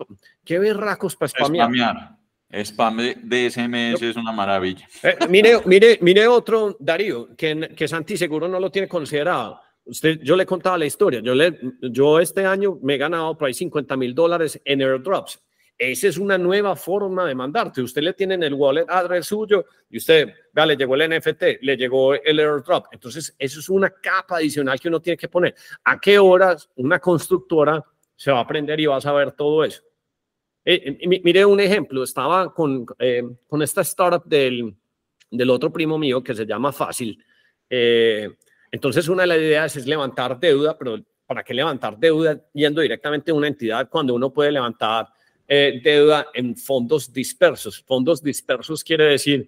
qué 0.45 0.57
berracos 0.57 1.17
para 1.17 1.27
spamear. 1.27 2.22
Spam 2.53 2.97
de 2.97 3.49
SMS 3.49 4.01
es 4.01 4.15
una 4.15 4.31
maravilla. 4.31 4.87
Eh, 5.01 5.17
mire, 5.27 5.61
mire, 5.65 5.97
mire 6.01 6.27
otro, 6.27 6.75
Darío, 6.79 7.35
que, 7.35 7.69
que 7.75 7.87
Santi 7.87 8.15
seguro 8.15 8.47
no 8.47 8.59
lo 8.59 8.69
tiene 8.69 8.87
considerado. 8.87 9.59
Usted, 9.85 10.19
yo 10.21 10.35
le 10.35 10.45
contaba 10.45 10.77
la 10.77 10.85
historia. 10.85 11.19
Yo, 11.19 11.33
le, 11.33 11.59
yo 11.81 12.19
este 12.19 12.45
año 12.45 12.77
me 12.81 12.95
he 12.95 12.97
ganado 12.97 13.37
por 13.37 13.47
ahí 13.47 13.53
50 13.53 13.97
mil 13.97 14.13
dólares 14.13 14.61
en 14.63 14.81
airdrops. 14.81 15.39
Esa 15.77 16.07
es 16.07 16.17
una 16.17 16.37
nueva 16.37 16.75
forma 16.75 17.25
de 17.25 17.35
mandarte. 17.35 17.81
Usted 17.81 18.03
le 18.03 18.13
tiene 18.13 18.35
en 18.35 18.43
el 18.43 18.53
wallet 18.53 18.85
address 18.87 19.25
suyo 19.25 19.65
y 19.89 19.97
usted, 19.97 20.29
vea, 20.53 20.65
le 20.65 20.77
llegó 20.77 20.95
el 20.95 21.17
NFT, 21.17 21.43
le 21.61 21.75
llegó 21.75 22.13
el 22.13 22.39
airdrop. 22.39 22.85
Entonces, 22.91 23.35
eso 23.37 23.59
es 23.59 23.69
una 23.69 23.89
capa 23.89 24.37
adicional 24.37 24.79
que 24.79 24.87
uno 24.87 25.01
tiene 25.01 25.17
que 25.17 25.27
poner. 25.27 25.55
¿A 25.83 25.99
qué 25.99 26.19
horas 26.19 26.69
una 26.75 26.99
constructora 26.99 27.83
se 28.15 28.31
va 28.31 28.37
a 28.37 28.41
aprender 28.43 28.79
y 28.79 28.85
va 28.85 28.97
a 28.97 29.01
saber 29.01 29.31
todo 29.31 29.63
eso? 29.63 29.81
Eh, 30.65 30.97
eh 30.99 31.21
mire 31.23 31.45
un 31.45 31.59
ejemplo, 31.59 32.03
estaba 32.03 32.53
con, 32.53 32.85
eh, 32.99 33.23
con 33.47 33.61
esta 33.61 33.81
startup 33.81 34.23
del, 34.25 34.73
del, 35.29 35.49
otro 35.49 35.71
primo 35.71 35.97
mío 35.97 36.23
que 36.23 36.33
se 36.33 36.45
llama 36.45 36.71
Fácil. 36.71 37.23
Eh, 37.69 38.29
entonces, 38.71 39.07
una 39.07 39.23
de 39.23 39.27
las 39.27 39.37
ideas 39.37 39.75
es 39.75 39.85
levantar 39.85 40.39
deuda, 40.39 40.77
pero 40.77 40.99
¿para 41.25 41.43
qué 41.43 41.53
levantar 41.53 41.97
deuda 41.97 42.39
yendo 42.53 42.81
directamente 42.81 43.31
a 43.31 43.33
una 43.33 43.47
entidad 43.47 43.89
cuando 43.89 44.15
uno 44.15 44.31
puede 44.31 44.51
levantar 44.51 45.07
deuda 45.47 46.27
en 46.33 46.55
fondos 46.55 47.13
dispersos? 47.13 47.83
Fondos 47.85 48.23
dispersos 48.23 48.83
quiere 48.83 49.03
decir, 49.03 49.47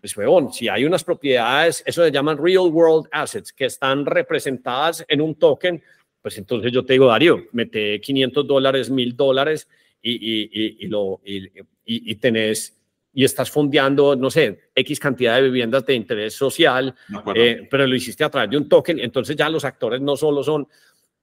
pues, 0.00 0.16
weón, 0.16 0.52
si 0.52 0.68
hay 0.68 0.84
unas 0.84 1.04
propiedades, 1.04 1.82
eso 1.86 2.04
se 2.04 2.10
llaman 2.10 2.36
real 2.36 2.66
world 2.70 3.08
assets, 3.12 3.52
que 3.52 3.66
están 3.66 4.04
representadas 4.04 5.04
en 5.08 5.20
un 5.20 5.34
token, 5.36 5.82
pues 6.20 6.36
entonces 6.36 6.72
yo 6.72 6.84
te 6.84 6.94
digo, 6.94 7.06
Darío, 7.06 7.44
mete 7.52 8.00
500 8.00 8.46
dólares, 8.46 8.90
1000 8.90 9.16
dólares 9.16 9.68
y, 10.12 10.84
y, 10.84 10.88
lo, 10.88 11.20
y, 11.24 12.14
tenés 12.16 12.76
y 13.12 13.24
estás 13.24 13.50
fondeando, 13.50 14.16
no 14.16 14.30
sé, 14.30 14.70
X 14.74 14.98
cantidad 14.98 15.36
de 15.36 15.42
viviendas 15.42 15.86
de 15.86 15.94
interés 15.94 16.34
social, 16.34 16.94
eh, 17.34 17.66
pero 17.70 17.86
lo 17.86 17.94
hiciste 17.94 18.24
a 18.24 18.30
través 18.30 18.50
de 18.50 18.56
un 18.56 18.68
token, 18.68 18.98
entonces 18.98 19.36
ya 19.36 19.48
los 19.48 19.64
actores 19.64 20.00
no 20.00 20.16
solo 20.16 20.42
son 20.42 20.68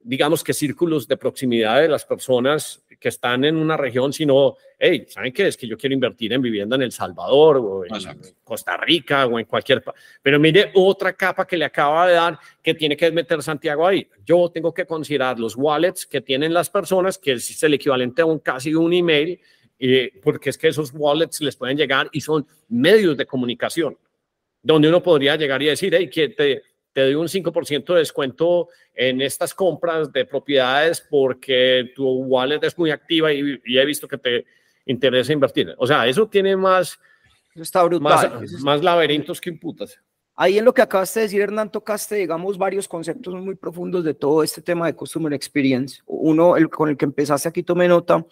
digamos 0.03 0.43
que 0.43 0.53
círculos 0.53 1.07
de 1.07 1.17
proximidad 1.17 1.81
de 1.81 1.87
las 1.87 2.05
personas 2.05 2.83
que 3.01 3.09
están 3.09 3.43
en 3.45 3.57
una 3.57 3.75
región, 3.75 4.13
sino, 4.13 4.57
hey, 4.77 5.05
¿saben 5.09 5.33
qué? 5.33 5.47
Es 5.47 5.57
que 5.57 5.65
yo 5.65 5.75
quiero 5.75 5.95
invertir 5.95 6.31
en 6.33 6.41
vivienda 6.41 6.75
en 6.75 6.83
El 6.83 6.91
Salvador 6.91 7.57
o 7.57 7.83
en 7.83 7.91
Costa 8.43 8.77
Rica 8.77 9.25
o 9.25 9.39
en 9.39 9.45
cualquier... 9.45 9.83
Pero 10.21 10.39
mire 10.39 10.71
otra 10.75 11.13
capa 11.13 11.47
que 11.47 11.57
le 11.57 11.65
acaba 11.65 12.07
de 12.07 12.13
dar 12.13 12.39
que 12.61 12.75
tiene 12.75 12.95
que 12.95 13.11
meter 13.11 13.41
Santiago 13.41 13.87
ahí. 13.87 14.07
Yo 14.23 14.51
tengo 14.53 14.71
que 14.71 14.85
considerar 14.85 15.39
los 15.39 15.55
wallets 15.55 16.05
que 16.05 16.21
tienen 16.21 16.53
las 16.53 16.69
personas, 16.69 17.17
que 17.17 17.31
es 17.31 17.63
el 17.63 17.73
equivalente 17.73 18.21
a 18.21 18.25
un 18.25 18.37
casi 18.37 18.75
un 18.75 18.93
email, 18.93 19.39
porque 20.21 20.51
es 20.51 20.57
que 20.59 20.67
esos 20.67 20.91
wallets 20.93 21.41
les 21.41 21.55
pueden 21.55 21.75
llegar 21.75 22.07
y 22.11 22.21
son 22.21 22.45
medios 22.69 23.17
de 23.17 23.25
comunicación, 23.25 23.97
donde 24.61 24.89
uno 24.89 25.01
podría 25.01 25.35
llegar 25.37 25.59
y 25.63 25.65
decir, 25.65 25.95
hey, 25.97 26.07
que 26.07 26.29
te 26.29 26.61
te 26.93 27.01
doy 27.01 27.15
un 27.15 27.27
5% 27.27 27.93
de 27.93 27.99
descuento 27.99 28.69
en 28.93 29.21
estas 29.21 29.53
compras 29.53 30.11
de 30.11 30.25
propiedades 30.25 31.01
porque 31.01 31.91
tu 31.95 32.05
wallet 32.05 32.59
es 32.63 32.77
muy 32.77 32.91
activa 32.91 33.31
y, 33.31 33.59
he 33.65 33.85
visto 33.85 34.07
que 34.07 34.17
te 34.17 34.45
interesa 34.85 35.33
invertir. 35.33 35.73
O 35.77 35.87
sea, 35.87 36.05
eso 36.07 36.27
tiene 36.27 36.55
más... 36.55 36.99
está 37.55 37.83
brutal. 37.83 38.45
Más, 38.61 38.83
laberintos 38.83 39.39
que 39.39 39.49
imputas. 39.49 39.99
Ahí 40.35 40.57
en 40.57 40.65
lo 40.65 40.73
que 40.73 40.81
acabaste 40.81 41.19
de 41.19 41.25
decir, 41.25 41.41
Hernán, 41.41 41.71
tocaste, 41.71 42.15
digamos, 42.15 42.57
varios 42.57 42.87
conceptos 42.87 43.33
muy 43.35 43.55
profundos 43.55 44.03
de 44.03 44.13
todo 44.13 44.43
este 44.43 44.61
tema 44.61 44.87
de 44.87 44.95
Customer 44.95 45.31
Experience. 45.33 46.01
Uno, 46.05 46.57
el 46.57 46.69
con 46.69 46.89
el 46.89 46.97
que 46.97 47.05
empezaste 47.05 47.47
aquí, 47.47 47.63
tomé 47.63 47.87
nota, 47.87 48.25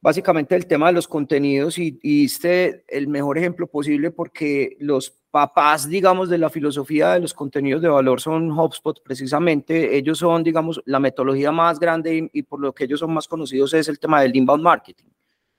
básicamente 0.00 0.54
el 0.54 0.66
tema 0.66 0.86
de 0.88 0.92
los 0.92 1.08
contenidos 1.08 1.78
y, 1.78 1.98
y 2.02 2.22
diste 2.22 2.84
el 2.88 3.08
mejor 3.08 3.38
ejemplo 3.38 3.66
posible 3.66 4.10
porque 4.10 4.76
los 4.80 5.10
papás, 5.30 5.88
digamos, 5.88 6.28
de 6.28 6.38
la 6.38 6.50
filosofía 6.50 7.12
de 7.12 7.20
los 7.20 7.34
contenidos 7.34 7.82
de 7.82 7.88
valor 7.88 8.20
son 8.20 8.50
HubSpot 8.50 9.02
precisamente. 9.02 9.96
Ellos 9.96 10.18
son, 10.18 10.42
digamos, 10.42 10.80
la 10.86 11.00
metodología 11.00 11.52
más 11.52 11.78
grande 11.78 12.30
y, 12.32 12.42
por 12.42 12.60
lo 12.60 12.74
que 12.74 12.84
ellos 12.84 13.00
son 13.00 13.12
más 13.12 13.28
conocidos 13.28 13.74
es 13.74 13.88
el 13.88 13.98
tema 13.98 14.22
del 14.22 14.34
inbound 14.34 14.62
marketing. 14.62 15.06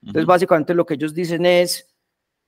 Entonces, 0.02 0.26
básicamente 0.26 0.74
lo 0.74 0.86
que 0.86 0.94
ellos 0.94 1.14
dicen 1.14 1.44
es, 1.44 1.86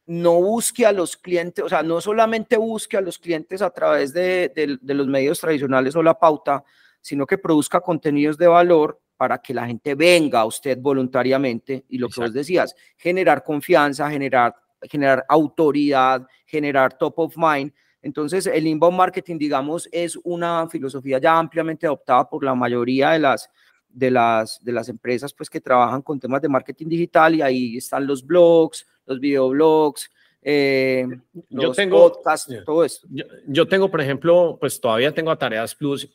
no 0.06 0.40
busque 0.40 0.84
a 0.84 0.92
los 0.92 1.16
clientes, 1.16 1.64
o 1.64 1.68
sea, 1.68 1.82
no 1.82 2.00
solamente 2.00 2.56
busque 2.56 2.96
a 2.96 3.00
los 3.00 3.18
clientes 3.18 3.62
a 3.62 3.70
través 3.70 4.12
de, 4.12 4.78
de 4.80 4.94
los 4.94 5.06
medios 5.06 5.38
tradicionales 5.38 5.94
o 5.94 6.02
la 6.02 6.18
pauta, 6.18 6.64
sino 7.00 7.26
que 7.26 7.38
produzca 7.38 7.80
contenidos 7.80 8.36
de 8.36 8.48
valor 8.48 9.00
para 9.22 9.38
que 9.38 9.54
la 9.54 9.64
gente 9.68 9.94
venga 9.94 10.40
a 10.40 10.46
usted 10.46 10.78
voluntariamente 10.80 11.84
y 11.90 11.98
lo 11.98 12.08
que 12.08 12.22
vos 12.22 12.32
decías, 12.32 12.74
generar 12.96 13.44
confianza, 13.44 14.10
generar 14.10 14.52
generar 14.90 15.24
autoridad, 15.28 16.26
generar 16.44 16.98
top 16.98 17.20
of 17.20 17.36
mind. 17.36 17.72
Entonces, 18.02 18.48
el 18.48 18.66
inbound 18.66 18.96
marketing, 18.96 19.38
digamos, 19.38 19.88
es 19.92 20.18
una 20.24 20.66
filosofía 20.68 21.20
ya 21.20 21.38
ampliamente 21.38 21.86
adoptada 21.86 22.28
por 22.28 22.42
la 22.42 22.52
mayoría 22.56 23.10
de 23.10 23.20
las, 23.20 23.48
de 23.88 24.10
las, 24.10 24.58
de 24.60 24.72
las 24.72 24.88
empresas 24.88 25.32
pues, 25.32 25.48
que 25.48 25.60
trabajan 25.60 26.02
con 26.02 26.18
temas 26.18 26.42
de 26.42 26.48
marketing 26.48 26.88
digital 26.88 27.36
y 27.36 27.42
ahí 27.42 27.76
están 27.76 28.04
los 28.04 28.26
blogs, 28.26 28.84
los 29.06 29.20
videoblogs, 29.20 30.10
eh, 30.42 31.06
los 31.48 31.64
yo 31.64 31.70
tengo, 31.70 32.10
podcasts, 32.10 32.52
todo 32.66 32.84
esto. 32.84 33.06
Yo, 33.08 33.24
yo, 33.46 33.68
tengo, 33.68 33.88
por 33.88 34.00
ejemplo, 34.00 34.58
pues 34.58 34.80
todavía 34.80 35.14
tengo 35.14 35.30
a 35.30 35.38
Tareas 35.38 35.76
Plus 35.76 36.10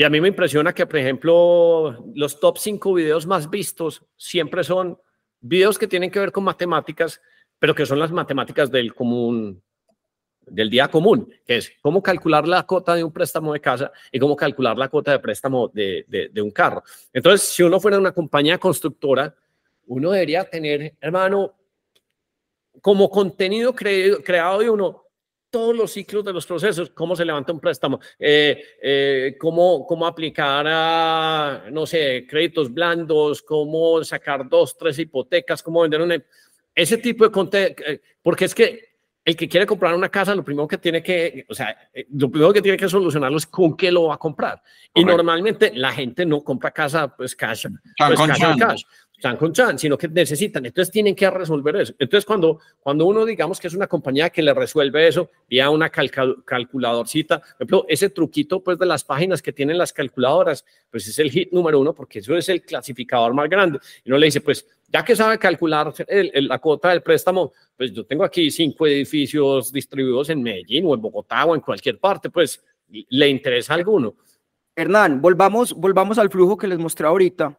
y 0.00 0.02
a 0.02 0.08
mí 0.08 0.18
me 0.18 0.28
impresiona 0.28 0.72
que, 0.72 0.86
por 0.86 0.98
ejemplo, 0.98 2.06
los 2.14 2.40
top 2.40 2.56
5 2.56 2.94
videos 2.94 3.26
más 3.26 3.50
vistos 3.50 4.02
siempre 4.16 4.64
son 4.64 4.98
videos 5.40 5.78
que 5.78 5.86
tienen 5.86 6.10
que 6.10 6.18
ver 6.18 6.32
con 6.32 6.42
matemáticas, 6.42 7.20
pero 7.58 7.74
que 7.74 7.84
son 7.84 7.98
las 7.98 8.10
matemáticas 8.10 8.70
del 8.70 8.94
común, 8.94 9.62
del 10.46 10.70
día 10.70 10.88
común, 10.88 11.30
que 11.44 11.58
es 11.58 11.72
cómo 11.82 12.02
calcular 12.02 12.48
la 12.48 12.62
cuota 12.62 12.94
de 12.94 13.04
un 13.04 13.12
préstamo 13.12 13.52
de 13.52 13.60
casa 13.60 13.92
y 14.10 14.18
cómo 14.18 14.34
calcular 14.36 14.78
la 14.78 14.88
cuota 14.88 15.12
de 15.12 15.18
préstamo 15.18 15.68
de, 15.68 16.06
de, 16.08 16.40
un 16.40 16.50
carro. 16.50 16.82
Entonces, 17.12 17.46
si 17.46 17.62
uno 17.62 17.78
fuera 17.78 17.98
una 17.98 18.12
compañía 18.12 18.56
constructora, 18.56 19.34
uno 19.86 20.12
debería 20.12 20.48
tener, 20.48 20.94
hermano, 20.98 21.56
como 22.80 23.10
contenido 23.10 23.74
creado 23.74 24.60
de 24.60 24.70
uno, 24.70 25.09
todos 25.50 25.76
los 25.76 25.90
ciclos 25.90 26.24
de 26.24 26.32
los 26.32 26.46
procesos, 26.46 26.90
cómo 26.90 27.16
se 27.16 27.24
levanta 27.24 27.52
un 27.52 27.60
préstamo, 27.60 28.00
eh, 28.18 28.62
eh, 28.80 29.36
cómo, 29.38 29.84
cómo 29.86 30.06
aplicar 30.06 30.64
a, 30.68 31.64
no 31.70 31.86
sé, 31.86 32.26
créditos 32.28 32.72
blandos, 32.72 33.42
cómo 33.42 34.02
sacar 34.04 34.48
dos, 34.48 34.76
tres 34.78 34.98
hipotecas, 34.98 35.62
cómo 35.62 35.82
vender 35.82 36.00
una... 36.00 36.22
Ese 36.74 36.98
tipo 36.98 37.24
de 37.24 37.30
contenido, 37.30 37.74
eh, 37.84 38.00
porque 38.22 38.44
es 38.44 38.54
que 38.54 38.90
el 39.24 39.36
que 39.36 39.48
quiere 39.48 39.66
comprar 39.66 39.94
una 39.94 40.08
casa, 40.08 40.34
lo 40.34 40.44
primero 40.44 40.66
que 40.66 40.78
tiene 40.78 41.02
que, 41.02 41.44
o 41.48 41.54
sea, 41.54 41.76
lo 42.12 42.30
primero 42.30 42.52
que 42.52 42.62
tiene 42.62 42.78
que 42.78 42.88
solucionarlo 42.88 43.36
es 43.36 43.46
con 43.46 43.76
qué 43.76 43.90
lo 43.92 44.04
va 44.04 44.14
a 44.14 44.18
comprar. 44.18 44.62
Y 44.94 45.04
normalmente 45.04 45.72
la 45.74 45.92
gente 45.92 46.24
no 46.24 46.42
compra 46.42 46.70
casa, 46.70 47.14
pues 47.14 47.36
cash, 47.36 47.66
pues, 47.98 48.18
cash, 48.18 48.58
cash 48.58 48.82
chan 49.20 49.36
con 49.36 49.52
chan, 49.52 49.78
sino 49.78 49.96
que 49.96 50.08
necesitan. 50.08 50.66
Entonces 50.66 50.90
tienen 50.90 51.14
que 51.14 51.30
resolver 51.30 51.76
eso. 51.76 51.94
Entonces 51.98 52.24
cuando, 52.24 52.58
cuando 52.80 53.06
uno 53.06 53.24
digamos 53.24 53.60
que 53.60 53.68
es 53.68 53.74
una 53.74 53.86
compañía 53.86 54.30
que 54.30 54.42
le 54.42 54.52
resuelve 54.52 55.06
eso 55.06 55.30
vía 55.48 55.70
una 55.70 55.90
calculadorcita, 55.90 57.38
por 57.40 57.54
ejemplo, 57.54 57.84
ese 57.88 58.10
truquito 58.10 58.62
pues 58.62 58.78
de 58.78 58.86
las 58.86 59.04
páginas 59.04 59.42
que 59.42 59.52
tienen 59.52 59.78
las 59.78 59.92
calculadoras, 59.92 60.64
pues 60.90 61.06
es 61.06 61.18
el 61.18 61.30
hit 61.30 61.52
número 61.52 61.78
uno 61.78 61.94
porque 61.94 62.20
eso 62.20 62.36
es 62.36 62.48
el 62.48 62.62
clasificador 62.62 63.34
más 63.34 63.48
grande. 63.48 63.78
Y 64.04 64.10
uno 64.10 64.18
le 64.18 64.26
dice, 64.26 64.40
pues 64.40 64.66
ya 64.88 65.04
que 65.04 65.14
sabe 65.14 65.38
calcular 65.38 65.92
la 66.08 66.58
cuota 66.58 66.88
del 66.88 67.02
préstamo, 67.02 67.52
pues 67.76 67.92
yo 67.92 68.04
tengo 68.04 68.24
aquí 68.24 68.50
cinco 68.50 68.86
edificios 68.86 69.72
distribuidos 69.72 70.30
en 70.30 70.42
Medellín 70.42 70.84
o 70.86 70.94
en 70.94 71.00
Bogotá 71.00 71.44
o 71.44 71.54
en 71.54 71.60
cualquier 71.60 71.98
parte, 71.98 72.30
pues 72.30 72.62
le 72.88 73.28
interesa 73.28 73.74
alguno. 73.74 74.16
Hernán, 74.74 75.20
volvamos, 75.20 75.74
volvamos 75.74 76.18
al 76.18 76.30
flujo 76.30 76.56
que 76.56 76.66
les 76.66 76.78
mostré 76.78 77.06
ahorita 77.06 77.56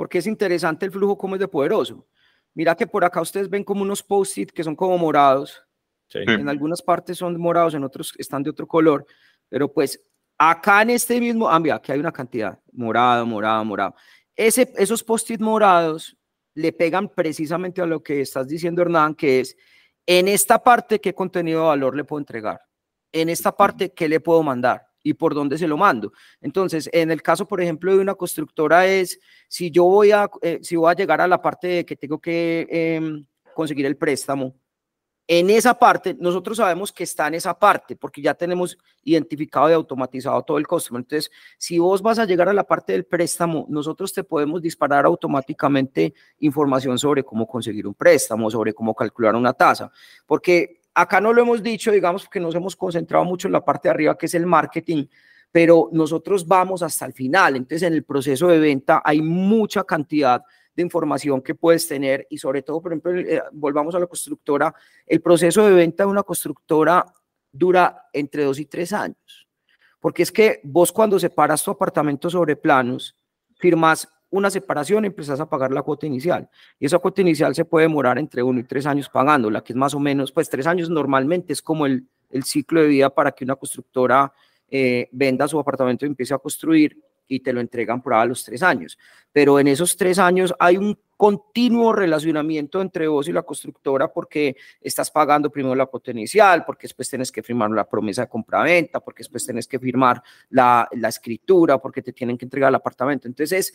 porque 0.00 0.16
es 0.16 0.26
interesante 0.26 0.86
el 0.86 0.92
flujo 0.92 1.18
como 1.18 1.34
es 1.34 1.40
de 1.40 1.46
poderoso. 1.46 2.08
Mira 2.54 2.74
que 2.74 2.86
por 2.86 3.04
acá 3.04 3.20
ustedes 3.20 3.50
ven 3.50 3.62
como 3.62 3.82
unos 3.82 4.02
post-it 4.02 4.50
que 4.50 4.64
son 4.64 4.74
como 4.74 4.96
morados. 4.96 5.62
En 6.14 6.48
algunas 6.48 6.80
partes 6.80 7.18
son 7.18 7.38
morados, 7.38 7.74
en 7.74 7.84
otros 7.84 8.14
están 8.16 8.42
de 8.42 8.48
otro 8.48 8.66
color. 8.66 9.04
Pero 9.50 9.70
pues 9.70 10.00
acá 10.38 10.80
en 10.80 10.88
este 10.88 11.20
mismo, 11.20 11.50
ah, 11.50 11.60
mira, 11.60 11.74
aquí 11.74 11.92
hay 11.92 12.00
una 12.00 12.12
cantidad, 12.12 12.58
morado, 12.72 13.26
morado, 13.26 13.62
morado. 13.62 13.94
Ese, 14.34 14.72
esos 14.78 15.04
post-it 15.04 15.38
morados 15.38 16.16
le 16.54 16.72
pegan 16.72 17.10
precisamente 17.10 17.82
a 17.82 17.86
lo 17.86 18.02
que 18.02 18.22
estás 18.22 18.48
diciendo, 18.48 18.80
Hernán, 18.80 19.14
que 19.14 19.40
es 19.40 19.54
en 20.06 20.28
esta 20.28 20.62
parte 20.62 20.98
qué 20.98 21.14
contenido 21.14 21.60
de 21.60 21.66
valor 21.66 21.94
le 21.94 22.04
puedo 22.04 22.20
entregar, 22.20 22.58
en 23.12 23.28
esta 23.28 23.54
parte 23.54 23.92
qué 23.92 24.08
le 24.08 24.18
puedo 24.18 24.42
mandar 24.42 24.89
y 25.02 25.14
por 25.14 25.34
dónde 25.34 25.58
se 25.58 25.68
lo 25.68 25.76
mando. 25.76 26.12
Entonces, 26.40 26.88
en 26.92 27.10
el 27.10 27.22
caso, 27.22 27.46
por 27.46 27.60
ejemplo, 27.60 27.94
de 27.94 28.00
una 28.00 28.14
constructora 28.14 28.86
es, 28.86 29.18
si 29.48 29.70
yo 29.70 29.84
voy 29.84 30.12
a, 30.12 30.30
eh, 30.42 30.58
si 30.62 30.76
voy 30.76 30.90
a 30.90 30.96
llegar 30.96 31.20
a 31.20 31.28
la 31.28 31.40
parte 31.40 31.68
de 31.68 31.84
que 31.84 31.96
tengo 31.96 32.18
que 32.18 32.66
em, 32.70 33.24
conseguir 33.54 33.86
el 33.86 33.96
préstamo, 33.96 34.54
en 35.32 35.48
esa 35.48 35.78
parte, 35.78 36.16
nosotros 36.18 36.56
sabemos 36.56 36.90
que 36.90 37.04
está 37.04 37.28
en 37.28 37.34
esa 37.34 37.56
parte, 37.56 37.94
porque 37.94 38.20
ya 38.20 38.34
tenemos 38.34 38.76
identificado 39.04 39.70
y 39.70 39.74
automatizado 39.74 40.42
todo 40.42 40.58
el 40.58 40.66
costo. 40.66 40.96
Entonces, 40.96 41.30
si 41.56 41.78
vos 41.78 42.02
vas 42.02 42.18
a 42.18 42.24
llegar 42.24 42.48
a 42.48 42.52
la 42.52 42.64
parte 42.64 42.94
del 42.94 43.04
préstamo, 43.04 43.64
nosotros 43.68 44.12
te 44.12 44.24
podemos 44.24 44.60
disparar 44.60 45.04
automáticamente 45.04 46.14
información 46.40 46.98
sobre 46.98 47.22
cómo 47.22 47.46
conseguir 47.46 47.86
un 47.86 47.94
préstamo, 47.94 48.50
sobre 48.50 48.74
cómo 48.74 48.92
calcular 48.92 49.36
una 49.36 49.52
tasa, 49.52 49.92
porque 50.26 50.79
acá 50.94 51.20
no 51.20 51.32
lo 51.32 51.42
hemos 51.42 51.62
dicho, 51.62 51.90
digamos, 51.90 52.24
porque 52.24 52.40
nos 52.40 52.54
hemos 52.54 52.76
concentrado 52.76 53.24
mucho 53.24 53.48
en 53.48 53.52
la 53.52 53.64
parte 53.64 53.88
de 53.88 53.90
arriba, 53.90 54.18
que 54.18 54.26
es 54.26 54.34
el 54.34 54.46
marketing, 54.46 55.06
pero 55.52 55.88
nosotros 55.92 56.46
vamos 56.46 56.82
hasta 56.82 57.06
el 57.06 57.12
final. 57.12 57.56
Entonces, 57.56 57.82
en 57.82 57.94
el 57.94 58.04
proceso 58.04 58.48
de 58.48 58.58
venta 58.58 59.02
hay 59.04 59.20
mucha 59.22 59.84
cantidad 59.84 60.42
de 60.74 60.82
información 60.82 61.42
que 61.42 61.54
puedes 61.54 61.86
tener 61.88 62.26
y 62.30 62.38
sobre 62.38 62.62
todo, 62.62 62.80
por 62.80 62.92
ejemplo, 62.92 63.16
eh, 63.18 63.42
volvamos 63.52 63.94
a 63.94 63.98
la 63.98 64.06
constructora, 64.06 64.74
el 65.06 65.20
proceso 65.20 65.66
de 65.66 65.72
venta 65.72 66.04
de 66.04 66.10
una 66.10 66.22
constructora 66.22 67.04
dura 67.52 68.08
entre 68.12 68.44
dos 68.44 68.58
y 68.58 68.66
tres 68.66 68.92
años. 68.92 69.48
Porque 69.98 70.22
es 70.22 70.32
que 70.32 70.60
vos 70.62 70.92
cuando 70.92 71.18
separas 71.18 71.62
tu 71.62 71.72
apartamento 71.72 72.30
sobre 72.30 72.56
planos, 72.56 73.16
firmas 73.56 74.08
una 74.30 74.50
separación, 74.50 75.04
empezás 75.04 75.40
a 75.40 75.48
pagar 75.48 75.72
la 75.72 75.82
cuota 75.82 76.06
inicial. 76.06 76.48
Y 76.78 76.86
esa 76.86 76.98
cuota 76.98 77.20
inicial 77.20 77.54
se 77.54 77.64
puede 77.64 77.86
demorar 77.86 78.18
entre 78.18 78.42
uno 78.42 78.60
y 78.60 78.64
tres 78.64 78.86
años 78.86 79.08
pagándola, 79.08 79.62
que 79.62 79.72
es 79.72 79.76
más 79.76 79.94
o 79.94 80.00
menos, 80.00 80.32
pues 80.32 80.48
tres 80.48 80.66
años 80.66 80.88
normalmente 80.88 81.52
es 81.52 81.60
como 81.62 81.86
el, 81.86 82.06
el 82.30 82.44
ciclo 82.44 82.80
de 82.80 82.88
vida 82.88 83.10
para 83.10 83.32
que 83.32 83.44
una 83.44 83.56
constructora 83.56 84.32
eh, 84.70 85.08
venda 85.12 85.48
su 85.48 85.58
apartamento 85.58 86.04
y 86.04 86.08
empiece 86.08 86.32
a 86.32 86.38
construir 86.38 86.96
y 87.26 87.40
te 87.40 87.52
lo 87.52 87.60
entregan 87.60 88.02
por 88.02 88.14
a 88.14 88.24
los 88.24 88.44
tres 88.44 88.62
años. 88.62 88.98
Pero 89.32 89.58
en 89.60 89.68
esos 89.68 89.96
tres 89.96 90.18
años 90.18 90.52
hay 90.58 90.76
un 90.76 90.98
continuo 91.16 91.92
relacionamiento 91.92 92.80
entre 92.80 93.06
vos 93.06 93.28
y 93.28 93.32
la 93.32 93.42
constructora 93.42 94.12
porque 94.12 94.56
estás 94.80 95.10
pagando 95.10 95.50
primero 95.50 95.74
la 95.74 95.86
cuota 95.86 96.10
inicial, 96.10 96.64
porque 96.64 96.84
después 96.84 97.08
tienes 97.08 97.30
que 97.30 97.42
firmar 97.42 97.70
la 97.70 97.88
promesa 97.88 98.22
de 98.22 98.28
compraventa, 98.28 99.00
porque 99.00 99.20
después 99.20 99.44
tienes 99.44 99.68
que 99.68 99.78
firmar 99.78 100.22
la, 100.48 100.88
la 100.92 101.08
escritura, 101.08 101.78
porque 101.78 102.02
te 102.02 102.12
tienen 102.12 102.36
que 102.36 102.46
entregar 102.46 102.68
el 102.70 102.74
apartamento. 102.74 103.28
Entonces, 103.28 103.74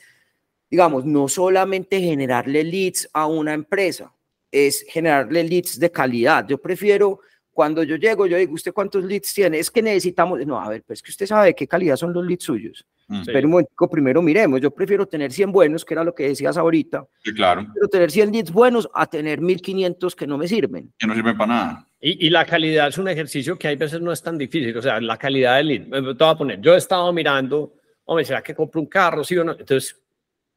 digamos, 0.70 1.06
no 1.06 1.28
solamente 1.28 2.00
generarle 2.02 2.64
leads 2.64 3.10
a 3.14 3.28
una 3.28 3.54
empresa, 3.54 4.12
es 4.52 4.86
generarle 4.88 5.44
leads 5.44 5.80
de 5.80 5.92
calidad. 5.92 6.48
Yo 6.48 6.58
prefiero, 6.58 7.20
cuando 7.52 7.84
yo 7.84 7.96
llego, 7.96 8.26
yo 8.26 8.38
digo, 8.38 8.54
¿usted 8.54 8.74
cuántos 8.74 9.04
leads 9.04 9.34
tiene? 9.34 9.60
Es 9.60 9.70
que 9.70 9.82
necesitamos, 9.82 10.46
no, 10.46 10.60
a 10.60 10.70
ver, 10.70 10.84
pues 10.84 11.02
que 11.02 11.12
usted 11.12 11.26
sabe 11.26 11.54
qué 11.54 11.68
calidad 11.68 11.96
son 11.96 12.14
los 12.14 12.26
leads 12.26 12.44
suyos. 12.44 12.86
Mm. 13.08 13.22
Pero 13.26 13.48
un 13.48 13.52
momento, 13.52 13.90
primero 13.90 14.22
miremos, 14.22 14.60
yo 14.62 14.72
prefiero 14.72 15.06
tener 15.06 15.32
100 15.32 15.52
buenos, 15.52 15.86
que 15.86 15.94
era 15.94 16.04
lo 16.04 16.16
que 16.16 16.30
decías 16.30 16.58
ahorita. 16.58 17.06
Sí, 17.24 17.34
claro. 17.34 17.66
Pero 17.74 17.88
tener 17.88 18.12
100 18.12 18.32
leads 18.32 18.52
buenos 18.52 18.90
a 18.94 19.06
tener 19.06 19.42
1500 19.42 20.16
que 20.16 20.28
no 20.28 20.38
me 20.38 20.48
sirven. 20.48 20.92
Que 20.98 21.08
no 21.08 21.14
sirven 21.14 21.38
para 21.38 21.54
nada. 21.54 21.88
Y, 22.00 22.28
y, 22.28 22.30
la 22.30 22.46
calidad 22.46 22.88
es 22.88 22.98
un 22.98 23.08
ejercicio 23.08 23.58
que 23.58 23.68
hay 23.68 23.76
veces 23.76 24.00
no 24.00 24.12
es 24.12 24.22
tan 24.22 24.38
difícil, 24.38 24.78
o 24.78 24.82
sea, 24.82 25.00
la 25.02 25.18
calidad 25.18 25.58
del 25.58 25.68
lead. 25.68 25.90
Te 25.90 26.02
voy 26.02 26.16
a 26.20 26.36
poner, 26.36 26.62
yo 26.62 26.76
he 26.76 26.78
estado 26.78 27.12
mirando, 27.12 27.74
hombre, 28.06 28.26
¿será 28.26 28.44
que 28.44 28.54
compro 28.54 28.82
un 28.82 28.88
carro? 28.88 29.24
Sí 29.24 29.38
o 29.38 29.44
no. 29.44 29.54
Entonces, 29.54 30.00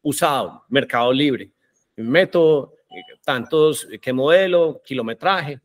usado, 0.09 0.65
Mercado 0.69 1.13
Libre. 1.13 1.51
Meto 1.97 2.75
tantos, 3.25 3.87
qué 4.01 4.13
modelo, 4.13 4.81
kilometraje. 4.85 5.61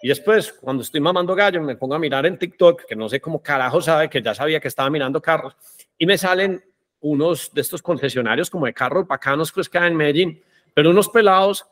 Y 0.00 0.08
después, 0.08 0.52
cuando 0.52 0.82
estoy 0.82 1.00
mamando 1.00 1.34
gallo, 1.34 1.60
me 1.62 1.76
pongo 1.76 1.94
a 1.94 1.98
mirar 1.98 2.24
en 2.26 2.38
TikTok, 2.38 2.84
que 2.86 2.94
no 2.94 3.08
sé 3.08 3.20
cómo 3.20 3.42
carajo 3.42 3.80
sabe, 3.80 4.08
que 4.08 4.22
ya 4.22 4.34
sabía 4.34 4.60
que 4.60 4.68
estaba 4.68 4.88
mirando 4.90 5.20
carros, 5.20 5.56
y 5.98 6.06
me 6.06 6.16
salen 6.16 6.62
unos 7.00 7.52
de 7.52 7.60
estos 7.60 7.82
concesionarios 7.82 8.50
como 8.50 8.66
de 8.66 8.74
carros 8.74 9.06
bacanos 9.06 9.52
que 9.52 9.78
hay 9.78 9.88
en 9.88 9.96
Medellín, 9.96 10.42
pero 10.74 10.90
unos 10.90 11.08
pelados 11.08 11.66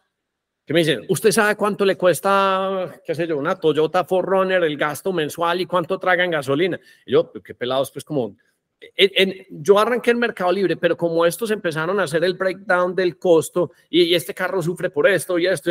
que 0.64 0.72
me 0.72 0.80
dicen, 0.80 1.04
¿usted 1.08 1.30
sabe 1.30 1.54
cuánto 1.54 1.84
le 1.84 1.96
cuesta, 1.96 3.00
qué 3.04 3.14
sé 3.14 3.28
yo, 3.28 3.38
una 3.38 3.54
Toyota 3.54 4.04
4Runner, 4.04 4.64
el 4.64 4.76
gasto 4.76 5.12
mensual 5.12 5.60
y 5.60 5.66
cuánto 5.66 5.96
tragan 5.96 6.32
gasolina? 6.32 6.80
Y 7.04 7.12
yo, 7.12 7.30
qué 7.32 7.54
pelados, 7.54 7.92
pues 7.92 8.04
como 8.04 8.36
yo 9.50 9.78
arranqué 9.78 10.10
en 10.10 10.18
Mercado 10.18 10.52
Libre, 10.52 10.76
pero 10.76 10.96
como 10.96 11.24
estos 11.24 11.50
empezaron 11.50 11.98
a 12.00 12.04
hacer 12.04 12.22
el 12.24 12.34
breakdown 12.34 12.94
del 12.94 13.18
costo 13.18 13.72
y, 13.88 14.14
este 14.14 14.34
carro 14.34 14.62
sufre 14.62 14.90
por 14.90 15.08
esto 15.08 15.38
y 15.38 15.46
esto, 15.46 15.70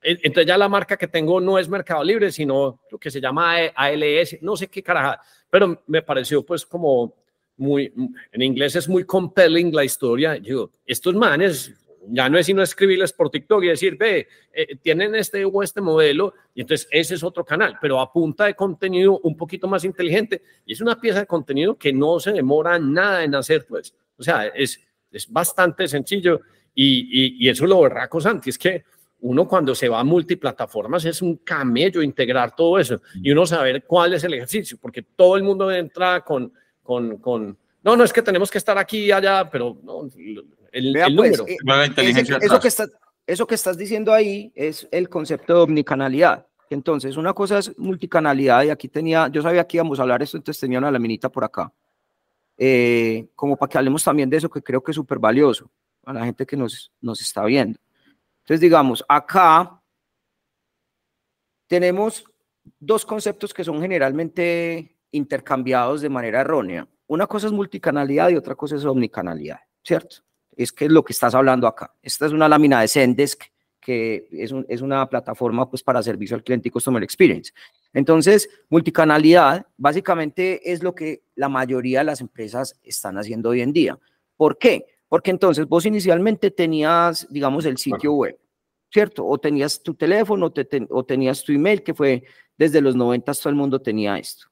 entonces 0.00 0.46
ya 0.46 0.56
la 0.56 0.68
marca 0.68 0.96
que 0.96 1.08
tengo 1.08 1.40
no 1.40 1.58
es 1.58 1.68
Mercado 1.68 2.02
Libre, 2.04 2.32
sino 2.32 2.80
lo 2.90 2.98
que 2.98 3.10
se 3.10 3.20
llama 3.20 3.56
ALS, 3.74 4.38
no 4.40 4.56
sé 4.56 4.68
qué 4.68 4.82
caraja, 4.82 5.20
pero 5.50 5.82
me 5.86 6.02
pareció 6.02 6.44
pues 6.44 6.64
como 6.64 7.14
muy, 7.56 7.92
en 8.32 8.42
inglés 8.42 8.76
es 8.76 8.88
muy 8.88 9.04
compelling 9.04 9.74
la 9.74 9.84
historia. 9.84 10.34
Digo, 10.34 10.70
estos 10.86 11.14
manes 11.14 11.74
ya 12.10 12.28
no 12.28 12.38
es 12.38 12.46
sino 12.46 12.62
escribirles 12.62 13.12
por 13.12 13.30
TikTok 13.30 13.64
y 13.64 13.68
decir, 13.68 13.96
ve, 13.96 14.28
eh, 14.52 14.76
tienen 14.76 15.14
este 15.14 15.44
o 15.44 15.62
este 15.62 15.80
modelo, 15.80 16.34
y 16.54 16.62
entonces 16.62 16.88
ese 16.90 17.14
es 17.14 17.22
otro 17.22 17.44
canal, 17.44 17.76
pero 17.80 18.00
a 18.00 18.12
punta 18.12 18.46
de 18.46 18.54
contenido 18.54 19.18
un 19.22 19.36
poquito 19.36 19.68
más 19.68 19.84
inteligente. 19.84 20.42
Y 20.64 20.72
es 20.72 20.80
una 20.80 21.00
pieza 21.00 21.20
de 21.20 21.26
contenido 21.26 21.76
que 21.76 21.92
no 21.92 22.18
se 22.20 22.32
demora 22.32 22.78
nada 22.78 23.24
en 23.24 23.34
hacer, 23.34 23.66
pues. 23.66 23.94
O 24.16 24.22
sea, 24.22 24.46
es, 24.46 24.80
es 25.10 25.30
bastante 25.30 25.86
sencillo 25.88 26.40
y, 26.74 27.44
y, 27.44 27.48
eso 27.48 27.66
lo 27.66 27.80
berraco, 27.82 28.20
Santi, 28.20 28.50
es 28.50 28.58
que 28.58 28.84
uno 29.20 29.48
cuando 29.48 29.74
se 29.74 29.88
va 29.88 29.98
a 29.98 30.04
multiplataformas 30.04 31.04
es 31.04 31.22
un 31.22 31.38
camello 31.38 32.02
integrar 32.02 32.54
todo 32.54 32.78
eso 32.78 33.00
y 33.14 33.32
uno 33.32 33.46
saber 33.46 33.84
cuál 33.84 34.14
es 34.14 34.22
el 34.22 34.34
ejercicio, 34.34 34.78
porque 34.80 35.02
todo 35.02 35.36
el 35.36 35.42
mundo 35.42 35.70
entra 35.72 36.20
con, 36.20 36.52
con, 36.82 37.16
con 37.18 37.58
no, 37.82 37.96
no 37.96 38.04
es 38.04 38.12
que 38.12 38.22
tenemos 38.22 38.50
que 38.50 38.58
estar 38.58 38.76
aquí 38.78 39.06
y 39.06 39.12
allá, 39.12 39.48
pero 39.50 39.78
no, 39.82 40.08
el, 40.72 40.92
pues, 41.16 41.40
eh, 41.40 41.56
eso, 42.40 42.60
que 42.60 42.70
eso 43.26 43.46
que 43.46 43.54
estás 43.54 43.76
diciendo 43.76 44.12
ahí 44.12 44.52
es 44.54 44.88
el 44.90 45.08
concepto 45.08 45.54
de 45.54 45.60
omnicanalidad. 45.60 46.46
Entonces, 46.70 47.16
una 47.16 47.32
cosa 47.32 47.58
es 47.58 47.76
multicanalidad 47.78 48.64
y 48.64 48.70
aquí 48.70 48.88
tenía, 48.88 49.28
yo 49.28 49.42
sabía 49.42 49.66
que 49.66 49.78
íbamos 49.78 49.98
a 49.98 50.02
hablar 50.02 50.22
esto, 50.22 50.36
entonces 50.36 50.60
tenía 50.60 50.78
una 50.78 50.90
laminita 50.90 51.30
por 51.30 51.44
acá. 51.44 51.72
Eh, 52.56 53.28
como 53.34 53.56
para 53.56 53.70
que 53.70 53.78
hablemos 53.78 54.02
también 54.02 54.28
de 54.28 54.36
eso 54.36 54.50
que 54.50 54.62
creo 54.62 54.82
que 54.82 54.90
es 54.90 54.96
súper 54.96 55.18
valioso 55.18 55.70
a 56.04 56.12
la 56.12 56.24
gente 56.24 56.44
que 56.44 56.56
nos, 56.56 56.92
nos 57.00 57.20
está 57.20 57.44
viendo. 57.44 57.78
Entonces, 58.40 58.60
digamos, 58.60 59.04
acá 59.08 59.80
tenemos 61.66 62.24
dos 62.78 63.04
conceptos 63.04 63.54
que 63.54 63.64
son 63.64 63.80
generalmente 63.80 64.96
intercambiados 65.10 66.00
de 66.00 66.08
manera 66.08 66.40
errónea. 66.40 66.86
Una 67.06 67.26
cosa 67.26 67.46
es 67.46 67.52
multicanalidad 67.52 68.30
y 68.30 68.36
otra 68.36 68.54
cosa 68.54 68.76
es 68.76 68.84
omnicanalidad, 68.84 69.60
¿cierto? 69.82 70.16
Es 70.58 70.72
que 70.72 70.84
es 70.86 70.90
lo 70.90 71.04
que 71.04 71.12
estás 71.14 71.34
hablando 71.34 71.66
acá. 71.66 71.94
Esta 72.02 72.26
es 72.26 72.32
una 72.32 72.48
lámina 72.48 72.80
de 72.80 72.88
Zendesk 72.88 73.44
que 73.80 74.28
es, 74.32 74.52
es, 74.68 74.82
una 74.82 75.08
plataforma 75.08 75.70
pues, 75.70 75.82
para 75.82 76.02
servicio 76.02 76.36
al 76.36 76.42
cliente 76.42 76.68
y 76.68 76.70
customer 76.70 77.02
experience. 77.02 77.52
Entonces, 77.94 78.46
multicanalidad 78.68 79.64
básicamente 79.78 80.70
es 80.70 80.82
lo 80.82 80.94
que 80.94 81.22
la 81.36 81.48
mayoría 81.48 82.00
de 82.00 82.04
las 82.04 82.20
empresas 82.20 82.78
están 82.82 83.16
haciendo 83.16 83.48
hoy 83.48 83.62
en 83.62 83.72
día. 83.72 83.98
¿Por 84.36 84.58
qué? 84.58 84.84
Porque 85.08 85.30
entonces 85.30 85.66
vos 85.66 85.86
inicialmente 85.86 86.50
tenías, 86.50 87.26
digamos, 87.30 87.64
el 87.64 87.78
sitio 87.78 88.12
web, 88.12 88.38
¿cierto? 88.92 89.26
O 89.26 89.38
tenías 89.38 89.82
tu 89.82 89.94
teléfono 89.94 90.52
o 90.90 91.04
tenías 91.04 91.42
tu 91.42 91.52
email, 91.52 91.82
que 91.82 91.94
fue 91.94 92.24
desde 92.58 92.82
los 92.82 92.94
90 92.94 93.32
todo 93.32 93.48
el 93.48 93.54
mundo 93.54 93.80
tenía 93.80 94.18
esto. 94.18 94.48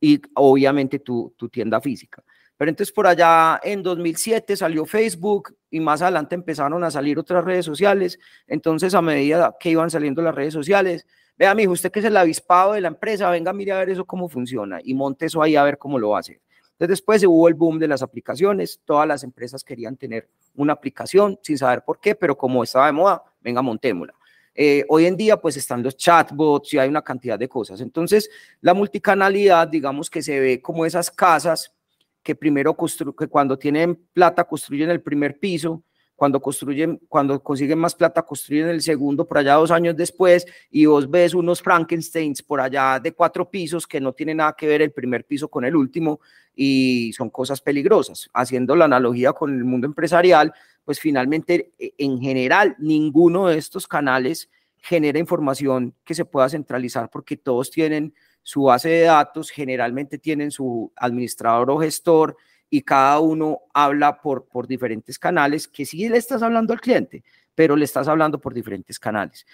Y 0.00 0.22
obviamente 0.34 1.00
tu, 1.00 1.34
tu 1.36 1.50
tienda 1.50 1.80
física. 1.82 2.24
Pero 2.60 2.68
entonces 2.68 2.92
por 2.92 3.06
allá 3.06 3.58
en 3.62 3.82
2007 3.82 4.54
salió 4.54 4.84
Facebook 4.84 5.56
y 5.70 5.80
más 5.80 6.02
adelante 6.02 6.34
empezaron 6.34 6.84
a 6.84 6.90
salir 6.90 7.18
otras 7.18 7.42
redes 7.42 7.64
sociales. 7.64 8.18
Entonces 8.46 8.92
a 8.92 9.00
medida 9.00 9.56
que 9.58 9.70
iban 9.70 9.88
saliendo 9.88 10.20
las 10.20 10.34
redes 10.34 10.52
sociales, 10.52 11.06
vea, 11.38 11.54
mijo, 11.54 11.72
usted 11.72 11.90
que 11.90 12.00
es 12.00 12.04
el 12.04 12.18
avispado 12.18 12.74
de 12.74 12.82
la 12.82 12.88
empresa, 12.88 13.30
venga, 13.30 13.54
mire 13.54 13.72
a 13.72 13.78
ver 13.78 13.88
eso 13.88 14.04
cómo 14.04 14.28
funciona 14.28 14.78
y 14.84 14.92
monte 14.92 15.24
eso 15.24 15.42
ahí 15.42 15.56
a 15.56 15.64
ver 15.64 15.78
cómo 15.78 15.98
lo 15.98 16.14
hace. 16.14 16.42
Entonces 16.72 16.98
después 16.98 17.24
hubo 17.24 17.48
el 17.48 17.54
boom 17.54 17.78
de 17.78 17.88
las 17.88 18.02
aplicaciones, 18.02 18.82
todas 18.84 19.08
las 19.08 19.24
empresas 19.24 19.64
querían 19.64 19.96
tener 19.96 20.28
una 20.54 20.74
aplicación 20.74 21.38
sin 21.40 21.56
saber 21.56 21.82
por 21.82 21.98
qué, 21.98 22.14
pero 22.14 22.36
como 22.36 22.62
estaba 22.62 22.84
de 22.88 22.92
moda, 22.92 23.24
venga, 23.40 23.62
montémosla. 23.62 24.12
Eh, 24.54 24.84
hoy 24.90 25.06
en 25.06 25.16
día 25.16 25.40
pues 25.40 25.56
están 25.56 25.82
los 25.82 25.96
chatbots 25.96 26.74
y 26.74 26.78
hay 26.78 26.90
una 26.90 27.00
cantidad 27.00 27.38
de 27.38 27.48
cosas. 27.48 27.80
Entonces 27.80 28.28
la 28.60 28.74
multicanalidad, 28.74 29.66
digamos 29.66 30.10
que 30.10 30.20
se 30.20 30.38
ve 30.38 30.60
como 30.60 30.84
esas 30.84 31.10
casas 31.10 31.72
que 32.22 32.34
primero 32.34 32.76
que 33.16 33.26
cuando 33.28 33.58
tienen 33.58 33.96
plata 34.12 34.44
construyen 34.44 34.90
el 34.90 35.00
primer 35.00 35.38
piso, 35.38 35.84
cuando 36.20 36.38
construyen, 36.38 37.00
cuando 37.08 37.42
consiguen 37.42 37.78
más 37.78 37.94
plata 37.94 38.20
construyen 38.22 38.68
el 38.68 38.82
segundo 38.82 39.26
por 39.26 39.38
allá 39.38 39.54
dos 39.54 39.70
años 39.70 39.96
después 39.96 40.44
y 40.70 40.84
vos 40.84 41.10
ves 41.10 41.32
unos 41.32 41.62
Frankensteins 41.62 42.42
por 42.42 42.60
allá 42.60 43.00
de 43.00 43.12
cuatro 43.12 43.50
pisos 43.50 43.86
que 43.86 44.02
no 44.02 44.12
tienen 44.12 44.36
nada 44.36 44.54
que 44.54 44.66
ver 44.66 44.82
el 44.82 44.92
primer 44.92 45.24
piso 45.24 45.48
con 45.48 45.64
el 45.64 45.74
último 45.74 46.20
y 46.54 47.10
son 47.14 47.30
cosas 47.30 47.62
peligrosas. 47.62 48.28
Haciendo 48.34 48.76
la 48.76 48.84
analogía 48.84 49.32
con 49.32 49.56
el 49.56 49.64
mundo 49.64 49.86
empresarial, 49.86 50.52
pues 50.84 51.00
finalmente 51.00 51.72
e, 51.78 51.94
en 51.96 52.20
general 52.20 52.76
ninguno 52.78 53.46
de 53.48 53.56
estos 53.56 53.86
canales 53.86 54.50
genera 54.76 55.18
información 55.18 55.94
que 56.04 56.14
se 56.14 56.26
pueda 56.26 56.50
centralizar 56.50 57.08
porque 57.08 57.38
todos 57.38 57.70
tienen 57.70 58.12
su 58.42 58.64
base 58.64 58.88
de 58.88 59.00
datos, 59.02 59.50
generalmente 59.50 60.18
tienen 60.18 60.50
su 60.50 60.92
administrador 60.96 61.70
o 61.70 61.78
gestor 61.78 62.36
y 62.68 62.82
cada 62.82 63.18
uno 63.20 63.60
habla 63.74 64.20
por, 64.20 64.46
por 64.46 64.66
diferentes 64.66 65.18
canales, 65.18 65.66
que 65.68 65.84
sí 65.84 66.08
le 66.08 66.18
estás 66.18 66.42
hablando 66.42 66.72
al 66.72 66.80
cliente, 66.80 67.24
pero 67.54 67.76
le 67.76 67.84
estás 67.84 68.08
hablando 68.08 68.40
por 68.40 68.54
diferentes 68.54 68.98
canales. 68.98 69.46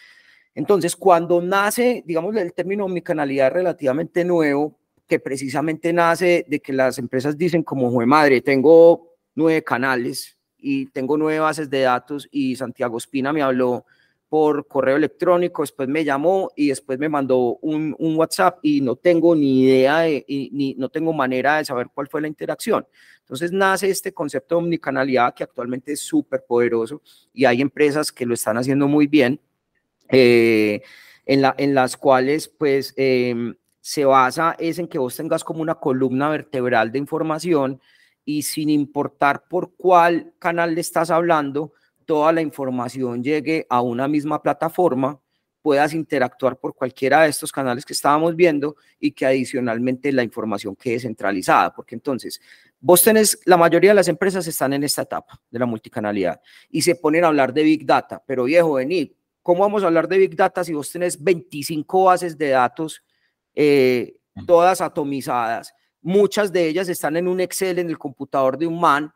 Entonces, 0.55 0.97
cuando 0.97 1.41
nace, 1.43 2.03
digamos, 2.07 2.35
el 2.37 2.53
término 2.55 2.87
omnicanalidad 2.87 3.53
relativamente 3.53 4.25
nuevo, 4.25 4.79
que 5.07 5.21
precisamente 5.21 5.93
nace 5.93 6.45
de 6.49 6.61
que 6.61 6.73
las 6.73 6.99
empresas 6.99 7.37
dicen 7.37 7.63
como, 7.63 7.91
jue 7.91 8.07
madre, 8.07 8.41
tengo 8.41 9.15
nueve 9.35 9.63
canales 9.63 10.37
y 10.59 10.87
tengo 10.87 11.17
nueve 11.17 11.41
bases 11.41 11.71
de 11.71 11.83
datos 11.83 12.29
y 12.31 12.57
Santiago 12.57 12.99
Espina 12.99 13.33
me 13.33 13.43
habló 13.43 13.85
por 14.29 14.67
correo 14.67 14.97
electrónico, 14.97 15.63
después 15.63 15.89
me 15.89 16.05
llamó 16.05 16.51
y 16.57 16.69
después 16.69 16.99
me 16.99 17.09
mandó 17.09 17.59
un, 17.63 17.95
WhatsApp 17.99 18.59
y 18.63 18.81
no 18.81 18.97
tengo 18.97 19.37
ni 19.37 19.63
idea 19.63 20.01
de, 20.01 20.25
ni 20.29 20.75
no 20.75 20.89
tengo 20.89 21.13
manera 21.13 21.59
de 21.59 21.65
saber 21.65 21.89
cuál 21.95 22.09
fue 22.09 22.21
la 22.21 22.29
interacción. 22.29 22.87
Entonces 23.21 23.53
nace 23.53 23.91
este 23.91 24.13
concepto 24.13 24.57
de 24.57 24.63
omnicanalidad 24.63 25.35
que 25.35 25.45
actualmente 25.45 25.93
es 25.93 26.01
súper 26.01 26.45
poderoso 26.47 27.03
y 27.33 27.45
hay 27.45 27.61
empresas 27.61 28.11
que 28.11 28.27
lo 28.27 28.35
están 28.35 28.57
haciendo 28.57 28.89
muy 28.89 29.07
bien, 29.07 29.41
eh, 30.09 30.83
en 31.25 31.75
las 31.75 31.97
cuales 31.97 32.49
pues 32.49 32.95
em, 32.97 33.55
se 33.81 34.05
basa 34.05 34.57
es 34.59 34.79
en 34.79 34.89
que 34.89 34.99
vos 34.99 35.17
tengas 35.17 35.45
como 35.45 35.63
una 35.63 35.77
columna 35.77 36.29
vertebral 36.29 36.91
de 36.91 36.99
información 36.99 37.81
y 38.25 38.43
sin 38.43 38.71
importar 38.71 39.45
por 39.49 39.77
cuál 39.77 40.35
canal 40.41 40.75
le 40.75 40.81
estás 40.81 41.11
hablando, 41.11 41.73
toda 42.07 42.33
la 42.33 42.41
información 42.41 43.23
llegue 43.23 43.67
a 43.69 43.83
una 43.83 44.09
misma 44.09 44.41
plataforma, 44.41 45.21
puedas 45.61 45.93
interactuar 45.95 46.59
por 46.61 46.77
cualquiera 46.77 47.23
de 47.23 47.29
estos 47.29 47.51
canales 47.51 47.85
que 47.85 47.93
estábamos 47.93 48.37
viendo 48.37 48.77
y 49.01 49.11
que 49.11 49.27
adicionalmente 49.27 50.13
la 50.13 50.23
información 50.23 50.77
quede 50.77 51.01
centralizada, 51.01 51.75
porque 51.75 51.97
entonces 51.97 52.41
vos 52.79 53.03
tenés, 53.03 53.41
la 53.47 53.57
mayoría 53.57 53.91
de 53.91 53.97
las 53.97 54.07
empresas 54.07 54.47
están 54.47 54.73
en 54.75 54.85
esta 54.85 55.03
etapa 55.03 55.41
de 55.51 55.59
la 55.59 55.67
multicanalidad 55.67 56.41
y 56.71 56.83
se 56.83 56.95
ponen 56.95 57.25
a 57.25 57.27
hablar 57.27 57.53
de 57.53 57.65
Big 57.65 57.85
Data, 57.85 58.23
pero 58.25 58.45
viejo, 58.45 58.75
venid, 58.75 59.11
¿cómo 59.43 59.63
vamos 59.63 59.83
a 59.83 59.87
hablar 59.87 60.07
de 60.07 60.19
Big 60.19 60.37
Data 60.37 60.63
si 60.63 60.73
vos 60.73 60.91
tenés 60.91 61.21
25 61.21 62.05
bases 62.05 62.39
de 62.39 62.51
datos, 62.51 63.03
eh, 63.53 64.19
todas 64.47 64.81
atomizadas? 64.81 65.75
Muchas 66.01 66.53
de 66.53 66.69
ellas 66.69 66.89
están 66.89 67.17
en 67.17 67.27
un 67.27 67.41
Excel 67.41 67.81
en 67.81 67.89
el 67.89 67.99
computador 67.99 68.57
de 68.57 68.69
un 68.69 68.79
man 68.79 69.13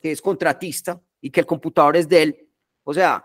que 0.00 0.12
es 0.12 0.22
contratista 0.22 0.98
y 1.20 1.30
que 1.30 1.40
el 1.40 1.46
computador 1.46 1.96
es 1.96 2.08
de 2.08 2.22
él. 2.22 2.48
O 2.84 2.94
sea, 2.94 3.24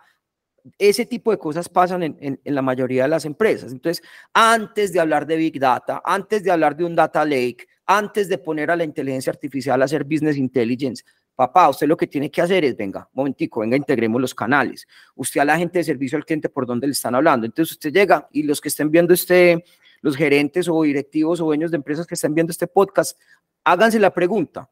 ese 0.77 1.05
tipo 1.05 1.31
de 1.31 1.37
cosas 1.37 1.67
pasan 1.67 2.03
en, 2.03 2.39
la 2.43 2.61
mayoría 2.61 3.03
de 3.03 3.09
las 3.09 3.25
empresas. 3.25 3.71
Entonces, 3.71 4.03
antes 4.33 4.93
de 4.93 4.99
hablar 4.99 5.25
de 5.25 5.35
Big 5.35 5.59
Data, 5.59 6.01
antes 6.05 6.43
de 6.43 6.51
hablar 6.51 6.75
de 6.75 6.85
un 6.85 6.95
Data 6.95 7.25
Lake, 7.25 7.67
antes 7.85 8.29
de 8.29 8.37
poner 8.37 8.71
a 8.71 8.75
la 8.75 8.83
inteligencia 8.83 9.31
artificial 9.31 9.81
a 9.81 9.85
hacer 9.85 10.03
business 10.03 10.37
intelligence, 10.37 11.03
papá, 11.35 11.69
usted 11.69 11.87
lo 11.87 11.97
que 11.97 12.07
tiene 12.07 12.31
que 12.31 12.41
hacer 12.41 12.63
es, 12.63 12.77
venga, 12.77 13.09
momentico, 13.13 13.61
venga, 13.61 13.75
integremos 13.75 14.21
los 14.21 14.33
canales. 14.33 14.87
Usted 15.15 15.41
a 15.41 15.45
la 15.45 15.57
gente 15.57 15.79
de 15.79 15.83
servicio 15.83 16.17
al 16.17 16.25
cliente 16.25 16.47
por 16.47 16.65
donde 16.65 16.87
le 16.87 16.93
están 16.93 17.15
hablando. 17.15 17.45
Entonces, 17.45 17.73
usted 17.73 17.91
llega 17.91 18.27
y 18.31 18.43
los 18.43 18.61
que 18.61 18.69
estén 18.69 18.89
viendo 18.89 19.13
este, 19.13 19.63
los 20.01 20.15
gerentes 20.15 20.69
o 20.69 20.81
directivos 20.83 21.41
o 21.41 21.45
dueños 21.45 21.71
de 21.71 21.77
empresas 21.77 22.07
que 22.07 22.15
estén 22.15 22.33
viendo 22.33 22.51
este 22.51 22.67
podcast, 22.67 23.19
háganse 23.63 23.99
la 23.99 24.13
pregunta, 24.13 24.69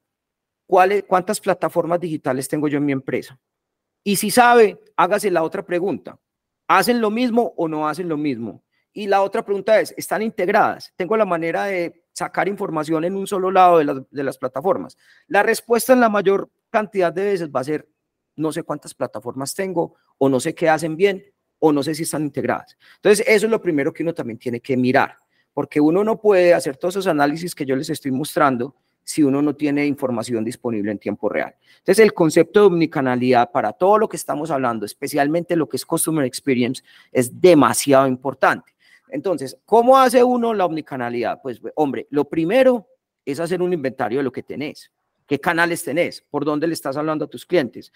¿cuántas 1.08 1.40
plataformas 1.42 2.00
digitales 2.00 2.48
tengo 2.48 2.68
yo 2.68 2.78
en 2.78 2.86
mi 2.86 2.92
empresa? 2.92 3.38
Y 4.04 4.16
si 4.16 4.32
sabe, 4.32 4.80
hágase 4.96 5.30
la 5.30 5.44
otra 5.44 5.64
pregunta. 5.66 6.18
¿Hacen 6.68 7.02
lo 7.02 7.10
mismo 7.10 7.54
o 7.58 7.68
no 7.68 7.88
hacen 7.88 8.08
lo 8.08 8.18
mismo? 8.18 8.64
Y 8.94 9.08
la 9.08 9.22
otra 9.22 9.44
pregunta 9.44 9.80
es, 9.80 9.94
¿están 9.98 10.22
integradas? 10.22 10.94
¿Tengo 10.96 11.18
la 11.18 11.26
manera 11.26 11.66
de 11.66 12.06
sacar 12.14 12.48
información 12.48 13.04
en 13.04 13.16
un 13.16 13.28
solo 13.28 13.52
lado 13.52 13.78
de 13.80 13.86
las, 13.86 13.98
de 14.10 14.24
las 14.24 14.38
plataformas? 14.38 14.98
La 15.28 15.44
respuesta 15.44 15.94
en 15.94 16.00
la 16.00 16.10
mayor 16.10 16.50
cantidad 16.70 17.12
de 17.12 17.26
veces 17.26 17.50
va 17.50 17.60
a 17.60 17.66
ser, 17.66 17.88
no 18.36 18.52
sé 18.52 18.64
cuántas 18.64 18.94
plataformas 18.94 19.54
tengo, 19.54 19.96
o 20.18 20.30
no 20.30 20.40
sé 20.40 20.56
qué 20.56 20.70
hacen 20.70 20.96
bien, 20.96 21.24
o 21.60 21.72
no 21.72 21.84
sé 21.84 21.94
si 21.96 22.04
están 22.04 22.24
integradas. 22.24 22.78
Entonces, 22.96 23.26
eso 23.28 23.46
es 23.46 23.52
lo 23.52 23.62
primero 23.62 23.94
que 23.94 24.04
uno 24.04 24.14
también 24.14 24.40
tiene 24.40 24.62
que 24.62 24.76
mirar, 24.76 25.18
porque 25.54 25.80
uno 25.80 26.04
no 26.04 26.20
puede 26.20 26.54
hacer 26.54 26.78
todos 26.78 26.96
esos 26.96 27.08
análisis 27.08 27.54
que 27.54 27.66
yo 27.66 27.76
les 27.76 27.90
estoy 27.90 28.12
mostrando 28.12 28.76
si 29.04 29.24
uno 29.24 29.42
no 29.42 29.56
tiene 29.56 29.86
información 29.86 30.44
disponible 30.44 30.92
en 30.92 31.00
tiempo 31.00 31.30
real. 31.30 31.56
Entonces, 31.80 32.04
el 32.04 32.14
concepto 32.14 32.62
de 32.62 32.66
omnicanalidad 32.68 33.52
para 33.52 33.74
todo 33.74 33.98
lo 33.98 34.10
que 34.10 34.18
estamos 34.18 34.52
hablando, 34.52 34.86
especialmente 34.86 35.56
lo 35.56 35.68
que 35.68 35.78
es 35.78 35.86
Customer 35.86 36.26
Experience, 36.26 36.84
es 37.12 37.42
demasiado 37.42 38.08
importante. 38.08 38.74
Entonces, 39.10 39.58
¿cómo 39.66 39.98
hace 39.98 40.24
uno 40.24 40.54
la 40.54 40.66
omnicanalidad? 40.66 41.42
Pues, 41.42 41.62
hombre, 41.76 42.08
lo 42.10 42.26
primero 42.26 42.88
es 43.26 43.40
hacer 43.40 43.62
un 43.62 43.74
inventario 43.74 44.20
de 44.20 44.24
lo 44.24 44.32
que 44.32 44.44
tenés. 44.44 44.92
¿Qué 45.28 45.40
canales 45.40 45.84
tenés? 45.84 46.22
¿Por 46.30 46.46
dónde 46.46 46.68
le 46.68 46.74
estás 46.74 46.98
hablando 46.98 47.26
a 47.26 47.28
tus 47.28 47.46
clientes? 47.46 47.92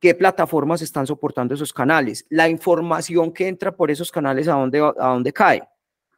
¿Qué 0.00 0.14
plataformas 0.14 0.80
están 0.80 1.06
soportando 1.06 1.54
esos 1.54 1.72
canales? 1.72 2.26
La 2.28 2.48
información 2.48 3.32
que 3.32 3.48
entra 3.48 3.74
por 3.74 3.90
esos 3.90 4.10
canales, 4.12 4.48
¿a 4.48 4.52
dónde, 4.52 4.78
a 4.78 5.08
dónde 5.08 5.32
cae? 5.32 5.62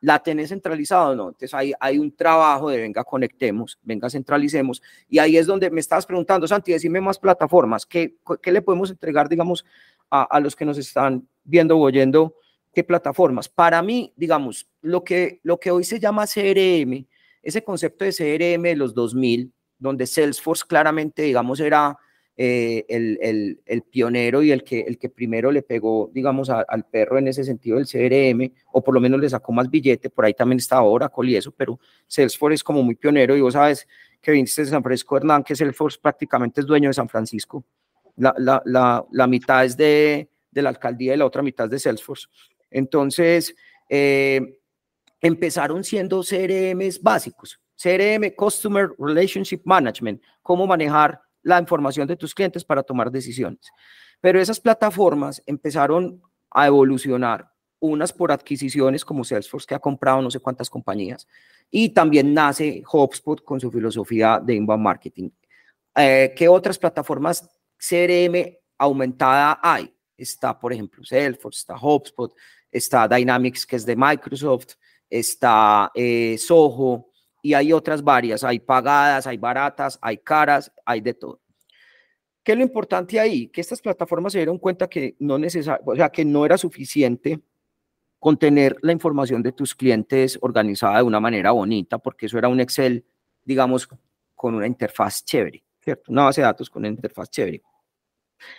¿La 0.00 0.18
tenés 0.18 0.48
centralizada 0.48 1.10
o 1.10 1.14
no? 1.14 1.28
Entonces 1.28 1.52
hay, 1.52 1.72
hay 1.78 1.98
un 1.98 2.14
trabajo 2.14 2.70
de 2.70 2.78
venga, 2.78 3.04
conectemos, 3.04 3.78
venga, 3.82 4.08
centralicemos. 4.08 4.82
Y 5.08 5.18
ahí 5.18 5.36
es 5.36 5.46
donde 5.46 5.70
me 5.70 5.80
estabas 5.80 6.06
preguntando, 6.06 6.46
Santi, 6.48 6.72
decime 6.72 7.00
más 7.00 7.18
plataformas. 7.18 7.84
¿Qué, 7.84 8.16
qué 8.42 8.50
le 8.50 8.62
podemos 8.62 8.90
entregar, 8.90 9.28
digamos, 9.28 9.64
a, 10.10 10.22
a, 10.22 10.40
los 10.40 10.56
que 10.56 10.64
nos 10.64 10.78
están 10.78 11.28
viendo 11.44 11.76
o 11.76 11.80
oyendo? 11.80 12.34
¿Qué 12.72 12.82
plataformas? 12.82 13.48
Para 13.48 13.82
mí, 13.82 14.12
digamos, 14.16 14.68
lo 14.80 15.04
que, 15.04 15.40
lo 15.42 15.60
que 15.60 15.70
hoy 15.70 15.84
se 15.84 16.00
llama 16.00 16.26
CRM, 16.26 17.06
ese 17.42 17.62
concepto 17.62 18.04
de 18.04 18.12
CRM 18.12 18.62
de 18.62 18.76
los 18.76 18.94
2000, 18.94 19.52
donde 19.78 20.06
Salesforce 20.06 20.64
claramente, 20.66 21.22
digamos, 21.22 21.60
era 21.60 21.98
eh, 22.36 22.86
el, 22.88 23.60
el, 23.66 23.82
pionero 23.82 24.42
y 24.42 24.50
el 24.50 24.64
que, 24.64 24.80
el 24.80 24.98
que 24.98 25.10
primero 25.10 25.52
le 25.52 25.62
pegó, 25.62 26.10
digamos, 26.12 26.48
al 26.48 26.84
perro 26.90 27.18
en 27.18 27.28
ese 27.28 27.44
sentido 27.44 27.76
del 27.76 27.86
CRM, 27.86 28.52
o 28.72 28.82
por 28.82 28.94
lo 28.94 29.00
menos 29.00 29.20
le 29.20 29.28
sacó 29.28 29.52
más 29.52 29.68
billete, 29.68 30.08
por 30.08 30.24
ahí 30.24 30.32
también 30.32 30.58
está 30.58 30.80
Oracle 30.80 31.30
y 31.30 31.36
eso, 31.36 31.52
pero 31.52 31.78
Salesforce 32.06 32.54
es 32.54 32.64
como 32.64 32.82
muy 32.82 32.94
pionero 32.94 33.36
y 33.36 33.40
vos 33.42 33.52
sabes 33.52 33.86
que 34.22 34.32
viniste 34.32 34.62
de 34.62 34.68
San 34.68 34.82
Francisco 34.82 35.16
Hernán, 35.16 35.44
que 35.44 35.54
Salesforce 35.54 35.98
prácticamente 36.00 36.60
es 36.60 36.66
dueño 36.66 36.88
de 36.88 36.94
San 36.94 37.08
Francisco. 37.08 37.64
La, 38.16 38.34
la, 38.38 38.62
la, 38.64 39.04
la 39.10 39.26
mitad 39.26 39.64
es 39.64 39.76
de, 39.76 40.28
de, 40.50 40.62
la 40.62 40.70
alcaldía 40.70 41.14
y 41.14 41.16
la 41.16 41.26
otra 41.26 41.42
mitad 41.42 41.66
es 41.66 41.70
de 41.72 41.78
Salesforce. 41.78 42.26
Entonces, 42.70 43.54
eh, 43.88 44.60
empezaron 45.20 45.84
siendo 45.84 46.22
CRMs 46.22 47.02
básicos, 47.02 47.60
CRM, 47.76 48.34
Customer 48.36 48.90
Relationship 48.98 49.60
Management, 49.64 50.22
cómo 50.42 50.66
manejar 50.66 51.20
la 51.42 51.58
información 51.58 52.06
de 52.06 52.16
tus 52.16 52.34
clientes 52.34 52.64
para 52.64 52.82
tomar 52.82 53.10
decisiones. 53.10 53.70
Pero 54.20 54.40
esas 54.40 54.60
plataformas 54.60 55.42
empezaron 55.46 56.22
a 56.50 56.66
evolucionar, 56.66 57.50
unas 57.78 58.12
por 58.12 58.30
adquisiciones 58.30 59.04
como 59.04 59.24
Salesforce 59.24 59.66
que 59.66 59.74
ha 59.74 59.78
comprado 59.78 60.20
no 60.20 60.30
sé 60.30 60.38
cuántas 60.38 60.68
compañías, 60.68 61.26
y 61.70 61.90
también 61.90 62.34
nace 62.34 62.82
HubSpot 62.90 63.42
con 63.42 63.60
su 63.60 63.70
filosofía 63.70 64.40
de 64.42 64.54
inbound 64.54 64.82
marketing. 64.82 65.30
Eh, 65.96 66.32
¿Qué 66.36 66.48
otras 66.48 66.78
plataformas 66.78 67.48
CRM 67.78 68.56
aumentada 68.78 69.58
hay? 69.62 69.92
Está, 70.16 70.58
por 70.58 70.72
ejemplo, 70.72 71.02
Salesforce, 71.04 71.60
está 71.60 71.76
HubSpot, 71.76 72.34
está 72.70 73.08
Dynamics, 73.08 73.64
que 73.64 73.76
es 73.76 73.86
de 73.86 73.96
Microsoft, 73.96 74.74
está 75.08 75.90
eh, 75.94 76.36
Soho, 76.38 77.09
y 77.42 77.54
hay 77.54 77.72
otras 77.72 78.02
varias. 78.02 78.44
Hay 78.44 78.60
pagadas, 78.60 79.26
hay 79.26 79.36
baratas, 79.36 79.98
hay 80.02 80.18
caras, 80.18 80.72
hay 80.84 81.00
de 81.00 81.14
todo. 81.14 81.40
¿Qué 82.42 82.52
es 82.52 82.58
lo 82.58 82.64
importante 82.64 83.20
ahí? 83.20 83.48
Que 83.48 83.60
estas 83.60 83.80
plataformas 83.80 84.32
se 84.32 84.38
dieron 84.38 84.58
cuenta 84.58 84.88
que 84.88 85.14
no, 85.18 85.36
o 85.36 85.96
sea, 85.96 86.08
que 86.08 86.24
no 86.24 86.46
era 86.46 86.56
suficiente 86.56 87.40
con 88.18 88.38
tener 88.38 88.76
la 88.82 88.92
información 88.92 89.42
de 89.42 89.52
tus 89.52 89.74
clientes 89.74 90.38
organizada 90.42 90.98
de 90.98 91.02
una 91.02 91.20
manera 91.20 91.52
bonita, 91.52 91.98
porque 91.98 92.26
eso 92.26 92.38
era 92.38 92.48
un 92.48 92.60
Excel, 92.60 93.04
digamos, 93.44 93.88
con 94.34 94.54
una 94.54 94.66
interfaz 94.66 95.24
chévere, 95.24 95.62
¿cierto? 95.80 96.12
Una 96.12 96.24
base 96.24 96.40
de 96.40 96.46
datos 96.46 96.68
con 96.68 96.80
una 96.80 96.88
interfaz 96.88 97.30
chévere. 97.30 97.62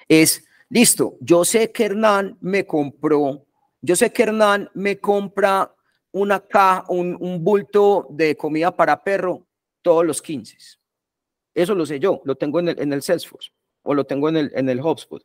Es, 0.08 0.44
listo, 0.70 1.18
yo 1.20 1.44
sé 1.44 1.72
que 1.72 1.86
Hernán 1.86 2.38
me 2.42 2.66
compró, 2.66 3.46
yo 3.82 3.96
sé 3.96 4.12
que 4.12 4.24
Hernán 4.24 4.70
me 4.74 5.00
compra 5.00 5.76
una 6.12 6.40
caja, 6.40 6.86
un, 6.90 7.18
un 7.20 7.44
bulto 7.44 8.08
de 8.10 8.36
comida 8.36 8.76
para 8.76 9.04
perro 9.04 9.46
todos 9.82 10.06
los 10.06 10.22
15. 10.22 10.58
Eso 11.54 11.76
lo 11.76 11.86
sé 11.86 12.00
yo, 12.00 12.22
lo 12.26 12.36
tengo 12.36 12.60
en 12.60 12.70
el, 12.70 12.80
en 12.80 12.94
el 12.94 13.02
Salesforce 13.02 13.52
o 13.84 13.94
lo 13.94 14.06
tengo 14.06 14.30
en 14.30 14.38
el, 14.38 14.52
en 14.56 14.70
el 14.70 14.80
HubSpot. 14.80 15.24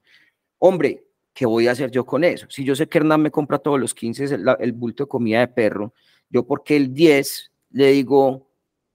Hombre, 0.58 1.04
¿qué 1.32 1.46
voy 1.46 1.68
a 1.68 1.72
hacer 1.72 1.90
yo 1.90 2.04
con 2.04 2.24
eso? 2.24 2.46
Si 2.48 2.64
yo 2.64 2.74
sé 2.74 2.88
que 2.88 2.98
Hernán 2.98 3.22
me 3.22 3.30
compra 3.30 3.58
todos 3.58 3.78
los 3.78 3.94
15 3.94 4.38
el, 4.58 4.72
bulto 4.72 5.04
de 5.04 5.08
comida 5.08 5.40
de 5.40 5.48
perro, 5.48 5.92
yo 6.28 6.46
porque 6.46 6.76
el 6.76 6.92
10 6.92 7.52
le 7.70 7.92
digo, 7.92 8.48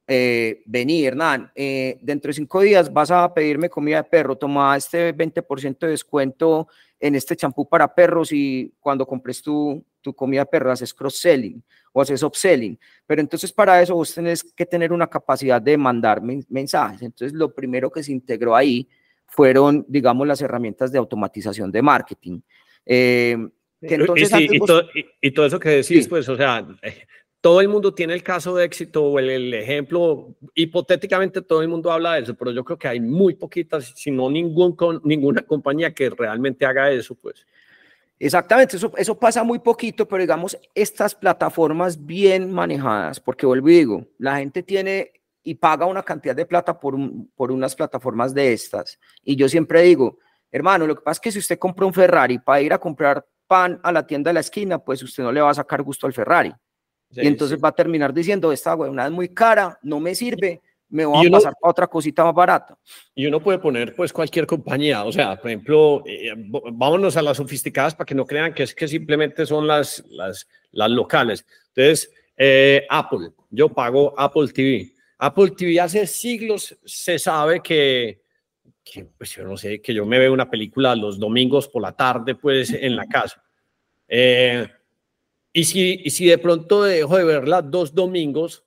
eh, 0.08 0.64
vení 0.66 1.06
Hernán, 1.06 1.52
eh, 1.56 2.00
dentro 2.02 2.30
de 2.30 2.34
cinco 2.34 2.62
días 2.62 2.92
vas 2.92 3.12
a 3.12 3.34
pedirme 3.34 3.70
comida 3.70 3.98
de 3.98 4.10
perro, 4.10 4.36
toma 4.36 4.76
este 4.76 5.16
20% 5.16 5.86
de 5.86 5.92
descuento 5.92 6.68
en 7.00 7.16
este 7.16 7.36
champú 7.36 7.68
para 7.68 7.94
perros 7.94 8.32
y 8.32 8.74
cuando 8.80 9.06
compres 9.06 9.42
tu, 9.42 9.84
tu 10.02 10.14
comida 10.14 10.46
perro 10.46 10.72
haces 10.72 10.94
cross-selling 10.94 11.64
o 11.94 12.02
haces 12.02 12.24
upselling. 12.24 12.78
Pero 13.06 13.22
entonces 13.22 13.52
para 13.52 13.82
eso 13.82 13.96
vos 13.96 14.14
tenés 14.14 14.44
que 14.44 14.66
tener 14.66 14.92
una 14.92 15.08
capacidad 15.08 15.62
de 15.62 15.78
mandar 15.78 16.22
mensajes. 16.22 17.02
Entonces 17.02 17.34
lo 17.34 17.54
primero 17.54 17.92
que 17.92 18.04
se 18.04 18.12
integró 18.12 18.56
ahí 18.56 18.88
fueron, 19.28 19.86
digamos, 19.88 20.28
las 20.28 20.42
herramientas 20.42 20.92
de 20.92 20.98
automatización 20.98 21.72
de 21.72 21.82
marketing. 21.82 22.42
Eh, 22.86 23.38
y, 23.82 23.98
todo, 25.32 25.46
eso 25.46 25.60
que 25.60 25.70
decís, 25.70 26.08
pues, 26.08 26.28
o 26.30 26.36
sea, 26.36 26.68
eh, 26.84 27.08
todo 27.40 27.62
el 27.62 27.68
mundo 27.68 27.94
tiene 27.94 28.14
el 28.14 28.22
caso 28.22 28.56
de 28.56 28.66
éxito 28.66 29.04
o 29.04 29.18
el, 29.18 29.54
ejemplo, 29.54 30.36
hipotéticamente 30.54 31.42
todo 31.42 31.64
el 31.64 31.68
mundo 31.68 31.92
habla 31.92 32.14
de 32.14 32.22
eso, 32.22 32.36
pero 32.36 32.52
yo 32.52 32.64
creo 32.64 32.78
que 32.78 32.88
hay 32.88 33.00
muy 33.00 33.34
poquitas, 33.34 33.94
si 33.96 34.12
no 34.12 34.30
ningún, 34.30 34.76
ninguna 35.04 35.42
compañía 35.42 35.94
que 35.94 36.12
realmente 36.12 36.66
haga 36.66 36.92
eso, 36.92 37.16
pues. 37.16 37.48
Exactamente, 38.24 38.78
eso, 38.78 38.92
eso 38.98 39.18
pasa 39.18 39.44
muy 39.44 39.58
poquito, 39.58 40.08
pero 40.08 40.22
digamos, 40.22 40.56
estas 40.76 41.16
plataformas 41.16 42.06
bien 42.06 42.52
manejadas, 42.52 43.20
porque 43.20 43.48
vuelvo 43.48 43.70
y 43.70 43.74
digo, 43.74 44.06
la 44.20 44.38
gente 44.38 44.62
tiene 44.62 45.12
y 45.42 45.56
paga 45.56 45.88
una 45.88 46.04
cantidad 46.04 46.36
de 46.36 46.46
plata 46.46 46.80
por, 46.80 46.96
por 47.34 47.52
unas 47.52 47.76
plataformas 47.76 48.32
de 48.36 48.54
estas. 48.54 49.00
Y 49.24 49.36
yo 49.36 49.50
siempre 49.50 49.82
digo, 49.82 50.20
hermano, 50.52 50.86
lo 50.86 50.96
que 50.96 51.02
pasa 51.02 51.14
es 51.14 51.20
que 51.20 51.32
si 51.32 51.40
usted 51.40 51.58
compra 51.58 51.88
un 51.88 51.96
Ferrari 51.96 52.38
para 52.38 52.62
ir 52.62 52.72
a 52.74 52.78
comprar 52.78 53.26
pan 53.48 53.80
a 53.82 53.92
la 53.92 54.06
tienda 54.06 54.30
de 54.30 54.36
la 54.36 54.42
esquina, 54.42 54.78
pues 54.78 55.02
usted 55.02 55.24
no 55.24 55.32
le 55.32 55.42
va 55.42 55.50
a 55.50 55.56
sacar 55.56 55.82
gusto 55.82 56.06
al 56.06 56.14
Ferrari. 56.14 56.54
y 57.10 57.26
entonces 57.26 57.60
va 57.60 57.70
a 57.70 57.76
terminar 57.76 58.14
diciendo, 58.14 58.52
esta 58.52 58.76
una 58.76 59.08
es 59.08 59.12
muy 59.12 59.30
cara, 59.30 59.80
no 59.82 60.00
me 60.00 60.14
sirve, 60.14 60.62
me 60.92 61.06
voy 61.06 61.28
a 61.28 61.32
pasar 61.32 61.54
a 61.62 61.70
otra 61.70 61.88
cosita 61.88 62.24
más 62.24 62.36
barata. 62.36 62.78
Y 63.16 63.26
uno 63.26 63.40
puede 63.42 63.60
poner 63.60 63.96
pues 63.96 64.12
cualquier 64.14 64.46
compañía, 64.46 65.04
o 65.06 65.12
sea, 65.12 65.40
por 65.40 65.50
ejemplo, 65.50 66.04
eh, 66.06 66.34
vámonos 66.36 67.18
a 67.18 67.22
las 67.22 67.38
sofisticadas 67.38 67.96
para 67.96 68.06
que 68.06 68.14
no 68.14 68.26
crean 68.26 68.54
que 68.54 68.64
es 68.64 68.76
que 68.76 68.88
simplemente 68.88 69.46
son 69.46 69.66
las, 69.66 70.04
las, 70.10 70.48
las 70.72 70.92
locales. 70.92 71.46
Entonces, 71.70 72.12
eh, 72.38 72.86
Apple, 72.90 73.32
yo 73.50 73.70
pago 73.70 74.14
Apple 74.20 74.50
TV. 74.50 74.94
Apple 75.18 75.52
TV 75.52 75.80
hace 75.80 76.06
siglos 76.06 76.78
se 76.84 77.18
sabe 77.18 77.62
que, 77.62 78.22
pues 79.18 79.36
yo 79.36 79.44
no 79.44 79.56
sé, 79.56 79.82
que 79.82 79.94
yo 79.94 80.06
me 80.06 80.20
veo 80.20 80.34
una 80.34 80.50
película 80.50 80.96
los 80.96 81.20
domingos 81.20 81.70
por 81.70 81.82
la 81.82 81.94
tarde, 81.94 82.36
pues 82.36 82.72
en 82.72 82.96
la 82.96 83.06
casa. 83.06 83.42
Eh, 84.08 84.68
y, 85.54 85.64
si, 85.64 86.02
y 86.04 86.10
si 86.10 86.26
de 86.26 86.38
pronto 86.38 86.84
dejo 86.84 87.18
de 87.18 87.24
verla 87.24 87.62
dos 87.62 87.94
domingos, 87.94 88.66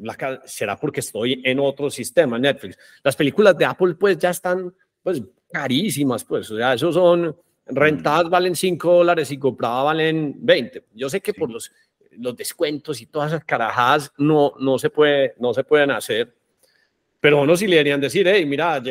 la, 0.00 0.42
será 0.44 0.76
porque 0.76 1.00
estoy 1.00 1.40
en 1.44 1.58
otro 1.58 1.90
sistema, 1.90 2.38
Netflix. 2.38 2.78
Las 3.02 3.16
películas 3.16 3.56
de 3.56 3.64
Apple 3.64 3.94
pues 3.94 4.18
ya 4.18 4.30
están 4.30 4.74
pues 5.02 5.22
carísimas, 5.50 6.24
pues, 6.24 6.50
o 6.50 6.56
sea, 6.56 6.74
esos 6.74 6.94
son 6.94 7.34
rentadas 7.66 8.28
valen 8.30 8.56
5 8.56 8.92
dólares 8.92 9.30
y 9.30 9.38
compradas 9.38 9.84
valen 9.84 10.34
20. 10.38 10.84
Yo 10.94 11.08
sé 11.08 11.20
que 11.20 11.34
por 11.34 11.50
los 11.50 11.70
los 12.18 12.36
descuentos 12.36 13.00
y 13.00 13.06
todas 13.06 13.32
esas 13.32 13.44
carajadas 13.44 14.12
no, 14.18 14.52
no, 14.58 14.78
se, 14.78 14.90
puede, 14.90 15.34
no 15.38 15.54
se 15.54 15.64
pueden 15.64 15.90
hacer. 15.90 16.34
Pero 17.20 17.42
uno 17.42 17.56
sí 17.56 17.66
le 17.66 17.76
deberían 17.76 18.00
decir, 18.00 18.26
hey, 18.28 18.44
mira, 18.46 18.82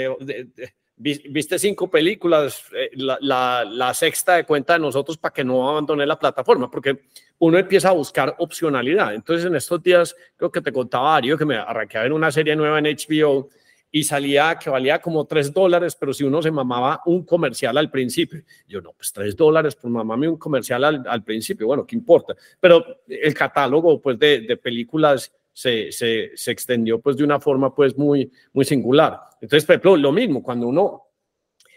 viste 0.98 1.60
cinco 1.60 1.90
películas, 1.90 2.64
eh, 2.76 2.90
la, 2.96 3.64
la, 3.66 3.94
sexta 3.94 4.36
de 4.36 4.46
cuenta 4.46 4.74
de 4.74 4.80
nosotros 4.80 5.18
para 5.18 5.34
que 5.34 5.44
no 5.44 5.70
abandone 5.70 6.06
la 6.06 6.18
plataforma, 6.18 6.70
porque 6.70 7.06
uno 7.40 7.58
empieza 7.58 7.90
a 7.90 7.94
buscar 7.94 8.36
opcionalidad. 8.40 9.14
Entonces, 9.14 9.46
en 9.46 9.56
estos 9.56 9.82
días, 9.84 10.16
creo 10.36 10.52
que 10.52 10.62
te 10.62 10.72
contaba 10.72 11.12
Darío 11.12 11.38
que 11.38 11.46
me 11.46 11.56
arranqué 11.56 11.98
a 11.98 12.04
ver 12.04 12.14
una 12.14 12.32
serie 12.32 12.56
nueva 12.56 12.80
en 12.80 12.86
HBO 12.86 13.50
y 13.92 14.04
salía 14.04 14.58
que 14.60 14.70
valía 14.70 15.00
como 15.00 15.26
3 15.26 15.54
dólares, 15.54 15.96
pero 15.96 16.14
si 16.14 16.24
uno 16.24 16.42
se 16.42 16.52
mamaba 16.52 17.02
un 17.06 17.24
comercial 17.24 17.78
al 17.78 17.90
principio, 17.90 18.42
yo 18.68 18.82
no, 18.82 18.92
pues 18.94 19.14
3 19.14 19.36
dólares 19.36 19.76
por 19.76 19.90
mamarme 19.92 20.28
un 20.28 20.38
comercial 20.38 20.84
al, 20.84 21.04
al, 21.08 21.24
principio, 21.24 21.68
bueno, 21.68 21.86
¿qué 21.86 21.96
importa? 21.96 22.36
Pero 22.60 22.84
el 23.08 23.34
catálogo 23.34 24.02
pues 24.02 24.20
de, 24.20 24.42
de 24.42 24.58
películas 24.58 25.32
se, 25.58 25.92
se, 25.92 26.34
se, 26.36 26.52
extendió 26.52 27.02
pues 27.02 27.18
de 27.18 27.24
una 27.24 27.40
forma 27.40 27.74
pues 27.74 27.98
muy, 27.98 28.32
muy 28.54 28.64
singular. 28.64 29.22
Entonces, 29.42 29.66
por 29.66 29.74
ejemplo, 29.74 29.98
lo 29.98 30.12
mismo, 30.12 30.44
cuando 30.44 30.68
uno 30.68 31.08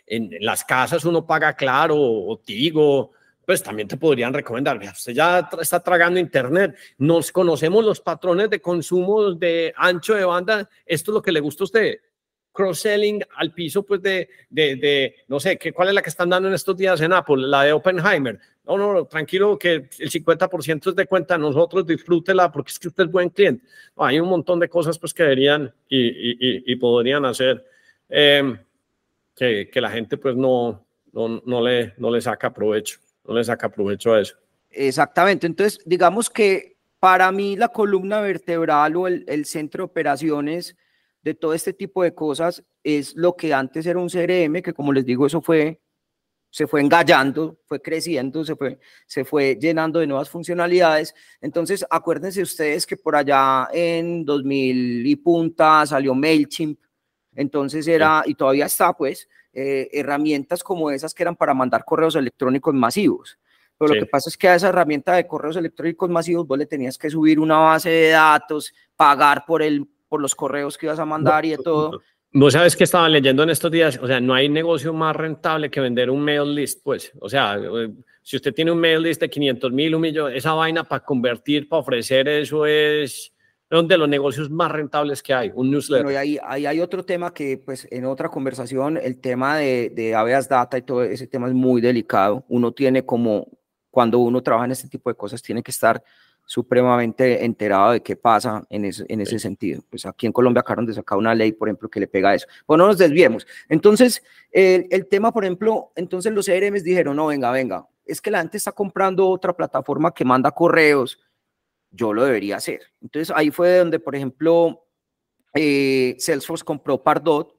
en, 0.07 0.29
las 0.41 0.67
casas 0.67 1.07
uno 1.07 1.27
paga 1.27 1.55
Claro 1.55 1.97
o 1.97 2.39
Tigo, 2.45 3.13
pues 3.47 3.63
también 3.63 3.89
te 3.89 3.97
podrían 3.97 4.35
recomendar, 4.35 4.79
usted 4.79 5.15
ya 5.15 5.49
está 5.59 5.81
tragando 5.81 6.21
internet, 6.21 6.77
nos 6.99 7.33
conocemos 7.33 7.83
los 7.83 8.03
patrones 8.03 8.51
de 8.51 8.61
consumo 8.61 9.33
de 9.33 9.73
ancho 9.75 10.15
de 10.15 10.27
banda, 10.27 10.69
esto 10.85 11.13
es 11.13 11.15
lo 11.15 11.23
que 11.23 11.33
le 11.33 11.41
gusta 11.41 11.65
a 11.65 11.65
usted. 11.65 12.01
Cross-selling 12.53 13.23
al 13.37 13.53
piso, 13.53 13.83
pues 13.83 14.03
de, 14.03 14.29
de, 14.49 14.77
de, 14.77 15.17
no 15.29 15.39
sé, 15.39 15.57
¿qué, 15.57 15.73
¿cuál 15.73 15.89
es 15.89 15.95
la 15.95 16.03
que 16.03 16.11
están 16.11 16.29
dando 16.29 16.49
en 16.49 16.55
estos 16.55 16.77
días 16.77 17.01
en 17.01 17.13
Apple? 17.13 17.37
La 17.39 17.65
de 17.65 17.73
Oppenheimer. 17.73 18.39
No, 18.65 18.77
no, 18.77 19.05
tranquilo 19.07 19.59
que 19.59 19.89
el 19.99 20.11
50% 20.11 20.91
es 20.91 20.97
de 20.97 21.07
cuenta 21.07 21.39
nosotros, 21.39 21.87
disfrútela 21.87 22.53
porque 22.53 22.71
es 22.71 22.79
que 22.79 22.89
usted 22.89 23.05
es 23.05 23.11
buen 23.11 23.31
cliente. 23.31 23.65
hay 23.97 24.21
un 24.21 24.29
montón 24.29 24.61
de 24.61 24.69
cosas 24.69 24.99
pues 24.99 25.13
que 25.13 25.23
deberían 25.23 25.73
y, 25.89 25.99
y, 25.99 26.73
y 26.73 26.77
podrían 26.77 27.25
hacer 27.25 27.65
eh, 28.09 28.57
que, 29.35 29.71
que, 29.73 29.81
la 29.81 29.91
gente 29.91 30.19
pues 30.19 30.37
no, 30.37 30.85
no, 31.13 31.43
no, 31.45 31.63
le, 31.63 31.95
no 31.97 32.11
le 32.11 32.21
saca 32.21 32.53
provecho 32.53 32.99
no 33.27 33.35
le 33.35 33.45
saca 33.45 33.69
provecho 33.69 34.15
a 34.15 34.21
eso. 34.21 34.37
Exactamente, 34.71 35.47
entonces 35.47 35.81
digamos 35.85 36.31
que 36.31 36.77
para 36.99 37.33
mí 37.33 37.57
la 37.57 37.69
columna 37.69 38.21
vertebral 38.21 38.97
o 38.97 39.09
el, 39.09 39.45
centro 39.47 39.85
de 39.85 39.91
operaciones 39.91 40.77
de 41.23 41.35
todo 41.35 41.55
este 41.55 41.73
tipo 41.73 42.03
de 42.03 42.15
cosas 42.15 42.63
es 42.83 43.15
lo 43.15 43.37
que 43.37 43.53
antes 43.53 43.87
era 43.87 43.99
un 43.99 44.09
CRM, 44.09 44.63
que 44.63 44.73
como 44.73 44.93
les 44.93 45.05
digo, 45.05 45.27
eso 45.27 45.41
fue, 45.41 45.81
se 46.51 46.67
fue 46.67 46.81
engallando, 46.81 47.59
fue 47.67 47.81
creciendo, 47.81 48.45
se 48.45 48.57
fue, 48.57 48.79
se 49.07 49.25
fue 49.25 49.57
llenando 49.61 50.01
de 50.01 50.07
nuevas 50.07 50.31
funcionalidades. 50.31 51.15
Entonces, 51.41 51.85
acuérdense 51.89 52.43
ustedes 52.43 52.87
que 52.87 52.97
por 52.97 53.17
allá 53.17 53.69
en 53.73 54.25
2000 54.25 55.07
y 55.07 55.17
punta 55.17 55.85
salió 55.87 56.15
MailChimp, 56.15 56.79
entonces 57.35 57.87
era, 57.87 58.23
y 58.27 58.35
todavía 58.35 58.67
está 58.67 58.93
pues, 58.93 59.29
eh, 59.53 59.89
herramientas 59.93 60.63
como 60.63 60.91
esas 60.91 61.15
que 61.15 61.23
eran 61.23 61.37
para 61.37 61.55
mandar 61.55 61.85
correos 61.85 62.17
electrónicos 62.17 62.75
masivos. 62.75 63.39
Pero 63.79 63.95
lo 63.95 64.01
que 64.01 64.07
pasa 64.07 64.29
es 64.29 64.37
que 64.37 64.47
a 64.47 64.57
esa 64.57 64.69
herramienta 64.69 65.15
de 65.15 65.27
correos 65.27 65.57
electrónicos 65.57 66.11
masivos 66.11 66.47
vos 66.47 66.59
le 66.59 66.67
tenías 66.67 66.99
que 66.99 67.09
subir 67.09 67.41
una 67.41 67.57
base 67.59 67.89
de 67.89 68.11
datos, 68.11 68.75
pagar 68.95 69.45
por, 69.47 69.63
el, 69.63 69.89
por 70.11 70.21
los 70.21 70.35
correos 70.35 70.77
que 70.77 70.87
ibas 70.87 70.99
a 70.99 71.07
mandar 71.07 71.47
y 71.47 71.51
de 71.51 71.59
todo. 71.59 72.03
No 72.33 72.51
sabes 72.51 72.77
que 72.77 72.85
estaban 72.85 73.13
leyendo 73.13 73.43
en 73.43 73.51
estos 73.51 73.71
días, 73.71 73.99
o 74.01 74.07
sea, 74.07 74.21
no 74.21 74.35
hay 74.35 74.49
negocio 74.49 74.93
más 74.93 75.17
rentable 75.17 75.71
que 75.71 75.81
vender 75.81 76.11
un 76.11 76.21
mail 76.21 76.55
list, 76.55 76.81
pues, 76.85 77.13
o 77.21 77.29
sea, 77.29 77.57
eh, 77.57 77.91
si 78.23 78.37
usted 78.37 78.53
tiene 78.53 78.71
un 78.71 78.79
mail 78.79 79.03
list 79.03 79.21
de 79.21 79.31
500 79.31 79.73
mil, 79.73 79.95
un 79.95 80.01
millón, 80.01 80.33
esa 80.33 80.53
vaina 80.53 80.85
para 80.85 81.03
convertir, 81.05 81.69
para 81.69 81.81
ofrecer 81.81 82.29
eso 82.29 82.67
es 82.67 83.33
uno 83.71 83.83
de 83.85 83.99
los 83.99 84.09
negocios 84.09 84.51
más 84.51 84.71
rentables 84.71 85.23
que 85.23 85.33
hay, 85.33 85.51
un 85.55 85.71
newsletter. 85.71 86.05
Bueno, 86.05 86.25
y 86.25 86.39
ahí, 86.39 86.67
hay 86.67 86.81
otro 86.81 87.05
tema 87.05 87.33
que, 87.33 87.59
pues, 87.59 87.87
en 87.91 88.05
otra 88.05 88.29
conversación, 88.29 88.97
el 88.97 89.21
tema 89.21 89.59
de, 89.59 89.91
de 89.91 90.11
Data 90.49 90.79
y 90.79 90.83
todo 90.83 91.05
ese 91.05 91.29
tema 91.29 91.47
es 91.47 91.55
muy 91.55 91.81
delicado. 91.81 92.45
Uno 92.49 92.73
tiene 92.73 93.05
como, 93.05 93.47
cuando 93.91 94.19
uno 94.19 94.43
trabaja 94.43 94.67
en 94.67 94.73
este 94.73 94.89
tipo 94.89 95.09
de 95.11 95.17
cosas, 95.17 95.41
tiene 95.41 95.63
que 95.63 95.71
estar 95.71 96.03
supremamente 96.51 97.45
enterado 97.45 97.93
de 97.93 98.03
qué 98.03 98.17
pasa 98.17 98.65
en 98.71 98.85
ese, 98.85 99.05
en 99.09 99.21
ese 99.21 99.39
sentido. 99.39 99.85
Pues 99.89 100.05
aquí 100.05 100.27
en 100.27 100.33
Colombia 100.33 100.63
acaban 100.63 100.85
de 100.85 100.93
sacar 100.93 101.17
una 101.17 101.33
ley, 101.33 101.53
por 101.53 101.69
ejemplo, 101.69 101.89
que 101.89 102.01
le 102.01 102.09
pega 102.09 102.31
a 102.31 102.35
eso. 102.35 102.49
Bueno, 102.67 102.83
no 102.83 102.89
nos 102.89 102.99
desviemos. 102.99 103.47
Entonces, 103.69 104.21
el, 104.51 104.89
el 104.91 105.07
tema, 105.07 105.33
por 105.33 105.45
ejemplo, 105.45 105.93
entonces 105.95 106.33
los 106.33 106.47
CRMs 106.47 106.83
dijeron, 106.83 107.15
no, 107.15 107.29
venga, 107.29 107.53
venga, 107.53 107.87
es 108.05 108.21
que 108.21 108.33
la 108.33 108.41
gente 108.41 108.57
está 108.57 108.73
comprando 108.73 109.29
otra 109.29 109.53
plataforma 109.53 110.13
que 110.13 110.25
manda 110.25 110.51
correos, 110.51 111.21
yo 111.89 112.13
lo 112.13 112.25
debería 112.25 112.57
hacer. 112.57 112.81
Entonces 113.01 113.33
ahí 113.37 113.53
fue 113.53 113.79
donde, 113.79 114.01
por 114.01 114.17
ejemplo, 114.17 114.85
eh, 115.55 116.17
Salesforce 116.19 116.65
compró 116.65 117.01
Pardot, 117.01 117.55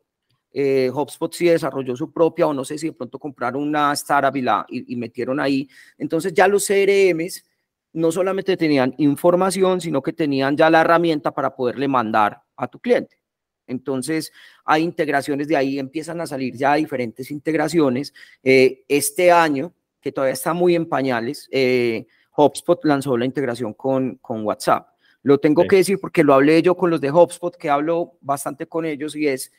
eh, 0.51 0.91
HubSpot 0.93 1.33
sí 1.33 1.45
desarrolló 1.45 1.95
su 1.95 2.11
propia, 2.11 2.45
o 2.45 2.53
no 2.53 2.65
sé 2.65 2.77
si 2.77 2.87
de 2.87 2.93
pronto 2.93 3.17
compraron 3.17 3.63
una 3.63 3.93
startup 3.93 4.35
y, 4.35 4.41
la, 4.41 4.65
y, 4.67 4.97
metieron 4.97 5.39
ahí. 5.39 5.69
Entonces 5.97 6.33
ya 6.33 6.45
los 6.49 6.67
CRMs 6.67 7.45
no 7.93 8.11
solamente 8.11 8.57
tenían 8.57 8.93
información, 8.97 9.81
sino 9.81 10.01
que 10.01 10.13
tenían 10.13 10.55
ya 10.55 10.69
la 10.69 10.81
herramienta 10.81 11.31
para 11.31 11.55
poderle 11.55 11.87
mandar 11.87 12.41
a 12.55 12.67
tu 12.67 12.79
cliente. 12.79 13.21
Entonces, 13.67 14.31
hay 14.65 14.83
integraciones 14.83 15.47
de 15.47 15.55
ahí, 15.55 15.79
empiezan 15.79 16.21
a 16.21 16.27
salir 16.27 16.55
ya 16.55 16.75
diferentes 16.75 17.31
integraciones. 17.31 18.13
Eh, 18.43 18.83
este 18.87 19.31
año, 19.31 19.73
que 20.01 20.11
todavía 20.11 20.33
está 20.33 20.53
muy 20.53 20.75
en 20.75 20.87
pañales, 20.87 21.47
eh, 21.51 22.07
HubSpot 22.35 22.83
lanzó 22.83 23.17
la 23.17 23.25
integración 23.25 23.73
con, 23.73 24.15
con 24.15 24.45
WhatsApp. 24.45 24.87
Lo 25.23 25.37
tengo 25.37 25.67
que 25.67 25.77
decir 25.77 25.99
porque 25.99 26.23
lo 26.23 26.33
hablé 26.33 26.61
yo 26.61 26.75
con 26.75 26.89
los 26.89 26.99
de 26.99 27.11
HubSpot, 27.11 27.55
que 27.55 27.69
hablo 27.69 28.17
bastante 28.21 28.67
con 28.67 28.85
ellos, 28.85 29.15
y 29.15 29.27
es, 29.27 29.51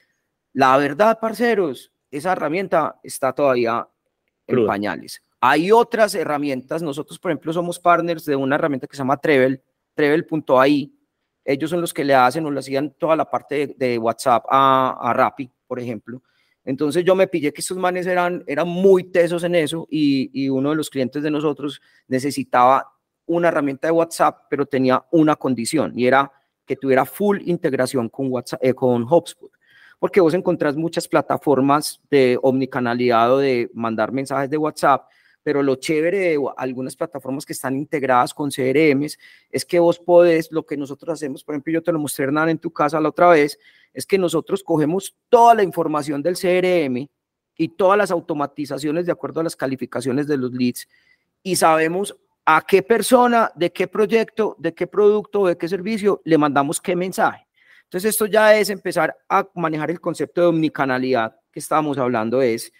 la 0.52 0.76
verdad, 0.76 1.18
parceros, 1.20 1.92
esa 2.10 2.32
herramienta 2.32 2.98
está 3.02 3.32
todavía 3.32 3.86
en 4.46 4.66
pañales. 4.66 5.22
Hay 5.44 5.72
otras 5.72 6.14
herramientas, 6.14 6.82
nosotros, 6.82 7.18
por 7.18 7.32
ejemplo, 7.32 7.52
somos 7.52 7.80
partners 7.80 8.24
de 8.24 8.36
una 8.36 8.54
herramienta 8.54 8.86
que 8.86 8.94
se 8.96 9.00
llama 9.00 9.16
Trevel, 9.16 9.60
trevel.ai. 9.92 10.92
Ellos 11.44 11.68
son 11.68 11.80
los 11.80 11.92
que 11.92 12.04
le 12.04 12.14
hacen 12.14 12.46
o 12.46 12.50
le 12.52 12.60
hacían 12.60 12.92
toda 12.92 13.16
la 13.16 13.28
parte 13.28 13.74
de, 13.76 13.98
WhatsApp 13.98 14.44
a, 14.48 14.96
a 15.00 15.12
Rappi, 15.12 15.50
por 15.66 15.80
ejemplo. 15.80 16.22
Entonces 16.64 17.04
yo 17.04 17.14
me 17.14 17.26
pillé 17.26 17.52
que 17.52 17.60
estos 17.60 17.76
manes 17.76 18.06
eran, 18.06 18.44
eran 18.46 18.68
muy 18.68 19.04
tesos 19.04 19.42
en 19.44 19.56
eso 19.56 19.86
y, 19.90 20.48
uno 20.48 20.70
de 20.70 20.76
los 20.76 20.90
clientes 20.90 21.22
de 21.22 21.30
nosotros 21.30 21.80
necesitaba 22.06 22.92
una 23.26 23.48
herramienta 23.48 23.88
de 23.88 23.92
WhatsApp, 23.92 24.42
pero 24.48 24.66
tenía 24.66 25.04
una 25.10 25.34
condición 25.36 25.92
y 25.98 26.06
era 26.06 26.30
que 26.64 26.76
tuviera 26.76 27.04
full 27.04 27.40
integración 27.46 28.08
con, 28.08 28.30
WhatsApp, 28.30 28.60
eh, 28.62 28.74
con 28.74 29.02
HubSpot. 29.02 29.50
Porque 29.98 30.20
vos 30.20 30.34
encontrás 30.34 30.76
muchas 30.76 31.08
plataformas 31.08 32.00
de 32.10 32.38
omnicanalidad 32.42 33.32
o 33.34 33.38
de 33.38 33.70
mandar 33.74 34.12
mensajes 34.12 34.50
de 34.50 34.56
WhatsApp, 34.56 35.08
pero 35.42 35.62
lo 35.62 35.76
chévere 35.76 36.18
de 36.18 36.40
algunas 36.56 36.96
plataformas 36.96 37.44
que 37.44 37.52
están 37.52 37.76
integradas 37.76 38.32
con 38.32 38.50
CRMs 38.50 39.18
es 39.50 39.64
que 39.64 39.78
vos 39.78 39.98
podés, 39.98 40.50
lo 40.52 40.64
que 40.64 40.76
nosotros 40.76 41.14
hacemos, 41.14 41.42
por 41.42 41.54
ejemplo, 41.54 41.72
yo 41.72 41.82
te 41.82 41.92
lo 41.92 41.98
mostré 41.98 42.24
Hernán 42.24 42.48
en 42.48 42.58
tu 42.58 42.72
casa 42.72 43.00
la 43.00 43.08
otra 43.08 43.28
vez, 43.28 43.58
es 43.92 44.06
que 44.06 44.18
nosotros 44.18 44.62
cogemos 44.62 45.16
toda 45.28 45.54
la 45.54 45.62
información 45.62 46.22
del 46.22 46.36
CRM 46.36 47.08
y 47.56 47.68
todas 47.68 47.98
las 47.98 48.10
automatizaciones 48.10 49.06
de 49.06 49.12
acuerdo 49.12 49.40
a 49.40 49.44
las 49.44 49.56
calificaciones 49.56 50.26
de 50.26 50.36
los 50.36 50.52
leads 50.52 50.88
y 51.42 51.56
sabemos 51.56 52.16
a 52.44 52.62
qué 52.66 52.82
persona, 52.82 53.52
de 53.54 53.72
qué 53.72 53.86
proyecto, 53.86 54.56
de 54.58 54.74
qué 54.74 54.86
producto, 54.86 55.46
de 55.46 55.56
qué 55.56 55.68
servicio 55.68 56.20
le 56.24 56.38
mandamos 56.38 56.80
qué 56.80 56.96
mensaje. 56.96 57.46
Entonces 57.84 58.10
esto 58.10 58.26
ya 58.26 58.56
es 58.56 58.70
empezar 58.70 59.16
a 59.28 59.46
manejar 59.54 59.90
el 59.90 60.00
concepto 60.00 60.40
de 60.40 60.46
omnicanalidad 60.48 61.36
que 61.52 61.60
estábamos 61.60 61.98
hablando, 61.98 62.40
es 62.40 62.72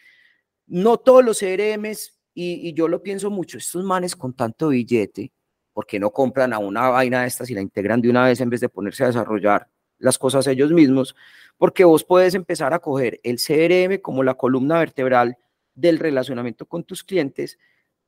no 0.67 0.97
todos 0.97 1.25
los 1.25 1.39
CRMs, 1.39 2.19
y, 2.35 2.73
yo 2.75 2.89
lo 2.89 3.03
pienso 3.03 3.31
mucho, 3.31 3.59
estos 3.59 3.85
manes 3.85 4.17
con 4.17 4.33
tanto 4.33 4.69
billete, 4.69 5.33
porque 5.73 5.99
no 5.99 6.11
compran 6.11 6.53
a 6.53 6.59
una 6.59 6.89
vaina 6.89 7.23
de 7.23 7.29
estas 7.29 7.51
y 7.51 7.55
la 7.55 7.61
integran 7.61 8.01
de 8.01 8.11
una 8.11 8.25
vez 8.25 8.41
en 8.41 8.51
vez 8.51 8.61
de 8.61 8.69
ponerse 8.69 9.05
a 9.05 9.09
desarrollar 9.09 9.69
las 9.99 10.19
cosas 10.19 10.47
ellos 10.47 10.73
mismos, 10.73 11.15
porque 11.57 11.85
vos 11.85 12.05
puedes 12.05 12.35
empezar 12.35 12.75
a 12.75 12.79
coger 12.79 13.21
el 13.23 13.37
CRM 13.37 14.01
como 14.01 14.23
la 14.23 14.35
columna 14.35 14.79
vertebral 14.79 15.37
del 15.75 15.99
relacionamiento 15.99 16.67
con 16.67 16.85
tus 16.85 17.05
clientes, 17.05 17.59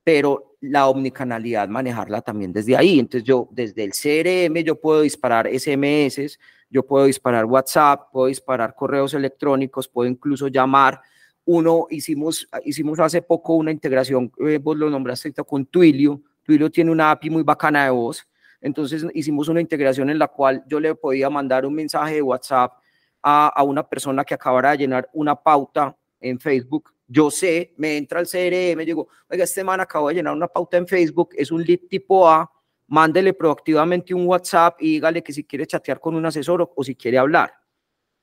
pero 0.02 0.56
la 0.60 0.88
omnicanalidad 0.88 1.68
manejarla 1.68 2.20
también 2.20 2.52
desde 2.52 2.76
ahí. 2.76 2.98
Entonces 2.98 3.26
yo 3.26 3.48
desde 3.52 3.84
el 3.84 3.92
CRM 3.92 4.62
yo 4.62 4.80
puedo 4.80 5.00
disparar 5.00 5.48
SMS, 5.48 6.38
yo 6.68 6.84
puedo 6.84 7.06
disparar 7.06 7.46
WhatsApp, 7.46 8.10
puedo 8.12 8.26
disparar 8.26 8.74
correos 8.74 9.14
electrónicos, 9.14 9.88
puedo 9.88 10.10
incluso 10.10 10.48
llamar. 10.48 11.00
Uno 11.46 11.86
hicimos, 11.90 12.48
hicimos 12.64 12.98
hace 13.00 13.22
poco 13.22 13.54
una 13.54 13.70
integración, 13.70 14.32
eh, 14.46 14.58
vos 14.58 14.76
lo 14.76 14.88
nombraste 14.88 15.32
con 15.46 15.66
Twilio. 15.66 16.22
Twilio 16.42 16.70
tiene 16.70 16.90
una 16.90 17.10
API 17.10 17.30
muy 17.30 17.42
bacana 17.42 17.84
de 17.84 17.90
voz 17.90 18.26
entonces 18.64 19.04
hicimos 19.12 19.48
una 19.48 19.60
integración 19.60 20.08
en 20.08 20.18
la 20.18 20.26
cual 20.26 20.64
yo 20.66 20.80
le 20.80 20.94
podía 20.94 21.28
mandar 21.28 21.66
un 21.66 21.74
mensaje 21.74 22.14
de 22.14 22.22
WhatsApp 22.22 22.72
a, 23.22 23.62
una 23.62 23.86
persona 23.86 24.24
que 24.24 24.32
acabara 24.32 24.70
de 24.70 24.78
llenar 24.78 25.08
una 25.12 25.36
pauta 25.36 25.94
en 26.18 26.40
Facebook. 26.40 26.90
Yo 27.06 27.30
sé, 27.30 27.74
me 27.76 27.98
entra 27.98 28.20
al 28.20 28.26
CRM, 28.26 28.74
me 28.78 28.86
digo, 28.86 29.08
oiga, 29.28 29.44
este 29.44 29.62
man 29.62 29.80
acabó 29.80 30.08
de 30.08 30.14
llenar 30.14 30.32
una 30.32 30.48
pauta 30.48 30.78
en 30.78 30.88
Facebook, 30.88 31.30
es 31.36 31.52
un 31.52 31.62
lead 31.62 31.80
tipo 31.90 32.26
A, 32.26 32.50
mándele 32.86 33.34
proactivamente 33.34 34.14
un 34.14 34.26
WhatsApp 34.26 34.80
y 34.80 34.92
dígale 34.92 35.22
que 35.22 35.34
si 35.34 35.44
quiere 35.44 35.66
chatear 35.66 36.00
con 36.00 36.14
un 36.14 36.24
asesor 36.24 36.72
o, 36.74 36.84
si 36.84 36.94
quiere 36.94 37.18
hablar. 37.18 37.52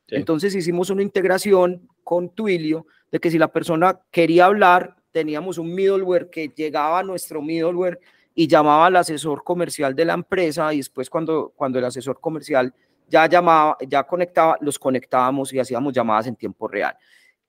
Entonces 0.07 0.55
hicimos 0.55 0.89
una 0.89 1.03
integración 1.03 1.87
con 2.03 2.33
Twilio 2.33 2.87
de 3.11 3.19
que 3.19 3.29
si 3.29 3.37
la 3.37 3.51
persona 3.51 3.99
quería 4.09 4.45
hablar, 4.45 4.95
teníamos 5.11 5.57
un 5.57 5.73
middleware 5.73 6.29
que 6.29 6.49
llegaba 6.49 6.99
a 6.99 7.03
nuestro 7.03 7.41
middleware 7.41 7.99
y 8.33 8.47
llamaba 8.47 8.85
al 8.87 8.95
asesor 8.95 9.43
comercial 9.43 9.93
de 9.93 10.05
la 10.05 10.13
empresa 10.13 10.73
y 10.73 10.77
después 10.77 11.09
cuando, 11.09 11.51
cuando 11.55 11.79
el 11.79 11.85
asesor 11.85 12.19
comercial 12.19 12.73
ya 13.09 13.27
llamaba, 13.27 13.77
ya 13.87 14.03
conectaba, 14.03 14.57
los 14.61 14.79
conectábamos 14.79 15.53
y 15.53 15.59
hacíamos 15.59 15.93
llamadas 15.93 16.27
en 16.27 16.35
tiempo 16.37 16.67
real. 16.67 16.95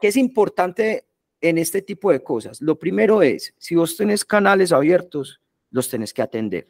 ¿Qué 0.00 0.08
es 0.08 0.16
importante 0.16 1.04
en 1.40 1.58
este 1.58 1.82
tipo 1.82 2.10
de 2.10 2.20
cosas? 2.20 2.60
Lo 2.60 2.76
primero 2.76 3.22
es, 3.22 3.54
si 3.58 3.76
vos 3.76 3.96
tenés 3.96 4.24
canales 4.24 4.72
abiertos, 4.72 5.40
los 5.70 5.88
tenés 5.88 6.12
que 6.12 6.22
atender. 6.22 6.68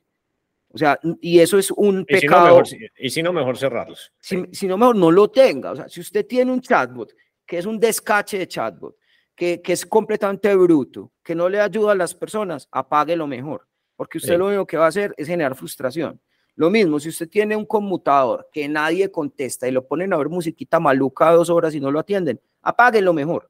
O 0.75 0.79
sea, 0.79 0.99
y 1.21 1.39
eso 1.39 1.59
es 1.59 1.71
un 1.71 2.05
pecado. 2.05 2.63
y 2.99 3.11
si 3.11 3.23
no, 3.23 3.33
mejor 3.33 3.59
cerrarlos. 3.59 4.13
Si, 4.21 4.43
si, 4.53 4.67
no, 4.67 4.79
mejor 4.79 4.97
no 4.97 5.11
lo 5.11 5.31
tenga. 5.31 5.73
O 5.73 5.77
sea, 5.77 5.89
si 5.89 6.01
usted 6.01 6.27
tiene 6.27 6.51
un 6.51 6.63
chatbot, 6.63 7.13
que 7.53 7.59
es 7.59 7.67
un 7.67 7.79
descache 7.79 8.39
de 8.39 8.49
chatbot, 8.49 8.97
que, 9.35 9.61
que 9.61 9.75
es 9.75 9.85
completamente 9.85 10.57
bruto, 10.57 11.13
que 11.23 11.35
no 11.35 11.51
le 11.51 11.61
ayuda 11.61 11.93
a 11.93 11.95
las 11.95 12.15
personas, 12.15 12.67
apáguelo 12.73 13.27
mejor 13.27 13.69
porque 14.03 14.19
usted 14.19 14.37
lo 14.37 14.49
único 14.49 14.67
que 14.67 14.77
va 14.77 14.87
a 14.87 14.89
hacer 14.89 15.15
es 15.17 15.29
generar 15.29 15.55
frustración. 15.55 16.21
Lo 16.57 16.71
mismo, 16.71 16.99
si 16.99 17.09
usted 17.09 17.29
tiene 17.29 17.55
un 17.55 17.65
conmutador 17.65 18.49
que 18.53 18.69
nadie 18.69 19.13
contesta 19.13 19.69
y 19.69 19.71
lo 19.71 19.87
ponen 19.87 20.13
a 20.13 20.17
ver 20.17 20.29
musiquita 20.29 20.81
maluca 20.81 21.31
dos 21.31 21.49
horas 21.51 21.73
y 21.77 21.79
no 21.79 21.89
lo 21.91 22.01
atienden, 22.01 22.41
apáguelo 22.63 23.13
mejor. 23.13 23.49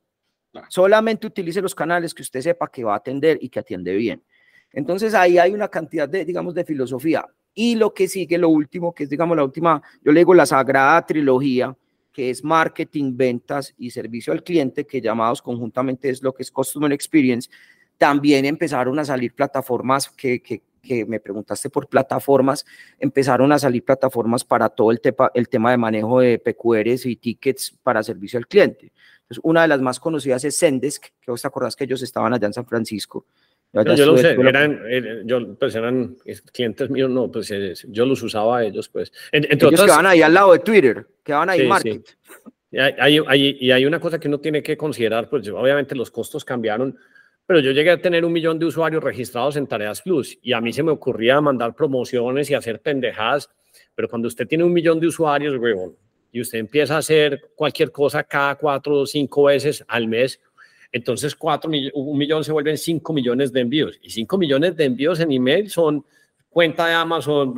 Solamente 0.69 1.27
utilice 1.27 1.62
los 1.62 1.74
canales 1.74 2.12
que 2.12 2.20
usted 2.20 2.43
sepa 2.43 2.69
que 2.69 2.85
va 2.85 2.93
a 2.93 2.97
atender 2.99 3.39
y 3.41 3.49
que 3.49 3.61
atiende 3.61 3.95
bien. 3.95 4.23
Entonces 4.73 5.15
ahí 5.15 5.39
hay 5.39 5.53
una 5.53 5.69
cantidad 5.69 6.07
de, 6.07 6.27
digamos, 6.27 6.53
de 6.53 6.66
filosofía. 6.66 7.27
Y 7.55 7.77
lo 7.77 7.95
que 7.95 8.07
sigue, 8.07 8.37
lo 8.37 8.51
último, 8.51 8.93
que 8.93 9.05
es, 9.05 9.09
digamos, 9.09 9.35
la 9.37 9.45
última, 9.45 9.83
yo 10.03 10.12
le 10.12 10.20
digo 10.20 10.35
la 10.35 10.45
sagrada 10.45 11.07
trilogía, 11.07 11.74
que 12.13 12.31
es 12.31 12.45
marketing, 12.45 13.17
ventas 13.17 13.75
y 13.79 13.91
servicio 13.91 14.33
al 14.33 14.45
cliente, 14.45 14.87
que 14.87 15.01
llamados 15.01 15.43
conjuntamente 15.43 16.11
es 16.11 16.23
lo 16.23 16.33
que 16.33 16.43
es 16.43 16.51
Customer 16.51 16.93
Experience, 16.93 17.49
también 17.99 18.45
empezaron 18.45 18.99
a 18.99 19.05
salir 19.05 19.35
plataformas 19.35 20.09
que, 20.11 20.43
que, 20.43 20.63
me 21.07 21.21
preguntaste 21.21 21.71
por 21.71 21.87
plataformas, 21.87 22.67
empezaron 22.99 23.53
a 23.53 23.59
salir 23.59 23.85
plataformas 23.85 24.43
para 24.43 24.69
todo 24.69 24.91
el, 24.91 25.01
tema 25.01 25.71
de 25.71 25.77
manejo 25.77 26.19
de 26.19 26.41
PQRs 26.41 27.07
y 27.07 27.15
tickets 27.15 27.79
para 27.83 28.03
servicio 28.03 28.39
al 28.39 28.49
cliente. 28.49 28.93
Entonces, 29.23 29.41
una 29.45 29.63
de 29.63 29.69
las 29.69 29.81
más 29.81 30.01
conocidas 30.01 30.43
es 30.43 30.59
Zendesk, 30.59 31.05
que 31.21 31.31
vos 31.31 31.41
te 31.41 31.47
acordás 31.47 31.77
que 31.77 31.85
ellos 31.85 32.03
estaban 32.03 32.35
allá 32.35 32.49
en 32.49 32.53
San 32.53 32.67
Francisco. 32.67 33.27
Yo 33.73 34.07
lo 34.07 34.19
sé, 34.19 34.32
eran, 34.32 34.82
eh, 34.86 35.23
yo, 35.24 35.55
pues 35.57 35.74
eran 35.74 36.16
clientes 36.53 36.90
míos, 36.90 37.11
no, 37.11 37.31
pues 37.31 37.51
eh, 37.51 37.74
yo 37.89 38.05
los 38.05 38.23
usaba 38.23 38.59
a 38.59 38.65
ellos, 38.65 38.89
pues. 38.89 39.12
Entre 39.31 39.69
ellos 39.69 39.82
que 39.82 39.90
van 39.90 40.07
ahí 40.07 40.20
al 40.20 40.35
lado 40.35 40.53
de 40.53 40.59
Twitter, 40.59 41.07
que 41.24 41.32
van 41.32 41.49
ahí 41.49 41.61
sí, 41.61 41.66
Market. 41.66 42.16
Y 42.70 42.78
hay, 42.78 43.19
hay, 43.27 43.57
y 43.61 43.70
hay 43.70 43.85
una 43.85 44.01
cosa 44.01 44.19
que 44.19 44.28
uno 44.28 44.40
tiene 44.40 44.62
que 44.62 44.77
considerar, 44.77 45.28
pues 45.28 45.49
obviamente 45.49 45.94
los 45.94 46.11
costos 46.11 46.44
cambiaron, 46.44 46.97
pero 47.47 47.61
yo 47.61 47.70
llegué 47.70 47.90
a 47.90 48.01
tener 48.01 48.24
un 48.24 48.32
millón 48.32 48.59
de 48.59 48.66
usuarios 48.66 49.03
registrados 49.03 49.57
en 49.57 49.66
Tareas 49.66 50.01
Plus 50.03 50.39
y 50.43 50.53
a 50.53 50.61
mí 50.61 50.73
se 50.73 50.82
me 50.82 50.90
ocurría 50.90 51.40
mandar 51.40 51.74
promociones 51.74 52.51
y 52.51 52.55
hacer 52.55 52.81
pendejadas, 52.81 53.51
pero 53.94 54.09
cuando 54.09 54.28
usted 54.28 54.47
tiene 54.47 54.65
un 54.65 54.73
millón 54.73 55.01
de 55.01 55.07
usuarios, 55.07 55.55
y 56.31 56.40
usted 56.40 56.59
empieza 56.59 56.94
a 56.94 56.99
hacer 56.99 57.51
cualquier 57.55 57.93
cosa 57.93 58.24
cada 58.24 58.55
cuatro 58.55 59.01
o 59.01 59.07
cinco 59.07 59.44
veces 59.44 59.85
al 59.86 60.09
mes, 60.09 60.40
entonces 60.93 61.35
cuatro, 61.35 61.70
un 61.94 62.19
millón 62.19 62.44
se 62.44 62.52
vuelven 62.52 62.77
cinco 62.77 63.12
millones 63.12 63.52
de 63.52 63.60
envíos. 63.60 63.98
Y 64.02 64.10
cinco 64.10 64.39
millones 64.39 64.77
de 64.77 64.85
envíos 64.85 65.19
en 65.20 65.32
email 65.32 65.70
son 65.70 66.05
cuenta 66.52 66.86
de 66.86 66.93
Amazon 66.93 67.55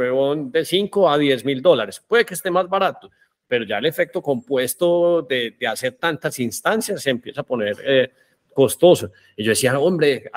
de 0.53 0.65
5 0.65 1.11
a 1.11 1.19
10 1.19 1.45
mil 1.45 1.61
dólares. 1.61 2.03
Puede 2.07 2.25
que 2.25 2.35
esté 2.35 2.51
más 2.51 2.69
barato, 2.69 3.11
pero 3.47 3.65
ya 3.65 3.79
el 3.79 3.87
efecto 3.87 4.23
compuesto 4.23 5.23
de, 5.23 5.57
de 5.59 5.67
hacer 5.67 5.95
tantas 5.95 6.39
instancias 6.39 7.03
se 7.03 7.11
empieza 7.11 7.41
a 7.41 7.45
poner 7.45 7.77
eh, 7.85 8.13
costoso. 8.55 9.11
Y 9.37 9.45
yo 9.45 9.51
decía, 9.51 9.79
hombre, 9.79 10.31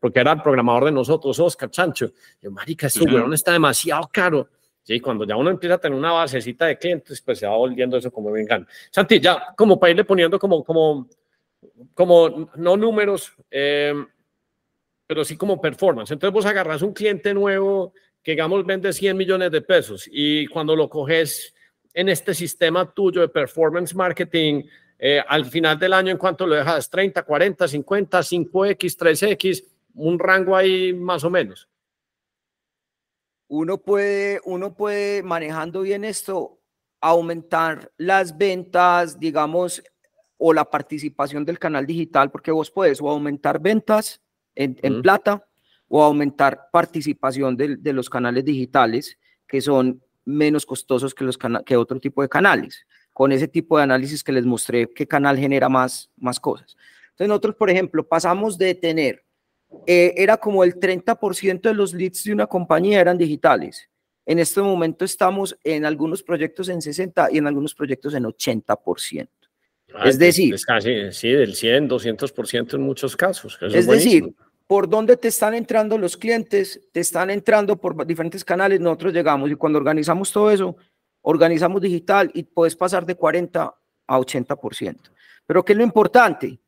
porque 0.00 0.20
era 0.20 0.32
el 0.32 0.42
programador 0.42 0.86
de 0.86 0.92
nosotros, 0.92 1.38
Oscar 1.38 1.70
Chancho. 1.70 2.10
Yo, 2.42 2.50
marica, 2.50 2.88
esto 2.88 3.04
uh 3.04 3.32
está 3.32 3.52
demasiado 3.52 4.10
caro. 4.12 4.48
Sí, 4.82 5.00
cuando 5.00 5.24
ya 5.24 5.36
uno 5.36 5.50
empieza 5.50 5.74
a 5.74 5.78
tener 5.78 5.96
una 5.98 6.12
basecita 6.12 6.66
de 6.66 6.78
clientes, 6.78 7.20
pues 7.20 7.38
se 7.38 7.46
va 7.46 7.56
volviendo 7.56 7.96
eso 7.96 8.10
como 8.10 8.32
vengan. 8.32 8.66
Santi, 8.90 9.20
ya 9.20 9.54
como 9.56 9.78
para 9.78 9.90
irle 9.90 10.04
poniendo 10.04 10.38
como, 10.38 10.64
como, 10.64 11.08
como 11.94 12.50
no 12.56 12.76
números, 12.76 13.32
eh, 13.50 13.94
pero 15.06 15.24
sí 15.24 15.36
como 15.36 15.60
performance. 15.60 16.10
Entonces 16.10 16.32
vos 16.32 16.46
agarras 16.46 16.82
un 16.82 16.92
cliente 16.92 17.34
nuevo 17.34 17.92
que, 18.22 18.32
digamos, 18.32 18.64
vende 18.64 18.92
100 18.92 19.16
millones 19.16 19.50
de 19.50 19.62
pesos 19.62 20.08
y 20.10 20.46
cuando 20.46 20.76
lo 20.76 20.88
coges 20.88 21.54
en 21.94 22.08
este 22.08 22.34
sistema 22.34 22.92
tuyo 22.92 23.20
de 23.22 23.28
performance 23.28 23.94
marketing, 23.94 24.64
eh, 24.98 25.22
al 25.26 25.44
final 25.46 25.78
del 25.78 25.92
año, 25.92 26.10
¿en 26.10 26.18
cuánto 26.18 26.46
lo 26.46 26.56
dejas? 26.56 26.90
30, 26.90 27.22
40, 27.22 27.68
50, 27.68 28.22
5X, 28.22 28.96
3X, 28.96 29.64
un 29.94 30.18
rango 30.18 30.56
ahí 30.56 30.92
más 30.92 31.24
o 31.24 31.30
menos. 31.30 31.68
Uno 33.48 33.78
puede, 33.78 34.40
uno 34.44 34.74
puede 34.74 35.22
manejando 35.22 35.82
bien 35.82 36.04
esto, 36.04 36.60
aumentar 37.00 37.90
las 37.96 38.36
ventas, 38.36 39.18
digamos, 39.18 39.82
o 40.38 40.52
la 40.52 40.64
participación 40.64 41.44
del 41.44 41.58
canal 41.58 41.84
digital, 41.84 42.30
porque 42.30 42.50
vos 42.50 42.70
puedes 42.70 43.00
o 43.02 43.10
aumentar 43.10 43.60
ventas 43.60 44.22
en, 44.54 45.02
plata 45.02 45.46
o 45.88 46.02
aumentar 46.02 46.68
participación 46.72 47.56
de, 47.56 47.76
de, 47.76 47.92
los 47.92 48.08
canales 48.08 48.44
digitales 48.44 49.18
que 49.46 49.60
son 49.60 50.02
menos 50.24 50.66
costosos 50.66 51.14
que, 51.14 51.24
los 51.24 51.38
que 51.64 51.76
otro 51.76 51.98
tipo 51.98 52.22
de 52.22 52.28
canales, 52.28 52.86
con 53.12 53.32
ese 53.32 53.48
tipo 53.48 53.76
de 53.76 53.84
análisis 53.84 54.22
que 54.22 54.32
les 54.32 54.44
mostré 54.44 54.88
qué 54.94 55.06
canal 55.06 55.38
genera 55.38 55.68
más, 55.68 56.10
más 56.16 56.38
cosas. 56.38 56.76
Entonces 57.10 57.28
nosotros, 57.28 57.56
por 57.56 57.70
ejemplo, 57.70 58.06
pasamos 58.06 58.58
de 58.58 58.74
tener, 58.74 59.24
eh, 59.86 60.14
era 60.16 60.36
como 60.36 60.62
el 60.62 60.78
30% 60.78 61.62
de 61.62 61.74
los 61.74 61.94
leads 61.94 62.24
de 62.24 62.32
una 62.32 62.46
compañía 62.46 63.00
eran 63.00 63.18
digitales. 63.18 63.88
En 64.26 64.38
este 64.38 64.60
momento 64.60 65.04
estamos 65.04 65.58
en 65.64 65.86
algunos 65.86 66.22
proyectos 66.22 66.68
en 66.68 66.82
60 66.82 67.28
y 67.32 67.38
en 67.38 67.46
algunos 67.46 67.74
proyectos 67.74 68.14
en 68.14 68.24
80%. 68.24 69.28
Ah, 69.94 70.08
es 70.08 70.18
decir, 70.18 70.54
sí, 71.10 71.30
del 71.30 71.54
100, 71.54 71.88
200% 71.88 72.74
en 72.74 72.82
muchos 72.82 73.16
casos. 73.16 73.58
es, 73.62 73.86
decir, 73.86 74.34
por 74.66 74.86
dónde 74.88 75.16
te 75.16 75.28
están 75.28 75.54
entrando 75.54 75.96
los 75.96 76.16
clientes, 76.16 76.80
te 76.92 77.00
están 77.00 77.30
entrando 77.30 77.76
por 77.76 78.06
diferentes 78.06 78.44
canales, 78.44 78.80
nosotros 78.80 79.14
llegamos 79.14 79.50
y 79.50 79.54
cuando 79.54 79.78
organizamos 79.78 80.30
todo 80.30 80.50
eso, 80.50 80.76
organizamos 81.22 81.80
digital 81.80 82.30
y 82.34 82.42
puedes 82.42 82.76
pasar 82.76 83.06
de 83.06 83.14
40 83.14 83.74
a 84.06 84.18
80%. 84.18 85.10
Pero 85.46 85.64
¿qué 85.64 85.72
es 85.72 85.78
lo 85.78 85.84
importante? 85.84 86.58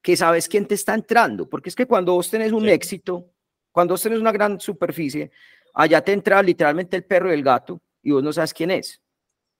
Que 0.00 0.16
sabes 0.16 0.48
quién 0.48 0.64
te 0.64 0.74
está 0.74 0.94
entrando, 0.94 1.46
porque 1.46 1.68
es 1.68 1.76
que 1.76 1.84
cuando 1.84 2.14
vos 2.14 2.30
tenés 2.30 2.52
un 2.52 2.66
éxito, 2.66 3.26
cuando 3.70 3.92
vos 3.92 4.02
tenés 4.02 4.18
una 4.18 4.32
gran 4.32 4.58
superficie, 4.58 5.30
allá 5.74 6.00
te 6.00 6.12
entra 6.12 6.42
literalmente 6.42 6.96
el 6.96 7.04
perro 7.04 7.30
y 7.30 7.34
el 7.34 7.42
gato 7.42 7.82
y 8.02 8.12
vos 8.12 8.22
no 8.22 8.32
sabes 8.32 8.54
quién 8.54 8.70
es. 8.70 9.01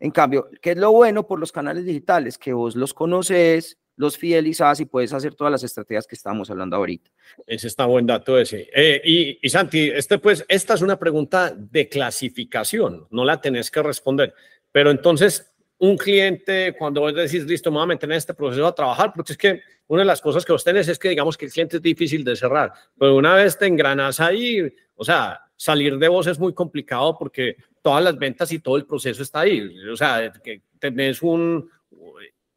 En 0.02 0.10
cambio, 0.10 0.48
¿qué 0.60 0.72
es 0.72 0.76
lo 0.78 0.90
bueno 0.90 1.28
por 1.28 1.38
los 1.38 1.52
canales 1.52 1.84
digitales? 1.84 2.36
Que 2.36 2.52
vos 2.52 2.74
los 2.74 2.92
conoces, 2.92 3.78
los 3.94 4.18
fidelizas 4.18 4.80
y 4.80 4.84
puedes 4.84 5.12
hacer 5.12 5.36
todas 5.36 5.52
las 5.52 5.62
estrategias 5.62 6.08
que 6.08 6.16
estamos 6.16 6.50
hablando 6.50 6.74
ahorita. 6.74 7.08
Ese 7.46 7.68
está 7.68 7.86
buen 7.86 8.04
dato 8.04 8.36
ese. 8.36 8.68
Eh, 8.74 9.38
y, 9.40 9.48
Santi, 9.48 9.90
este, 9.94 10.18
pues, 10.18 10.44
esta 10.48 10.74
es 10.74 10.82
una 10.82 10.98
pregunta 10.98 11.54
de 11.56 11.88
clasificación, 11.88 13.06
no 13.12 13.24
la 13.24 13.40
tenés 13.40 13.70
que 13.70 13.80
responder. 13.80 14.34
Pero 14.72 14.90
entonces, 14.90 15.54
un 15.78 15.96
cliente, 15.96 16.74
cuando 16.76 17.02
vos 17.02 17.14
decís, 17.14 17.44
listo, 17.44 17.70
me 17.70 17.76
voy 17.76 17.84
a 17.84 17.86
meter 17.86 18.10
en 18.10 18.16
este 18.16 18.34
proceso 18.34 18.66
a 18.66 18.74
trabajar, 18.74 19.12
porque 19.14 19.34
es 19.34 19.38
que 19.38 19.60
una 19.86 20.02
de 20.02 20.06
las 20.06 20.20
cosas 20.20 20.44
que 20.44 20.50
vos 20.50 20.64
tenés 20.64 20.88
es 20.88 20.98
que 20.98 21.10
digamos 21.10 21.38
que 21.38 21.44
el 21.44 21.52
cliente 21.52 21.76
es 21.76 21.82
difícil 21.82 22.24
de 22.24 22.34
cerrar, 22.34 22.72
pero 22.98 23.14
una 23.14 23.34
vez 23.34 23.56
te 23.56 23.66
engranas 23.66 24.18
ahí, 24.18 24.74
o 24.96 25.04
sea, 25.04 25.42
salir 25.54 25.96
de 25.96 26.08
vos 26.08 26.26
es 26.26 26.40
muy 26.40 26.52
complicado 26.54 27.16
porque 27.16 27.56
todas 27.82 28.02
las 28.02 28.16
ventas 28.16 28.50
y 28.52 28.60
todo 28.60 28.76
el 28.76 28.86
proceso 28.86 29.22
está 29.22 29.40
ahí. 29.40 29.68
O 29.90 29.96
sea, 29.96 30.32
que 30.42 30.62
tenés 30.78 31.20
un, 31.22 31.68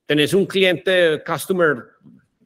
tenés 0.06 0.34
un 0.34 0.45
cliente 0.45 1.22
customer 1.26 1.77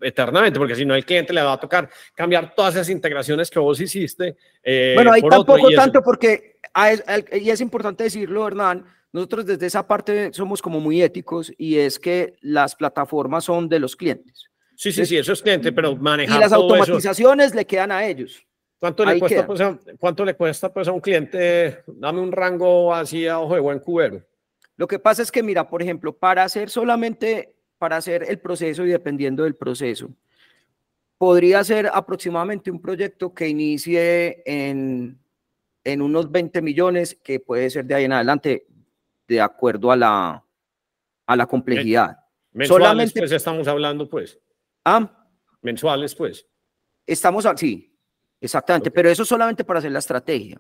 eternamente, 0.02 0.58
porque 0.58 0.76
si 0.76 0.86
no 0.86 0.96
el 0.96 1.06
cliente 1.06 1.34
le 1.34 1.42
va 1.42 1.54
a 1.54 1.60
tocar 1.60 1.90
cambiar 2.16 2.56
todas 2.56 2.76
esas 2.76 2.90
integraciones 2.90 3.50
que 3.50 3.60
vos 3.60 3.80
hiciste. 3.80 4.38
Eh, 4.64 4.94
bueno, 4.96 5.12
ahí 5.12 5.22
tampoco 5.22 5.70
tanto 5.72 6.02
porque, 6.02 6.58
y 7.34 7.50
es 7.50 7.62
importante 7.62 8.06
decirlo, 8.06 8.48
Hernán, 8.48 8.86
nosotros 9.12 9.46
desde 9.46 9.66
esa 9.66 9.88
parte 9.88 10.32
somos 10.34 10.62
como 10.62 10.80
muy 10.80 11.02
éticos 11.02 11.52
y 11.58 11.78
es 11.78 12.00
que 12.00 12.36
las 12.42 12.76
plataformas 12.76 13.44
son 13.44 13.68
de 13.68 13.80
los 13.80 13.96
clientes. 13.96 14.46
Sí, 14.76 14.94
sí, 14.94 15.06
sí, 15.06 15.18
eso 15.18 15.34
es 15.34 15.42
cliente, 15.42 15.74
pero 15.74 15.96
manejar 15.98 16.38
Y 16.38 16.40
las 16.40 16.54
automatizaciones 16.54 17.54
le 17.54 17.66
quedan 17.66 17.92
a 17.92 18.06
ellos. 18.06 18.46
¿Cuánto 18.80 19.04
le, 19.04 19.20
cuesta, 19.20 19.46
pues, 19.46 19.60
a, 19.60 19.78
¿Cuánto 20.00 20.24
le 20.24 20.36
cuesta 20.36 20.74
pues, 20.74 20.88
a 20.88 20.94
un 20.94 21.02
cliente? 21.02 21.84
Dame 21.86 22.22
un 22.22 22.32
rango 22.32 22.94
así 22.94 23.28
a 23.28 23.40
ojo 23.40 23.54
de 23.56 23.60
buen 23.60 23.80
cubero. 23.80 24.24
Lo 24.78 24.88
que 24.88 25.00
pasa 25.00 25.22
es 25.22 25.32
que, 25.32 25.44
mira, 25.44 25.68
por 25.68 25.82
ejemplo, 25.82 26.16
para 26.16 26.44
hacer 26.44 26.70
solamente, 26.70 27.56
para 27.78 27.98
hacer 27.98 28.26
el 28.30 28.40
proceso 28.40 28.86
y 28.86 28.90
dependiendo 28.90 29.44
del 29.44 29.56
proceso, 29.56 30.10
podría 31.18 31.62
ser 31.66 31.92
aproximadamente 31.94 32.72
un 32.72 32.82
proyecto 32.82 33.34
que 33.34 33.50
inicie 33.50 34.42
en, 34.46 35.20
en 35.84 36.02
unos 36.02 36.32
20 36.32 36.62
millones, 36.62 37.20
que 37.22 37.42
puede 37.42 37.70
ser 37.70 37.84
de 37.84 37.96
ahí 37.96 38.06
en 38.06 38.14
adelante, 38.14 38.66
de 39.28 39.42
acuerdo 39.42 39.92
a 39.92 39.98
la, 39.98 40.46
a 41.26 41.36
la 41.36 41.46
complejidad. 41.46 42.18
Mensuales, 42.54 42.86
solamente, 42.86 43.20
pues 43.20 43.32
estamos 43.34 43.68
hablando, 43.68 44.10
pues. 44.10 44.40
Ah. 44.86 45.28
Mensuales, 45.62 46.16
pues. 46.16 46.48
Estamos, 47.06 47.46
sí, 47.58 47.89
exactamente, 48.42 48.92
pero 48.92 49.10
eso 49.10 49.26
solamente 49.26 49.64
para 49.64 49.80
hacer 49.80 49.92
la 49.92 50.00
estrategia. 50.00 50.60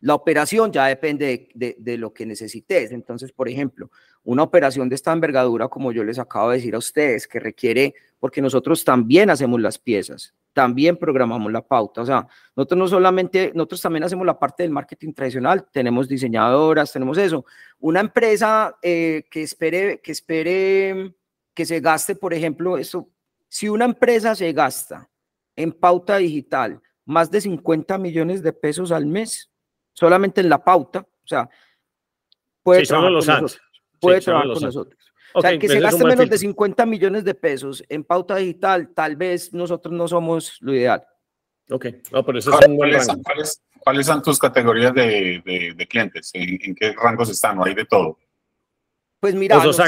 La 0.00 0.14
operación 0.14 0.70
ya 0.70 0.86
depende 0.86 1.48
de, 1.54 1.96
lo 1.96 2.12
que 2.12 2.24
necesites. 2.24 2.92
Entonces, 2.92 3.32
por 3.32 3.48
ejemplo, 3.48 3.90
una 4.22 4.44
operación 4.44 4.88
de 4.88 4.94
esta 4.94 5.12
envergadura, 5.12 5.66
como 5.68 5.90
yo 5.90 6.04
les 6.04 6.20
acabo 6.20 6.50
de 6.50 6.58
decir 6.58 6.74
a 6.76 6.78
ustedes, 6.78 7.26
que 7.26 7.40
requiere, 7.40 7.94
porque 8.20 8.40
nosotros 8.40 8.84
también 8.84 9.28
hacemos 9.28 9.60
las 9.60 9.76
piezas, 9.76 10.34
también 10.52 10.96
programamos 10.96 11.50
la 11.50 11.66
pauta. 11.66 12.02
O 12.02 12.06
sea, 12.06 12.28
nosotros 12.54 12.78
no 12.78 12.86
solamente, 12.86 13.50
nosotros 13.54 13.82
también 13.82 14.04
hacemos 14.04 14.24
la 14.24 14.38
parte 14.38 14.62
del 14.62 14.70
marketing 14.70 15.12
tradicional, 15.12 15.66
tenemos 15.72 16.06
diseñadoras, 16.06 16.92
tenemos 16.92 17.18
eso. 17.18 17.44
Una 17.80 17.98
empresa 17.98 18.76
eh, 18.80 19.24
que 19.28 19.42
espere, 19.42 20.00
que 20.00 20.12
espere 20.12 21.14
que 21.54 21.66
se 21.66 21.80
gaste, 21.80 22.14
por 22.14 22.32
ejemplo, 22.32 22.78
eso, 22.78 23.10
si 23.48 23.68
una 23.68 23.84
empresa 23.84 24.36
se 24.36 24.52
gasta 24.52 25.10
en 25.56 25.72
pauta 25.72 26.18
digital 26.18 26.80
más 27.08 27.30
de 27.30 27.40
50 27.40 27.96
millones 27.96 28.42
de 28.42 28.52
pesos 28.52 28.92
al 28.92 29.06
mes, 29.06 29.50
solamente 29.94 30.42
en 30.42 30.50
la 30.50 30.62
pauta, 30.62 31.00
o 31.00 31.26
sea, 31.26 31.48
puede 32.62 32.84
trabajar 32.84 33.08
con 33.08 33.14
nosotros. 33.14 33.60
Puede 33.98 34.20
trabajar 34.20 34.52
con 34.52 34.62
nosotros. 34.62 35.12
o 35.32 35.40
sea, 35.40 35.58
que 35.58 35.68
se 35.68 35.80
gaste 35.80 36.04
menos 36.04 36.28
de 36.28 36.36
50 36.36 36.84
millones 36.84 37.24
de 37.24 37.34
pesos 37.34 37.82
en 37.88 38.04
pauta 38.04 38.36
digital, 38.36 38.92
tal 38.94 39.16
vez 39.16 39.54
nosotros 39.54 39.94
no 39.94 40.06
somos 40.06 40.58
lo 40.60 40.74
ideal. 40.74 41.02
Ok, 41.70 41.86
no, 42.12 42.24
pero 42.24 42.38
eso 42.38 42.58
es 42.58 42.66
un 42.66 42.76
buen 42.76 42.92
rango. 42.92 43.22
¿Cuáles, 43.80 44.06
son 44.06 44.22
tus 44.22 44.38
categorías 44.38 44.92
de, 44.92 45.72
de, 45.74 45.86
clientes? 45.86 46.30
¿En, 46.34 46.74
qué 46.74 46.92
rangos 46.92 47.30
están? 47.30 47.56
¿No 47.56 47.64
hay 47.64 47.72
de 47.72 47.86
todo? 47.86 48.18
Pues 49.18 49.34
mira, 49.34 49.56
o 49.56 49.60
sos, 49.62 49.80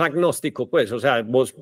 agnóstico, 0.00 0.70
pues, 0.70 0.90
o 0.90 0.98
sea, 0.98 1.20
vos... 1.20 1.54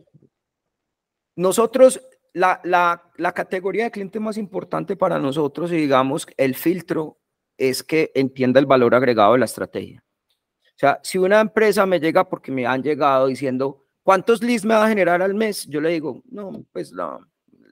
Nosotros 1.35 2.01
la, 2.33 2.61
la, 2.65 3.11
la, 3.17 3.33
categoría 3.33 3.85
de 3.85 3.91
cliente 3.91 4.21
más 4.21 4.39
importante 4.39 4.97
para 4.97 5.19
nosotros 5.19 5.71
y 5.73 5.77
digamos 5.77 6.27
el 6.37 6.55
filtro 6.55 7.19
es 7.57 7.83
que 7.83 8.11
entienda 8.15 8.59
el 8.59 8.67
valor 8.67 8.95
agregado 8.95 9.35
de 9.35 9.41
la 9.41 9.45
estrategia. 9.45 10.03
O 10.03 10.79
sea, 10.79 10.99
si 11.03 11.19
una 11.19 11.41
empresa 11.41 11.87
me 11.87 12.01
llega 12.01 12.29
porque 12.29 12.51
me 12.51 12.67
han 12.67 12.83
llegado 12.83 13.27
diciendo, 13.27 13.85
¿cuántos 14.03 14.43
leads 14.43 14.65
me 14.65 14.75
va 14.75 14.87
a 14.87 14.89
generar 14.89 15.23
al 15.23 15.35
mes? 15.35 15.67
Yo 15.69 15.81
le 15.81 15.91
digo, 15.91 16.23
no, 16.31 16.65
pues 16.73 16.93
la, 16.93 17.19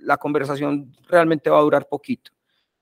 la 0.03 0.17
conversación 0.17 0.93
realmente 1.09 1.51
va 1.51 1.59
a 1.59 1.63
durar 1.63 1.89
poquito. 1.89 2.31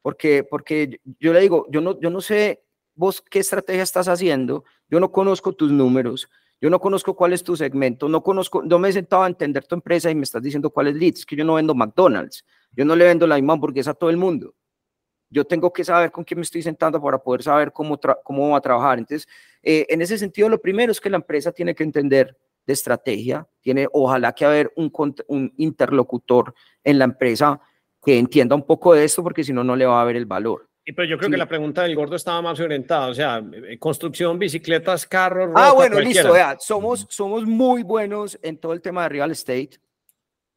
Porque, 0.03 0.45
porque 0.45 1.01
yo 1.19 1.33
le 1.33 1.41
digo, 1.41 1.67
yo 1.71 1.81
no, 1.81 1.99
yo 2.01 2.11
no 2.11 2.21
sé 2.21 2.65
vos 2.95 3.23
qué 3.23 3.39
estrategia 3.39 3.83
estás 3.83 4.09
haciendo, 4.09 4.65
yo 4.89 5.01
no 5.01 5.13
conozco 5.13 5.53
tus 5.53 5.71
números, 5.71 6.29
yo 6.61 6.71
no 6.71 6.81
conozco 6.81 7.15
cuál 7.15 7.33
es 7.33 7.45
tu 7.45 7.57
segmento, 7.57 8.09
no 8.09 8.23
conozco, 8.23 8.63
no 8.63 8.79
me 8.79 8.89
he 8.89 8.93
sentado 8.93 9.23
a 9.23 9.27
entender 9.29 9.65
tu 9.65 9.75
empresa 9.75 10.11
y 10.11 10.15
me 10.15 10.25
estás 10.25 10.43
diciendo 10.43 10.71
cuál 10.71 10.89
es 10.89 10.97
leads, 10.97 11.25
que 11.25 11.37
yo 11.37 11.45
no 11.45 11.55
vendo 11.55 11.75
McDonald's, 11.75 12.45
yo 12.73 12.85
no 12.85 12.97
le 12.97 13.05
vendo 13.05 13.27
la 13.27 13.37
misma 13.37 13.53
hamburguesa 13.55 13.93
a 13.93 13.95
todo 13.95 14.11
el 14.11 14.17
mundo. 14.17 14.55
Yo 15.31 15.45
tengo 15.45 15.73
que 15.73 15.85
saber 15.85 16.11
con 16.11 16.25
quién 16.25 16.39
me 16.39 16.43
estoy 16.43 16.63
sentando 16.63 17.01
para 17.01 17.19
poder 17.19 17.43
saber 17.43 17.71
cómo, 17.71 18.01
cómo 18.25 18.51
va 18.51 18.59
a 18.59 18.61
trabajar. 18.63 18.99
Entonces, 18.99 19.29
eh, 19.63 19.87
en 19.89 20.01
ese 20.01 20.17
sentido, 20.17 20.49
lo 20.49 20.61
primero 20.61 20.91
es 20.91 21.01
que 21.01 21.11
la 21.11 21.17
empresa 21.17 21.53
tiene 21.53 21.75
que 21.75 21.85
entender 21.85 22.37
de 22.67 22.73
estrategia, 22.73 23.47
tiene 23.61 23.87
ojalá 23.93 24.33
que 24.33 24.45
haber 24.45 24.73
un, 24.77 24.91
un 25.29 25.53
interlocutor 25.59 26.55
en 26.83 26.99
la 26.99 27.05
empresa 27.05 27.61
que 28.05 28.19
entienda 28.19 28.55
un 28.55 28.65
poco 28.65 28.95
de 28.95 29.05
esto, 29.05 29.23
porque 29.23 29.45
si 29.45 29.53
no, 29.53 29.63
no 29.65 29.77
le 29.77 29.87
va 29.87 30.01
a 30.01 30.05
ver 30.05 30.17
el 30.17 30.27
valor. 30.27 30.68
Pero 30.95 31.05
yo 31.09 31.19
creo 31.19 31.31
que 31.31 31.37
la 31.37 31.47
pregunta 31.47 31.83
del 31.83 31.95
gordo 31.95 32.17
estaba 32.17 32.41
más 32.41 32.59
orientada, 32.61 33.09
o 33.09 33.15
sea, 33.15 33.43
eh, 33.53 33.79
construcción, 33.79 34.39
bicicletas, 34.39 35.07
carros. 35.07 35.51
ah, 35.55 35.73
bueno, 35.73 36.01
listo, 36.01 36.33
somos, 36.61 37.07
somos 37.11 37.45
muy 37.45 37.83
buenos 37.83 38.39
en 38.43 38.57
todo 38.57 38.73
el 38.73 38.81
tema 38.81 39.03
de 39.03 39.09
real 39.11 39.31
estate. 39.31 39.71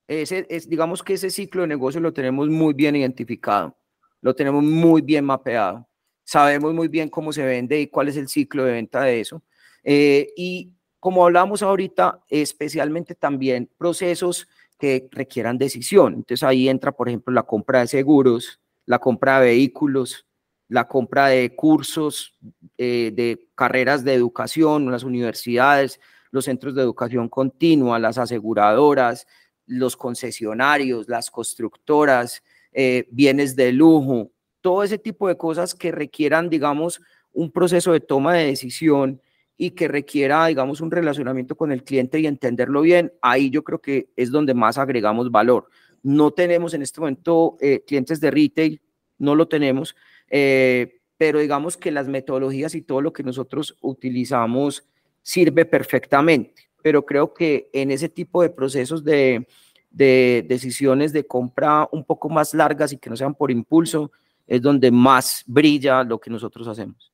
Ese, 0.08 0.46
es, 0.50 0.70
digamos 0.70 1.04
que 1.04 1.14
ese 1.14 1.30
ciclo 1.30 1.64
de 1.64 1.68
negocio 1.68 2.00
lo 2.00 2.14
tenemos 2.14 2.48
muy 2.50 2.74
bien 2.74 2.96
identificado, 2.96 3.78
lo 4.22 4.34
tenemos 4.34 4.64
muy 4.64 5.02
bien 5.02 5.26
mapeado, 5.26 5.88
sabemos 6.24 6.74
muy 6.74 6.88
bien 6.88 7.10
cómo 7.10 7.34
se 7.34 7.44
vende 7.44 7.80
y 7.80 7.88
cuál 7.88 8.08
es 8.08 8.18
el 8.18 8.28
ciclo 8.28 8.64
de 8.64 8.74
venta 8.74 9.02
de 9.04 9.20
eso. 9.20 9.44
Eh, 9.84 10.32
y 10.38 10.72
como 11.00 11.26
hablamos 11.26 11.62
ahorita, 11.64 12.24
especialmente 12.30 13.16
también 13.16 13.70
procesos 13.78 14.48
que 14.78 15.10
requieran 15.12 15.58
decisión. 15.58 16.14
Entonces 16.14 16.44
ahí 16.44 16.70
entra, 16.70 16.92
por 16.92 17.10
ejemplo, 17.10 17.34
la 17.34 17.44
compra 17.44 17.82
de 17.82 17.88
seguros, 17.88 18.61
la 18.86 19.00
compra 19.00 19.40
de 19.40 19.48
vehículos, 19.48 20.26
la 20.68 20.88
compra 20.88 21.28
de 21.28 21.56
cursos, 21.56 22.34
eh, 22.78 23.12
de 23.14 23.50
carreras 23.56 24.04
de 24.04 24.14
educación, 24.14 24.90
las 24.90 25.04
universidades, 25.04 26.00
los 26.32 26.46
centros 26.46 26.76
de 26.76 26.82
educación 26.82 27.30
continua, 27.30 28.00
las 28.00 28.18
aseguradoras, 28.18 29.28
los 29.66 29.98
concesionarios, 29.98 31.08
las 31.10 31.30
constructoras, 31.30 32.42
eh, 32.72 33.08
bienes 33.12 33.56
de 33.56 33.74
lujo, 33.74 34.32
todo 34.62 34.84
ese 34.84 34.98
tipo 34.98 35.28
de 35.28 35.38
cosas 35.38 35.76
que 35.76 35.92
requieran, 35.92 36.50
digamos, 36.50 37.02
un 37.34 37.52
proceso 37.52 37.92
de 37.92 38.00
toma 38.00 38.36
de 38.36 38.46
decisión 38.46 39.22
y 39.58 39.72
que 39.72 39.88
requiera, 39.88 40.46
digamos, 40.48 40.82
un 40.82 40.90
relacionamiento 40.90 41.56
con 41.56 41.72
el 41.72 41.84
cliente 41.84 42.20
y 42.20 42.28
entenderlo 42.28 42.82
bien, 42.82 43.14
ahí 43.22 43.50
yo 43.50 43.64
creo 43.64 43.80
que 43.80 44.10
es 44.16 44.32
donde 44.32 44.54
más 44.54 44.78
agregamos 44.78 45.32
valor. 45.32 45.70
No 46.04 46.32
tenemos 46.32 46.74
en 46.74 46.82
este 46.82 47.00
momento 47.00 47.58
eh, 47.62 47.84
clientes 47.86 48.20
de 48.20 48.32
retail, 48.32 48.82
no 49.18 49.36
lo 49.36 49.48
tenemos, 49.48 49.96
eh, 50.30 51.00
pero 51.18 51.40
digamos 51.40 51.78
que 51.78 51.92
las 51.92 52.08
metodologías 52.08 52.74
y 52.76 52.82
todo 52.82 53.02
lo 53.02 53.14
que 53.14 53.24
nosotros 53.24 53.78
utilizamos 53.82 54.84
sirve 55.22 55.66
perfectamente, 55.66 56.70
pero 56.82 57.06
creo 57.06 57.34
que 57.34 57.70
en 57.74 57.92
ese 57.92 58.10
tipo 58.10 58.42
de 58.42 58.50
procesos 58.50 59.04
de, 59.04 59.48
de 59.92 60.44
decisiones 60.48 61.14
de 61.14 61.28
compra 61.28 61.88
un 61.92 62.04
poco 62.04 62.30
más 62.30 62.54
largas 62.54 62.94
y 62.94 62.98
que 62.98 63.10
no 63.10 63.16
sean 63.16 63.36
por 63.36 63.52
impulso, 63.52 64.12
es 64.48 64.62
donde 64.62 64.90
más 64.90 65.44
brilla 65.46 66.04
lo 66.04 66.20
que 66.20 66.30
nosotros 66.30 66.68
hacemos. 66.68 67.12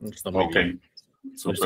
Está 0.00 0.30
muy 0.30 0.46
bien. 0.52 0.80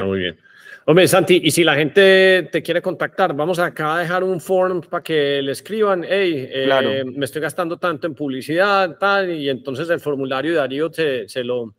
Muy 0.04 0.18
bien. 0.18 0.38
Hombre, 0.84 1.06
Santi, 1.06 1.40
y 1.44 1.50
si 1.52 1.62
la 1.62 1.76
gente 1.76 2.48
te 2.50 2.60
quiere 2.60 2.82
contactar, 2.82 3.34
vamos 3.34 3.60
acá 3.60 3.96
a 3.96 3.98
dejar 4.00 4.24
un 4.24 4.40
form 4.40 4.80
para 4.80 5.02
que 5.02 5.40
le 5.40 5.52
escriban, 5.52 6.04
hey, 6.08 6.48
eh, 6.50 7.04
me 7.04 7.24
estoy 7.24 7.40
gastando 7.40 7.76
tanto 7.76 8.08
en 8.08 8.14
publicidad, 8.14 8.98
tal, 8.98 9.30
y 9.30 9.48
entonces 9.48 9.88
el 9.90 10.00
formulario 10.00 10.50
de 10.52 10.56
Darío 10.58 10.90
te, 10.90 11.28
se 11.28 11.44
lo... 11.44 11.72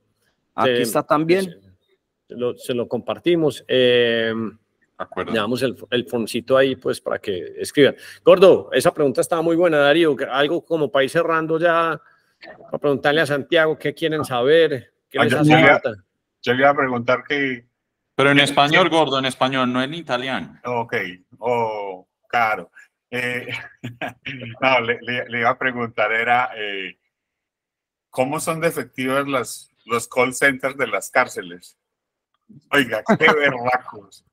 Aquí 0.55 0.81
está 0.81 1.03
también. 1.03 1.59
Se 2.27 2.35
lo, 2.35 2.55
se 2.55 2.73
lo 2.73 2.87
compartimos. 2.87 3.65
Eh, 3.67 4.33
le 5.25 5.33
damos 5.33 5.61
el, 5.63 5.75
el 5.89 6.05
formcito 6.05 6.55
ahí, 6.55 6.77
pues, 6.77 7.01
para 7.01 7.19
que 7.19 7.55
escriban. 7.57 7.95
Gordo, 8.23 8.69
esa 8.71 8.93
pregunta 8.93 9.19
estaba 9.19 9.41
muy 9.41 9.57
buena, 9.57 9.79
Darío. 9.79 10.15
Algo 10.31 10.63
como 10.63 10.89
para 10.89 11.03
ir 11.03 11.09
cerrando 11.09 11.59
ya, 11.59 11.99
para 12.39 12.77
preguntarle 12.77 13.21
a 13.21 13.25
Santiago 13.25 13.77
qué 13.77 13.93
quieren 13.93 14.23
saber, 14.23 14.93
qué 15.09 15.19
les 15.19 15.33
hace 15.33 15.51
falta. 15.51 15.93
Yo 16.41 16.53
le 16.53 16.59
iba 16.59 16.69
a 16.69 16.75
preguntar 16.75 17.23
que 17.27 17.65
pero 18.15 18.31
en 18.31 18.39
español, 18.39 18.89
gordo, 18.89 19.19
en 19.19 19.25
español, 19.25 19.71
no 19.71 19.81
en 19.81 19.93
italiano. 19.93 20.59
Ok, 20.65 20.95
oh, 21.39 22.07
claro. 22.27 22.71
Eh, 23.09 23.47
no, 24.61 24.81
le, 24.81 25.39
iba 25.39 25.49
a 25.49 25.57
preguntar, 25.57 26.11
era, 26.11 26.51
eh, 26.55 26.97
¿cómo 28.09 28.39
son 28.39 28.59
de 28.59 28.67
efectivos 28.67 29.27
los, 29.27 29.71
los 29.85 30.07
call 30.07 30.33
centers 30.33 30.77
de 30.77 30.87
las 30.87 31.09
cárceles? 31.09 31.77
Oiga, 32.71 33.03
qué 33.17 33.27
berracos. 33.33 34.25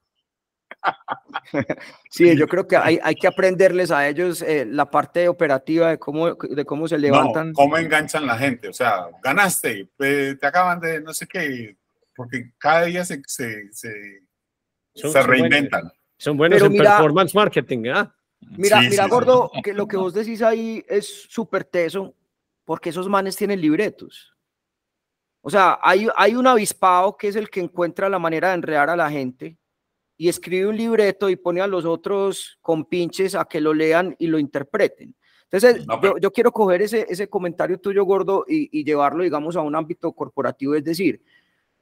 Sí, 2.10 2.36
yo 2.36 2.48
creo 2.48 2.66
que 2.66 2.76
hay, 2.76 2.98
hay 3.02 3.14
que 3.14 3.26
aprenderles 3.26 3.90
a 3.90 4.08
ellos 4.08 4.40
eh, 4.42 4.64
la 4.66 4.90
parte 4.90 5.28
operativa 5.28 5.88
de 5.90 5.98
cómo, 5.98 6.34
de 6.34 6.64
cómo 6.64 6.88
se 6.88 6.98
levantan. 6.98 7.48
No, 7.48 7.54
cómo 7.54 7.76
enganchan 7.76 8.26
la 8.26 8.38
gente. 8.38 8.68
O 8.68 8.72
sea, 8.72 9.08
ganaste, 9.22 9.90
te 9.96 10.46
acaban 10.46 10.80
de 10.80 11.02
no 11.02 11.12
sé 11.12 11.26
qué, 11.26 11.76
porque 12.20 12.52
cada 12.58 12.84
día 12.84 13.02
se, 13.02 13.22
se, 13.26 13.72
se, 13.72 15.22
reinventan. 15.22 15.90
Son 16.18 16.36
buenos 16.36 16.60
en 16.60 16.76
performance 16.76 17.34
marketing, 17.34 17.86
¿ah? 17.94 18.14
Mira, 18.58 18.82
mira, 18.82 19.08
Gordo, 19.08 19.50
que 19.64 19.72
lo 19.72 19.88
que 19.88 19.96
vos 19.96 20.12
decís 20.12 20.42
ahí 20.42 20.84
es 20.86 21.24
súper 21.30 21.64
teso, 21.64 22.14
porque 22.66 22.90
esos 22.90 23.08
manes 23.08 23.36
tienen 23.36 23.58
libretos. 23.58 24.36
O 25.40 25.48
sea, 25.48 25.78
hay, 25.82 26.08
hay 26.14 26.34
un 26.34 26.46
avispado 26.46 27.16
que 27.16 27.28
es 27.28 27.36
el 27.36 27.48
que 27.48 27.60
encuentra 27.60 28.10
la 28.10 28.18
manera 28.18 28.48
de 28.48 28.56
enredar 28.56 28.90
a 28.90 28.96
la 28.96 29.10
gente 29.10 29.56
y 30.18 30.28
escribe 30.28 30.66
un 30.66 30.76
libreto 30.76 31.30
y 31.30 31.36
pone 31.36 31.62
a 31.62 31.66
los 31.66 31.86
otros 31.86 32.58
con 32.60 32.84
pinches 32.84 33.34
a 33.34 33.46
que 33.46 33.62
lo 33.62 33.72
lean 33.72 34.14
y 34.18 34.26
lo 34.26 34.38
interpreten. 34.38 35.16
Entonces, 35.50 35.86
yo, 36.20 36.30
quiero 36.30 36.52
coger 36.52 36.82
ese, 36.82 37.06
ese 37.08 37.30
comentario 37.30 37.80
tuyo, 37.80 38.04
Gordo, 38.04 38.44
y, 38.46 38.68
y 38.78 38.84
llevarlo, 38.84 39.24
digamos, 39.24 39.56
a 39.56 39.62
un 39.62 39.74
ámbito 39.74 40.12
corporativo, 40.12 40.74
es 40.74 40.84
decir, 40.84 41.22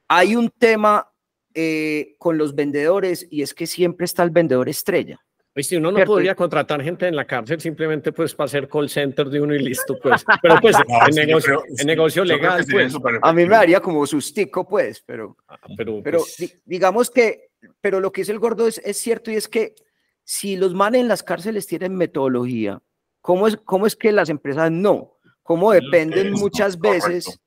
hay 0.09 0.35
un 0.35 0.49
tema 0.49 1.07
eh, 1.53 2.15
con 2.17 2.37
los 2.37 2.55
vendedores 2.55 3.25
y 3.29 3.43
es 3.43 3.53
que 3.53 3.67
siempre 3.67 4.05
está 4.05 4.23
el 4.23 4.31
vendedor 4.31 4.67
estrella. 4.67 5.19
Pues 5.53 5.67
si 5.67 5.75
uno 5.75 5.91
no 5.91 6.03
podría 6.05 6.35
contratar 6.35 6.81
gente 6.81 7.07
en 7.07 7.15
la 7.15 7.25
cárcel 7.25 7.59
simplemente 7.59 8.11
pues 8.11 8.33
para 8.33 8.45
hacer 8.45 8.67
call 8.67 8.89
center 8.89 9.29
de 9.29 9.41
uno 9.41 9.53
y 9.55 9.59
listo, 9.59 9.97
pues. 10.01 10.23
Pero 10.41 10.55
pues 10.61 10.75
en, 11.07 11.15
negocio, 11.15 11.63
en 11.77 11.87
negocio 11.87 12.23
legal, 12.23 12.65
pues. 12.69 12.93
A 13.21 13.33
mí 13.33 13.45
me 13.45 13.55
daría 13.55 13.79
como 13.79 14.05
sustico, 14.05 14.67
pues, 14.67 15.03
pero, 15.05 15.37
ah, 15.47 15.57
pero, 15.75 16.01
pero 16.03 16.19
pues 16.19 16.61
digamos 16.65 17.09
que, 17.09 17.49
pero 17.81 17.99
lo 17.99 18.11
que 18.11 18.21
es 18.21 18.29
el 18.29 18.39
gordo 18.39 18.67
es, 18.67 18.79
es 18.85 18.97
cierto 18.97 19.31
y 19.31 19.35
es 19.35 19.47
que 19.47 19.75
si 20.23 20.55
los 20.55 20.73
manes 20.73 21.01
en 21.01 21.07
las 21.07 21.23
cárceles 21.23 21.67
tienen 21.67 21.95
metodología, 21.95 22.81
¿cómo 23.21 23.47
es, 23.47 23.57
cómo 23.57 23.85
es 23.85 23.95
que 23.95 24.11
las 24.11 24.29
empresas 24.29 24.71
no? 24.71 25.17
¿Cómo 25.43 25.71
dependen 25.71 26.31
muchas 26.33 26.79
veces 26.79 27.41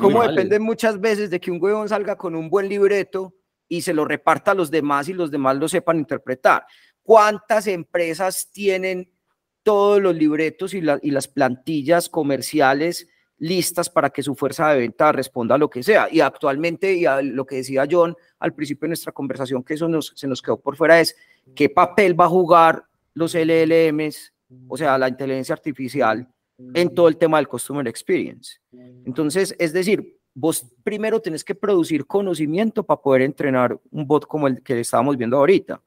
como 0.00 0.22
depende 0.22 0.58
muchas 0.58 1.00
veces 1.00 1.30
de 1.30 1.40
que 1.40 1.50
un 1.50 1.62
huevón 1.62 1.88
salga 1.88 2.16
con 2.16 2.34
un 2.34 2.50
buen 2.50 2.68
libreto 2.68 3.34
y 3.68 3.82
se 3.82 3.94
lo 3.94 4.04
reparta 4.04 4.52
a 4.52 4.54
los 4.54 4.70
demás 4.70 5.08
y 5.08 5.12
los 5.12 5.30
demás 5.30 5.56
lo 5.56 5.68
sepan 5.68 5.98
interpretar. 5.98 6.66
¿Cuántas 7.02 7.66
empresas 7.66 8.50
tienen 8.52 9.10
todos 9.62 10.00
los 10.00 10.14
libretos 10.14 10.74
y, 10.74 10.82
y 11.02 11.10
las 11.10 11.28
plantillas 11.28 12.08
comerciales 12.08 13.08
listas 13.38 13.90
para 13.90 14.10
que 14.10 14.22
su 14.22 14.34
fuerza 14.34 14.70
de 14.70 14.80
venta 14.80 15.12
responda 15.12 15.54
a 15.54 15.58
lo 15.58 15.70
que 15.70 15.82
sea? 15.82 16.08
Y 16.10 16.20
actualmente, 16.20 16.94
y 16.94 17.06
a 17.06 17.22
lo 17.22 17.46
que 17.46 17.56
decía 17.56 17.86
John 17.88 18.16
al 18.38 18.54
principio 18.54 18.86
de 18.86 18.90
nuestra 18.90 19.12
conversación, 19.12 19.62
que 19.62 19.74
eso 19.74 19.88
nos, 19.88 20.12
se 20.16 20.26
nos 20.26 20.42
quedó 20.42 20.60
por 20.60 20.76
fuera, 20.76 21.00
es 21.00 21.16
qué 21.54 21.68
papel 21.68 22.18
va 22.18 22.26
a 22.26 22.28
jugar 22.28 22.84
los 23.14 23.34
LLMs, 23.34 24.32
o 24.68 24.76
sea, 24.76 24.98
la 24.98 25.08
inteligencia 25.08 25.54
artificial, 25.54 26.28
en 26.58 26.94
todo 26.94 27.08
el 27.08 27.16
tema 27.16 27.38
del 27.38 27.48
Customer 27.48 27.86
Experience. 27.86 28.58
Entonces, 29.04 29.54
es 29.58 29.72
decir, 29.72 30.18
vos 30.34 30.66
primero 30.84 31.20
tenés 31.20 31.44
que 31.44 31.54
producir 31.54 32.06
conocimiento 32.06 32.84
para 32.84 33.00
poder 33.00 33.22
entrenar 33.22 33.78
un 33.90 34.06
bot 34.06 34.26
como 34.26 34.46
el 34.46 34.62
que 34.62 34.80
estábamos 34.80 35.16
viendo 35.16 35.36
ahorita. 35.36 35.80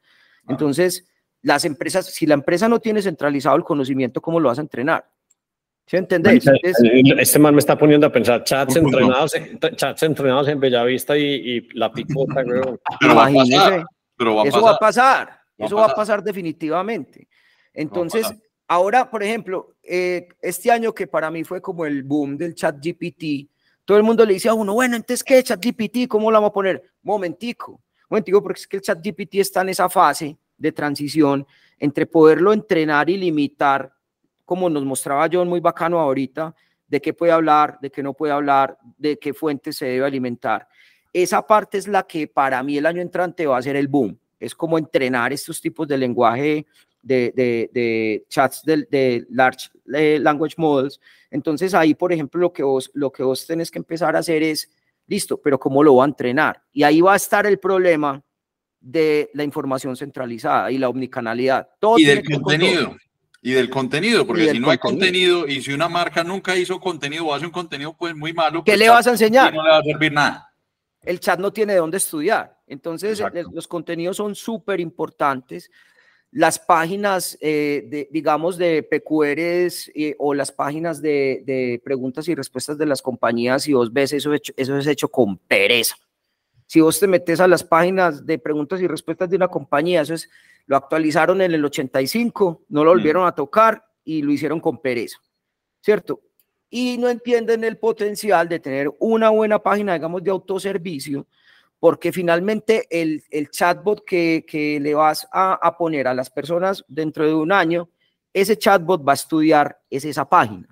Entonces, 0.48 1.08
las 1.42 1.66
empresas, 1.66 2.08
si 2.08 2.26
la 2.26 2.34
empresa 2.34 2.68
no 2.68 2.80
tiene 2.80 3.02
centralizado 3.02 3.56
el 3.56 3.64
conocimiento, 3.64 4.22
¿cómo 4.22 4.40
lo 4.40 4.50
vas 4.50 4.58
a 4.58 4.62
entrenar? 4.62 5.08
¿Sí 5.86 5.98
entendés? 5.98 6.46
Este 6.62 7.40
man 7.40 7.56
me 7.56 7.60
está 7.60 7.76
poniendo 7.78 8.06
a 8.06 8.12
pensar 8.12 8.44
chats 8.44 8.76
entrenados, 8.76 9.34
en, 9.34 9.60
chats 9.60 10.04
entrenados 10.04 10.48
en 10.48 10.60
Bellavista 10.60 11.18
y, 11.18 11.24
y 11.24 11.70
la 11.74 11.92
picota, 11.92 12.44
Imagínese. 13.02 13.84
eso 14.46 14.62
va 14.62 14.72
a 14.72 14.78
pasar. 14.78 15.40
eso 15.58 15.76
va 15.78 15.86
a 15.86 15.96
pasar 15.96 16.24
definitivamente. 16.24 17.28
Entonces, 17.74 18.32
Ahora, 18.72 19.10
por 19.10 19.24
ejemplo, 19.24 19.74
eh, 19.82 20.28
este 20.44 20.70
año 20.70 20.94
que 20.94 21.08
para 21.08 21.32
mí 21.32 21.44
fue 21.44 21.60
como 21.60 21.88
el 21.88 22.04
boom 22.04 22.38
del 22.38 22.54
chat 22.54 22.76
GPT, 22.76 23.50
todo 23.84 23.98
el 23.98 24.04
mundo 24.04 24.24
le 24.24 24.34
dice 24.34 24.48
a 24.48 24.54
uno, 24.54 24.76
bueno, 24.76 24.96
entonces, 24.96 25.24
¿qué 25.24 25.42
chat 25.42 25.60
GPT? 25.60 26.08
¿Cómo 26.08 26.30
lo 26.30 26.36
vamos 26.36 26.52
a 26.52 26.54
poner? 26.54 26.84
Momentico, 27.02 27.82
momentico, 28.08 28.44
porque 28.44 28.60
es 28.60 28.68
que 28.68 28.78
el 28.78 28.84
chat 28.84 29.00
GPT 29.04 29.38
está 29.38 29.62
en 29.62 29.70
esa 29.70 29.90
fase 29.90 30.38
de 30.56 30.72
transición 30.72 31.48
entre 31.80 32.06
poderlo 32.06 32.54
entrenar 32.54 33.10
y 33.10 33.18
limitar, 33.18 33.92
como 34.46 34.70
nos 34.70 34.86
mostraba 34.86 35.28
John 35.32 35.50
muy 35.50 35.62
bacano 35.62 36.00
ahorita, 36.00 36.54
de 36.88 37.02
qué 37.02 37.12
puede 37.12 37.32
hablar, 37.32 37.80
de 37.82 37.90
qué 37.90 38.04
no 38.04 38.14
puede 38.14 38.34
hablar, 38.34 38.78
de 39.00 39.18
qué 39.18 39.34
fuente 39.34 39.74
se 39.74 39.88
debe 39.88 40.06
alimentar. 40.06 40.68
Esa 41.12 41.42
parte 41.48 41.80
es 41.80 41.88
la 41.88 42.04
que 42.04 42.28
para 42.28 42.62
mí 42.62 42.78
el 42.78 42.86
año 42.86 43.02
entrante 43.02 43.48
va 43.48 43.58
a 43.58 43.64
ser 43.64 43.76
el 43.76 43.88
boom. 43.88 44.16
Es 44.40 44.54
como 44.54 44.78
entrenar 44.78 45.34
estos 45.34 45.60
tipos 45.60 45.88
de 45.88 45.98
lenguaje 45.98 46.68
de, 47.02 47.32
de, 47.36 48.26
chats 48.30 48.64
de, 48.64 48.88
de 48.90 49.26
Large 49.30 49.70
eh, 49.94 50.20
Language 50.22 50.56
Models. 50.58 51.00
Entonces 51.32 51.74
ahí, 51.74 51.94
por 51.94 52.12
ejemplo, 52.14 52.42
lo 52.42 52.54
que, 52.54 52.64
vos, 52.64 52.92
lo 52.94 53.12
que 53.12 53.24
vos 53.24 53.46
tenés 53.46 53.72
que 53.72 53.80
empezar 53.80 54.16
a 54.16 54.20
hacer 54.20 54.44
es, 54.44 54.70
listo, 55.10 55.42
pero 55.42 55.60
¿cómo 55.60 55.84
lo 55.84 55.96
va 55.96 56.06
a 56.06 56.08
entrenar? 56.08 56.64
Y 56.72 56.84
ahí 56.84 57.02
va 57.02 57.14
a 57.14 57.18
estar 57.18 57.46
el 57.46 57.60
problema 57.60 58.22
de 58.80 59.30
la 59.34 59.44
información 59.44 59.96
centralizada 59.98 60.72
y 60.72 60.78
la 60.78 60.88
omnicanalidad. 60.88 61.68
Todo 61.80 62.00
y 62.00 62.06
del 62.06 62.24
contenido. 62.24 62.96
Y 63.42 63.54
del 63.54 63.70
contenido, 63.70 64.28
porque 64.28 64.52
si 64.52 64.60
no 64.60 64.70
hay 64.70 64.78
contenido 64.78 65.48
y 65.48 65.62
si 65.62 65.72
una 65.72 65.88
marca 65.88 66.26
nunca 66.26 66.58
hizo 66.58 66.78
contenido 66.80 67.28
o 67.28 67.34
hace 67.34 67.46
un 67.46 67.52
contenido 67.52 67.96
pues 67.98 68.14
muy 68.14 68.34
malo, 68.34 68.64
¿qué 68.66 68.72
pues 68.72 68.80
le 68.80 68.90
vas 68.90 69.08
a 69.08 69.12
enseñar? 69.12 69.54
No 69.54 69.64
le 69.64 69.70
va 69.70 69.78
a 69.78 69.84
servir 69.84 70.12
nada. 70.12 70.54
El 71.02 71.22
chat 71.22 71.40
no 71.40 71.52
tiene 71.54 71.74
de 71.74 71.80
dónde 71.80 71.98
estudiar. 71.98 72.58
Entonces, 72.68 73.24
los 73.54 73.68
contenidos 73.68 74.18
son 74.18 74.36
súper 74.36 74.82
importantes. 74.82 75.72
Las 76.32 76.60
páginas, 76.60 77.38
eh, 77.42 77.88
de, 77.88 78.08
digamos, 78.12 78.58
de 78.58 78.84
PQRs 78.84 79.92
eh, 79.96 80.16
o 80.20 80.34
las 80.34 80.52
páginas 80.52 81.02
de, 81.02 81.42
de, 81.46 81.82
preguntas 81.84 82.28
y 82.28 82.36
respuestas 82.36 82.78
de 82.78 82.86
las 82.86 83.02
compañías, 83.02 83.64
si 83.64 83.74
vos 83.74 83.92
ves 83.92 84.14
eso, 84.14 84.32
eso 84.34 84.78
es 84.78 84.88
hecho 84.88 85.10
con 85.10 85.38
pereza. 85.38 85.96
Si 86.68 86.82
vos 86.82 87.00
te 87.00 87.08
metes 87.08 87.40
a 87.40 87.48
las 87.48 87.64
páginas 87.64 88.28
de 88.28 88.38
preguntas 88.38 88.80
y 88.80 88.86
respuestas 88.86 89.28
de 89.28 89.38
una 89.38 89.48
compañía, 89.48 90.02
eso 90.02 90.14
es, 90.14 90.30
lo 90.68 90.78
actualizaron 90.78 91.42
en 91.42 91.52
el 91.52 91.66
85, 91.66 92.66
no 92.70 92.84
lo 92.84 92.92
mm. 92.92 92.94
volvieron 92.94 93.26
a 93.26 93.34
tocar 93.34 93.84
y 94.04 94.22
lo 94.22 94.32
hicieron 94.32 94.60
con 94.60 94.80
pereza, 94.80 95.18
¿cierto? 95.82 96.22
Y 96.70 97.00
no 97.00 97.10
entienden 97.10 97.64
el 97.64 97.78
potencial 97.78 98.48
de 98.48 98.60
tener 98.60 98.92
una 99.00 99.32
buena 99.32 99.58
página, 99.58 99.96
digamos, 99.96 100.24
de 100.24 100.30
autoservicio, 100.30 101.26
porque 101.80 102.12
finalmente 102.12 102.88
el, 102.90 103.24
chatbot 103.50 104.04
que, 104.06 104.80
le 104.82 104.94
vas 104.94 105.28
a, 105.32 105.76
poner 105.78 106.08
a 106.08 106.14
las 106.14 106.30
personas 106.30 106.84
dentro 106.88 107.26
de 107.26 107.34
un 107.34 107.52
año, 107.52 107.90
ese 108.34 108.58
chatbot 108.58 109.08
va 109.08 109.14
a 109.14 109.16
estudiar 109.16 109.80
es 109.90 110.06
esa 110.06 110.28
página 110.28 110.68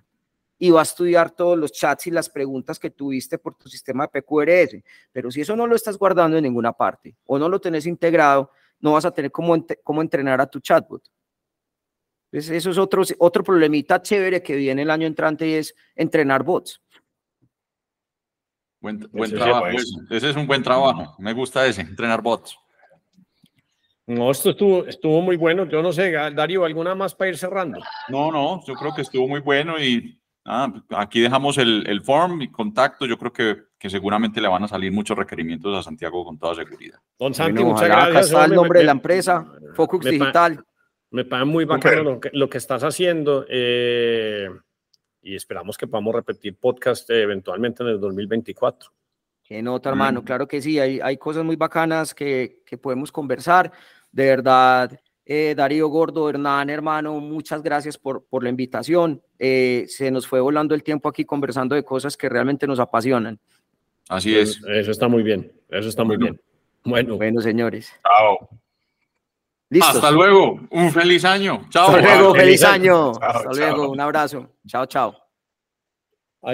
y 0.60 0.70
va 0.70 0.82
a 0.82 0.84
estudiar 0.84 1.32
todos 1.32 1.58
los 1.58 1.72
chats 1.72 2.08
y 2.08 2.12
las 2.12 2.30
preguntas 2.30 2.80
que 2.80 2.90
tuviste 2.90 3.38
por 3.38 3.56
tu 3.56 3.70
sistema 3.70 4.08
de 4.08 4.22
PQRS. 4.22 4.84
Pero 5.12 5.32
si 5.32 5.42
eso 5.42 5.56
no 5.56 5.68
lo 5.68 5.76
estás 5.76 5.98
guardando 5.98 6.38
en 6.38 6.44
ninguna 6.44 6.74
parte 6.74 7.16
o 7.26 7.40
no 7.40 7.48
lo 7.48 7.60
tenés 7.60 7.86
integrado, 7.86 8.52
no 8.80 8.94
vas 8.94 9.06
a 9.06 9.12
tener 9.12 9.32
cómo, 9.32 9.56
entrenar 10.02 10.42
a 10.42 10.48
tu 10.48 10.60
chatbot. 10.60 11.04
Entonces, 12.32 12.58
eso 12.58 12.72
es 12.72 12.78
otro, 12.78 13.04
otro 13.20 13.44
problemita 13.44 14.02
chévere 14.02 14.44
que 14.44 14.56
viene 14.56 14.82
el 14.82 14.92
año 14.92 15.08
entrante 15.08 15.48
y 15.48 15.54
es 15.54 15.74
entrenar 15.96 16.44
bots. 16.44 16.82
Buen, 19.11 19.31
trabajo. 19.31 19.68
Ese 20.09 20.30
es 20.30 20.35
un 20.35 20.47
buen 20.47 20.64
trabajo. 20.64 21.15
Me 21.19 21.34
gusta 21.34 21.65
ese, 21.65 21.81
entrenar 21.81 22.22
bots. 22.22 22.57
No, 24.05 24.31
esto 24.31 24.51
estuvo, 24.51 24.85
estuvo 24.85 25.22
muy 25.22 25.35
bueno. 25.35 25.65
Yo 25.65 25.81
no 25.81 25.91
sé, 25.91 26.11
Darío, 26.11 26.64
¿alguna 26.64 26.95
más 26.95 27.14
para 27.14 27.30
ir 27.30 27.38
cerrando? 27.38 27.80
No, 28.07 28.31
no, 28.31 28.64
yo 28.65 28.73
creo 28.76 28.93
que 28.95 29.01
estuvo 29.01 29.27
muy 29.27 29.41
bueno 29.41 29.77
y 29.77 30.18
Ah, 30.49 30.72
aquí 30.95 31.19
dejamos 31.19 31.57
el, 31.57 31.84
el 31.88 32.01
form 32.01 32.41
y 32.41 32.49
contacto. 32.49 33.05
Yo 33.05 33.18
creo 33.18 33.34
que, 33.34 33.57
que, 33.77 33.89
seguramente 33.89 34.39
le 34.39 34.47
van 34.47 34.64
a 34.64 34.68
salir 34.69 34.93
muchos 34.93 35.18
requerimientos 35.18 35.77
a 35.77 35.84
Santiago 35.84 36.23
con 36.23 36.39
toda 36.39 36.55
seguridad. 36.55 36.97
Don 37.19 37.34
Santi, 37.34 37.61
muchas 37.61 37.89
gracias. 37.89 38.09
Acá 38.09 38.19
está 38.22 38.45
el 38.45 38.53
nombre 38.53 38.80
de 38.80 38.85
la 38.85 38.93
empresa, 38.93 39.45
Focus 39.73 40.05
Digital. 40.05 40.64
me 41.11 41.26
parece 41.26 41.45
muy 41.45 41.65
bacano 41.65 42.01
lo 42.01 42.19
que, 42.22 42.30
lo 42.31 42.49
que, 42.49 42.59
estás 42.59 42.81
haciendo 42.85 43.45
eh, 43.49 44.49
y 45.22 45.35
esperamos 45.35 45.77
que 45.77 45.88
podamos 45.88 46.15
repetir 46.15 46.56
podcast 46.56 47.10
eh, 47.10 47.22
eventualmente 47.22 47.84
en 47.84 47.89
el 47.89 47.99
2024. 47.99 48.91
Qué 49.44 49.61
nota, 49.61 49.89
hermano. 49.89 50.23
Claro 50.23 50.48
que 50.48 50.61
sí, 50.61 50.77
hay, 50.80 50.99
hay 50.99 51.18
cosas 51.18 51.45
muy 51.45 51.56
bacanas 51.56 52.14
que, 52.14 52.64
que 52.65 52.77
podemos 52.77 53.11
conversar. 53.11 53.72
De 54.11 54.26
verdad, 54.26 54.99
eh, 55.30 55.53
Darío 55.56 55.89
Gordo, 55.89 56.30
Hernán, 56.30 56.69
hermano, 56.69 57.19
muchas 57.19 57.61
gracias 57.61 57.98
por, 57.98 58.26
por 58.26 58.44
la 58.44 58.49
invitación. 58.49 59.22
Eh, 59.38 59.85
se 59.88 60.10
nos 60.10 60.26
fue 60.26 60.39
volando 60.39 60.73
el 60.73 60.84
tiempo 60.84 61.10
aquí 61.10 61.26
conversando 61.26 61.76
de 61.76 61.84
cosas 61.84 62.15
que 62.15 62.30
realmente 62.30 62.65
nos 62.65 62.80
apasionan. 62.80 63.38
Así 64.07 64.38
es. 64.38 64.61
Eso 64.65 64.91
está 64.91 65.10
muy 65.10 65.23
bien, 65.23 65.52
eso 65.69 65.89
está 65.89 66.06
muy 66.06 66.15
bien. 66.15 66.39
Bueno. 66.84 67.18
Bueno, 67.18 67.41
señores. 67.41 67.94
Chao. 68.03 68.49
Hasta 69.81 70.11
luego. 70.11 70.60
Un 70.69 70.91
feliz 70.91 71.26
año. 71.26 71.68
Chao. 71.69 71.88
Hasta 71.89 72.02
luego, 72.02 72.34
feliz, 72.34 72.64
año. 72.64 73.11
Hasta 73.22 73.49
luego, 73.52 73.89
un 73.89 73.99
abrazo. 73.99 74.49
Chao, 74.65 74.85
chao. 74.85 75.27